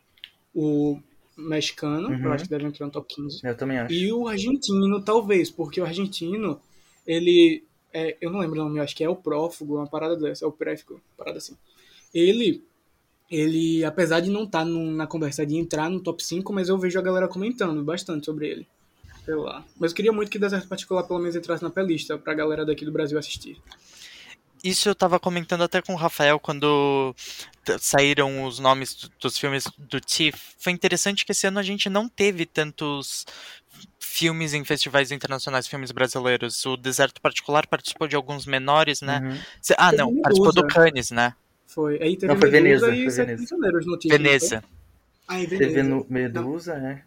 o 0.55 0.99
mexicano, 1.37 2.09
Uhum. 2.09 2.25
eu 2.25 2.33
acho 2.33 2.45
que 2.45 2.51
deve 2.51 2.65
entrar 2.65 2.87
no 2.87 2.93
top 2.93 3.15
15. 3.15 3.41
Eu 3.45 3.57
também 3.57 3.79
acho. 3.79 3.93
E 3.95 4.12
o 4.12 4.29
argentino, 4.29 5.01
talvez, 5.03 5.51
porque 5.51 5.81
o 5.81 5.85
argentino, 5.85 6.61
ele. 7.07 7.65
é, 7.93 8.16
eu 8.21 8.29
não 8.31 8.41
lembro 8.41 8.61
o 8.61 8.65
nome, 8.65 8.79
eu 8.79 8.83
acho 8.83 8.95
que 8.97 9.05
é 9.05 9.09
o 9.09 9.15
prófugo, 9.16 9.77
uma 9.77 9.87
parada 9.87 10.16
dessa, 10.16 10.45
é 10.45 10.49
o 10.49 10.53
préfico, 10.53 10.95
uma 10.95 11.01
parada 11.16 11.39
assim. 11.39 11.57
Ele. 12.12 12.62
Ele, 13.30 13.84
apesar 13.84 14.20
de 14.20 14.30
não 14.30 14.44
estar 14.44 14.64
na 14.64 15.06
conversa 15.06 15.44
de 15.46 15.56
entrar 15.56 15.88
no 15.90 16.01
top 16.01 16.22
5, 16.22 16.52
mas 16.52 16.68
eu 16.68 16.78
vejo 16.78 16.98
a 16.98 17.02
galera 17.02 17.26
comentando 17.26 17.82
bastante 17.82 18.26
sobre 18.26 18.48
ele. 18.48 18.66
Sei 19.24 19.34
lá. 19.34 19.64
Mas 19.78 19.90
eu 19.92 19.96
queria 19.96 20.12
muito 20.12 20.30
que 20.30 20.38
Deserto 20.38 20.68
Particular 20.68 21.02
pelo 21.05 21.18
menos 21.18 21.34
entrasse 21.34 21.62
na 21.62 21.70
playlist 21.70 22.10
pra 22.22 22.34
galera 22.34 22.64
daqui 22.66 22.84
do 22.84 22.92
Brasil 22.92 23.18
assistir. 23.18 23.56
Isso 24.62 24.88
eu 24.88 24.94
tava 24.94 25.18
comentando 25.20 25.62
até 25.62 25.82
com 25.82 25.92
o 25.92 25.96
Rafael 25.96 26.38
quando 26.38 27.14
saíram 27.80 28.44
os 28.44 28.59
nomes 28.59 28.94
do- 28.94 29.10
dos 29.20 29.38
filmes 29.38 29.64
do 29.76 30.01
TIFF. 30.01 30.55
Foi 30.59 30.72
interessante 30.72 31.24
que 31.24 31.32
esse 31.32 31.46
ano 31.46 31.59
a 31.59 31.62
gente 31.62 31.90
não 31.90 32.09
teve 32.09 32.46
tantos 32.46 33.26
filmes 33.98 34.55
em 34.55 34.64
festivais 34.64 35.10
internacionais, 35.10 35.66
filmes 35.66 35.90
brasileiros. 35.92 36.64
O 36.64 36.76
Deserto 36.76 37.20
Particular 37.20 37.66
participou 37.66 38.06
de 38.09 38.16
alguns 38.16 38.46
menores, 38.46 39.01
né? 39.02 39.20
Uhum. 39.20 39.38
Ah, 39.76 39.92
não, 39.92 40.20
participou 40.22 40.52
do. 40.52 40.66
Cannes, 40.66 41.10
né? 41.10 41.34
Foi. 41.74 42.01
Aí 42.01 42.16
teve 42.16 42.32
Não, 42.32 42.38
foi 42.40 42.51
Medusa 42.51 42.86
Veneza, 42.86 42.96
e 42.96 43.02
foi 43.02 43.10
Sete 43.10 43.26
Veneza. 43.26 43.36
Prisioneiros 43.42 43.86
no 43.86 43.98
time. 43.98 44.16
Veneza. 44.18 44.64
Ah, 45.26 45.40
em 45.40 45.46
Veneza. 45.46 45.72
Teve 45.74 46.05
Medusa, 46.09 46.74
né? 46.78 47.02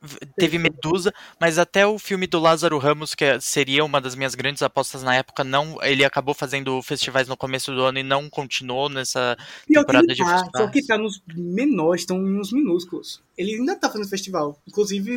V- 0.00 0.18
Teve 0.36 0.58
Medusa, 0.58 1.14
mas 1.40 1.58
até 1.58 1.86
o 1.86 1.98
filme 1.98 2.26
do 2.26 2.38
Lázaro 2.38 2.76
Ramos, 2.78 3.14
que 3.14 3.24
é- 3.24 3.40
seria 3.40 3.84
uma 3.84 4.00
das 4.00 4.14
minhas 4.14 4.34
grandes 4.34 4.62
apostas 4.62 5.02
na 5.02 5.14
época, 5.16 5.42
não, 5.42 5.82
ele 5.82 6.04
acabou 6.04 6.34
fazendo 6.34 6.80
festivais 6.82 7.26
no 7.26 7.36
começo 7.36 7.74
do 7.74 7.82
ano 7.82 7.98
e 7.98 8.02
não 8.02 8.28
continuou 8.28 8.88
nessa 8.90 9.36
Pior 9.66 9.80
que 9.80 9.86
temporada 9.92 10.06
de 10.14 10.18
tá, 10.22 10.24
só 10.38 10.38
festivais. 10.44 10.70
que 10.72 10.86
tá 10.86 10.98
nos 10.98 11.22
menores, 11.34 12.02
estão 12.02 12.18
nos 12.18 12.52
minúsculos. 12.52 13.22
Ele 13.36 13.54
ainda 13.54 13.76
tá 13.76 13.88
fazendo 13.90 14.08
festival. 14.08 14.60
Inclusive, 14.68 15.16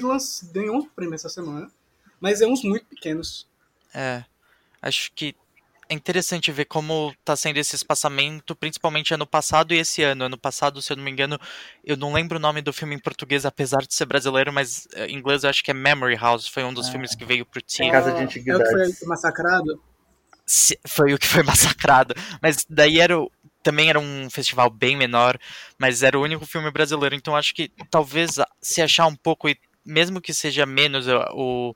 ganhou 0.53 0.77
um 0.77 0.85
prêmio 0.89 1.15
essa 1.15 1.29
semana. 1.29 1.69
Mas 2.19 2.41
é 2.41 2.47
uns 2.47 2.63
muito 2.63 2.85
pequenos. 2.85 3.45
É, 3.93 4.23
acho 4.81 5.11
que 5.13 5.35
é 5.89 5.93
interessante 5.93 6.51
ver 6.51 6.65
como 6.65 7.13
tá 7.23 7.35
sendo 7.35 7.57
esse 7.57 7.75
espaçamento, 7.75 8.55
principalmente 8.55 9.13
ano 9.13 9.25
passado 9.27 9.73
e 9.73 9.77
esse 9.77 10.03
ano. 10.03 10.25
Ano 10.25 10.37
passado, 10.37 10.81
se 10.81 10.91
eu 10.91 10.97
não 10.97 11.03
me 11.03 11.11
engano, 11.11 11.39
eu 11.83 11.95
não 11.97 12.13
lembro 12.13 12.37
o 12.37 12.41
nome 12.41 12.61
do 12.61 12.71
filme 12.73 12.95
em 12.95 12.99
português, 12.99 13.45
apesar 13.45 13.79
de 13.79 13.93
ser 13.93 14.05
brasileiro, 14.05 14.51
mas 14.51 14.87
eh, 14.93 15.07
em 15.07 15.15
inglês 15.17 15.43
eu 15.43 15.49
acho 15.49 15.63
que 15.63 15.71
é 15.71 15.73
Memory 15.73 16.15
House, 16.15 16.47
foi 16.47 16.63
um 16.63 16.73
dos 16.73 16.87
Ah. 16.87 16.91
filmes 16.91 17.15
que 17.15 17.25
veio 17.25 17.45
pro 17.45 17.61
TIFF. 17.61 17.91
Casa 17.91 18.11
de 18.11 18.17
É 18.17 18.21
o 18.21 18.23
Antiguidades. 18.23 18.93
que 18.93 18.99
foi 18.99 19.07
massacrado. 19.07 19.81
Se- 20.45 20.79
Foi 20.87 21.13
o 21.13 21.17
que 21.17 21.27
foi 21.27 21.43
massacrado. 21.77 22.13
Mas 22.41 22.65
daí 22.69 22.99
era 22.99 23.19
o- 23.19 23.31
também 23.63 23.89
era 23.89 23.99
um 23.99 24.29
festival 24.29 24.69
bem 24.69 24.95
menor, 24.95 25.37
mas 25.77 26.03
era 26.03 26.17
o 26.17 26.23
único 26.23 26.45
filme 26.45 26.71
brasileiro, 26.71 27.13
então 27.15 27.35
acho 27.35 27.53
que 27.53 27.69
talvez 27.91 28.39
ah, 28.39 28.47
se 28.61 28.81
achar 28.81 29.07
um 29.07 29.15
pouco, 29.15 29.49
e 29.49 29.57
mesmo 29.85 30.21
que 30.21 30.33
seja 30.33 30.65
menos, 30.65 31.05
o 31.33 31.73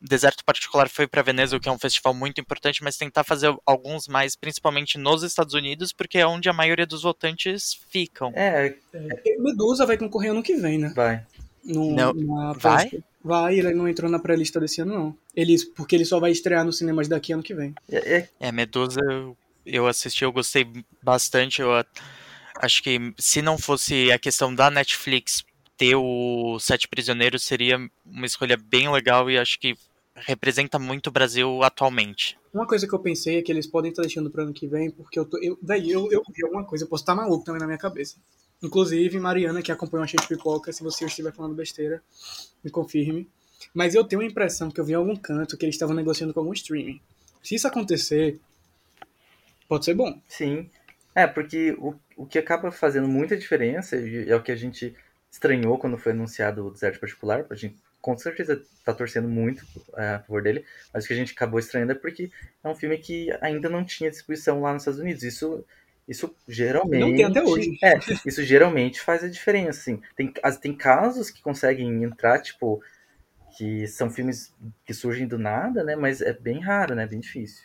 Deserto 0.00 0.44
Particular 0.44 0.88
foi 0.88 1.06
para 1.06 1.22
Veneza, 1.22 1.56
o 1.56 1.60
que 1.60 1.68
é 1.68 1.72
um 1.72 1.78
festival 1.78 2.12
muito 2.12 2.40
importante, 2.40 2.82
mas 2.82 2.96
tentar 2.96 3.24
fazer 3.24 3.54
alguns 3.64 4.06
mais, 4.06 4.36
principalmente 4.36 4.98
nos 4.98 5.22
Estados 5.22 5.54
Unidos, 5.54 5.92
porque 5.92 6.18
é 6.18 6.26
onde 6.26 6.48
a 6.48 6.52
maioria 6.52 6.86
dos 6.86 7.02
votantes 7.02 7.78
ficam. 7.88 8.30
É, 8.34 8.74
E 9.24 9.38
Medusa 9.38 9.86
vai 9.86 9.96
concorrer 9.96 10.30
ano 10.32 10.42
que 10.42 10.54
vem, 10.56 10.78
né? 10.78 10.92
vai. 10.94 11.24
No, 11.64 11.94
Não, 11.96 12.12
na 12.12 12.52
vai? 12.52 12.90
Vai, 13.22 13.58
ele 13.58 13.72
não 13.72 13.88
entrou 13.88 14.10
na 14.10 14.18
pré-lista 14.18 14.60
desse 14.60 14.82
ano, 14.82 14.92
não. 14.94 15.18
Ele, 15.34 15.56
porque 15.74 15.96
ele 15.96 16.04
só 16.04 16.20
vai 16.20 16.30
estrear 16.30 16.62
nos 16.62 16.76
cinemas 16.76 17.08
daqui 17.08 17.32
ano 17.32 17.42
que 17.42 17.54
vem. 17.54 17.74
É, 17.90 18.16
é- 18.18 18.28
É, 18.38 18.52
Medusa 18.52 19.00
eu, 19.02 19.34
eu 19.64 19.86
assisti, 19.86 20.24
eu 20.24 20.32
gostei 20.32 20.66
bastante. 21.02 21.62
Eu 21.62 21.70
acho 22.56 22.82
que 22.82 23.14
se 23.18 23.40
não 23.40 23.56
fosse 23.56 24.12
a 24.12 24.18
questão 24.18 24.54
da 24.54 24.70
Netflix 24.70 25.42
ter 25.76 25.96
o 25.96 26.58
Sete 26.58 26.88
Prisioneiros, 26.88 27.44
seria 27.44 27.78
uma 28.04 28.26
escolha 28.26 28.56
bem 28.56 28.90
legal 28.90 29.30
e 29.30 29.38
acho 29.38 29.58
que 29.58 29.76
representa 30.14 30.78
muito 30.78 31.08
o 31.08 31.12
Brasil 31.12 31.62
atualmente. 31.62 32.38
Uma 32.52 32.66
coisa 32.66 32.86
que 32.86 32.94
eu 32.94 32.98
pensei 33.00 33.38
é 33.38 33.42
que 33.42 33.50
eles 33.50 33.66
podem 33.66 33.90
estar 33.90 34.02
deixando 34.02 34.30
pro 34.30 34.42
ano 34.42 34.52
que 34.52 34.66
vem, 34.66 34.90
porque 34.90 35.18
eu 35.18 35.24
tô. 35.24 35.38
Eu, 35.42 35.58
daí 35.60 35.90
eu, 35.90 36.10
eu 36.12 36.22
vi 36.32 36.44
alguma 36.44 36.64
coisa, 36.64 36.84
eu 36.84 36.88
posso 36.88 37.02
estar 37.02 37.14
maluco 37.14 37.44
também 37.44 37.60
na 37.60 37.66
minha 37.66 37.78
cabeça. 37.78 38.16
Inclusive, 38.62 39.18
Mariana, 39.18 39.60
que 39.60 39.72
acompanha 39.72 40.04
a 40.04 40.06
Cheio 40.06 40.22
de 40.22 40.28
Pipoca, 40.28 40.72
se 40.72 40.82
você 40.82 41.04
estiver 41.04 41.32
falando 41.32 41.54
besteira, 41.54 42.02
me 42.62 42.70
confirme. 42.70 43.28
Mas 43.74 43.94
eu 43.94 44.04
tenho 44.04 44.22
a 44.22 44.24
impressão 44.24 44.70
que 44.70 44.80
eu 44.80 44.84
vi 44.84 44.92
em 44.92 44.96
algum 44.96 45.16
canto 45.16 45.56
que 45.56 45.64
eles 45.64 45.74
estavam 45.74 45.94
negociando 45.94 46.32
com 46.32 46.40
algum 46.40 46.52
streaming. 46.52 47.00
Se 47.42 47.56
isso 47.56 47.66
acontecer, 47.66 48.40
pode 49.68 49.84
ser 49.84 49.94
bom. 49.94 50.18
Sim. 50.28 50.70
É, 51.14 51.26
porque 51.26 51.72
o, 51.78 51.94
o 52.16 52.26
que 52.26 52.38
acaba 52.38 52.70
fazendo 52.70 53.08
muita 53.08 53.36
diferença, 53.36 53.96
e 53.96 54.30
é 54.30 54.36
o 54.36 54.42
que 54.42 54.52
a 54.52 54.56
gente 54.56 54.94
estranhou 55.34 55.76
quando 55.76 55.98
foi 55.98 56.12
anunciado 56.12 56.64
o 56.64 56.70
Deserto 56.70 57.00
Particular, 57.00 57.44
a 57.50 57.54
gente 57.56 57.76
com 58.00 58.16
certeza 58.16 58.62
tá 58.84 58.92
torcendo 58.92 59.28
muito 59.28 59.64
é, 59.96 60.10
a 60.10 60.18
favor 60.20 60.42
dele, 60.42 60.64
mas 60.92 61.04
o 61.04 61.08
que 61.08 61.14
a 61.14 61.16
gente 61.16 61.32
acabou 61.32 61.58
estranhando 61.58 61.92
é 61.92 61.94
porque 61.94 62.30
é 62.62 62.68
um 62.68 62.74
filme 62.74 62.98
que 62.98 63.36
ainda 63.40 63.68
não 63.68 63.84
tinha 63.84 64.10
distribuição 64.10 64.60
lá 64.60 64.72
nos 64.72 64.82
Estados 64.82 65.00
Unidos. 65.00 65.22
Isso, 65.22 65.64
isso 66.06 66.36
geralmente. 66.46 67.00
Não 67.00 67.14
tem 67.16 67.24
até 67.24 67.42
hoje. 67.42 67.78
É, 67.82 67.98
isso 68.26 68.44
geralmente 68.44 69.00
faz 69.00 69.24
a 69.24 69.28
diferença, 69.28 69.80
assim. 69.80 70.02
Tem, 70.14 70.32
tem 70.60 70.74
casos 70.74 71.30
que 71.30 71.42
conseguem 71.42 72.04
entrar, 72.04 72.40
tipo, 72.40 72.80
que 73.56 73.88
são 73.88 74.10
filmes 74.10 74.54
que 74.84 74.94
surgem 74.94 75.26
do 75.26 75.38
nada, 75.38 75.82
né? 75.82 75.96
Mas 75.96 76.20
é 76.20 76.32
bem 76.32 76.60
raro, 76.60 76.94
né? 76.94 77.06
Bem 77.06 77.20
difícil. 77.20 77.64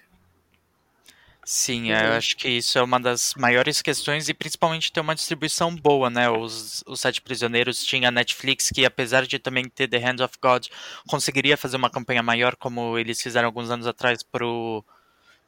Sim, 1.51 1.91
Uhum. 1.91 1.97
eu 1.97 2.11
acho 2.13 2.37
que 2.37 2.47
isso 2.47 2.77
é 2.77 2.83
uma 2.83 2.99
das 2.99 3.33
maiores 3.35 3.81
questões 3.81 4.29
e 4.29 4.35
principalmente 4.35 4.91
ter 4.91 4.99
uma 4.99 5.15
distribuição 5.15 5.75
boa, 5.75 6.07
né? 6.07 6.29
Os, 6.29 6.83
os 6.85 7.01
Sete 7.01 7.23
Prisioneiros 7.23 7.83
tinha 7.83 8.09
a 8.09 8.11
Netflix 8.11 8.69
que, 8.69 8.85
apesar 8.85 9.25
de 9.25 9.39
também 9.39 9.67
ter 9.67 9.87
The 9.87 9.97
Hand 9.97 10.23
of 10.23 10.35
God, 10.39 10.67
conseguiria 11.07 11.57
fazer 11.57 11.75
uma 11.77 11.89
campanha 11.89 12.21
maior, 12.21 12.55
como 12.55 12.99
eles 12.99 13.19
fizeram 13.19 13.47
alguns 13.47 13.71
anos 13.71 13.87
atrás 13.87 14.21
pro 14.21 14.85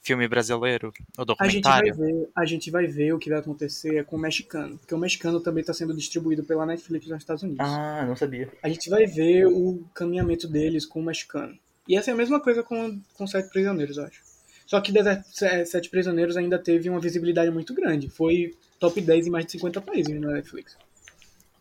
filme 0.01 0.27
brasileiro, 0.27 0.91
o 1.19 1.35
A 1.37 1.47
gente, 1.47 1.69
vai 1.69 1.91
documentário. 1.91 1.95
ver, 1.95 2.29
a 2.35 2.45
gente 2.47 2.71
vai 2.71 2.87
ver 2.87 3.13
o 3.13 3.19
que 3.19 3.29
vai 3.29 3.37
acontecer 3.37 4.03
com 4.05 4.15
o 4.15 4.19
mexicano. 4.19 4.79
Porque 4.79 4.95
o 4.95 4.97
mexicano 4.97 5.39
também 5.39 5.61
está 5.61 5.71
sendo 5.71 5.95
distribuído 5.95 6.43
pela 6.43 6.65
Netflix 6.65 7.05
nos 7.05 7.19
Estados 7.19 7.43
Unidos. 7.43 7.63
Ah, 7.63 8.07
não 8.07 8.15
sabia. 8.15 8.51
A 8.63 8.69
gente 8.69 8.89
vai 8.89 9.05
ver 9.05 9.45
o 9.45 9.85
caminhamento 9.93 10.47
deles 10.47 10.83
com 10.83 10.99
o 10.99 11.03
mexicano. 11.05 11.55
E 11.87 11.95
essa 11.95 12.09
é 12.09 12.13
a 12.15 12.17
mesma 12.17 12.39
coisa 12.39 12.63
com, 12.63 12.99
com 13.13 13.27
Sete 13.27 13.49
Prisioneiros, 13.51 13.97
eu 13.97 14.05
acho. 14.05 14.30
Só 14.71 14.79
que 14.79 14.89
Desert- 14.89 15.25
Se- 15.25 15.65
Sete 15.65 15.89
Prisioneiros 15.89 16.37
ainda 16.37 16.57
teve 16.57 16.89
uma 16.89 16.97
visibilidade 17.01 17.51
muito 17.51 17.73
grande. 17.73 18.07
Foi 18.09 18.55
top 18.79 19.01
10 19.01 19.27
em 19.27 19.29
mais 19.29 19.45
de 19.45 19.51
50 19.51 19.81
países 19.81 20.17
na 20.17 20.31
Netflix. 20.31 20.77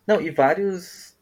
Não, 0.06 0.20
e 0.20 0.30
vários 0.30 1.16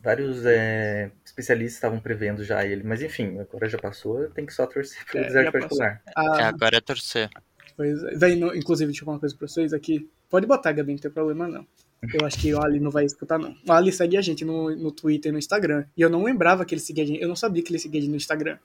vários 0.00 0.46
é, 0.46 1.10
especialistas 1.24 1.74
estavam 1.74 1.98
prevendo 1.98 2.44
já 2.44 2.64
ele, 2.64 2.84
mas 2.84 3.02
enfim, 3.02 3.36
agora 3.40 3.68
já 3.68 3.78
passou, 3.78 4.28
tem 4.30 4.46
que 4.46 4.52
só 4.54 4.64
torcer 4.64 5.04
pelo 5.10 5.24
É, 5.24 5.26
deserto 5.26 5.50
particular. 5.52 6.00
Ah, 6.14 6.36
É, 6.38 6.42
agora 6.44 6.76
é 6.76 6.80
torcer. 6.80 7.28
Pois 7.76 8.00
é. 8.04 8.14
Véi, 8.14 8.36
no- 8.36 8.54
inclusive, 8.54 8.86
deixa 8.92 9.02
eu 9.02 9.06
falar 9.06 9.16
uma 9.16 9.20
coisa 9.20 9.34
pra 9.36 9.48
vocês 9.48 9.72
aqui. 9.72 10.08
Pode 10.30 10.46
botar, 10.46 10.70
Gabi, 10.70 10.92
não 10.92 10.98
tem 11.00 11.10
problema 11.10 11.48
não. 11.48 11.66
Eu 12.12 12.24
acho 12.24 12.38
que 12.38 12.54
o 12.54 12.62
Ali 12.62 12.78
não 12.78 12.92
vai 12.92 13.04
escutar, 13.06 13.40
não. 13.40 13.56
O 13.66 13.72
Ali 13.72 13.90
segue 13.90 14.16
a 14.16 14.22
gente 14.22 14.44
no, 14.44 14.70
no 14.76 14.92
Twitter 14.92 15.30
e 15.30 15.32
no 15.32 15.38
Instagram. 15.38 15.84
E 15.96 16.02
eu 16.02 16.08
não 16.08 16.22
lembrava 16.22 16.64
que 16.64 16.74
ele 16.76 16.80
seguia 16.80 17.02
a 17.02 17.06
gente. 17.08 17.20
Eu 17.20 17.26
não 17.28 17.34
sabia 17.34 17.60
que 17.60 17.72
ele 17.72 17.80
seguia 17.80 17.98
a 17.98 18.02
gente 18.02 18.10
no 18.12 18.16
Instagram. 18.16 18.56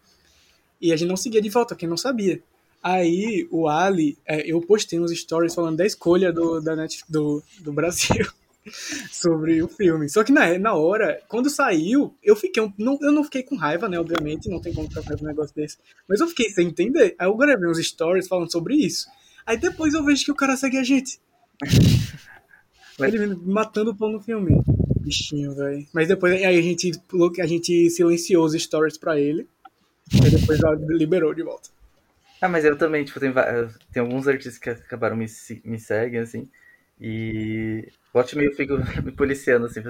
E 0.80 0.94
a 0.94 0.96
gente 0.96 1.10
não 1.10 1.18
seguia 1.18 1.42
de 1.42 1.50
volta, 1.50 1.74
porque 1.74 1.88
não 1.88 1.98
sabia. 1.98 2.40
Aí, 2.82 3.48
o 3.52 3.68
Ali, 3.68 4.18
é, 4.26 4.50
eu 4.50 4.62
postei 4.62 5.00
uns 5.00 5.12
stories 5.12 5.54
falando 5.54 5.78
da 5.78 5.86
escolha 5.86 6.32
do, 6.32 6.62
da 6.62 6.76
Net, 6.76 7.04
do, 7.10 7.44
do 7.60 7.74
Brasil 7.74 8.26
sobre 9.12 9.62
o 9.62 9.68
filme. 9.68 10.08
Só 10.10 10.24
que 10.24 10.32
na, 10.32 10.58
na 10.58 10.74
hora, 10.74 11.22
quando 11.28 11.50
saiu, 11.50 12.16
eu 12.24 12.36
fiquei. 12.36 12.64
um- 12.64 12.72
não, 12.78 12.98
eu 13.02 13.12
não 13.12 13.24
fiquei 13.24 13.44
com 13.44 13.56
raiva, 13.58 13.90
né? 13.90 14.00
Obviamente, 14.00 14.50
não 14.50 14.62
tem 14.62 14.74
como 14.74 14.88
ficar 14.88 15.04
com 15.04 15.24
um 15.24 15.28
negócio 15.28 15.54
desse. 15.56 15.78
Mas 16.08 16.22
eu 16.22 16.28
fiquei 16.28 16.50
sem 16.52 16.68
entender. 16.68 17.16
Aí 17.20 17.28
eu 17.28 17.36
gravei 17.36 17.70
uns 17.70 17.86
stories 17.86 18.28
falando 18.28 18.52
sobre 18.52 18.76
isso. 18.76 19.08
Aí 19.46 19.58
depois 19.58 19.94
eu 19.94 20.04
vejo 20.04 20.24
que 20.24 20.32
o 20.32 20.36
cara 20.36 20.56
segue 20.56 20.78
a 20.78 20.84
gente. 20.84 21.20
Ele 23.00 23.34
matando 23.46 23.92
o 23.92 23.96
pão 23.96 24.12
no 24.12 24.20
filme. 24.20 24.62
Bichinho, 25.00 25.56
velho. 25.56 25.86
Mas 25.94 26.08
depois 26.08 26.34
aí 26.34 26.46
a 26.46 26.62
gente, 26.62 26.92
a 27.42 27.46
gente 27.48 27.90
silenciou 27.90 28.46
os 28.46 28.54
stories 28.54 28.98
pra 28.98 29.20
ele. 29.20 29.48
Aí 30.22 30.30
depois 30.30 30.60
liberou 30.90 31.34
de 31.34 31.42
volta. 31.42 31.70
Ah, 32.42 32.48
mas 32.50 32.64
eu 32.66 32.78
também, 32.78 33.04
tipo, 33.04 33.20
tem, 33.20 33.34
tem 33.92 34.02
alguns 34.02 34.28
artistas 34.28 34.58
que 34.58 34.70
acabaram 34.70 35.16
me, 35.16 35.26
me 35.66 35.80
seguem, 35.80 36.20
assim, 36.20 36.50
e 37.00 37.88
volte 38.14 38.36
meio 38.38 38.52
eu 38.52 38.56
fico 38.56 38.78
me 39.04 39.12
policiando, 39.12 39.66
assim, 39.66 39.82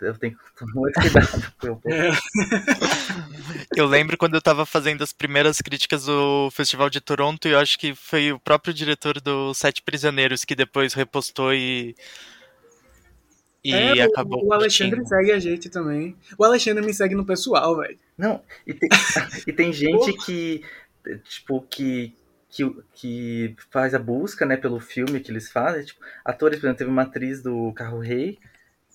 eu 0.00 0.18
tenho 0.18 0.36
que 0.36 0.54
tomar 0.56 0.72
muito 0.74 1.00
cuidado. 1.00 1.80
É, 1.86 2.10
Eu 3.76 3.86
lembro 3.86 4.16
quando 4.18 4.34
eu 4.34 4.42
tava 4.42 4.66
fazendo 4.66 5.02
as 5.02 5.12
primeiras 5.12 5.58
críticas 5.58 6.04
do 6.04 6.50
Festival 6.50 6.90
de 6.90 7.00
Toronto 7.00 7.48
e 7.48 7.52
eu 7.52 7.58
acho 7.58 7.78
que 7.78 7.94
foi 7.94 8.32
o 8.32 8.38
próprio 8.38 8.74
diretor 8.74 9.20
do 9.20 9.54
Sete 9.54 9.80
Prisioneiros 9.82 10.44
que 10.44 10.54
depois 10.54 10.92
repostou 10.94 11.54
e. 11.54 11.94
E 13.64 13.72
É, 13.72 14.02
acabou. 14.02 14.44
O 14.44 14.52
Alexandre 14.52 14.96
curtindo. 14.96 15.08
segue 15.08 15.32
a 15.32 15.38
gente 15.38 15.70
também. 15.70 16.16
O 16.36 16.44
Alexandre 16.44 16.84
me 16.84 16.92
segue 16.92 17.14
no 17.14 17.24
pessoal, 17.24 17.76
velho. 17.78 17.98
Não, 18.18 18.42
e 18.66 18.74
tem, 18.74 18.88
e 19.46 19.52
tem 19.52 19.72
gente 19.72 20.12
que, 20.24 20.62
tipo, 21.24 21.62
que, 21.62 22.14
que, 22.48 22.70
que 22.94 23.56
faz 23.70 23.94
a 23.94 23.98
busca, 23.98 24.46
né, 24.46 24.56
pelo 24.56 24.80
filme 24.80 25.20
que 25.20 25.30
eles 25.30 25.50
fazem, 25.50 25.84
tipo, 25.84 26.00
atores, 26.24 26.58
por 26.58 26.66
exemplo, 26.66 26.78
teve 26.78 26.90
uma 26.90 27.02
atriz 27.02 27.42
do 27.42 27.72
Carro 27.72 28.00
Rei 28.00 28.38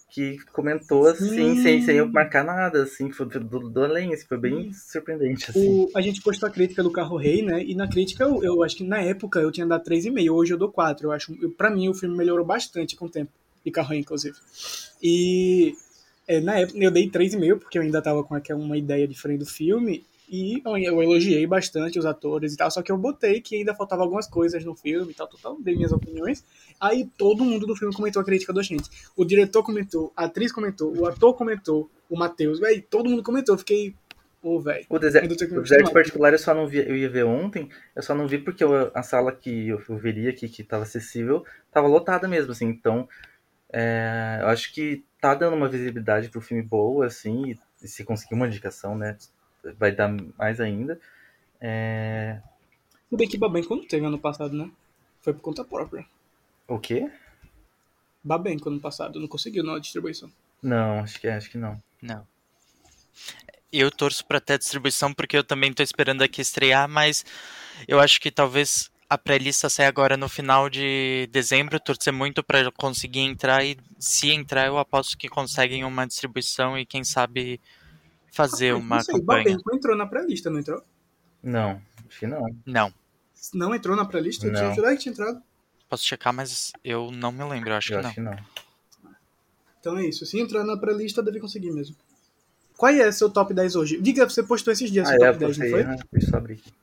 que 0.10 0.38
comentou, 0.54 1.06
assim, 1.06 1.56
Sim. 1.56 1.62
sem, 1.62 1.82
sem 1.82 1.98
eu 1.98 2.08
marcar 2.08 2.44
nada, 2.44 2.84
assim, 2.84 3.12
foi 3.12 3.26
do, 3.28 3.70
do 3.70 3.84
além, 3.84 4.14
assim, 4.14 4.26
foi 4.26 4.38
bem 4.38 4.72
surpreendente, 4.74 5.52
assim. 5.52 5.68
O, 5.68 5.90
a 5.96 6.02
gente 6.02 6.22
postou 6.22 6.48
a 6.48 6.52
crítica 6.52 6.82
do 6.82 6.92
Carro 6.92 7.18
Rei, 7.18 7.44
né? 7.44 7.62
E 7.62 7.76
na 7.76 7.88
crítica, 7.88 8.24
eu, 8.24 8.42
eu 8.42 8.64
acho 8.64 8.78
que 8.78 8.84
na 8.84 9.02
época 9.02 9.40
eu 9.40 9.52
tinha 9.52 9.68
dado 9.68 9.84
3,5, 9.84 10.34
hoje 10.34 10.54
eu 10.54 10.58
dou 10.58 10.72
4. 10.72 11.08
Eu 11.08 11.12
acho, 11.12 11.38
eu, 11.42 11.52
pra 11.52 11.70
mim, 11.70 11.90
o 11.90 11.94
filme 11.94 12.16
melhorou 12.16 12.46
bastante 12.46 12.96
com 12.96 13.06
o 13.06 13.10
tempo. 13.10 13.32
E 13.66 13.70
Carro 13.70 13.90
Rei, 13.90 14.00
inclusive. 14.00 14.38
E 15.04 15.76
é, 16.26 16.40
na 16.40 16.60
época 16.60 16.80
eu 16.80 16.92
dei 16.92 17.10
3,5, 17.10 17.60
porque 17.60 17.78
eu 17.78 17.82
ainda 17.82 18.02
tava 18.02 18.24
com 18.24 18.34
aquela, 18.34 18.60
uma 18.60 18.78
ideia 18.78 19.08
diferente 19.08 19.40
do 19.40 19.46
filme. 19.46 20.06
E 20.30 20.62
eu, 20.66 21.02
elogiei 21.02 21.48
bastante 21.48 21.98
os 21.98 22.06
atores 22.06 22.54
e 22.54 22.58
tal, 22.58 22.70
só 22.70 22.82
que 22.82 22.92
eu 22.92 22.98
botei 22.98 23.40
que 23.40 23.56
ainda 23.56 23.74
faltava 23.74 24.02
algumas 24.02 24.28
coisas 24.28 24.64
no 24.66 24.76
filme 24.76 25.12
e 25.12 25.16
tal, 25.16 25.28
tal, 25.42 25.58
dei 25.62 25.76
minhas 25.76 25.94
opiniões. 25.94 26.44
Aí 26.82 27.10
todo 27.18 27.46
mundo 27.46 27.66
do 27.66 27.76
filme 27.76 27.94
comentou 27.96 28.22
a 28.22 28.26
crítica 28.26 28.52
da 28.52 28.62
gente. 28.62 28.90
O 29.16 29.24
diretor 29.24 29.64
comentou, 29.64 30.12
a 30.18 30.26
atriz 30.26 30.52
comentou, 30.52 30.94
o 30.98 31.06
ator 31.06 31.34
comentou, 31.34 31.90
o 32.10 32.18
Matheus, 32.18 32.60
velho, 32.60 32.84
todo 32.90 33.10
mundo 33.10 33.24
comentou. 33.24 33.56
Eu 33.56 33.60
fiquei, 33.60 33.96
pô, 34.42 34.60
velho. 34.60 34.86
O 34.90 35.00
deserto, 35.00 35.32
o 35.32 35.62
deserto 35.62 35.94
particular 35.94 36.34
eu 36.34 36.40
só 36.40 36.54
não 36.54 36.68
vi, 36.68 36.80
eu 36.80 36.98
ia 36.98 37.10
ver 37.10 37.24
ontem, 37.24 37.70
eu 37.96 38.04
só 38.04 38.14
não 38.14 38.28
vi 38.28 38.38
porque 38.38 38.64
eu- 38.64 38.92
a 38.94 39.04
sala 39.04 39.32
que 39.32 39.70
eu, 39.70 39.82
eu 39.88 39.98
veria 39.98 40.30
aqui, 40.32 40.50
que 40.50 40.62
estava 40.62 40.84
acessível, 40.84 41.46
estava 41.68 41.88
lotada 41.88 42.28
mesmo, 42.28 42.52
assim, 42.52 42.66
então 42.66 43.08
é, 43.72 44.40
eu 44.42 44.48
acho 44.48 44.74
que 44.74 45.04
tá 45.22 45.34
dando 45.36 45.56
uma 45.56 45.70
visibilidade 45.70 46.30
pro 46.30 46.42
filme 46.42 46.64
boa, 46.64 47.06
assim, 47.06 47.56
e 47.82 47.88
se 47.88 48.04
conseguir 48.04 48.36
uma 48.36 48.48
indicação, 48.48 48.98
né, 48.98 49.18
vai 49.74 49.92
dar 49.92 50.10
mais 50.38 50.60
ainda. 50.60 51.00
É, 51.60 52.40
Se 53.10 53.18
bem 53.18 53.28
que 53.28 53.38
Babenco 53.38 53.76
não 53.76 53.86
teve 53.88 54.06
ano 54.06 54.20
passado, 54.20 54.56
né? 54.56 54.70
Foi 55.22 55.34
por 55.34 55.42
conta 55.42 55.64
própria. 55.64 56.06
o 56.68 56.80
quê? 56.80 57.10
Babenco 58.24 58.70
ano 58.70 58.80
passado, 58.80 59.20
não 59.20 59.28
conseguiu 59.28 59.64
na 59.64 59.80
distribuição. 59.80 60.30
Não, 60.62 61.00
acho 61.00 61.20
que, 61.20 61.28
acho 61.28 61.50
que 61.50 61.58
não. 61.58 61.82
Não. 62.02 62.28
Eu 63.72 63.92
torço 63.92 64.26
pra 64.26 64.40
ter 64.40 64.54
a 64.54 64.58
distribuição 64.58 65.14
porque 65.14 65.38
eu 65.38 65.44
também 65.44 65.74
tô 65.74 65.84
esperando 65.84 66.22
aqui 66.22 66.42
estrear, 66.42 66.88
mas 66.88 67.26
eu 67.88 68.00
acho 68.00 68.20
que 68.20 68.32
talvez 68.32 68.90
a 69.10 69.18
pré-lista 69.18 69.70
saia 69.70 69.88
agora 69.88 70.18
no 70.18 70.28
final 70.28 70.70
de 70.70 71.28
dezembro, 71.32 71.80
torcer 71.80 72.12
muito 72.12 72.44
pra 72.44 72.70
conseguir 72.72 73.22
entrar 73.22 73.64
e 73.66 73.78
se 74.00 74.32
entrar 74.32 74.68
eu 74.68 74.78
aposto 74.78 75.18
que 75.18 75.30
conseguem 75.30 75.84
uma 75.86 76.06
distribuição 76.06 76.78
e 76.78 76.86
quem 76.86 77.04
sabe 77.04 77.60
fazer 78.32 78.74
uma 78.74 78.98
não 78.98 79.04
sei, 79.04 79.16
campanha. 79.20 79.44
Babenco 79.44 79.76
entrou 79.76 79.96
na 79.96 80.06
pré-lista, 80.06 80.50
não 80.50 80.60
entrou? 80.60 80.84
Não, 81.44 81.82
acho 82.08 82.20
que 82.20 82.28
não. 82.28 82.46
Não, 82.66 82.94
Não 83.54 83.74
entrou 83.76 83.96
na 83.96 84.06
pré-lista? 84.06 84.46
Eu 84.48 84.52
Não. 84.54 84.60
tinha 84.60 84.74
jurado 84.74 84.96
que 84.98 85.04
tinha 85.04 85.14
entrado. 85.14 85.42
posso 85.90 86.04
checar, 86.06 86.34
mas 86.34 86.72
eu 86.84 87.12
não 87.12 87.32
me 87.32 87.44
lembro, 87.46 87.70
eu 87.70 87.76
acho 87.76 87.94
Eu 87.94 87.98
que 88.00 88.04
não. 88.04 88.10
acho 88.10 88.16
que 88.16 88.22
não. 88.22 88.38
Então 89.80 89.98
é 89.98 90.06
isso. 90.06 90.26
Se 90.26 90.40
entrar 90.40 90.64
na 90.64 90.76
pré-lista, 90.78 91.24
deve 91.24 91.40
conseguir 91.40 91.72
mesmo. 91.72 91.96
Qual 92.76 92.92
é 92.92 93.12
seu 93.12 93.30
top 93.30 93.54
10 93.54 93.76
hoje? 93.76 94.02
Diga, 94.02 94.30
você 94.30 94.44
postou 94.44 94.72
esses 94.74 94.92
dias 94.92 95.08
Ah, 95.08 95.12
seu 95.16 95.24
é, 95.24 95.28
top 95.32 95.40
10, 95.40 95.58
não 95.58 95.70
foi? 95.70 95.84
né? 95.84 95.96
deixa 96.12 96.32
eu 96.32 96.38
abrir 96.38 96.54
aqui. 96.56 96.74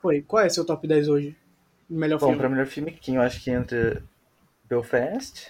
Foi. 0.00 0.22
Qual 0.22 0.42
é 0.44 0.48
seu 0.48 0.64
top 0.64 0.86
10 0.86 1.08
hoje? 1.08 1.36
Melhor 1.88 2.18
Bom, 2.20 2.26
filme. 2.26 2.38
pra 2.38 2.48
melhor 2.48 2.66
filme, 2.66 2.92
quem 2.92 3.16
eu 3.16 3.22
acho 3.22 3.42
que 3.42 3.50
entra 3.50 4.02
Belfast, 4.68 5.48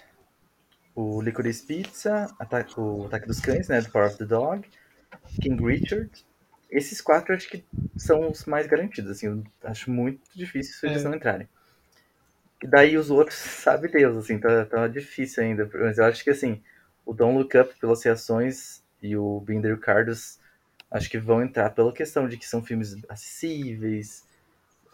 o 0.95 1.21
Licorice 1.21 1.67
Pizza, 1.67 2.35
o 2.39 3.05
Ataque 3.05 3.27
dos 3.27 3.41
Cães, 3.41 3.69
né, 3.69 3.83
The 3.83 3.91
Power 3.91 4.09
of 4.09 4.17
the 4.19 4.25
Dog, 4.25 4.67
King 5.41 5.63
Richard. 5.65 6.11
Esses 6.71 7.01
quatro 7.01 7.35
acho 7.35 7.49
que 7.49 7.65
são 7.97 8.31
os 8.31 8.45
mais 8.47 8.67
garantidos, 8.67 9.11
assim, 9.11 9.27
eu 9.27 9.45
acho 9.65 9.91
muito 9.91 10.21
difícil 10.35 10.75
se 10.75 10.87
eles 10.87 11.05
É. 11.05 11.09
não 11.09 11.15
entrarem. 11.17 11.49
E 12.63 12.67
daí 12.67 12.97
os 12.97 13.11
outros, 13.11 13.37
sabe 13.65 13.89
Deus, 13.89 14.17
assim, 14.17 14.39
tá, 14.39 14.65
tá 14.67 14.87
difícil 14.89 15.43
ainda. 15.43 15.69
Mas 15.75 15.99
eu 15.99 16.05
acho 16.05 16.23
que, 16.23 16.31
assim, 16.31 16.63
o 17.05 17.13
Don't 17.13 17.37
Look 17.37 17.57
Up 17.57 17.75
pelas 17.81 18.03
reações 18.05 18.83
e 19.03 19.17
o 19.17 19.41
Binder 19.41 19.79
Cardos 19.79 20.39
acho 20.91 21.09
que 21.09 21.19
vão 21.19 21.43
entrar 21.43 21.71
pela 21.71 21.93
questão 21.93 22.29
de 22.29 22.37
que 22.37 22.47
são 22.47 22.63
filmes 22.63 22.97
acessíveis, 23.09 24.25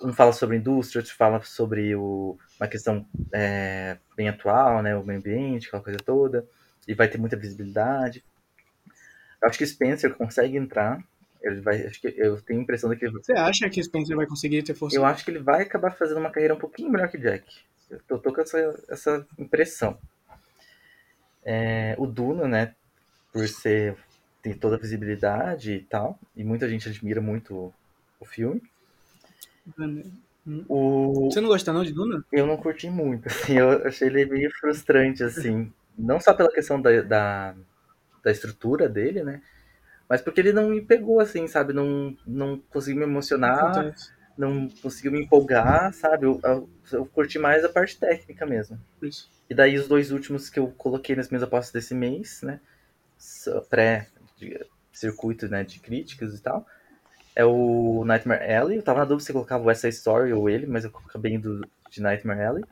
um 0.02 0.12
fala 0.12 0.32
sobre 0.32 0.56
indústria, 0.58 1.00
outro 1.00 1.14
fala 1.14 1.42
sobre 1.42 1.94
o, 1.96 2.38
uma 2.60 2.68
questão 2.68 3.06
é, 3.32 3.96
bem 4.16 4.28
atual, 4.28 4.82
né, 4.82 4.96
o 4.96 5.04
meio 5.04 5.18
ambiente, 5.18 5.68
aquela 5.68 5.82
coisa 5.82 5.98
toda, 5.98 6.46
e 6.86 6.94
vai 6.94 7.08
ter 7.08 7.18
muita 7.18 7.36
visibilidade. 7.36 8.24
Acho 9.42 9.58
que 9.58 9.66
Spencer 9.66 10.14
consegue 10.14 10.56
entrar, 10.56 11.02
ele 11.42 11.60
vai, 11.60 11.86
acho 11.86 12.00
que 12.00 12.12
eu 12.16 12.40
tenho 12.42 12.60
a 12.60 12.62
impressão 12.62 12.90
de 12.90 12.96
que 12.96 13.08
Você 13.08 13.32
acha 13.32 13.68
que 13.68 13.82
Spencer 13.82 14.16
vai 14.16 14.26
conseguir 14.26 14.62
ter 14.62 14.74
força? 14.74 14.96
eu 14.96 15.04
acho 15.04 15.24
que 15.24 15.30
ele 15.30 15.38
vai 15.38 15.62
acabar 15.62 15.92
fazendo 15.92 16.18
uma 16.18 16.30
carreira 16.30 16.54
um 16.54 16.58
pouquinho 16.58 16.90
melhor 16.90 17.08
que 17.08 17.18
Jack. 17.18 17.44
Eu 17.90 18.00
tô, 18.08 18.18
tô 18.18 18.32
com 18.32 18.40
essa, 18.40 18.84
essa 18.88 19.26
impressão. 19.38 19.96
É, 21.44 21.94
o 21.98 22.06
Duna, 22.06 22.48
né, 22.48 22.74
por 23.32 23.46
ser 23.46 23.96
tem 24.42 24.54
toda 24.54 24.76
a 24.76 24.78
visibilidade 24.78 25.72
e 25.72 25.80
tal, 25.80 26.18
e 26.36 26.44
muita 26.44 26.68
gente 26.68 26.88
admira 26.88 27.20
muito 27.20 27.52
o, 27.54 27.74
o 28.20 28.24
filme. 28.24 28.62
O, 30.68 31.28
Você 31.28 31.40
não 31.40 31.48
gosta 31.48 31.72
não 31.72 31.82
de 31.82 31.92
Duna? 31.92 32.24
eu 32.30 32.46
não 32.46 32.56
curti 32.56 32.88
muito, 32.88 33.26
assim, 33.26 33.58
eu 33.58 33.84
achei 33.86 34.06
ele 34.06 34.24
meio 34.26 34.50
frustrante, 34.52 35.24
assim, 35.24 35.72
não 35.98 36.20
só 36.20 36.32
pela 36.32 36.52
questão 36.52 36.80
da, 36.80 37.02
da, 37.02 37.54
da 38.26 38.32
estrutura 38.32 38.88
dele, 38.88 39.22
né, 39.22 39.40
mas 40.08 40.20
porque 40.20 40.40
ele 40.40 40.52
não 40.52 40.70
me 40.70 40.80
pegou, 40.80 41.20
assim, 41.20 41.46
sabe, 41.46 41.72
não, 41.72 42.16
não 42.26 42.58
conseguiu 42.70 42.98
me 42.98 43.06
emocionar, 43.06 43.70
Acontece. 43.70 44.10
não 44.36 44.68
conseguiu 44.82 45.12
me 45.12 45.22
empolgar, 45.22 45.92
sabe, 45.94 46.26
eu, 46.26 46.40
eu, 46.42 46.68
eu 46.92 47.06
curti 47.06 47.38
mais 47.38 47.64
a 47.64 47.68
parte 47.68 47.98
técnica 47.98 48.44
mesmo. 48.44 48.80
Isso. 49.00 49.30
E 49.48 49.54
daí 49.54 49.76
os 49.76 49.86
dois 49.86 50.10
últimos 50.10 50.50
que 50.50 50.58
eu 50.58 50.66
coloquei 50.76 51.14
nas 51.14 51.28
minhas 51.28 51.44
apostas 51.44 51.72
desse 51.72 51.94
mês, 51.94 52.42
né, 52.42 52.58
pré-circuito, 53.70 55.48
né, 55.48 55.62
de 55.62 55.78
críticas 55.78 56.36
e 56.36 56.42
tal, 56.42 56.66
é 57.36 57.44
o 57.44 58.04
Nightmare 58.04 58.52
Alley. 58.52 58.76
Eu 58.78 58.82
tava 58.82 59.00
na 59.00 59.04
dúvida 59.04 59.24
se 59.24 59.30
eu 59.30 59.34
colocava 59.34 59.70
o 59.70 59.74
Side 59.74 59.94
Story 59.94 60.32
ou 60.32 60.50
ele, 60.50 60.66
mas 60.66 60.84
eu 60.84 60.92
acabei 61.06 61.34
indo 61.34 61.60
de 61.90 62.02
Nightmare 62.02 62.42
Alley. 62.42 62.64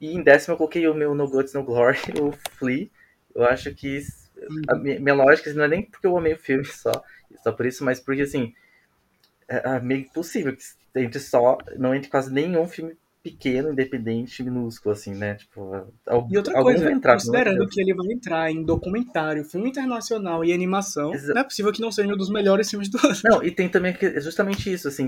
E 0.00 0.16
em 0.16 0.22
décimo 0.22 0.54
eu 0.54 0.58
coloquei 0.58 0.88
o 0.88 0.94
meu 0.94 1.14
No 1.14 1.28
Guts, 1.28 1.54
No 1.54 1.62
Glory, 1.62 1.98
o 2.20 2.32
Flea. 2.56 2.88
Eu 3.34 3.44
acho 3.44 3.72
que 3.74 3.98
a 4.68 4.74
minha, 4.74 5.14
lógica 5.14 5.52
não 5.54 5.64
é 5.64 5.68
nem 5.68 5.82
porque 5.82 6.06
eu 6.06 6.16
amei 6.16 6.34
o 6.34 6.38
filme 6.38 6.64
só, 6.64 6.92
só 7.42 7.52
por 7.52 7.66
isso, 7.66 7.84
mas 7.84 8.00
porque 8.00 8.22
assim, 8.22 8.52
é, 9.48 9.76
é 9.76 9.80
meio 9.80 10.08
possível 10.10 10.56
que 10.56 10.62
entre 10.94 11.20
só, 11.20 11.58
não 11.76 11.94
entre 11.94 12.10
quase 12.10 12.32
nenhum 12.32 12.66
filme 12.66 12.96
pequeno, 13.22 13.70
independente, 13.70 14.42
minúsculo, 14.42 14.92
assim, 14.92 15.14
né? 15.14 15.36
Tipo, 15.36 15.86
e 16.28 16.36
outra 16.36 16.60
coisa, 16.60 16.90
entrar, 16.90 17.14
considerando 17.14 17.68
que 17.68 17.80
ele 17.80 17.94
vai 17.94 18.06
entrar 18.12 18.50
em 18.50 18.64
documentário, 18.64 19.44
filme 19.44 19.70
internacional 19.70 20.44
e 20.44 20.52
animação, 20.52 21.14
Exa 21.14 21.32
não 21.32 21.40
é 21.40 21.44
possível 21.44 21.72
que 21.72 21.80
não 21.80 21.92
seja 21.92 22.12
um 22.12 22.16
dos 22.16 22.30
melhores 22.30 22.68
filmes 22.68 22.88
do 22.88 22.98
ano. 22.98 23.16
Não, 23.24 23.42
e 23.42 23.50
tem 23.50 23.68
também 23.68 23.92
que, 23.92 24.20
justamente 24.20 24.72
isso, 24.72 24.88
assim, 24.88 25.06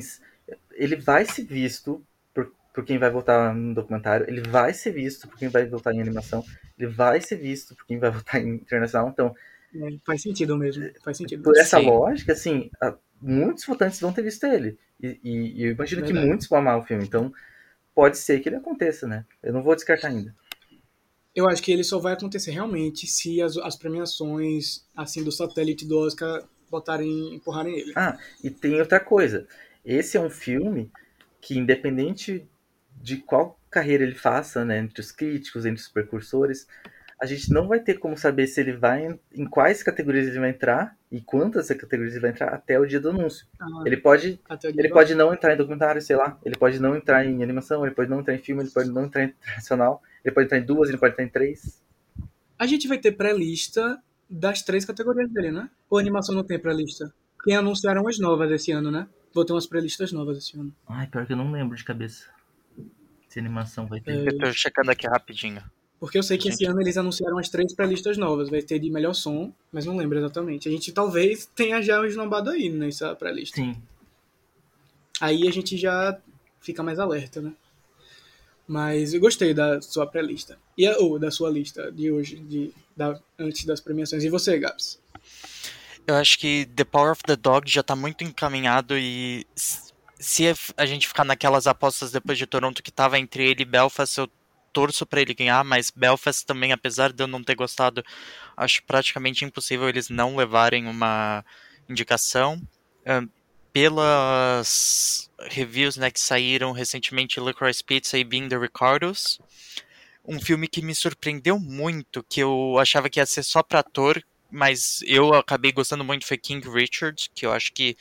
ele 0.73 0.97
vai 0.97 1.25
ser 1.25 1.45
visto 1.45 2.05
por, 2.75 2.85
quem 2.85 2.99
vai 2.99 3.11
votar 3.11 3.55
no 3.55 3.75
documentário, 3.75 4.29
ele 4.29 4.43
vai 4.43 4.75
ser 4.75 4.93
visto 4.93 5.29
por 5.29 5.39
quem 5.39 5.49
vai 5.49 5.65
votar 5.65 5.95
em 5.95 6.01
animação, 6.01 6.45
ele 6.79 6.91
vai 6.91 7.21
ser 7.21 7.37
visto 7.37 7.75
por 7.75 7.87
quem 7.87 7.99
vai 7.99 8.11
votar 8.13 8.43
em 8.43 8.57
internacional, 8.57 9.09
então... 9.09 9.35
É, 9.75 9.89
faz 10.05 10.23
sentido 10.23 10.57
mesmo, 10.57 10.89
faz 11.03 11.17
sentido. 11.17 11.43
Por 11.43 11.57
essa 11.57 11.81
Sim. 11.81 11.87
lógica, 11.87 12.33
assim, 12.33 12.71
muitos 13.21 13.65
votantes 13.65 14.01
vão 14.01 14.13
ter 14.13 14.23
visto 14.23 14.45
ele, 14.45 14.77
e, 15.01 15.19
e, 15.25 15.61
e 15.61 15.65
eu 15.65 15.73
imagino 15.73 16.03
Verdade. 16.03 16.21
que 16.21 16.29
muitos 16.29 16.49
vão 16.49 16.59
amar 16.59 16.79
o 16.79 16.83
filme, 16.83 17.05
então 17.05 17.33
pode 17.95 18.19
ser 18.19 18.41
que 18.41 18.49
ele 18.49 18.57
aconteça, 18.57 19.07
né? 19.07 19.25
Eu 19.43 19.53
não 19.53 19.63
vou 19.63 19.75
descartar 19.75 20.09
ainda. 20.09 20.35
Eu 21.35 21.49
acho 21.49 21.63
que 21.63 21.73
ele 21.73 21.83
só 21.83 21.99
vai 21.99 22.13
acontecer 22.13 22.53
realmente 22.53 23.07
se 23.07 23.43
as, 23.43 23.57
as 23.57 23.77
premiações 23.77 24.87
assim 24.97 25.25
do 25.25 25.33
satélite 25.33 25.87
do 25.87 25.99
Oscar 25.99 26.45
botarem, 26.71 27.35
empurrarem 27.35 27.77
ele. 27.77 27.93
Ah, 27.97 28.19
e 28.43 28.51
tem 28.51 28.81
outra 28.81 29.01
coisa. 29.01 29.47
Esse 29.85 30.17
é 30.17 30.21
um 30.21 30.31
filme 30.31 30.91
que, 31.41 31.59
independente 31.59 32.49
de 33.05 33.19
qual 33.19 33.61
carreira 33.71 34.03
ele 34.03 34.15
faça, 34.15 34.65
né, 34.65 34.79
entre 34.79 35.03
os 35.03 35.13
críticos, 35.13 35.67
entre 35.67 35.83
os 35.83 35.89
precursores, 35.89 36.67
a 37.21 37.27
gente 37.27 37.51
não 37.51 37.69
vai 37.69 37.79
ter 37.79 37.99
como 37.99 38.17
saber 38.17 38.47
se 38.47 38.59
ele 38.61 38.73
vai 38.73 39.19
em 39.35 39.45
quais 39.45 39.83
categorias 39.83 40.27
ele 40.27 40.41
vai 40.41 40.51
entrar 40.51 40.97
e 41.13 41.21
quantas 41.21 41.69
categorias 41.69 42.15
ele 42.15 42.23
vai 42.23 42.31
entrar 42.31 42.49
até 42.49 42.81
o 42.81 42.87
dia 42.87 42.99
do 42.99 43.11
anúncio. 43.11 43.47
Ah, 43.61 43.67
ele 43.85 43.99
pode 43.99 44.41
ele 44.65 44.89
pode 44.89 45.15
não 45.15 45.35
entrar 45.35 45.53
em 45.53 45.57
documentário, 45.57 46.01
sei 46.01 46.17
lá, 46.17 46.39
ele 46.43 46.57
pode 46.57 46.81
não 46.81 46.97
entrar 46.97 47.27
em 47.27 47.43
animação, 47.43 47.85
ele 47.85 47.95
pode 47.95 48.09
não 48.09 48.21
entrar 48.21 48.35
em 48.35 48.39
filme, 48.39 48.63
ele 48.63 48.71
pode 48.71 48.91
não 48.91 49.05
entrar 49.05 49.25
em 49.25 49.29
internacional, 49.29 50.03
ele 50.25 50.35
pode 50.35 50.47
entrar 50.47 50.59
em 50.59 50.65
duas, 50.65 50.89
ele 50.89 50.99
pode 50.99 51.13
entrar 51.13 51.25
em 51.25 51.29
três. 51.29 51.83
A 52.59 52.67
gente 52.67 52.89
vai 52.89 52.97
ter 52.97 53.13
pré-lista 53.13 54.03
das 54.31 54.63
três 54.63 54.87
categorias 54.87 55.31
dele, 55.31 55.53
né? 55.53 55.69
Ou 55.91 55.99
animação 55.99 56.35
não 56.35 56.43
tem 56.43 56.59
pré-lista? 56.59 57.13
Quem 57.45 57.55
anunciaram 57.55 58.09
as 58.09 58.19
novas 58.19 58.51
esse 58.51 58.73
ano, 58.73 58.91
né? 58.91 59.07
Vou 59.35 59.45
ter 59.45 59.53
umas 59.53 59.67
pré-listas 59.67 60.11
novas 60.11 60.39
esse 60.39 60.57
ano. 60.59 60.75
Ai, 60.89 61.07
pior 61.07 61.27
que 61.27 61.35
eu 61.35 61.37
não 61.37 61.53
lembro 61.53 61.77
de 61.77 61.85
cabeça. 61.85 62.33
Se 63.35 63.41
animação 63.41 63.85
vai 63.85 64.01
ter. 64.01 64.13
É... 64.13 64.29
Eu 64.29 64.39
tô 64.39 64.53
checando 64.53 64.93
aqui 64.93 65.09
rapidinho. 65.09 65.61
Porque 65.99 66.17
eu 66.17 66.23
sei 66.23 66.39
que 66.39 66.49
esse 66.49 66.65
ano 66.67 66.81
eles 66.81 66.97
anunciaram 66.97 67.37
as 67.37 67.49
três 67.49 67.75
pré-listas 67.75 68.17
novas. 68.17 68.49
Vai 68.49 68.63
ter 68.63 68.79
de 68.79 68.89
melhor 68.89 69.13
som, 69.13 69.53
mas 69.73 69.85
não 69.85 69.97
lembro 69.97 70.17
exatamente. 70.17 70.69
A 70.69 70.71
gente 70.71 70.93
talvez 70.93 71.45
tenha 71.47 71.83
já 71.83 72.01
um 72.01 72.05
esnobado 72.05 72.51
aí 72.51 72.69
nessa 72.69 73.13
pré-lista. 73.17 73.57
Sim. 73.57 73.75
Aí 75.21 75.49
a 75.49 75.51
gente 75.51 75.77
já 75.77 76.17
fica 76.61 76.81
mais 76.85 77.01
alerta, 77.01 77.41
né? 77.41 77.53
Mas 78.69 79.15
eu 79.15 79.21
gostei 79.21 79.53
da 79.53 79.83
sua 79.83 80.07
pré-lista. 80.07 80.57
E 80.79 80.87
a, 80.87 80.97
ou 80.99 81.19
da 81.19 81.33
sua 81.33 81.51
lista 81.51 81.91
de 81.91 82.13
hoje, 82.13 82.37
de, 82.37 82.71
da, 82.97 83.19
antes 83.37 83.65
das 83.65 83.81
premiações. 83.81 84.23
E 84.23 84.29
você, 84.29 84.57
Gabs? 84.61 85.01
Eu 86.07 86.15
acho 86.15 86.39
que 86.39 86.67
The 86.67 86.85
Power 86.85 87.11
of 87.11 87.23
the 87.25 87.35
Dog 87.35 87.69
já 87.69 87.83
tá 87.83 87.97
muito 87.97 88.23
encaminhado 88.23 88.97
e 88.97 89.45
se 90.25 90.45
a 90.79 90.87
gente 90.87 91.07
ficar 91.07 91.23
naquelas 91.23 91.67
apostas 91.67 92.11
depois 92.11 92.39
de 92.39 92.47
Toronto 92.47 92.83
que 92.83 92.91
tava 92.91 93.19
entre 93.19 93.47
ele 93.47 93.61
e 93.61 93.67
Belfast, 93.67 94.17
eu 94.17 94.31
torço 94.73 95.05
para 95.05 95.21
ele 95.21 95.35
ganhar, 95.35 95.63
mas 95.63 95.91
Belfast 95.91 96.47
também, 96.47 96.73
apesar 96.73 97.13
de 97.13 97.23
eu 97.23 97.27
não 97.27 97.45
ter 97.45 97.55
gostado, 97.55 98.03
acho 98.57 98.83
praticamente 98.85 99.45
impossível 99.45 99.87
eles 99.87 100.09
não 100.09 100.35
levarem 100.35 100.87
uma 100.87 101.45
indicação. 101.87 102.57
Uh, 103.03 103.29
pelas 103.71 105.31
reviews 105.51 105.99
né, 105.99 106.11
que 106.11 106.21
saíram 106.21 106.73
recentemente, 106.73 107.39
Licorice 107.39 107.85
Pizza 107.85 108.17
e 108.17 108.25
Being 108.25 108.49
the 108.49 108.57
Ricardos, 108.57 109.39
um 110.25 110.41
filme 110.41 110.67
que 110.69 110.81
me 110.81 110.95
surpreendeu 110.95 111.61
muito, 111.61 112.25
que 112.27 112.41
eu 112.41 112.79
achava 112.79 113.11
que 113.11 113.21
ia 113.21 113.27
ser 113.27 113.43
só 113.43 113.63
para 113.63 113.81
ator, 113.81 114.25
mas 114.51 115.03
eu 115.05 115.35
acabei 115.35 115.71
gostando 115.71 116.03
muito 116.03 116.27
foi 116.27 116.39
King 116.39 116.67
Richard, 116.71 117.29
que 117.35 117.45
eu 117.45 117.53
acho 117.53 117.73
que 117.75 117.95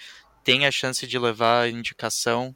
tem 0.43 0.65
a 0.65 0.71
chance 0.71 1.05
de 1.07 1.17
levar 1.17 1.69
indicação. 1.69 2.55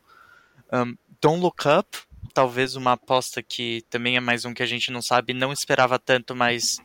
Um, 0.72 0.96
Don't 1.22 1.42
Look 1.42 1.64
Up, 1.68 1.98
talvez 2.34 2.76
uma 2.76 2.94
aposta 2.94 3.42
que 3.42 3.84
também 3.90 4.18
é 4.18 4.20
mais 4.20 4.46
um 4.46 4.54
que 4.54 4.62
a 4.62 4.68
gente 4.68 4.92
não 4.92 5.02
sabe, 5.02 5.34
não 5.34 5.52
esperava 5.52 5.98
tanto, 5.98 6.36
mas 6.36 6.80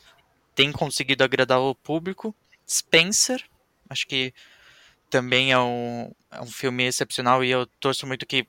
tem 0.55 0.73
conseguido 0.73 1.25
agradar 1.25 1.61
o 1.61 1.75
público. 1.75 2.35
Spencer, 2.69 3.45
acho 3.91 4.07
que 4.07 4.33
também 5.11 5.53
é 5.53 5.59
um, 5.59 6.11
é 6.31 6.41
um 6.41 6.47
filme 6.47 6.85
excepcional 6.85 7.45
e 7.45 7.51
eu 7.51 7.67
torço 7.79 8.07
muito 8.07 8.25
que 8.25 8.47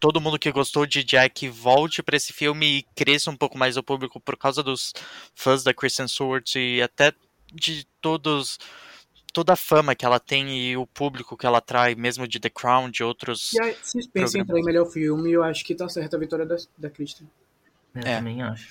todo 0.00 0.20
mundo 0.20 0.38
que 0.38 0.50
gostou 0.52 0.86
de 0.86 1.04
Jack 1.04 1.48
volte 1.48 2.02
para 2.02 2.16
esse 2.16 2.32
filme 2.32 2.78
e 2.78 2.82
cresça 2.94 3.30
um 3.30 3.36
pouco 3.36 3.58
mais 3.58 3.76
o 3.76 3.82
público 3.82 4.20
por 4.20 4.36
causa 4.36 4.62
dos 4.62 4.94
fãs 5.34 5.62
da 5.62 5.74
Kristen 5.74 6.08
Stewart 6.08 6.54
e 6.54 6.80
até 6.80 7.12
de 7.52 7.84
todos 8.00 8.58
toda 9.32 9.52
a 9.52 9.56
fama 9.56 9.94
que 9.94 10.04
ela 10.04 10.18
tem 10.18 10.58
e 10.58 10.76
o 10.76 10.86
público 10.86 11.36
que 11.36 11.46
ela 11.46 11.58
atrai, 11.58 11.94
mesmo 11.94 12.26
de 12.26 12.40
The 12.40 12.50
Crown, 12.50 12.90
de 12.90 13.02
outros. 13.02 13.52
E 13.52 13.62
aí, 13.62 13.76
se 13.82 13.98
em 13.98 14.40
entrar 14.40 14.58
em 14.58 14.64
melhor 14.64 14.86
filme, 14.86 15.30
eu 15.32 15.42
acho 15.42 15.64
que 15.64 15.74
tá 15.74 15.88
certa 15.88 16.16
a 16.16 16.20
vitória 16.20 16.46
da, 16.46 16.56
da 16.76 16.90
Kristen. 16.90 17.28
Eu 17.94 18.02
é. 18.02 18.16
também 18.16 18.42
acho. 18.42 18.68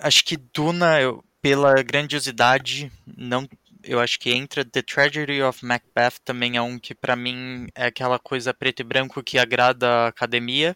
Acho 0.00 0.24
que 0.24 0.36
Duna, 0.36 1.00
eu, 1.00 1.24
pela 1.40 1.74
grandiosidade, 1.82 2.90
não. 3.06 3.48
Eu 3.82 4.00
acho 4.00 4.18
que 4.18 4.32
entra 4.32 4.64
The 4.64 4.80
Tragedy 4.80 5.42
of 5.42 5.64
Macbeth 5.64 6.14
também 6.24 6.56
é 6.56 6.62
um 6.62 6.78
que 6.78 6.94
para 6.94 7.14
mim 7.14 7.68
é 7.74 7.84
aquela 7.84 8.18
coisa 8.18 8.54
preto 8.54 8.80
e 8.80 8.84
branco 8.84 9.22
que 9.22 9.38
agrada 9.38 9.86
a 9.86 10.06
academia. 10.08 10.74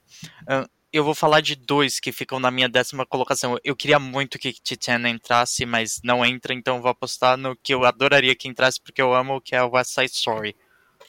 Eu 0.90 1.04
vou 1.04 1.14
falar 1.14 1.42
de 1.42 1.54
dois 1.54 2.00
que 2.00 2.10
ficam 2.10 2.40
na 2.40 2.50
minha 2.50 2.68
décima 2.68 3.04
colocação. 3.04 3.58
Eu 3.62 3.76
queria 3.76 3.98
muito 3.98 4.38
que 4.38 4.52
Titiana 4.52 5.10
entrasse, 5.10 5.66
mas 5.66 6.00
não 6.02 6.24
entra, 6.24 6.54
então 6.54 6.80
vou 6.80 6.90
apostar 6.90 7.36
no 7.36 7.54
que 7.56 7.74
eu 7.74 7.84
adoraria 7.84 8.34
que 8.34 8.48
entrasse, 8.48 8.80
porque 8.80 9.02
eu 9.02 9.14
amo, 9.14 9.40
que 9.40 9.54
é 9.54 9.62
o 9.62 9.70
West 9.70 9.90
Side 9.90 10.12
Story. 10.12 10.56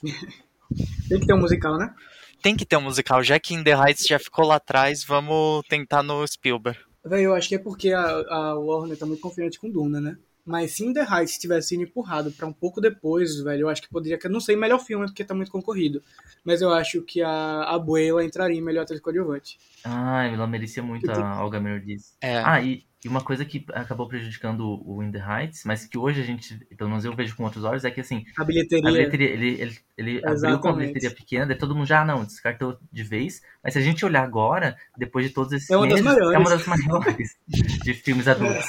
Tem 1.08 1.20
que 1.20 1.26
ter 1.26 1.34
um 1.34 1.40
musical, 1.40 1.78
né? 1.78 1.94
Tem 2.42 2.56
que 2.56 2.66
ter 2.66 2.78
um 2.78 2.82
musical, 2.82 3.24
já 3.24 3.40
que 3.40 3.54
In 3.54 3.64
The 3.64 3.74
Heights 3.74 4.06
já 4.06 4.20
ficou 4.20 4.46
lá 4.46 4.56
atrás, 4.56 5.04
vamos 5.04 5.64
tentar 5.68 6.04
no 6.04 6.26
Spielberg. 6.28 6.80
Véi, 7.04 7.26
eu 7.26 7.34
acho 7.34 7.50
que 7.50 7.56
é 7.56 7.60
porque 7.60 7.92
a, 7.92 8.02
a 8.02 8.56
Warner 8.56 8.98
tá 8.98 9.06
muito 9.06 9.22
confiante 9.22 9.60
com 9.60 9.70
Duna, 9.70 10.00
né? 10.00 10.18
Mas 10.46 10.72
se 10.72 10.86
In 10.86 10.94
The 10.94 11.02
Heights 11.02 11.38
tivesse 11.38 11.70
sido 11.70 11.84
empurrado 11.84 12.32
para 12.32 12.48
um 12.48 12.54
pouco 12.54 12.82
depois, 12.82 13.40
velho, 13.42 13.62
eu 13.62 13.70
acho 13.70 13.82
que 13.82 13.90
poderia. 13.90 14.18
Não 14.30 14.40
sei, 14.40 14.56
melhor 14.56 14.80
filme, 14.80 15.06
porque 15.06 15.24
tá 15.24 15.34
muito 15.34 15.52
concorrido. 15.52 16.02
Mas 16.44 16.62
eu 16.62 16.72
acho 16.74 17.02
que 17.02 17.22
a 17.22 17.64
Abuela 17.64 18.24
entraria 18.24 18.58
em 18.58 18.62
melhor 18.62 18.84
atriz 18.84 19.00
coadjuvante. 19.00 19.60
Ah, 19.84 20.26
ela 20.26 20.48
merecia 20.48 20.84
muito 20.84 21.10
a 21.12 21.44
Olga 21.44 21.60
Merdiz. 21.60 22.16
É. 22.22 22.38
Ah, 22.40 22.62
e, 22.62 22.84
e, 23.04 23.08
uma 23.08 23.22
coisa 23.22 23.46
que 23.46 23.66
acabou 23.74 24.08
prejudicando 24.08 24.82
o 24.86 25.04
In 25.04 25.12
The 25.12 25.20
Heights, 25.20 25.64
mas 25.66 25.86
que 25.86 25.98
hoje 25.98 26.22
a 26.22 26.24
gente, 26.24 26.56
pelo 26.76 26.90
menos 26.90 27.06
eu 27.06 27.16
vejo 27.16 27.36
com 27.36 27.44
outros 27.44 27.64
olhos, 27.64 27.86
é 27.86 27.92
que 27.92 28.02
assim. 28.02 28.26
A 28.38 28.44
bilheteria. 28.44 28.90
A 28.90 28.92
bilheteria 28.92 29.30
ele, 29.30 29.62
ele, 29.62 29.78
ele 29.98 30.22
abriu 30.26 30.60
com 30.60 30.70
a 30.70 30.74
bilheteria 30.74 31.12
pequena, 31.12 31.46
daí 31.46 31.58
todo 31.58 31.76
mundo 31.76 31.88
já, 31.88 32.02
ah, 32.02 32.06
não, 32.06 32.26
descartou 32.26 32.78
de 32.92 33.04
vez. 33.04 33.42
Mas 33.64 33.74
se 33.74 33.80
a 33.80 33.82
gente 33.82 34.06
olhar 34.06 34.24
agora, 34.24 34.76
depois 34.98 35.28
de 35.28 35.34
todos 35.34 35.54
esses 35.54 35.70
é 35.70 35.78
uma 35.78 35.86
meses, 35.86 36.04
das 36.04 36.14
maiores. 36.14 36.36
é 36.36 36.40
uma 36.40 36.50
das 36.50 36.66
maiores 36.66 37.38
de 37.84 37.94
filmes 37.94 38.28
adultos. 38.28 38.66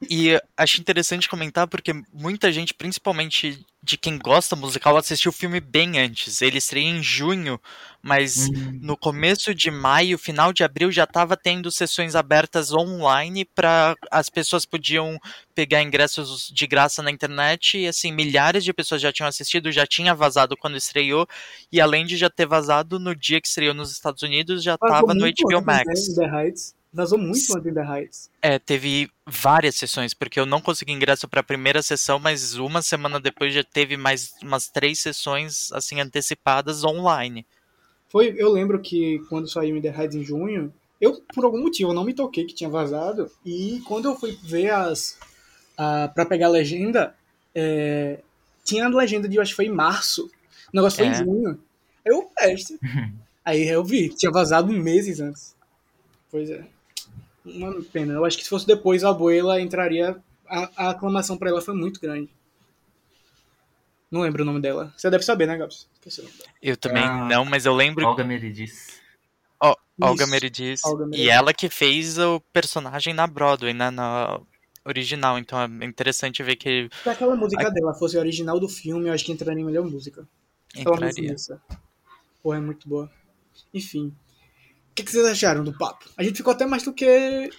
E 0.00 0.40
acho 0.56 0.80
interessante 0.80 1.28
comentar 1.28 1.66
porque 1.66 1.92
muita 2.12 2.52
gente, 2.52 2.72
principalmente 2.72 3.64
de 3.82 3.96
quem 3.96 4.16
gosta 4.16 4.54
musical, 4.54 4.96
assistiu 4.96 5.30
o 5.30 5.34
filme 5.34 5.60
bem 5.60 5.98
antes. 5.98 6.40
Ele 6.40 6.58
estreia 6.58 6.86
em 6.86 7.02
junho, 7.02 7.60
mas 8.00 8.48
uhum. 8.48 8.78
no 8.80 8.96
começo 8.96 9.52
de 9.52 9.72
maio, 9.72 10.16
final 10.16 10.52
de 10.52 10.62
abril, 10.62 10.92
já 10.92 11.02
estava 11.02 11.36
tendo 11.36 11.70
sessões 11.72 12.14
abertas 12.14 12.72
online 12.72 13.44
para 13.44 13.96
as 14.08 14.28
pessoas 14.28 14.64
podiam 14.64 15.18
pegar 15.52 15.82
ingressos 15.82 16.48
de 16.48 16.66
graça 16.66 17.02
na 17.02 17.10
internet 17.10 17.78
e 17.78 17.88
assim 17.88 18.12
milhares 18.12 18.62
de 18.62 18.72
pessoas 18.72 19.00
já 19.00 19.12
tinham 19.12 19.28
assistido, 19.28 19.72
já 19.72 19.86
tinha 19.86 20.14
vazado 20.14 20.56
quando 20.56 20.76
estreou 20.76 21.26
e 21.72 21.80
além 21.80 22.06
de 22.06 22.16
já 22.16 22.30
ter 22.30 22.46
vazado 22.46 23.00
no 23.00 23.16
dia 23.16 23.40
que 23.40 23.48
estreou 23.48 23.74
nos 23.74 23.90
Estados 23.90 24.22
Unidos, 24.22 24.62
já 24.62 24.74
estava 24.74 25.12
no 25.12 25.26
HBO 25.26 25.64
Max. 25.64 26.14
Vazou 26.92 27.18
muito 27.18 27.56
antes 27.56 27.74
da 27.74 27.96
Heights. 27.96 28.30
É, 28.40 28.58
teve 28.58 29.10
várias 29.26 29.76
sessões, 29.76 30.14
porque 30.14 30.40
eu 30.40 30.46
não 30.46 30.60
consegui 30.60 30.92
ingresso 30.92 31.28
para 31.28 31.40
a 31.40 31.44
primeira 31.44 31.82
sessão, 31.82 32.18
mas 32.18 32.54
uma 32.54 32.80
semana 32.80 33.20
depois 33.20 33.52
já 33.52 33.62
teve 33.62 33.96
mais 33.96 34.32
umas 34.42 34.68
três 34.68 34.98
sessões 35.00 35.70
assim 35.72 36.00
antecipadas 36.00 36.84
online. 36.84 37.46
Foi, 38.08 38.34
eu 38.38 38.50
lembro 38.50 38.80
que 38.80 39.18
quando 39.28 39.50
saiu 39.50 39.80
The 39.82 39.88
Heights 39.88 40.16
em 40.16 40.24
junho, 40.24 40.72
eu 40.98 41.20
por 41.34 41.44
algum 41.44 41.60
motivo 41.62 41.90
eu 41.90 41.94
não 41.94 42.04
me 42.04 42.14
toquei 42.14 42.46
que 42.46 42.54
tinha 42.54 42.70
vazado 42.70 43.30
e 43.44 43.82
quando 43.86 44.06
eu 44.06 44.16
fui 44.16 44.38
ver 44.42 44.70
as 44.70 45.18
para 45.76 46.26
pegar 46.26 46.46
a 46.46 46.50
legenda, 46.50 47.14
é, 47.54 48.18
tinha 48.64 48.86
a 48.86 48.88
legenda 48.88 49.28
de, 49.28 49.36
eu 49.36 49.42
acho 49.42 49.52
que 49.52 49.56
foi 49.56 49.66
em 49.66 49.74
março. 49.74 50.26
O 50.72 50.76
negócio 50.76 50.98
foi 50.98 51.06
em 51.06 51.10
É. 51.10 51.14
junho. 51.14 51.60
Eu, 52.04 52.22
peste. 52.36 52.78
Aí 53.44 53.68
eu 53.68 53.84
vi, 53.84 54.08
tinha 54.08 54.30
vazado 54.32 54.72
meses 54.72 55.20
antes. 55.20 55.54
Pois 56.30 56.50
é. 56.50 56.66
Uma 57.54 57.82
pena. 57.92 58.14
Eu 58.14 58.24
acho 58.24 58.36
que 58.36 58.44
se 58.44 58.50
fosse 58.50 58.66
depois, 58.66 59.04
a 59.04 59.10
Abuela 59.10 59.60
entraria. 59.60 60.16
A, 60.46 60.70
a 60.76 60.90
aclamação 60.90 61.36
pra 61.36 61.50
ela 61.50 61.60
foi 61.60 61.74
muito 61.74 62.00
grande. 62.00 62.30
Não 64.10 64.22
lembro 64.22 64.42
o 64.42 64.46
nome 64.46 64.60
dela. 64.60 64.92
Você 64.96 65.10
deve 65.10 65.22
saber, 65.24 65.46
né, 65.46 65.56
Gabs? 65.56 65.86
Esqueci 65.94 66.20
o 66.20 66.24
nome 66.24 66.36
dela. 66.36 66.50
Eu 66.62 66.76
também 66.76 67.02
Ah. 67.02 67.24
não, 67.26 67.44
mas 67.44 67.66
eu 67.66 67.74
lembro 67.74 68.06
Olga 68.06 68.24
Meredith. 68.24 68.72
Ó, 69.60 69.74
Olga 70.00 70.26
Meredith. 70.26 70.80
Olga 70.84 71.14
E 71.14 71.28
ela 71.28 71.52
que 71.52 71.68
fez 71.68 72.18
o 72.18 72.40
personagem 72.52 73.12
na 73.12 73.26
Broadway, 73.26 73.74
né? 73.74 73.90
Na 73.90 74.40
original. 74.84 75.38
Então 75.38 75.60
é 75.60 75.84
interessante 75.84 76.42
ver 76.42 76.56
que 76.56 76.88
Se 77.02 77.08
aquela 77.10 77.36
música 77.36 77.70
dela 77.70 77.92
fosse 77.94 78.16
a 78.16 78.20
original 78.20 78.58
do 78.58 78.68
filme, 78.68 79.08
eu 79.08 79.12
acho 79.12 79.24
que 79.24 79.32
entraria 79.32 79.60
em 79.60 79.66
melhor 79.66 79.84
música. 79.84 80.26
Pelo 80.72 80.96
menos 80.96 81.10
entraria. 81.10 81.32
nessa. 81.32 81.60
Porra, 82.42 82.56
é 82.56 82.60
muito 82.60 82.88
boa. 82.88 83.10
Enfim. 83.74 84.14
O 84.98 85.00
que, 85.00 85.04
que 85.04 85.12
vocês 85.12 85.26
acharam 85.26 85.62
do 85.62 85.72
papo? 85.72 86.06
A 86.16 86.24
gente 86.24 86.38
ficou 86.38 86.52
até 86.52 86.66
mais 86.66 86.82
do 86.82 86.92
que. 86.92 87.04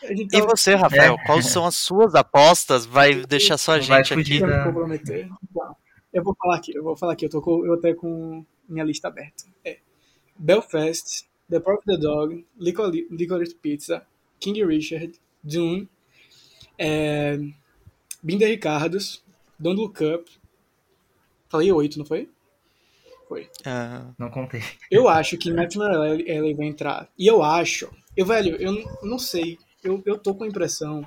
A 0.04 0.08
gente 0.14 0.24
E 0.24 0.28
tava- 0.28 0.48
você, 0.58 0.76
Rafael, 0.76 1.14
É. 1.16 1.26
quais 1.26 1.46
são 1.48 1.66
as 1.66 1.76
suas 1.78 2.14
apostas? 2.14 2.86
Vai 2.86 3.22
deixar 3.26 3.58
só 3.58 3.74
a 3.74 3.80
gente 3.80 4.14
aqui. 4.14 4.40
Comprometer? 4.66 5.30
Então, 5.50 5.76
eu 6.12 6.22
vou 6.22 6.36
falar 6.36 6.58
aqui, 6.58 6.76
eu 6.76 6.84
vou 6.84 6.98
falar 6.98 7.14
aqui, 7.14 7.26
eu 7.26 7.30
tô 7.30 7.42
com, 7.42 7.66
eu 7.66 7.74
até 7.76 7.94
com 7.94 8.44
minha 8.68 8.84
lista 8.84 9.08
aberta. 9.08 9.46
É 9.64 9.78
Belfast, 10.38 11.30
The 11.50 11.62
Power 11.62 11.78
of 11.80 11.86
the 11.86 11.96
Dog, 11.98 12.46
Licor- 12.58 12.92
Licorice 13.10 13.56
Pizza, 13.56 14.06
King 14.38 14.66
Richard, 14.66 15.14
Dune, 15.42 15.88
é, 16.78 17.40
Binder 18.22 18.50
Ricardos, 18.50 19.24
Don't 19.58 19.80
Look 19.80 20.04
Up. 20.04 20.30
Falei 21.48 21.72
oito, 21.72 21.98
não 21.98 22.06
foi? 22.06 22.30
Foi. 23.30 23.48
Ah, 23.64 24.08
Não 24.18 24.32
contei. 24.32 24.64
Eu 24.90 25.08
acho 25.08 25.38
que 25.38 25.54
Matthew 25.54 25.84
Ellie 26.26 26.56
vai 26.56 26.66
entrar. 26.66 27.08
E 27.16 27.28
eu 27.28 27.44
acho. 27.44 27.88
Eu, 28.18 28.26
velho, 28.26 28.56
eu 28.56 28.84
não, 29.04 29.20
sei. 29.20 29.60
Eu, 29.84 30.02
eu 30.04 30.18
tô 30.18 30.34
com 30.34 30.44
a 30.44 30.48
impressão 30.48 31.06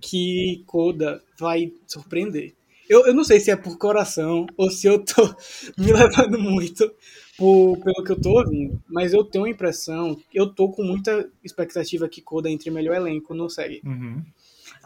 que 0.00 0.64
Coda 0.66 1.22
vai 1.38 1.72
surpreender. 1.86 2.54
Eu, 2.88 3.06
eu 3.06 3.14
não 3.14 3.22
sei 3.22 3.38
se 3.38 3.52
é 3.52 3.56
por 3.56 3.78
coração 3.78 4.48
ou 4.56 4.68
se 4.68 4.88
eu 4.88 4.98
tô 4.98 5.22
me 5.78 5.92
levando 5.92 6.40
muito 6.40 6.92
por, 7.38 7.78
pelo 7.78 8.04
que 8.04 8.10
eu 8.10 8.20
tô 8.20 8.30
ouvindo. 8.30 8.82
Mas 8.88 9.12
eu 9.12 9.22
tenho 9.22 9.44
a 9.44 9.50
impressão. 9.50 10.20
Eu 10.34 10.52
tô 10.52 10.70
com 10.70 10.82
muita 10.82 11.30
expectativa 11.44 12.08
que 12.08 12.20
Coda 12.20 12.50
entre 12.50 12.68
em 12.68 12.72
melhor 12.72 12.96
elenco 12.96 13.32
no 13.32 13.48
SEG. 13.48 13.80
Uhum. 13.84 14.24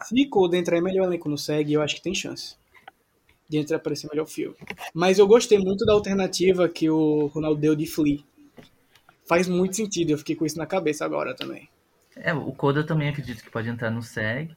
Se 0.03 0.27
Coda 0.27 0.59
entrar 0.59 0.77
em 0.77 0.83
melhor 0.83 1.07
elenco 1.07 1.31
no 1.31 1.39
SEG, 1.39 1.73
eu 1.73 1.81
acho 1.81 1.95
que 1.95 2.03
tem 2.03 2.15
chance 2.15 2.57
de 3.55 3.61
entrar 3.61 3.79
para 3.79 3.93
esse 3.93 4.09
melhor 4.09 4.27
filme. 4.27 4.57
Mas 4.93 5.19
eu 5.19 5.27
gostei 5.27 5.59
muito 5.59 5.85
da 5.87 5.93
alternativa 5.93 6.69
que 6.69 6.91
o 6.91 7.27
Ronaldo 7.27 7.61
deu 7.61 7.75
de 7.77 7.87
Flea. 7.87 8.19
Faz 9.27 9.49
muito 9.49 9.77
sentido, 9.77 10.11
eu 10.11 10.19
fiquei 10.19 10.37
com 10.37 10.45
isso 10.45 10.59
na 10.59 10.67
cabeça 10.67 11.05
agora 11.05 11.35
também. 11.35 11.69
É, 12.17 12.33
o 12.35 12.53
Coda 12.53 12.81
eu 12.81 12.87
também 12.87 13.09
acredito 13.09 13.43
que 13.43 13.51
pode 13.51 13.69
entrar 13.69 13.91
no 13.91 14.03
SEG. 14.03 14.55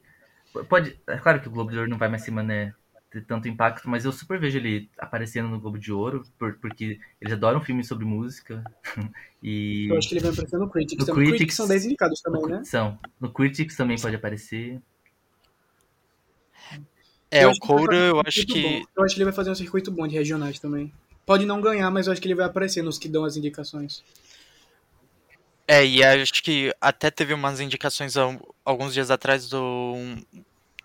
Pode, 0.68 0.98
é 1.06 1.16
claro 1.16 1.40
que 1.40 1.48
o 1.48 1.50
Globo 1.50 1.70
de 1.70 1.78
Ouro 1.78 1.90
não 1.90 1.98
vai 1.98 2.08
mais 2.08 2.22
ser 2.22 2.30
mané 2.30 2.74
ter 3.10 3.24
tanto 3.24 3.48
impacto, 3.48 3.88
mas 3.88 4.04
eu 4.04 4.12
super 4.12 4.38
vejo 4.38 4.58
ele 4.58 4.90
aparecendo 4.98 5.48
no 5.48 5.58
Globo 5.58 5.78
de 5.78 5.90
Ouro, 5.90 6.22
por- 6.38 6.58
porque 6.58 6.98
eles 7.20 7.32
adoram 7.32 7.60
filmes 7.60 7.88
sobre 7.88 8.04
música. 8.04 8.62
e 9.42 9.86
Eu 9.90 9.96
acho 9.96 10.08
que 10.08 10.14
ele 10.16 10.20
vai 10.22 10.32
aparecer 10.32 10.58
no 10.58 10.68
Critics. 10.68 10.98
No 11.00 11.06
também. 11.06 11.22
Critics- 11.30 11.38
Critics 11.38 11.56
são 11.56 11.66
10 11.68 11.84
indicados 11.86 12.20
também, 12.20 12.42
no, 12.42 12.48
né? 12.48 12.64
são. 12.64 12.98
No 13.18 13.32
Critics 13.32 13.76
também 13.76 13.98
pode 13.98 14.14
aparecer. 14.16 14.80
É, 17.30 17.44
Eu 17.44 17.50
o 17.50 17.52
um 17.52 17.92
eu 17.92 18.22
acho 18.26 18.46
que. 18.46 18.62
bom. 18.62 18.82
Eu 18.96 19.04
acho 19.04 19.14
que 19.14 19.20
ele 19.20 19.24
vai 19.26 19.34
fazer 19.34 19.50
um 19.50 19.54
circuito 19.54 19.90
bom 19.90 20.06
de 20.06 20.14
regionais 20.14 20.58
também. 20.58 20.92
Pode 21.26 21.44
não 21.44 21.60
ganhar, 21.60 21.90
mas 21.90 22.06
eu 22.06 22.12
acho 22.12 22.22
que 22.22 22.26
ele 22.26 22.34
vai 22.34 22.46
aparecer 22.46 22.82
nos 22.82 22.98
que 22.98 23.08
dão 23.08 23.24
as 23.24 23.36
indicações. 23.36 24.02
É, 25.66 25.84
e 25.84 26.02
acho 26.02 26.42
que 26.42 26.74
até 26.80 27.10
teve 27.10 27.34
umas 27.34 27.60
indicações 27.60 28.14
alguns 28.64 28.94
dias 28.94 29.10
atrás 29.10 29.50
do, 29.50 29.94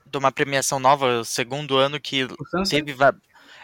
de 0.06 0.18
uma 0.18 0.30
premiação 0.30 0.78
nova, 0.78 1.24
segundo 1.24 1.78
ano, 1.78 1.98
que 2.02 2.28
teve. 2.70 2.94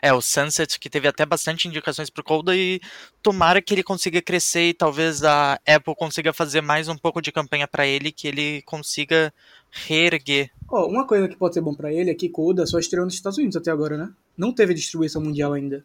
É, 0.02 0.14
o 0.14 0.22
Sunset, 0.22 0.80
que 0.80 0.90
teve 0.90 1.08
até 1.08 1.26
bastante 1.26 1.68
indicações 1.68 2.10
pro 2.10 2.24
Coda 2.24 2.56
e 2.56 2.80
tomara 3.22 3.62
que 3.62 3.74
ele 3.74 3.84
consiga 3.84 4.22
crescer 4.22 4.70
e 4.70 4.74
talvez 4.74 5.24
a 5.24 5.60
Apple 5.68 5.96
consiga 5.96 6.34
fazer 6.34 6.62
mais 6.62 6.88
um 6.88 6.98
pouco 6.98 7.22
de 7.22 7.32
campanha 7.32 7.68
pra 7.68 7.86
ele, 7.86 8.12
que 8.12 8.28
ele 8.28 8.62
consiga 8.64 9.34
reerguer. 9.72 10.52
Ó, 10.70 10.88
uma 10.88 11.06
coisa 11.06 11.28
que 11.28 11.36
pode 11.36 11.54
ser 11.54 11.62
bom 11.62 11.74
pra 11.74 11.94
ele 11.94 12.12
é 12.12 12.16
que 12.16 12.30
Coda 12.30 12.66
só 12.66 12.80
estreou 12.80 13.06
nos 13.06 13.14
Estados 13.14 13.38
Unidos 13.38 13.56
até 13.56 13.72
agora, 13.72 13.98
né? 13.98 14.10
Não 14.38 14.54
teve 14.54 14.74
distribuição 14.74 15.22
mundial 15.22 15.54
ainda. 15.54 15.84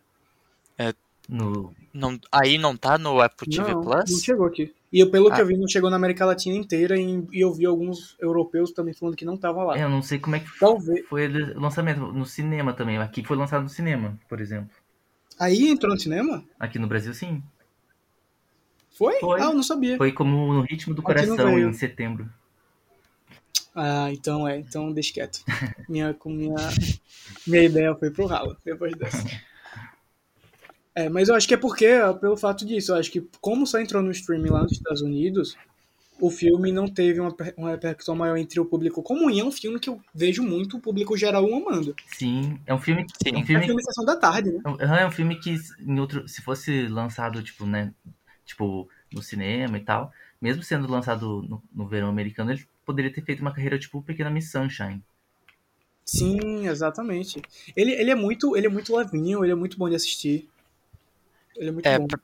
No, 1.28 1.74
Não, 1.92 2.18
aí 2.30 2.58
não 2.58 2.76
tá 2.76 2.98
no 2.98 3.20
Apple 3.20 3.48
TV 3.48 3.72
não, 3.72 3.80
Plus? 3.82 4.10
não 4.10 4.18
chegou 4.18 4.46
aqui. 4.46 4.74
E 4.92 5.00
eu, 5.00 5.10
pelo 5.10 5.30
que 5.30 5.36
Ah. 5.36 5.40
eu 5.40 5.46
vi, 5.46 5.56
não 5.56 5.66
chegou 5.66 5.88
na 5.90 5.96
América 5.96 6.24
Latina 6.26 6.54
inteira 6.56 6.98
e, 6.98 7.26
e 7.32 7.40
eu 7.40 7.52
vi 7.52 7.64
alguns 7.66 8.14
europeus 8.20 8.70
também 8.72 8.92
falando 8.94 9.16
que 9.16 9.24
não 9.24 9.36
tava 9.36 9.64
lá. 9.64 9.78
eu 9.78 9.88
não 9.88 10.02
sei 10.02 10.18
como 10.18 10.36
é 10.36 10.40
que 10.40 10.58
Talvez. 10.58 11.06
foi 11.08 11.26
o 11.26 11.60
lançamento. 11.60 12.00
No 12.12 12.26
cinema 12.26 12.72
também. 12.74 12.98
Aqui 12.98 13.24
foi 13.24 13.36
lançado 13.36 13.62
no 13.62 13.68
cinema, 13.70 14.18
por 14.28 14.40
exemplo. 14.40 14.70
Aí 15.40 15.68
entrou 15.68 15.92
no 15.92 15.98
cinema? 16.00 16.44
Aqui 16.60 16.78
no 16.78 16.86
Brasil, 16.86 17.12
sim. 17.14 17.42
Foi? 18.96 19.18
Foi. 19.18 19.40
Ah, 19.40 19.46
eu 19.46 19.54
não 19.54 19.62
sabia. 19.62 19.96
Foi 19.96 20.12
como 20.12 20.52
No 20.54 20.60
Ritmo 20.60 20.94
do 20.94 21.00
Aqui 21.00 21.06
Coração, 21.06 21.58
em 21.58 21.72
setembro. 21.72 22.28
Ah, 23.74 24.08
então 24.12 24.46
é. 24.46 24.58
Então 24.58 24.92
deixa 24.92 25.12
quieto. 25.14 25.40
Minha, 25.88 26.14
com 26.14 26.30
minha, 26.30 26.54
minha 27.46 27.64
ideia 27.64 27.94
foi 27.96 28.10
pro 28.10 28.26
ralo 28.26 28.56
depois 28.64 28.94
dessa. 28.94 29.24
É, 30.94 31.08
mas 31.08 31.28
eu 31.28 31.34
acho 31.34 31.48
que 31.48 31.54
é 31.54 31.56
porque, 31.56 31.86
pelo 32.20 32.36
fato 32.36 32.64
disso, 32.64 32.92
eu 32.92 32.96
acho 32.96 33.10
que 33.10 33.20
como 33.40 33.66
só 33.66 33.80
entrou 33.80 34.02
no 34.02 34.10
streaming 34.12 34.50
lá 34.50 34.62
nos 34.62 34.72
Estados 34.72 35.02
Unidos, 35.02 35.56
o 36.20 36.30
filme 36.30 36.72
não 36.72 36.86
teve 36.86 37.20
uma, 37.20 37.34
uma 37.56 37.70
repercussão 37.70 38.14
maior 38.16 38.36
entre 38.36 38.60
o 38.60 38.66
público 38.66 39.02
comum. 39.02 39.30
E 39.30 39.40
é 39.40 39.44
um 39.44 39.52
filme 39.52 39.80
que 39.80 39.90
eu 39.90 40.00
vejo 40.14 40.42
muito 40.42 40.76
o 40.76 40.80
público 40.80 41.16
geral 41.16 41.44
amando. 41.46 41.94
Sim, 42.06 42.60
é 42.66 42.72
um 42.74 42.78
filme. 42.78 43.04
Sim. 43.22 43.34
É 43.34 43.38
um 43.38 43.42
É 43.42 43.44
filme 43.44 43.66
filme 43.66 43.82
Sessão 43.82 44.04
da 44.04 44.16
Tarde, 44.16 44.52
né? 44.52 44.60
Aham, 44.66 44.96
É 44.98 45.06
um 45.06 45.10
filme 45.10 45.38
que 45.40 45.56
em 45.80 46.00
outro, 46.00 46.28
se 46.28 46.42
fosse 46.42 46.86
lançado 46.88 47.42
tipo, 47.42 47.66
né, 47.66 47.92
tipo 48.44 48.88
no 49.12 49.22
cinema 49.22 49.76
e 49.78 49.84
tal, 49.84 50.12
mesmo 50.40 50.62
sendo 50.62 50.90
lançado 50.90 51.42
no, 51.42 51.62
no 51.72 51.88
verão 51.88 52.08
americano, 52.08 52.52
ele 52.52 52.66
poderia 52.84 53.12
ter 53.12 53.22
feito 53.24 53.40
uma 53.40 53.52
carreira 53.52 53.78
tipo 53.78 54.02
Pequena 54.02 54.30
Miss 54.30 54.50
Sunshine. 54.50 55.02
Sim, 56.04 56.68
exatamente. 56.68 57.40
Ele, 57.74 57.92
ele, 57.92 58.10
é 58.10 58.14
muito, 58.14 58.56
ele 58.56 58.66
é 58.66 58.70
muito 58.70 58.94
levinho, 58.94 59.42
ele 59.44 59.52
é 59.52 59.54
muito 59.54 59.78
bom 59.78 59.88
de 59.88 59.94
assistir. 59.96 60.48
Ele 61.56 61.68
é 61.68 61.72
muito 61.72 61.86
É, 61.86 61.98
bom. 61.98 62.06
pra, 62.06 62.18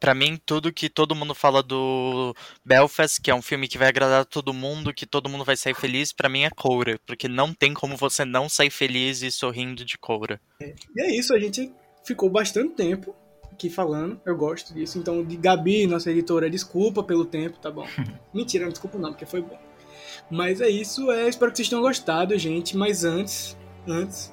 pra 0.00 0.14
mim, 0.14 0.38
tudo 0.44 0.72
que 0.72 0.88
todo 0.88 1.14
mundo 1.14 1.34
fala 1.34 1.62
do 1.62 2.34
Belfast, 2.64 3.20
que 3.20 3.30
é 3.30 3.34
um 3.34 3.42
filme 3.42 3.68
que 3.68 3.78
vai 3.78 3.88
agradar 3.88 4.24
todo 4.24 4.52
mundo, 4.52 4.92
que 4.94 5.06
todo 5.06 5.28
mundo 5.28 5.44
vai 5.44 5.56
sair 5.56 5.74
feliz, 5.74 6.12
pra 6.12 6.28
mim 6.28 6.42
é 6.44 6.50
Coura. 6.50 6.98
Porque 7.06 7.28
não 7.28 7.52
tem 7.52 7.72
como 7.74 7.96
você 7.96 8.24
não 8.24 8.48
sair 8.48 8.70
feliz 8.70 9.22
e 9.22 9.30
sorrindo 9.30 9.84
de 9.84 9.96
Coura. 9.98 10.40
E 10.60 11.02
é 11.02 11.16
isso, 11.16 11.34
a 11.34 11.38
gente 11.38 11.72
ficou 12.04 12.28
bastante 12.30 12.74
tempo 12.74 13.14
aqui 13.52 13.68
falando, 13.70 14.20
eu 14.24 14.34
gosto 14.36 14.72
disso. 14.74 14.98
Então, 14.98 15.22
de 15.24 15.36
Gabi, 15.36 15.86
nossa 15.86 16.10
editora, 16.10 16.48
desculpa 16.50 17.02
pelo 17.04 17.24
tempo, 17.24 17.58
tá 17.58 17.70
bom? 17.70 17.86
Mentira, 18.34 18.64
não 18.64 18.72
desculpa 18.72 18.98
não, 18.98 19.10
porque 19.10 19.26
foi 19.26 19.42
bom. 19.42 19.58
Mas 20.30 20.60
é 20.60 20.68
isso, 20.70 21.10
é, 21.10 21.28
espero 21.28 21.50
que 21.50 21.58
vocês 21.58 21.68
tenham 21.68 21.82
gostado, 21.82 22.36
gente. 22.38 22.76
Mas 22.76 23.04
antes, 23.04 23.56
antes, 23.86 24.32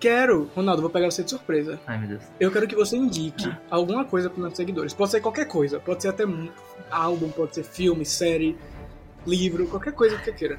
quero, 0.00 0.50
Ronaldo, 0.54 0.82
vou 0.82 0.90
pegar 0.90 1.10
você 1.10 1.22
de 1.22 1.30
surpresa. 1.30 1.78
Ai 1.86 1.98
meu 1.98 2.08
Deus. 2.08 2.22
Eu 2.38 2.50
quero 2.50 2.66
que 2.68 2.74
você 2.74 2.96
indique 2.96 3.50
alguma 3.70 4.04
coisa 4.04 4.28
para 4.30 4.40
nossos 4.42 4.56
seguidores. 4.56 4.92
Pode 4.94 5.10
ser 5.10 5.20
qualquer 5.20 5.46
coisa, 5.46 5.78
pode 5.80 6.02
ser 6.02 6.08
até 6.08 6.26
um 6.26 6.48
álbum, 6.90 7.30
pode 7.30 7.54
ser 7.54 7.64
filme, 7.64 8.04
série, 8.04 8.56
livro, 9.26 9.66
qualquer 9.68 9.92
coisa 9.92 10.16
que 10.18 10.24
você 10.24 10.32
queira. 10.32 10.58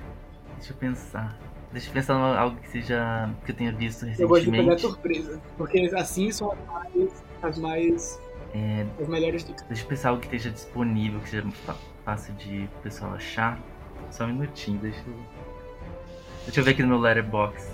Deixa 0.57 0.73
eu 0.73 0.77
pensar. 0.77 1.37
Deixa 1.71 1.89
eu 1.89 1.93
pensar 1.93 2.13
em 2.15 2.37
algo 2.37 2.57
que 2.61 2.69
seja. 2.69 3.29
que 3.45 3.51
eu 3.51 3.55
tenha 3.55 3.71
visto 3.71 4.05
Eu 4.17 4.27
gosto 4.27 4.45
de 4.45 4.51
pegar 4.51 4.73
recentemente. 4.73 4.81
surpresa, 4.81 5.41
porque 5.57 5.79
assim 5.95 6.31
são 6.31 6.51
as 6.51 6.59
mais, 6.65 7.23
as 7.43 7.57
mais, 7.59 8.19
É, 8.55 8.85
as 9.01 9.07
melhores 9.07 9.43
dicas. 9.43 9.65
deixa 9.67 9.83
eu 9.83 9.87
pensar 9.87 10.09
algo 10.09 10.21
que 10.21 10.27
esteja 10.27 10.49
disponível, 10.49 11.19
que 11.19 11.29
seja 11.29 11.45
fácil 12.05 12.33
de 12.35 12.69
o 12.79 12.81
pessoal 12.81 13.13
achar. 13.13 13.59
Só 14.09 14.23
um 14.23 14.27
minutinho, 14.27 14.79
deixa 14.79 14.99
eu. 15.05 15.13
Deixa 16.45 16.61
eu 16.61 16.63
ver 16.63 16.71
aqui 16.71 16.81
no 16.81 16.87
meu 16.87 16.97
letterbox. 16.99 17.69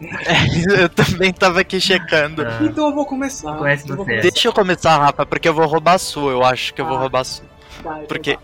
eu 0.78 0.88
também 0.88 1.32
tava 1.32 1.60
aqui 1.60 1.80
checando. 1.80 2.42
Ah, 2.42 2.58
Então 2.62 2.88
eu 2.88 2.94
vou 2.94 3.04
começar. 3.06 3.52
Vou 3.56 3.66
você. 3.66 3.96
começar. 3.96 4.22
Deixa 4.22 4.48
eu 4.48 4.52
começar, 4.52 4.96
Rafa, 4.98 5.26
porque 5.26 5.48
eu 5.48 5.54
vou 5.54 5.66
roubar 5.66 5.94
a 5.94 5.98
sua. 5.98 6.30
Eu 6.32 6.44
acho 6.44 6.72
que 6.74 6.80
eu 6.80 6.86
vou 6.86 6.96
Ah. 6.96 7.00
roubar 7.00 7.20
a 7.20 7.24
sua. 7.24 7.44
Então 7.80 8.06
Porque 8.06 8.38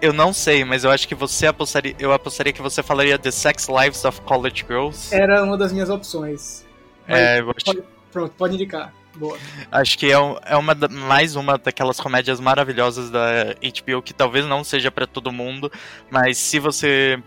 eu 0.00 0.12
não 0.12 0.32
sei, 0.32 0.64
mas 0.64 0.84
eu 0.84 0.90
acho 0.90 1.06
que 1.08 1.14
você 1.14 1.46
apostaria. 1.46 1.94
Eu 1.98 2.12
apostaria 2.12 2.52
que 2.52 2.62
você 2.62 2.82
falaria 2.82 3.18
The 3.18 3.30
Sex 3.30 3.68
Lives 3.68 4.04
of 4.04 4.20
College 4.22 4.64
Girls. 4.68 5.14
Era 5.14 5.42
uma 5.42 5.56
das 5.56 5.72
minhas 5.72 5.90
opções. 5.90 6.64
Mas 7.08 7.18
É, 7.18 7.40
eu 7.40 7.50
acho, 7.50 7.64
pode- 7.64 7.82
Pronto, 8.12 8.34
pode 8.36 8.54
indicar. 8.54 8.92
Boa. 9.16 9.38
acho 9.72 9.96
que 9.96 10.12
é, 10.12 10.16
é 10.44 10.56
uma 10.58 10.74
mais 10.90 11.36
uma 11.36 11.56
daquelas 11.56 11.98
comédias 11.98 12.38
maravilhosas 12.38 13.08
da 13.10 13.54
HBO 13.62 14.02
que 14.02 14.12
talvez 14.12 14.44
não 14.44 14.62
seja 14.62 14.90
pra 14.90 15.06
todo 15.06 15.32
mundo, 15.32 15.72
mas 16.10 16.36
se 16.36 16.58
você 16.58 17.18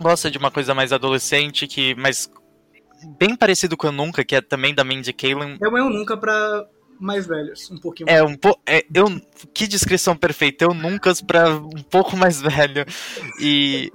gosta 0.00 0.30
de 0.30 0.38
uma 0.38 0.50
coisa 0.50 0.74
mais 0.74 0.92
adolescente, 0.92 1.66
que 1.66 1.94
mas 1.94 2.30
bem 3.18 3.36
parecido 3.36 3.76
com 3.76 3.88
o 3.88 3.92
Nunca, 3.92 4.24
que 4.24 4.34
é 4.34 4.40
também 4.40 4.74
da 4.74 4.84
Mindy 4.84 5.12
Kaling. 5.12 5.58
É 5.62 5.68
o 5.68 5.78
Eu 5.78 5.90
Nunca 5.90 6.16
pra 6.16 6.66
mais 7.00 7.26
velhos, 7.26 7.70
um 7.70 7.76
pouquinho 7.78 8.08
É 8.10 8.22
um 8.22 8.34
pouco. 8.34 8.60
É, 8.66 8.84
eu, 8.92 9.06
que 9.54 9.66
descrição 9.68 10.16
perfeita. 10.16 10.64
Eu 10.64 10.74
nunca 10.74 11.12
pra 11.26 11.50
um 11.50 11.82
pouco 11.88 12.16
mais 12.16 12.40
velho. 12.40 12.84
E 13.40 13.92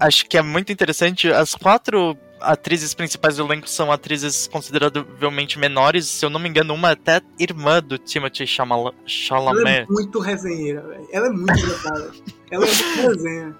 acho 0.00 0.26
que 0.26 0.38
é 0.38 0.42
muito 0.42 0.72
interessante. 0.72 1.30
As 1.30 1.54
quatro 1.54 2.16
atrizes 2.40 2.92
principais 2.94 3.36
do 3.36 3.44
elenco 3.44 3.68
são 3.68 3.92
atrizes 3.92 4.48
consideravelmente 4.48 5.58
menores. 5.58 6.06
Se 6.06 6.24
eu 6.24 6.30
não 6.30 6.40
me 6.40 6.48
engano, 6.48 6.72
uma 6.74 6.88
é 6.88 6.92
até 6.92 7.20
irmã 7.38 7.80
do 7.82 7.98
Timothy 7.98 8.46
Chamala- 8.46 8.90
Ela 8.96 9.02
Chalamet. 9.06 9.82
é 9.82 9.86
muito 9.88 10.18
resenheira, 10.18 10.80
velho. 10.88 11.06
Ela 11.12 11.26
é 11.26 11.30
muito 11.30 11.52
engraçada. 11.60 12.10
Ela 12.50 12.66
é 12.66 12.68
muito 12.72 13.08
resenha. 13.08 13.56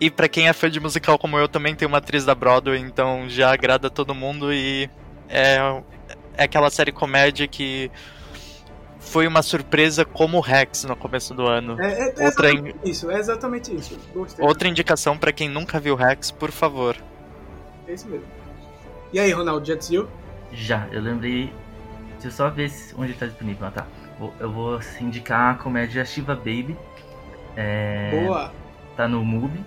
E 0.00 0.10
pra 0.10 0.28
quem 0.28 0.48
é 0.48 0.52
fã 0.52 0.70
de 0.70 0.80
musical 0.80 1.18
como 1.18 1.38
eu, 1.38 1.48
também 1.48 1.74
tem 1.74 1.86
uma 1.86 1.98
atriz 1.98 2.24
da 2.24 2.34
Broadway, 2.34 2.80
então 2.80 3.28
já 3.28 3.52
agrada 3.52 3.88
todo 3.88 4.14
mundo 4.14 4.52
e 4.52 4.90
é, 5.28 5.56
é 6.36 6.44
aquela 6.44 6.68
série 6.68 6.92
comédia 6.92 7.46
que 7.46 7.90
foi 8.98 9.26
uma 9.26 9.42
surpresa 9.42 10.04
como 10.04 10.38
o 10.38 10.40
Rex 10.40 10.84
no 10.84 10.96
começo 10.96 11.34
do 11.34 11.46
ano. 11.46 11.80
É, 11.80 11.92
é, 11.92 12.14
é 12.18 12.26
Outra 12.26 12.48
exatamente 12.48 12.78
isso, 12.84 13.10
é 13.10 13.18
exatamente 13.18 13.76
isso. 13.76 13.98
Gostei. 14.12 14.44
Outra 14.44 14.68
indicação 14.68 15.16
pra 15.16 15.32
quem 15.32 15.48
nunca 15.48 15.78
viu 15.78 15.94
Rex, 15.94 16.30
por 16.30 16.50
favor. 16.50 16.96
É 17.86 17.92
isso 17.92 18.08
mesmo. 18.08 18.26
E 19.12 19.20
aí, 19.20 19.30
Ronaldo, 19.30 19.64
já 19.64 19.74
decidiu? 19.74 20.08
Já, 20.52 20.88
eu 20.90 21.00
lembrei. 21.00 21.52
Deixa 22.14 22.28
eu 22.28 22.30
só 22.32 22.50
ver 22.50 22.72
onde 22.96 23.12
tá 23.12 23.26
disponível. 23.26 23.66
Ah, 23.68 23.70
tá. 23.70 23.86
Eu 24.40 24.50
vou 24.50 24.80
indicar 25.00 25.54
a 25.54 25.58
comédia 25.58 26.04
Shiva 26.04 26.34
Baby. 26.34 26.76
É, 27.56 28.10
Boa. 28.24 28.52
tá 28.96 29.06
no 29.06 29.24
MUBI, 29.24 29.64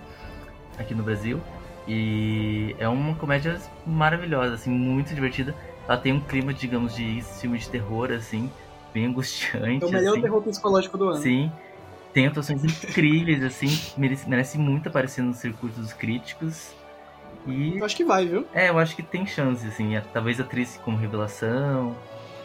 aqui 0.78 0.94
no 0.94 1.02
Brasil. 1.02 1.40
E 1.86 2.74
é 2.78 2.86
uma 2.88 3.14
comédia 3.14 3.58
maravilhosa, 3.86 4.54
assim, 4.54 4.70
muito 4.70 5.14
divertida. 5.14 5.54
Ela 5.88 5.96
tem 5.96 6.12
um 6.12 6.20
clima, 6.20 6.52
digamos, 6.52 6.94
de 6.94 7.22
filme 7.40 7.58
de 7.58 7.68
terror, 7.68 8.12
assim, 8.12 8.50
bem 8.92 9.06
angustiante. 9.06 9.82
É 9.84 9.86
o 9.86 9.90
melhor 9.92 10.12
assim. 10.12 10.20
terror 10.20 10.42
psicológico 10.42 10.98
do 10.98 11.08
ano. 11.08 11.22
Sim. 11.22 11.50
Tem 12.12 12.26
atuações 12.26 12.62
incríveis, 12.64 13.42
assim, 13.42 13.68
merece, 13.96 14.28
merece 14.28 14.58
muito 14.58 14.88
aparecer 14.88 15.22
nos 15.22 15.36
circuitos 15.38 15.78
dos 15.78 15.92
críticos. 15.92 16.72
E 17.46 17.78
Eu 17.78 17.84
acho 17.84 17.96
que 17.96 18.04
vai, 18.04 18.26
viu? 18.26 18.46
é, 18.52 18.68
eu 18.68 18.78
acho 18.78 18.94
que 18.96 19.02
tem 19.02 19.26
chance, 19.26 19.66
assim. 19.66 19.94
é- 19.96 20.00
Talvez 20.12 20.40
atriz 20.40 20.76
como 20.84 20.96
revelação. 20.96 21.96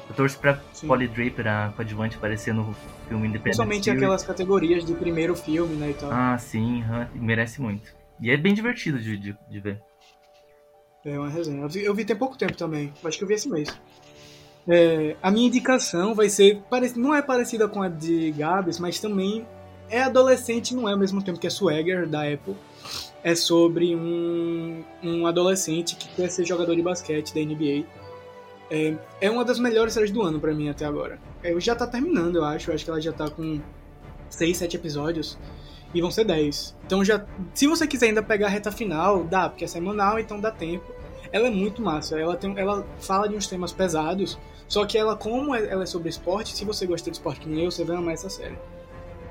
Eu 0.10 0.16
torço 0.16 0.38
pra 0.38 0.60
Sim. 0.74 0.88
Polly 0.88 1.08
Draper, 1.08 1.48
a 1.48 1.74
coadjuvante, 1.76 2.18
aparecer 2.18 2.54
no 2.54 2.74
filme 3.08 3.28
Independent 3.28 3.44
Principalmente 3.44 3.90
aquelas 3.90 4.24
categorias 4.24 4.86
de 4.86 4.94
primeiro 4.94 5.36
filme, 5.36 5.76
né, 5.76 5.92
e 5.92 5.94
tal. 5.94 6.12
Ah, 6.12 6.38
sim, 6.38 6.82
aham, 6.84 7.08
merece 7.16 7.62
muito. 7.62 8.03
E 8.19 8.30
é 8.31 8.38
bem 8.38 8.53
divertido 8.53 8.99
de, 8.99 9.18
de, 9.18 9.38
de 9.49 9.60
ver. 9.60 9.81
É 11.06 11.18
uma 11.19 11.30
resenha. 11.30 11.61
Eu 11.61 11.69
vi, 11.69 11.84
eu 11.84 11.94
vi 11.94 12.06
tem 12.06 12.15
pouco 12.15 12.38
tempo 12.38 12.56
também. 12.56 12.94
Acho 13.03 13.18
que 13.18 13.23
eu 13.23 13.27
vi 13.27 13.34
esse 13.34 13.49
mês. 13.49 13.69
É, 14.68 15.18
a 15.22 15.30
minha 15.30 15.48
indicação 15.48 16.15
vai 16.15 16.30
ser. 16.30 16.61
parec- 16.69 16.95
Não 16.95 17.14
é 17.14 17.22
parecida 17.22 17.68
com 17.68 17.81
a 17.81 17.90
de 17.90 18.31
Gabs, 18.31 18.80
mas 18.80 18.99
também 18.99 19.45
é 19.90 20.02
adolescente, 20.03 20.73
não 20.73 20.88
é 20.88 20.94
ao 20.94 20.98
mesmo 20.98 21.22
tempo 21.22 21.38
que 21.40 21.48
é 21.48 21.49
Swagger, 21.49 22.07
da 22.07 22.22
Apple. 22.31 22.56
É 23.23 23.35
sobre 23.35 23.95
um, 23.95 24.84
um 25.03 25.27
adolescente 25.27 25.95
que 25.95 26.07
quer 26.15 26.30
ser 26.30 26.45
jogador 26.45 26.76
de 26.76 26.81
basquete 26.81 27.34
da 27.34 27.41
NBA. 27.41 27.85
É, 28.72 28.95
é 29.22 29.30
uma 29.30 29.44
das 29.44 29.60
melhores 29.60 29.94
séries 29.94 30.11
do 30.11 30.22
ano 30.22 30.40
pra 30.40 30.53
mim 30.53 30.69
até 30.69 30.85
agora. 30.85 31.19
É, 31.44 31.57
já 31.60 31.76
tá 31.76 31.85
terminando, 31.85 32.38
eu 32.38 32.45
acho. 32.45 32.69
Eu 32.72 32.76
acho 32.76 32.85
que 32.85 32.90
ela 32.90 33.02
já 33.02 33.11
tá 33.11 33.30
com 33.30 33.60
6, 34.30 34.56
7 34.57 34.77
episódios. 34.77 35.38
E 35.94 36.02
vão 36.02 36.10
ser 36.10 36.26
10. 36.26 36.76
Então 36.86 37.03
já. 37.03 37.24
Se 37.53 37.68
você 37.68 37.86
quiser 37.86 38.07
ainda 38.07 38.24
pegar 38.24 38.48
a 38.48 38.49
reta 38.49 38.72
final, 38.72 39.24
dá, 39.24 39.49
porque 39.49 39.64
é 39.64 39.68
semanal, 39.68 40.20
então 40.20 40.40
dá 40.40 40.52
tempo. 40.52 40.86
Ela 41.32 41.48
é 41.48 41.52
muito 41.52 41.82
massa. 41.82 42.20
Ela, 42.20 42.36
tem, 42.36 42.57
ela 42.57 42.86
fala 42.99 43.28
de 43.28 43.36
uns 43.36 43.48
temas 43.48 43.72
pesados. 43.72 44.38
Só 44.68 44.86
que 44.86 44.98
ela, 44.98 45.15
como 45.15 45.53
é- 45.53 45.68
ela 45.68 45.84
é 45.84 45.86
sobre 45.86 46.10
esporte, 46.10 46.56
se 46.56 46.65
você 46.65 46.86
gosta 46.86 47.11
de 47.11 47.18
esporte 47.18 47.41
que 47.41 47.49
nem 47.49 47.65
eu, 47.65 47.72
você 47.72 47.84
vai 47.84 47.95
amar 47.95 48.14
essa 48.14 48.30
série. 48.30 48.57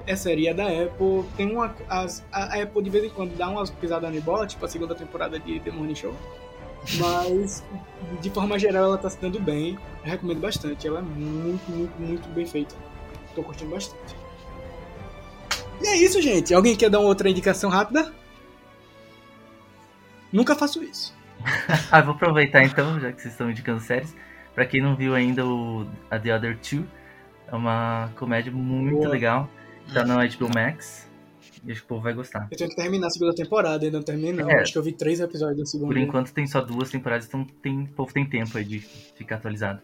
É 0.07 0.17
série 0.17 0.49
é 0.49 0.55
da 0.55 0.67
Apple. 0.67 1.25
Tem 1.37 1.51
uma. 1.51 1.75
As, 1.89 2.25
a 2.33 2.61
Apple 2.61 2.83
de 2.83 2.91
vez 2.91 3.05
em 3.05 3.11
quando 3.11 3.37
dá 3.37 3.49
umas 3.49 3.71
pisadas 3.71 4.13
de 4.13 4.21
bola, 4.21 4.47
tipo 4.47 4.65
a 4.65 4.69
segunda 4.69 4.95
temporada 4.95 5.39
de 5.39 5.61
The 5.61 5.71
Morning 5.71 5.95
Show. 5.95 6.15
Mas, 6.99 7.63
de 8.21 8.31
forma 8.31 8.59
geral, 8.59 8.85
ela 8.85 8.99
tá 8.99 9.09
se 9.09 9.21
dando 9.21 9.41
bem. 9.41 9.79
Eu 10.05 10.11
recomendo 10.11 10.41
bastante. 10.41 10.87
Ela 10.87 10.99
é 10.99 11.03
muito, 11.03 11.71
muito, 11.71 12.01
muito 12.01 12.29
bem 12.31 12.47
feita. 12.47 12.75
Tô 13.35 13.43
curtindo 13.43 13.71
bastante. 13.71 14.22
E 15.83 15.87
é 15.87 15.97
isso, 15.97 16.21
gente. 16.23 16.55
Alguém 16.55 16.77
quer 16.77 16.89
dar 16.89 17.01
uma 17.01 17.09
outra 17.09 17.29
indicação 17.29 17.69
rápida? 17.69 18.13
Nunca 20.33 20.55
faço 20.55 20.83
isso. 20.83 21.15
Ah, 21.91 22.01
vou 22.01 22.15
aproveitar 22.15 22.63
então, 22.63 22.99
já 22.99 23.13
que 23.13 23.21
vocês 23.21 23.35
estão 23.35 23.51
indicando 23.51 23.81
séries. 23.81 24.15
Pra 24.55 24.65
quem 24.65 24.81
não 24.81 24.95
viu 24.97 25.15
ainda 25.15 25.45
o 25.45 25.87
a 26.11 26.19
The 26.19 26.35
Other 26.35 26.59
Two, 26.59 26.87
é 27.49 27.55
uma 27.55 28.11
comédia 28.17 28.53
muito 28.53 28.97
Boa. 28.97 29.09
legal. 29.09 29.51
Tá 29.93 30.05
no 30.05 30.15
HBO 30.15 30.55
Max. 30.55 31.11
E 31.65 31.71
acho 31.71 31.81
que 31.81 31.85
o 31.85 31.89
povo 31.89 32.03
vai 32.03 32.13
gostar. 32.13 32.49
Eu 32.51 32.57
tenho 32.57 32.71
que 32.71 32.77
terminar 32.77 33.07
a 33.07 33.11
segunda 33.11 33.35
temporada, 33.35 33.85
ainda 33.85 33.99
não 33.99 34.05
terminei 34.05 34.33
não. 34.33 34.51
É. 34.51 34.61
Acho 34.61 34.73
que 34.73 34.79
eu 34.79 34.83
vi 34.83 34.93
três 34.93 35.21
episódios 35.21 35.59
da 35.59 35.67
segunda. 35.67 35.89
Por 35.89 35.99
enquanto 35.99 36.33
tem 36.33 36.47
só 36.47 36.61
duas 36.61 36.91
temporadas, 36.91 37.27
então 37.27 37.45
tem, 37.45 37.83
o 37.83 37.89
povo 37.89 38.13
tem 38.13 38.25
tempo 38.25 38.57
aí 38.57 38.65
de 38.65 38.81
ficar 38.81 39.37
atualizado. 39.37 39.81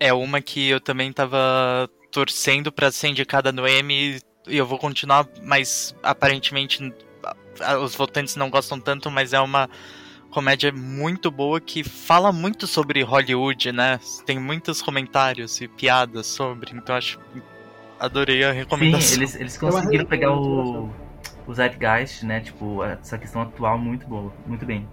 É 0.00 0.12
uma 0.12 0.40
que 0.40 0.68
eu 0.68 0.80
também 0.80 1.12
tava 1.12 1.88
torcendo 2.10 2.72
pra 2.72 2.90
ser 2.90 3.08
indicada 3.08 3.52
no 3.52 3.66
Emmy 3.68 4.20
e 4.46 4.56
eu 4.56 4.66
vou 4.66 4.78
continuar, 4.78 5.28
mas 5.42 5.94
aparentemente 6.02 6.92
os 7.82 7.94
votantes 7.94 8.36
não 8.36 8.50
gostam 8.50 8.78
tanto, 8.78 9.10
mas 9.10 9.32
é 9.32 9.40
uma 9.40 9.68
comédia 10.30 10.70
muito 10.72 11.30
boa 11.30 11.60
que 11.60 11.82
fala 11.82 12.30
muito 12.32 12.66
sobre 12.66 13.02
Hollywood, 13.02 13.72
né? 13.72 13.98
Tem 14.24 14.38
muitos 14.38 14.82
comentários 14.82 15.60
e 15.60 15.68
piadas 15.68 16.26
sobre, 16.26 16.72
então 16.74 16.94
acho 16.94 17.18
adorei 17.98 18.44
a 18.44 18.52
Sim, 18.52 18.58
recomendação. 18.58 19.16
eles, 19.16 19.34
eles 19.34 19.62
uma 19.62 19.72
conseguiram 19.72 20.04
pegar 20.04 20.32
o, 20.32 20.90
o 21.46 21.54
Zeitgeist, 21.54 22.24
né? 22.24 22.40
Tipo, 22.40 22.84
essa 22.84 23.16
questão 23.16 23.42
atual 23.42 23.78
muito 23.78 24.06
boa, 24.06 24.32
muito 24.46 24.66
bem. 24.66 24.86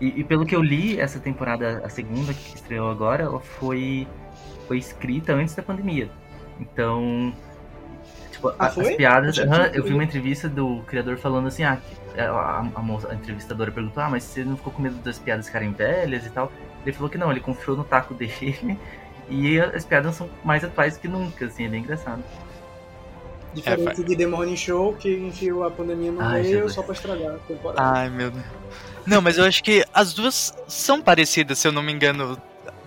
E, 0.00 0.20
e 0.20 0.24
pelo 0.24 0.44
que 0.44 0.54
eu 0.54 0.62
li, 0.62 1.00
essa 1.00 1.18
temporada, 1.18 1.80
a 1.84 1.88
segunda 1.88 2.34
que 2.34 2.56
estreou 2.56 2.90
agora, 2.90 3.24
ela 3.24 3.40
foi, 3.40 4.06
foi 4.66 4.78
escrita 4.78 5.32
antes 5.32 5.54
da 5.54 5.62
pandemia. 5.62 6.10
Então, 6.60 7.34
tipo, 8.36 8.48
Ah, 8.58 8.66
a- 8.66 8.70
foi? 8.70 8.90
as 8.90 8.96
piadas. 8.96 9.38
Aham, 9.38 9.68
foi. 9.68 9.78
eu 9.78 9.82
vi 9.84 9.92
uma 9.92 10.04
entrevista 10.04 10.48
do 10.48 10.82
criador 10.86 11.16
falando 11.18 11.48
assim, 11.48 11.64
ah, 11.64 11.76
que- 11.76 12.20
a, 12.20 12.58
a, 12.74 12.82
moça, 12.82 13.08
a 13.10 13.14
entrevistadora 13.14 13.70
perguntou, 13.70 14.02
ah, 14.02 14.08
mas 14.10 14.22
você 14.24 14.44
não 14.44 14.56
ficou 14.56 14.72
com 14.72 14.82
medo 14.82 14.96
das 14.96 15.18
piadas 15.18 15.46
ficarem 15.46 15.72
velhas 15.72 16.24
e 16.24 16.30
tal? 16.30 16.50
Ele 16.84 16.92
falou 16.94 17.10
que 17.10 17.18
não, 17.18 17.30
ele 17.30 17.40
confiou 17.40 17.76
no 17.76 17.84
taco 17.84 18.14
dele 18.14 18.78
e 19.28 19.58
as 19.60 19.84
piadas 19.84 20.14
são 20.14 20.28
mais 20.44 20.62
atuais 20.64 20.96
que 20.96 21.08
nunca, 21.08 21.46
assim, 21.46 21.64
é 21.64 21.68
bem 21.68 21.80
engraçado. 21.82 22.22
Diferente 23.54 24.02
de 24.04 24.14
The 24.16 24.26
Morning 24.26 24.56
Show, 24.56 24.94
que 24.94 25.10
enfiou 25.16 25.64
a 25.64 25.70
pandemia 25.70 26.12
no 26.12 26.20
Ai, 26.20 26.42
meio 26.42 26.54
Jesus. 26.58 26.74
só 26.74 26.82
pra 26.82 26.92
estragar 26.92 27.34
a 27.36 27.38
temporada. 27.38 27.80
Ai, 27.82 28.10
meu 28.10 28.30
Deus. 28.30 28.44
Não, 29.06 29.22
mas 29.22 29.38
eu 29.38 29.44
acho 29.44 29.62
que 29.64 29.82
as 29.94 30.12
duas 30.12 30.52
são 30.68 31.00
parecidas, 31.00 31.58
se 31.58 31.66
eu 31.66 31.72
não 31.72 31.82
me 31.82 31.90
engano. 31.92 32.36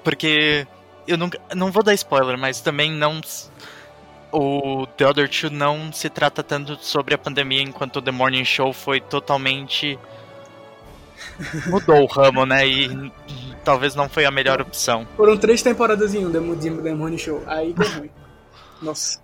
Porque 0.03 0.67
eu 1.07 1.17
nunca. 1.17 1.39
Não 1.55 1.71
vou 1.71 1.81
dar 1.81 1.93
spoiler, 1.95 2.37
mas 2.37 2.61
também 2.61 2.91
não. 2.91 3.19
O 4.31 4.85
The 4.97 5.07
Other 5.07 5.29
Two 5.29 5.49
não 5.49 5.91
se 5.91 6.09
trata 6.09 6.43
tanto 6.43 6.77
sobre 6.81 7.15
a 7.15 7.17
pandemia, 7.17 7.61
enquanto 7.61 7.97
o 7.97 8.01
The 8.01 8.11
Morning 8.11 8.45
Show 8.45 8.71
foi 8.73 9.01
totalmente. 9.01 9.97
Mudou 11.67 12.01
o 12.01 12.05
ramo, 12.05 12.45
né? 12.45 12.67
E 12.67 13.11
talvez 13.63 13.95
não 13.95 14.07
foi 14.07 14.25
a 14.25 14.31
melhor 14.31 14.61
opção. 14.61 15.07
Foram 15.17 15.37
três 15.37 15.61
temporadas 15.61 16.13
em 16.13 16.25
um 16.25 16.31
The 16.31 16.39
Morning 16.93 17.17
Show. 17.17 17.43
Aí 17.47 17.73
deu 17.73 17.89
ruim. 17.89 18.09
Nossa, 18.81 19.19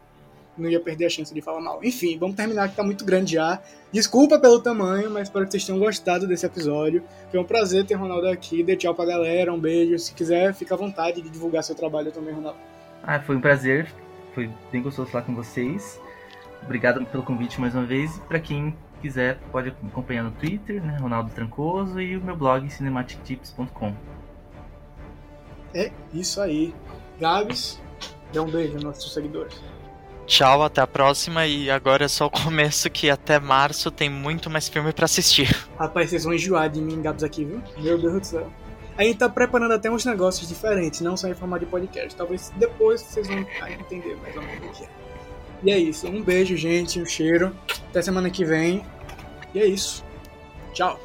não 0.57 0.69
ia 0.69 0.79
perder 0.79 1.05
a 1.05 1.09
chance 1.09 1.33
de 1.33 1.41
falar 1.41 1.61
mal. 1.61 1.79
Enfim, 1.83 2.17
vamos 2.17 2.35
terminar 2.35 2.69
que 2.69 2.75
tá 2.75 2.83
muito 2.83 3.05
grande 3.05 3.33
já. 3.33 3.61
Desculpa 3.91 4.39
pelo 4.39 4.59
tamanho, 4.59 5.09
mas 5.11 5.23
espero 5.23 5.45
que 5.45 5.51
vocês 5.51 5.65
tenham 5.65 5.79
gostado 5.79 6.27
desse 6.27 6.45
episódio. 6.45 7.03
Foi 7.29 7.39
um 7.39 7.43
prazer 7.43 7.85
ter 7.85 7.95
o 7.95 7.99
Ronaldo 7.99 8.27
aqui. 8.27 8.63
Dê 8.63 8.75
tchau 8.75 8.93
pra 8.95 9.05
galera, 9.05 9.53
um 9.53 9.59
beijo. 9.59 9.97
Se 9.99 10.13
quiser, 10.13 10.53
fica 10.53 10.73
à 10.73 10.77
vontade 10.77 11.21
de 11.21 11.29
divulgar 11.29 11.63
seu 11.63 11.75
trabalho 11.75 12.11
também, 12.11 12.33
Ronaldo. 12.33 12.59
Ah, 13.03 13.19
foi 13.19 13.35
um 13.35 13.41
prazer. 13.41 13.87
Foi 14.35 14.51
bem 14.69 14.81
gostoso 14.81 15.09
falar 15.09 15.23
com 15.23 15.33
vocês. 15.33 15.99
Obrigado 16.61 17.03
pelo 17.05 17.23
convite 17.23 17.59
mais 17.59 17.73
uma 17.73 17.85
vez. 17.85 18.17
E 18.17 18.19
pra 18.21 18.37
quem 18.37 18.75
quiser, 19.01 19.39
pode 19.49 19.69
acompanhar 19.69 20.23
no 20.23 20.31
Twitter, 20.31 20.83
né? 20.83 20.97
Ronaldo 20.99 21.31
Trancoso 21.31 22.01
e 22.01 22.17
o 22.17 22.21
meu 22.21 22.35
blog 22.35 22.69
cinematictips.com. 22.69 23.95
É 25.73 25.89
isso 26.13 26.41
aí. 26.41 26.75
Gabs, 27.17 27.81
dê 28.33 28.39
um 28.39 28.49
beijo 28.49 28.73
aos 28.73 28.83
nossos 28.83 29.13
seguidores. 29.13 29.55
Tchau, 30.27 30.63
até 30.63 30.81
a 30.81 30.87
próxima. 30.87 31.45
E 31.47 31.69
agora 31.69 32.03
é 32.03 32.07
só 32.09 32.25
o 32.25 32.29
começo, 32.29 32.89
que 32.89 33.09
até 33.09 33.39
março 33.39 33.89
tem 33.89 34.09
muito 34.09 34.49
mais 34.49 34.67
filme 34.67 34.91
pra 34.91 35.05
assistir. 35.05 35.55
Rapaz, 35.79 36.09
vocês 36.09 36.25
vão 36.25 36.33
enjoar 36.33 36.69
de 36.69 36.81
mim, 36.81 37.01
Gabs, 37.01 37.23
aqui, 37.23 37.45
viu? 37.45 37.61
Meu 37.77 37.97
Deus 37.97 38.19
do 38.19 38.25
céu. 38.25 38.51
A 38.97 39.03
gente 39.03 39.17
tá 39.17 39.27
preparando 39.27 39.73
até 39.73 39.89
uns 39.89 40.05
negócios 40.05 40.47
diferentes, 40.47 41.01
não 41.01 41.17
só 41.17 41.27
em 41.27 41.33
formato 41.33 41.65
de 41.65 41.71
podcast. 41.71 42.15
Talvez 42.15 42.51
depois 42.55 43.01
vocês 43.01 43.27
vão 43.27 43.45
entender 43.79 44.15
mais 44.17 44.35
ou 44.35 44.41
menos 44.41 44.67
o 44.67 44.71
que 44.71 44.83
é. 44.83 44.89
E 45.63 45.71
é 45.71 45.77
isso. 45.77 46.07
Um 46.07 46.21
beijo, 46.21 46.55
gente. 46.55 47.01
Um 47.01 47.05
cheiro. 47.05 47.55
Até 47.89 48.01
semana 48.01 48.29
que 48.29 48.45
vem. 48.45 48.85
E 49.53 49.59
é 49.59 49.65
isso. 49.65 50.03
Tchau. 50.73 50.99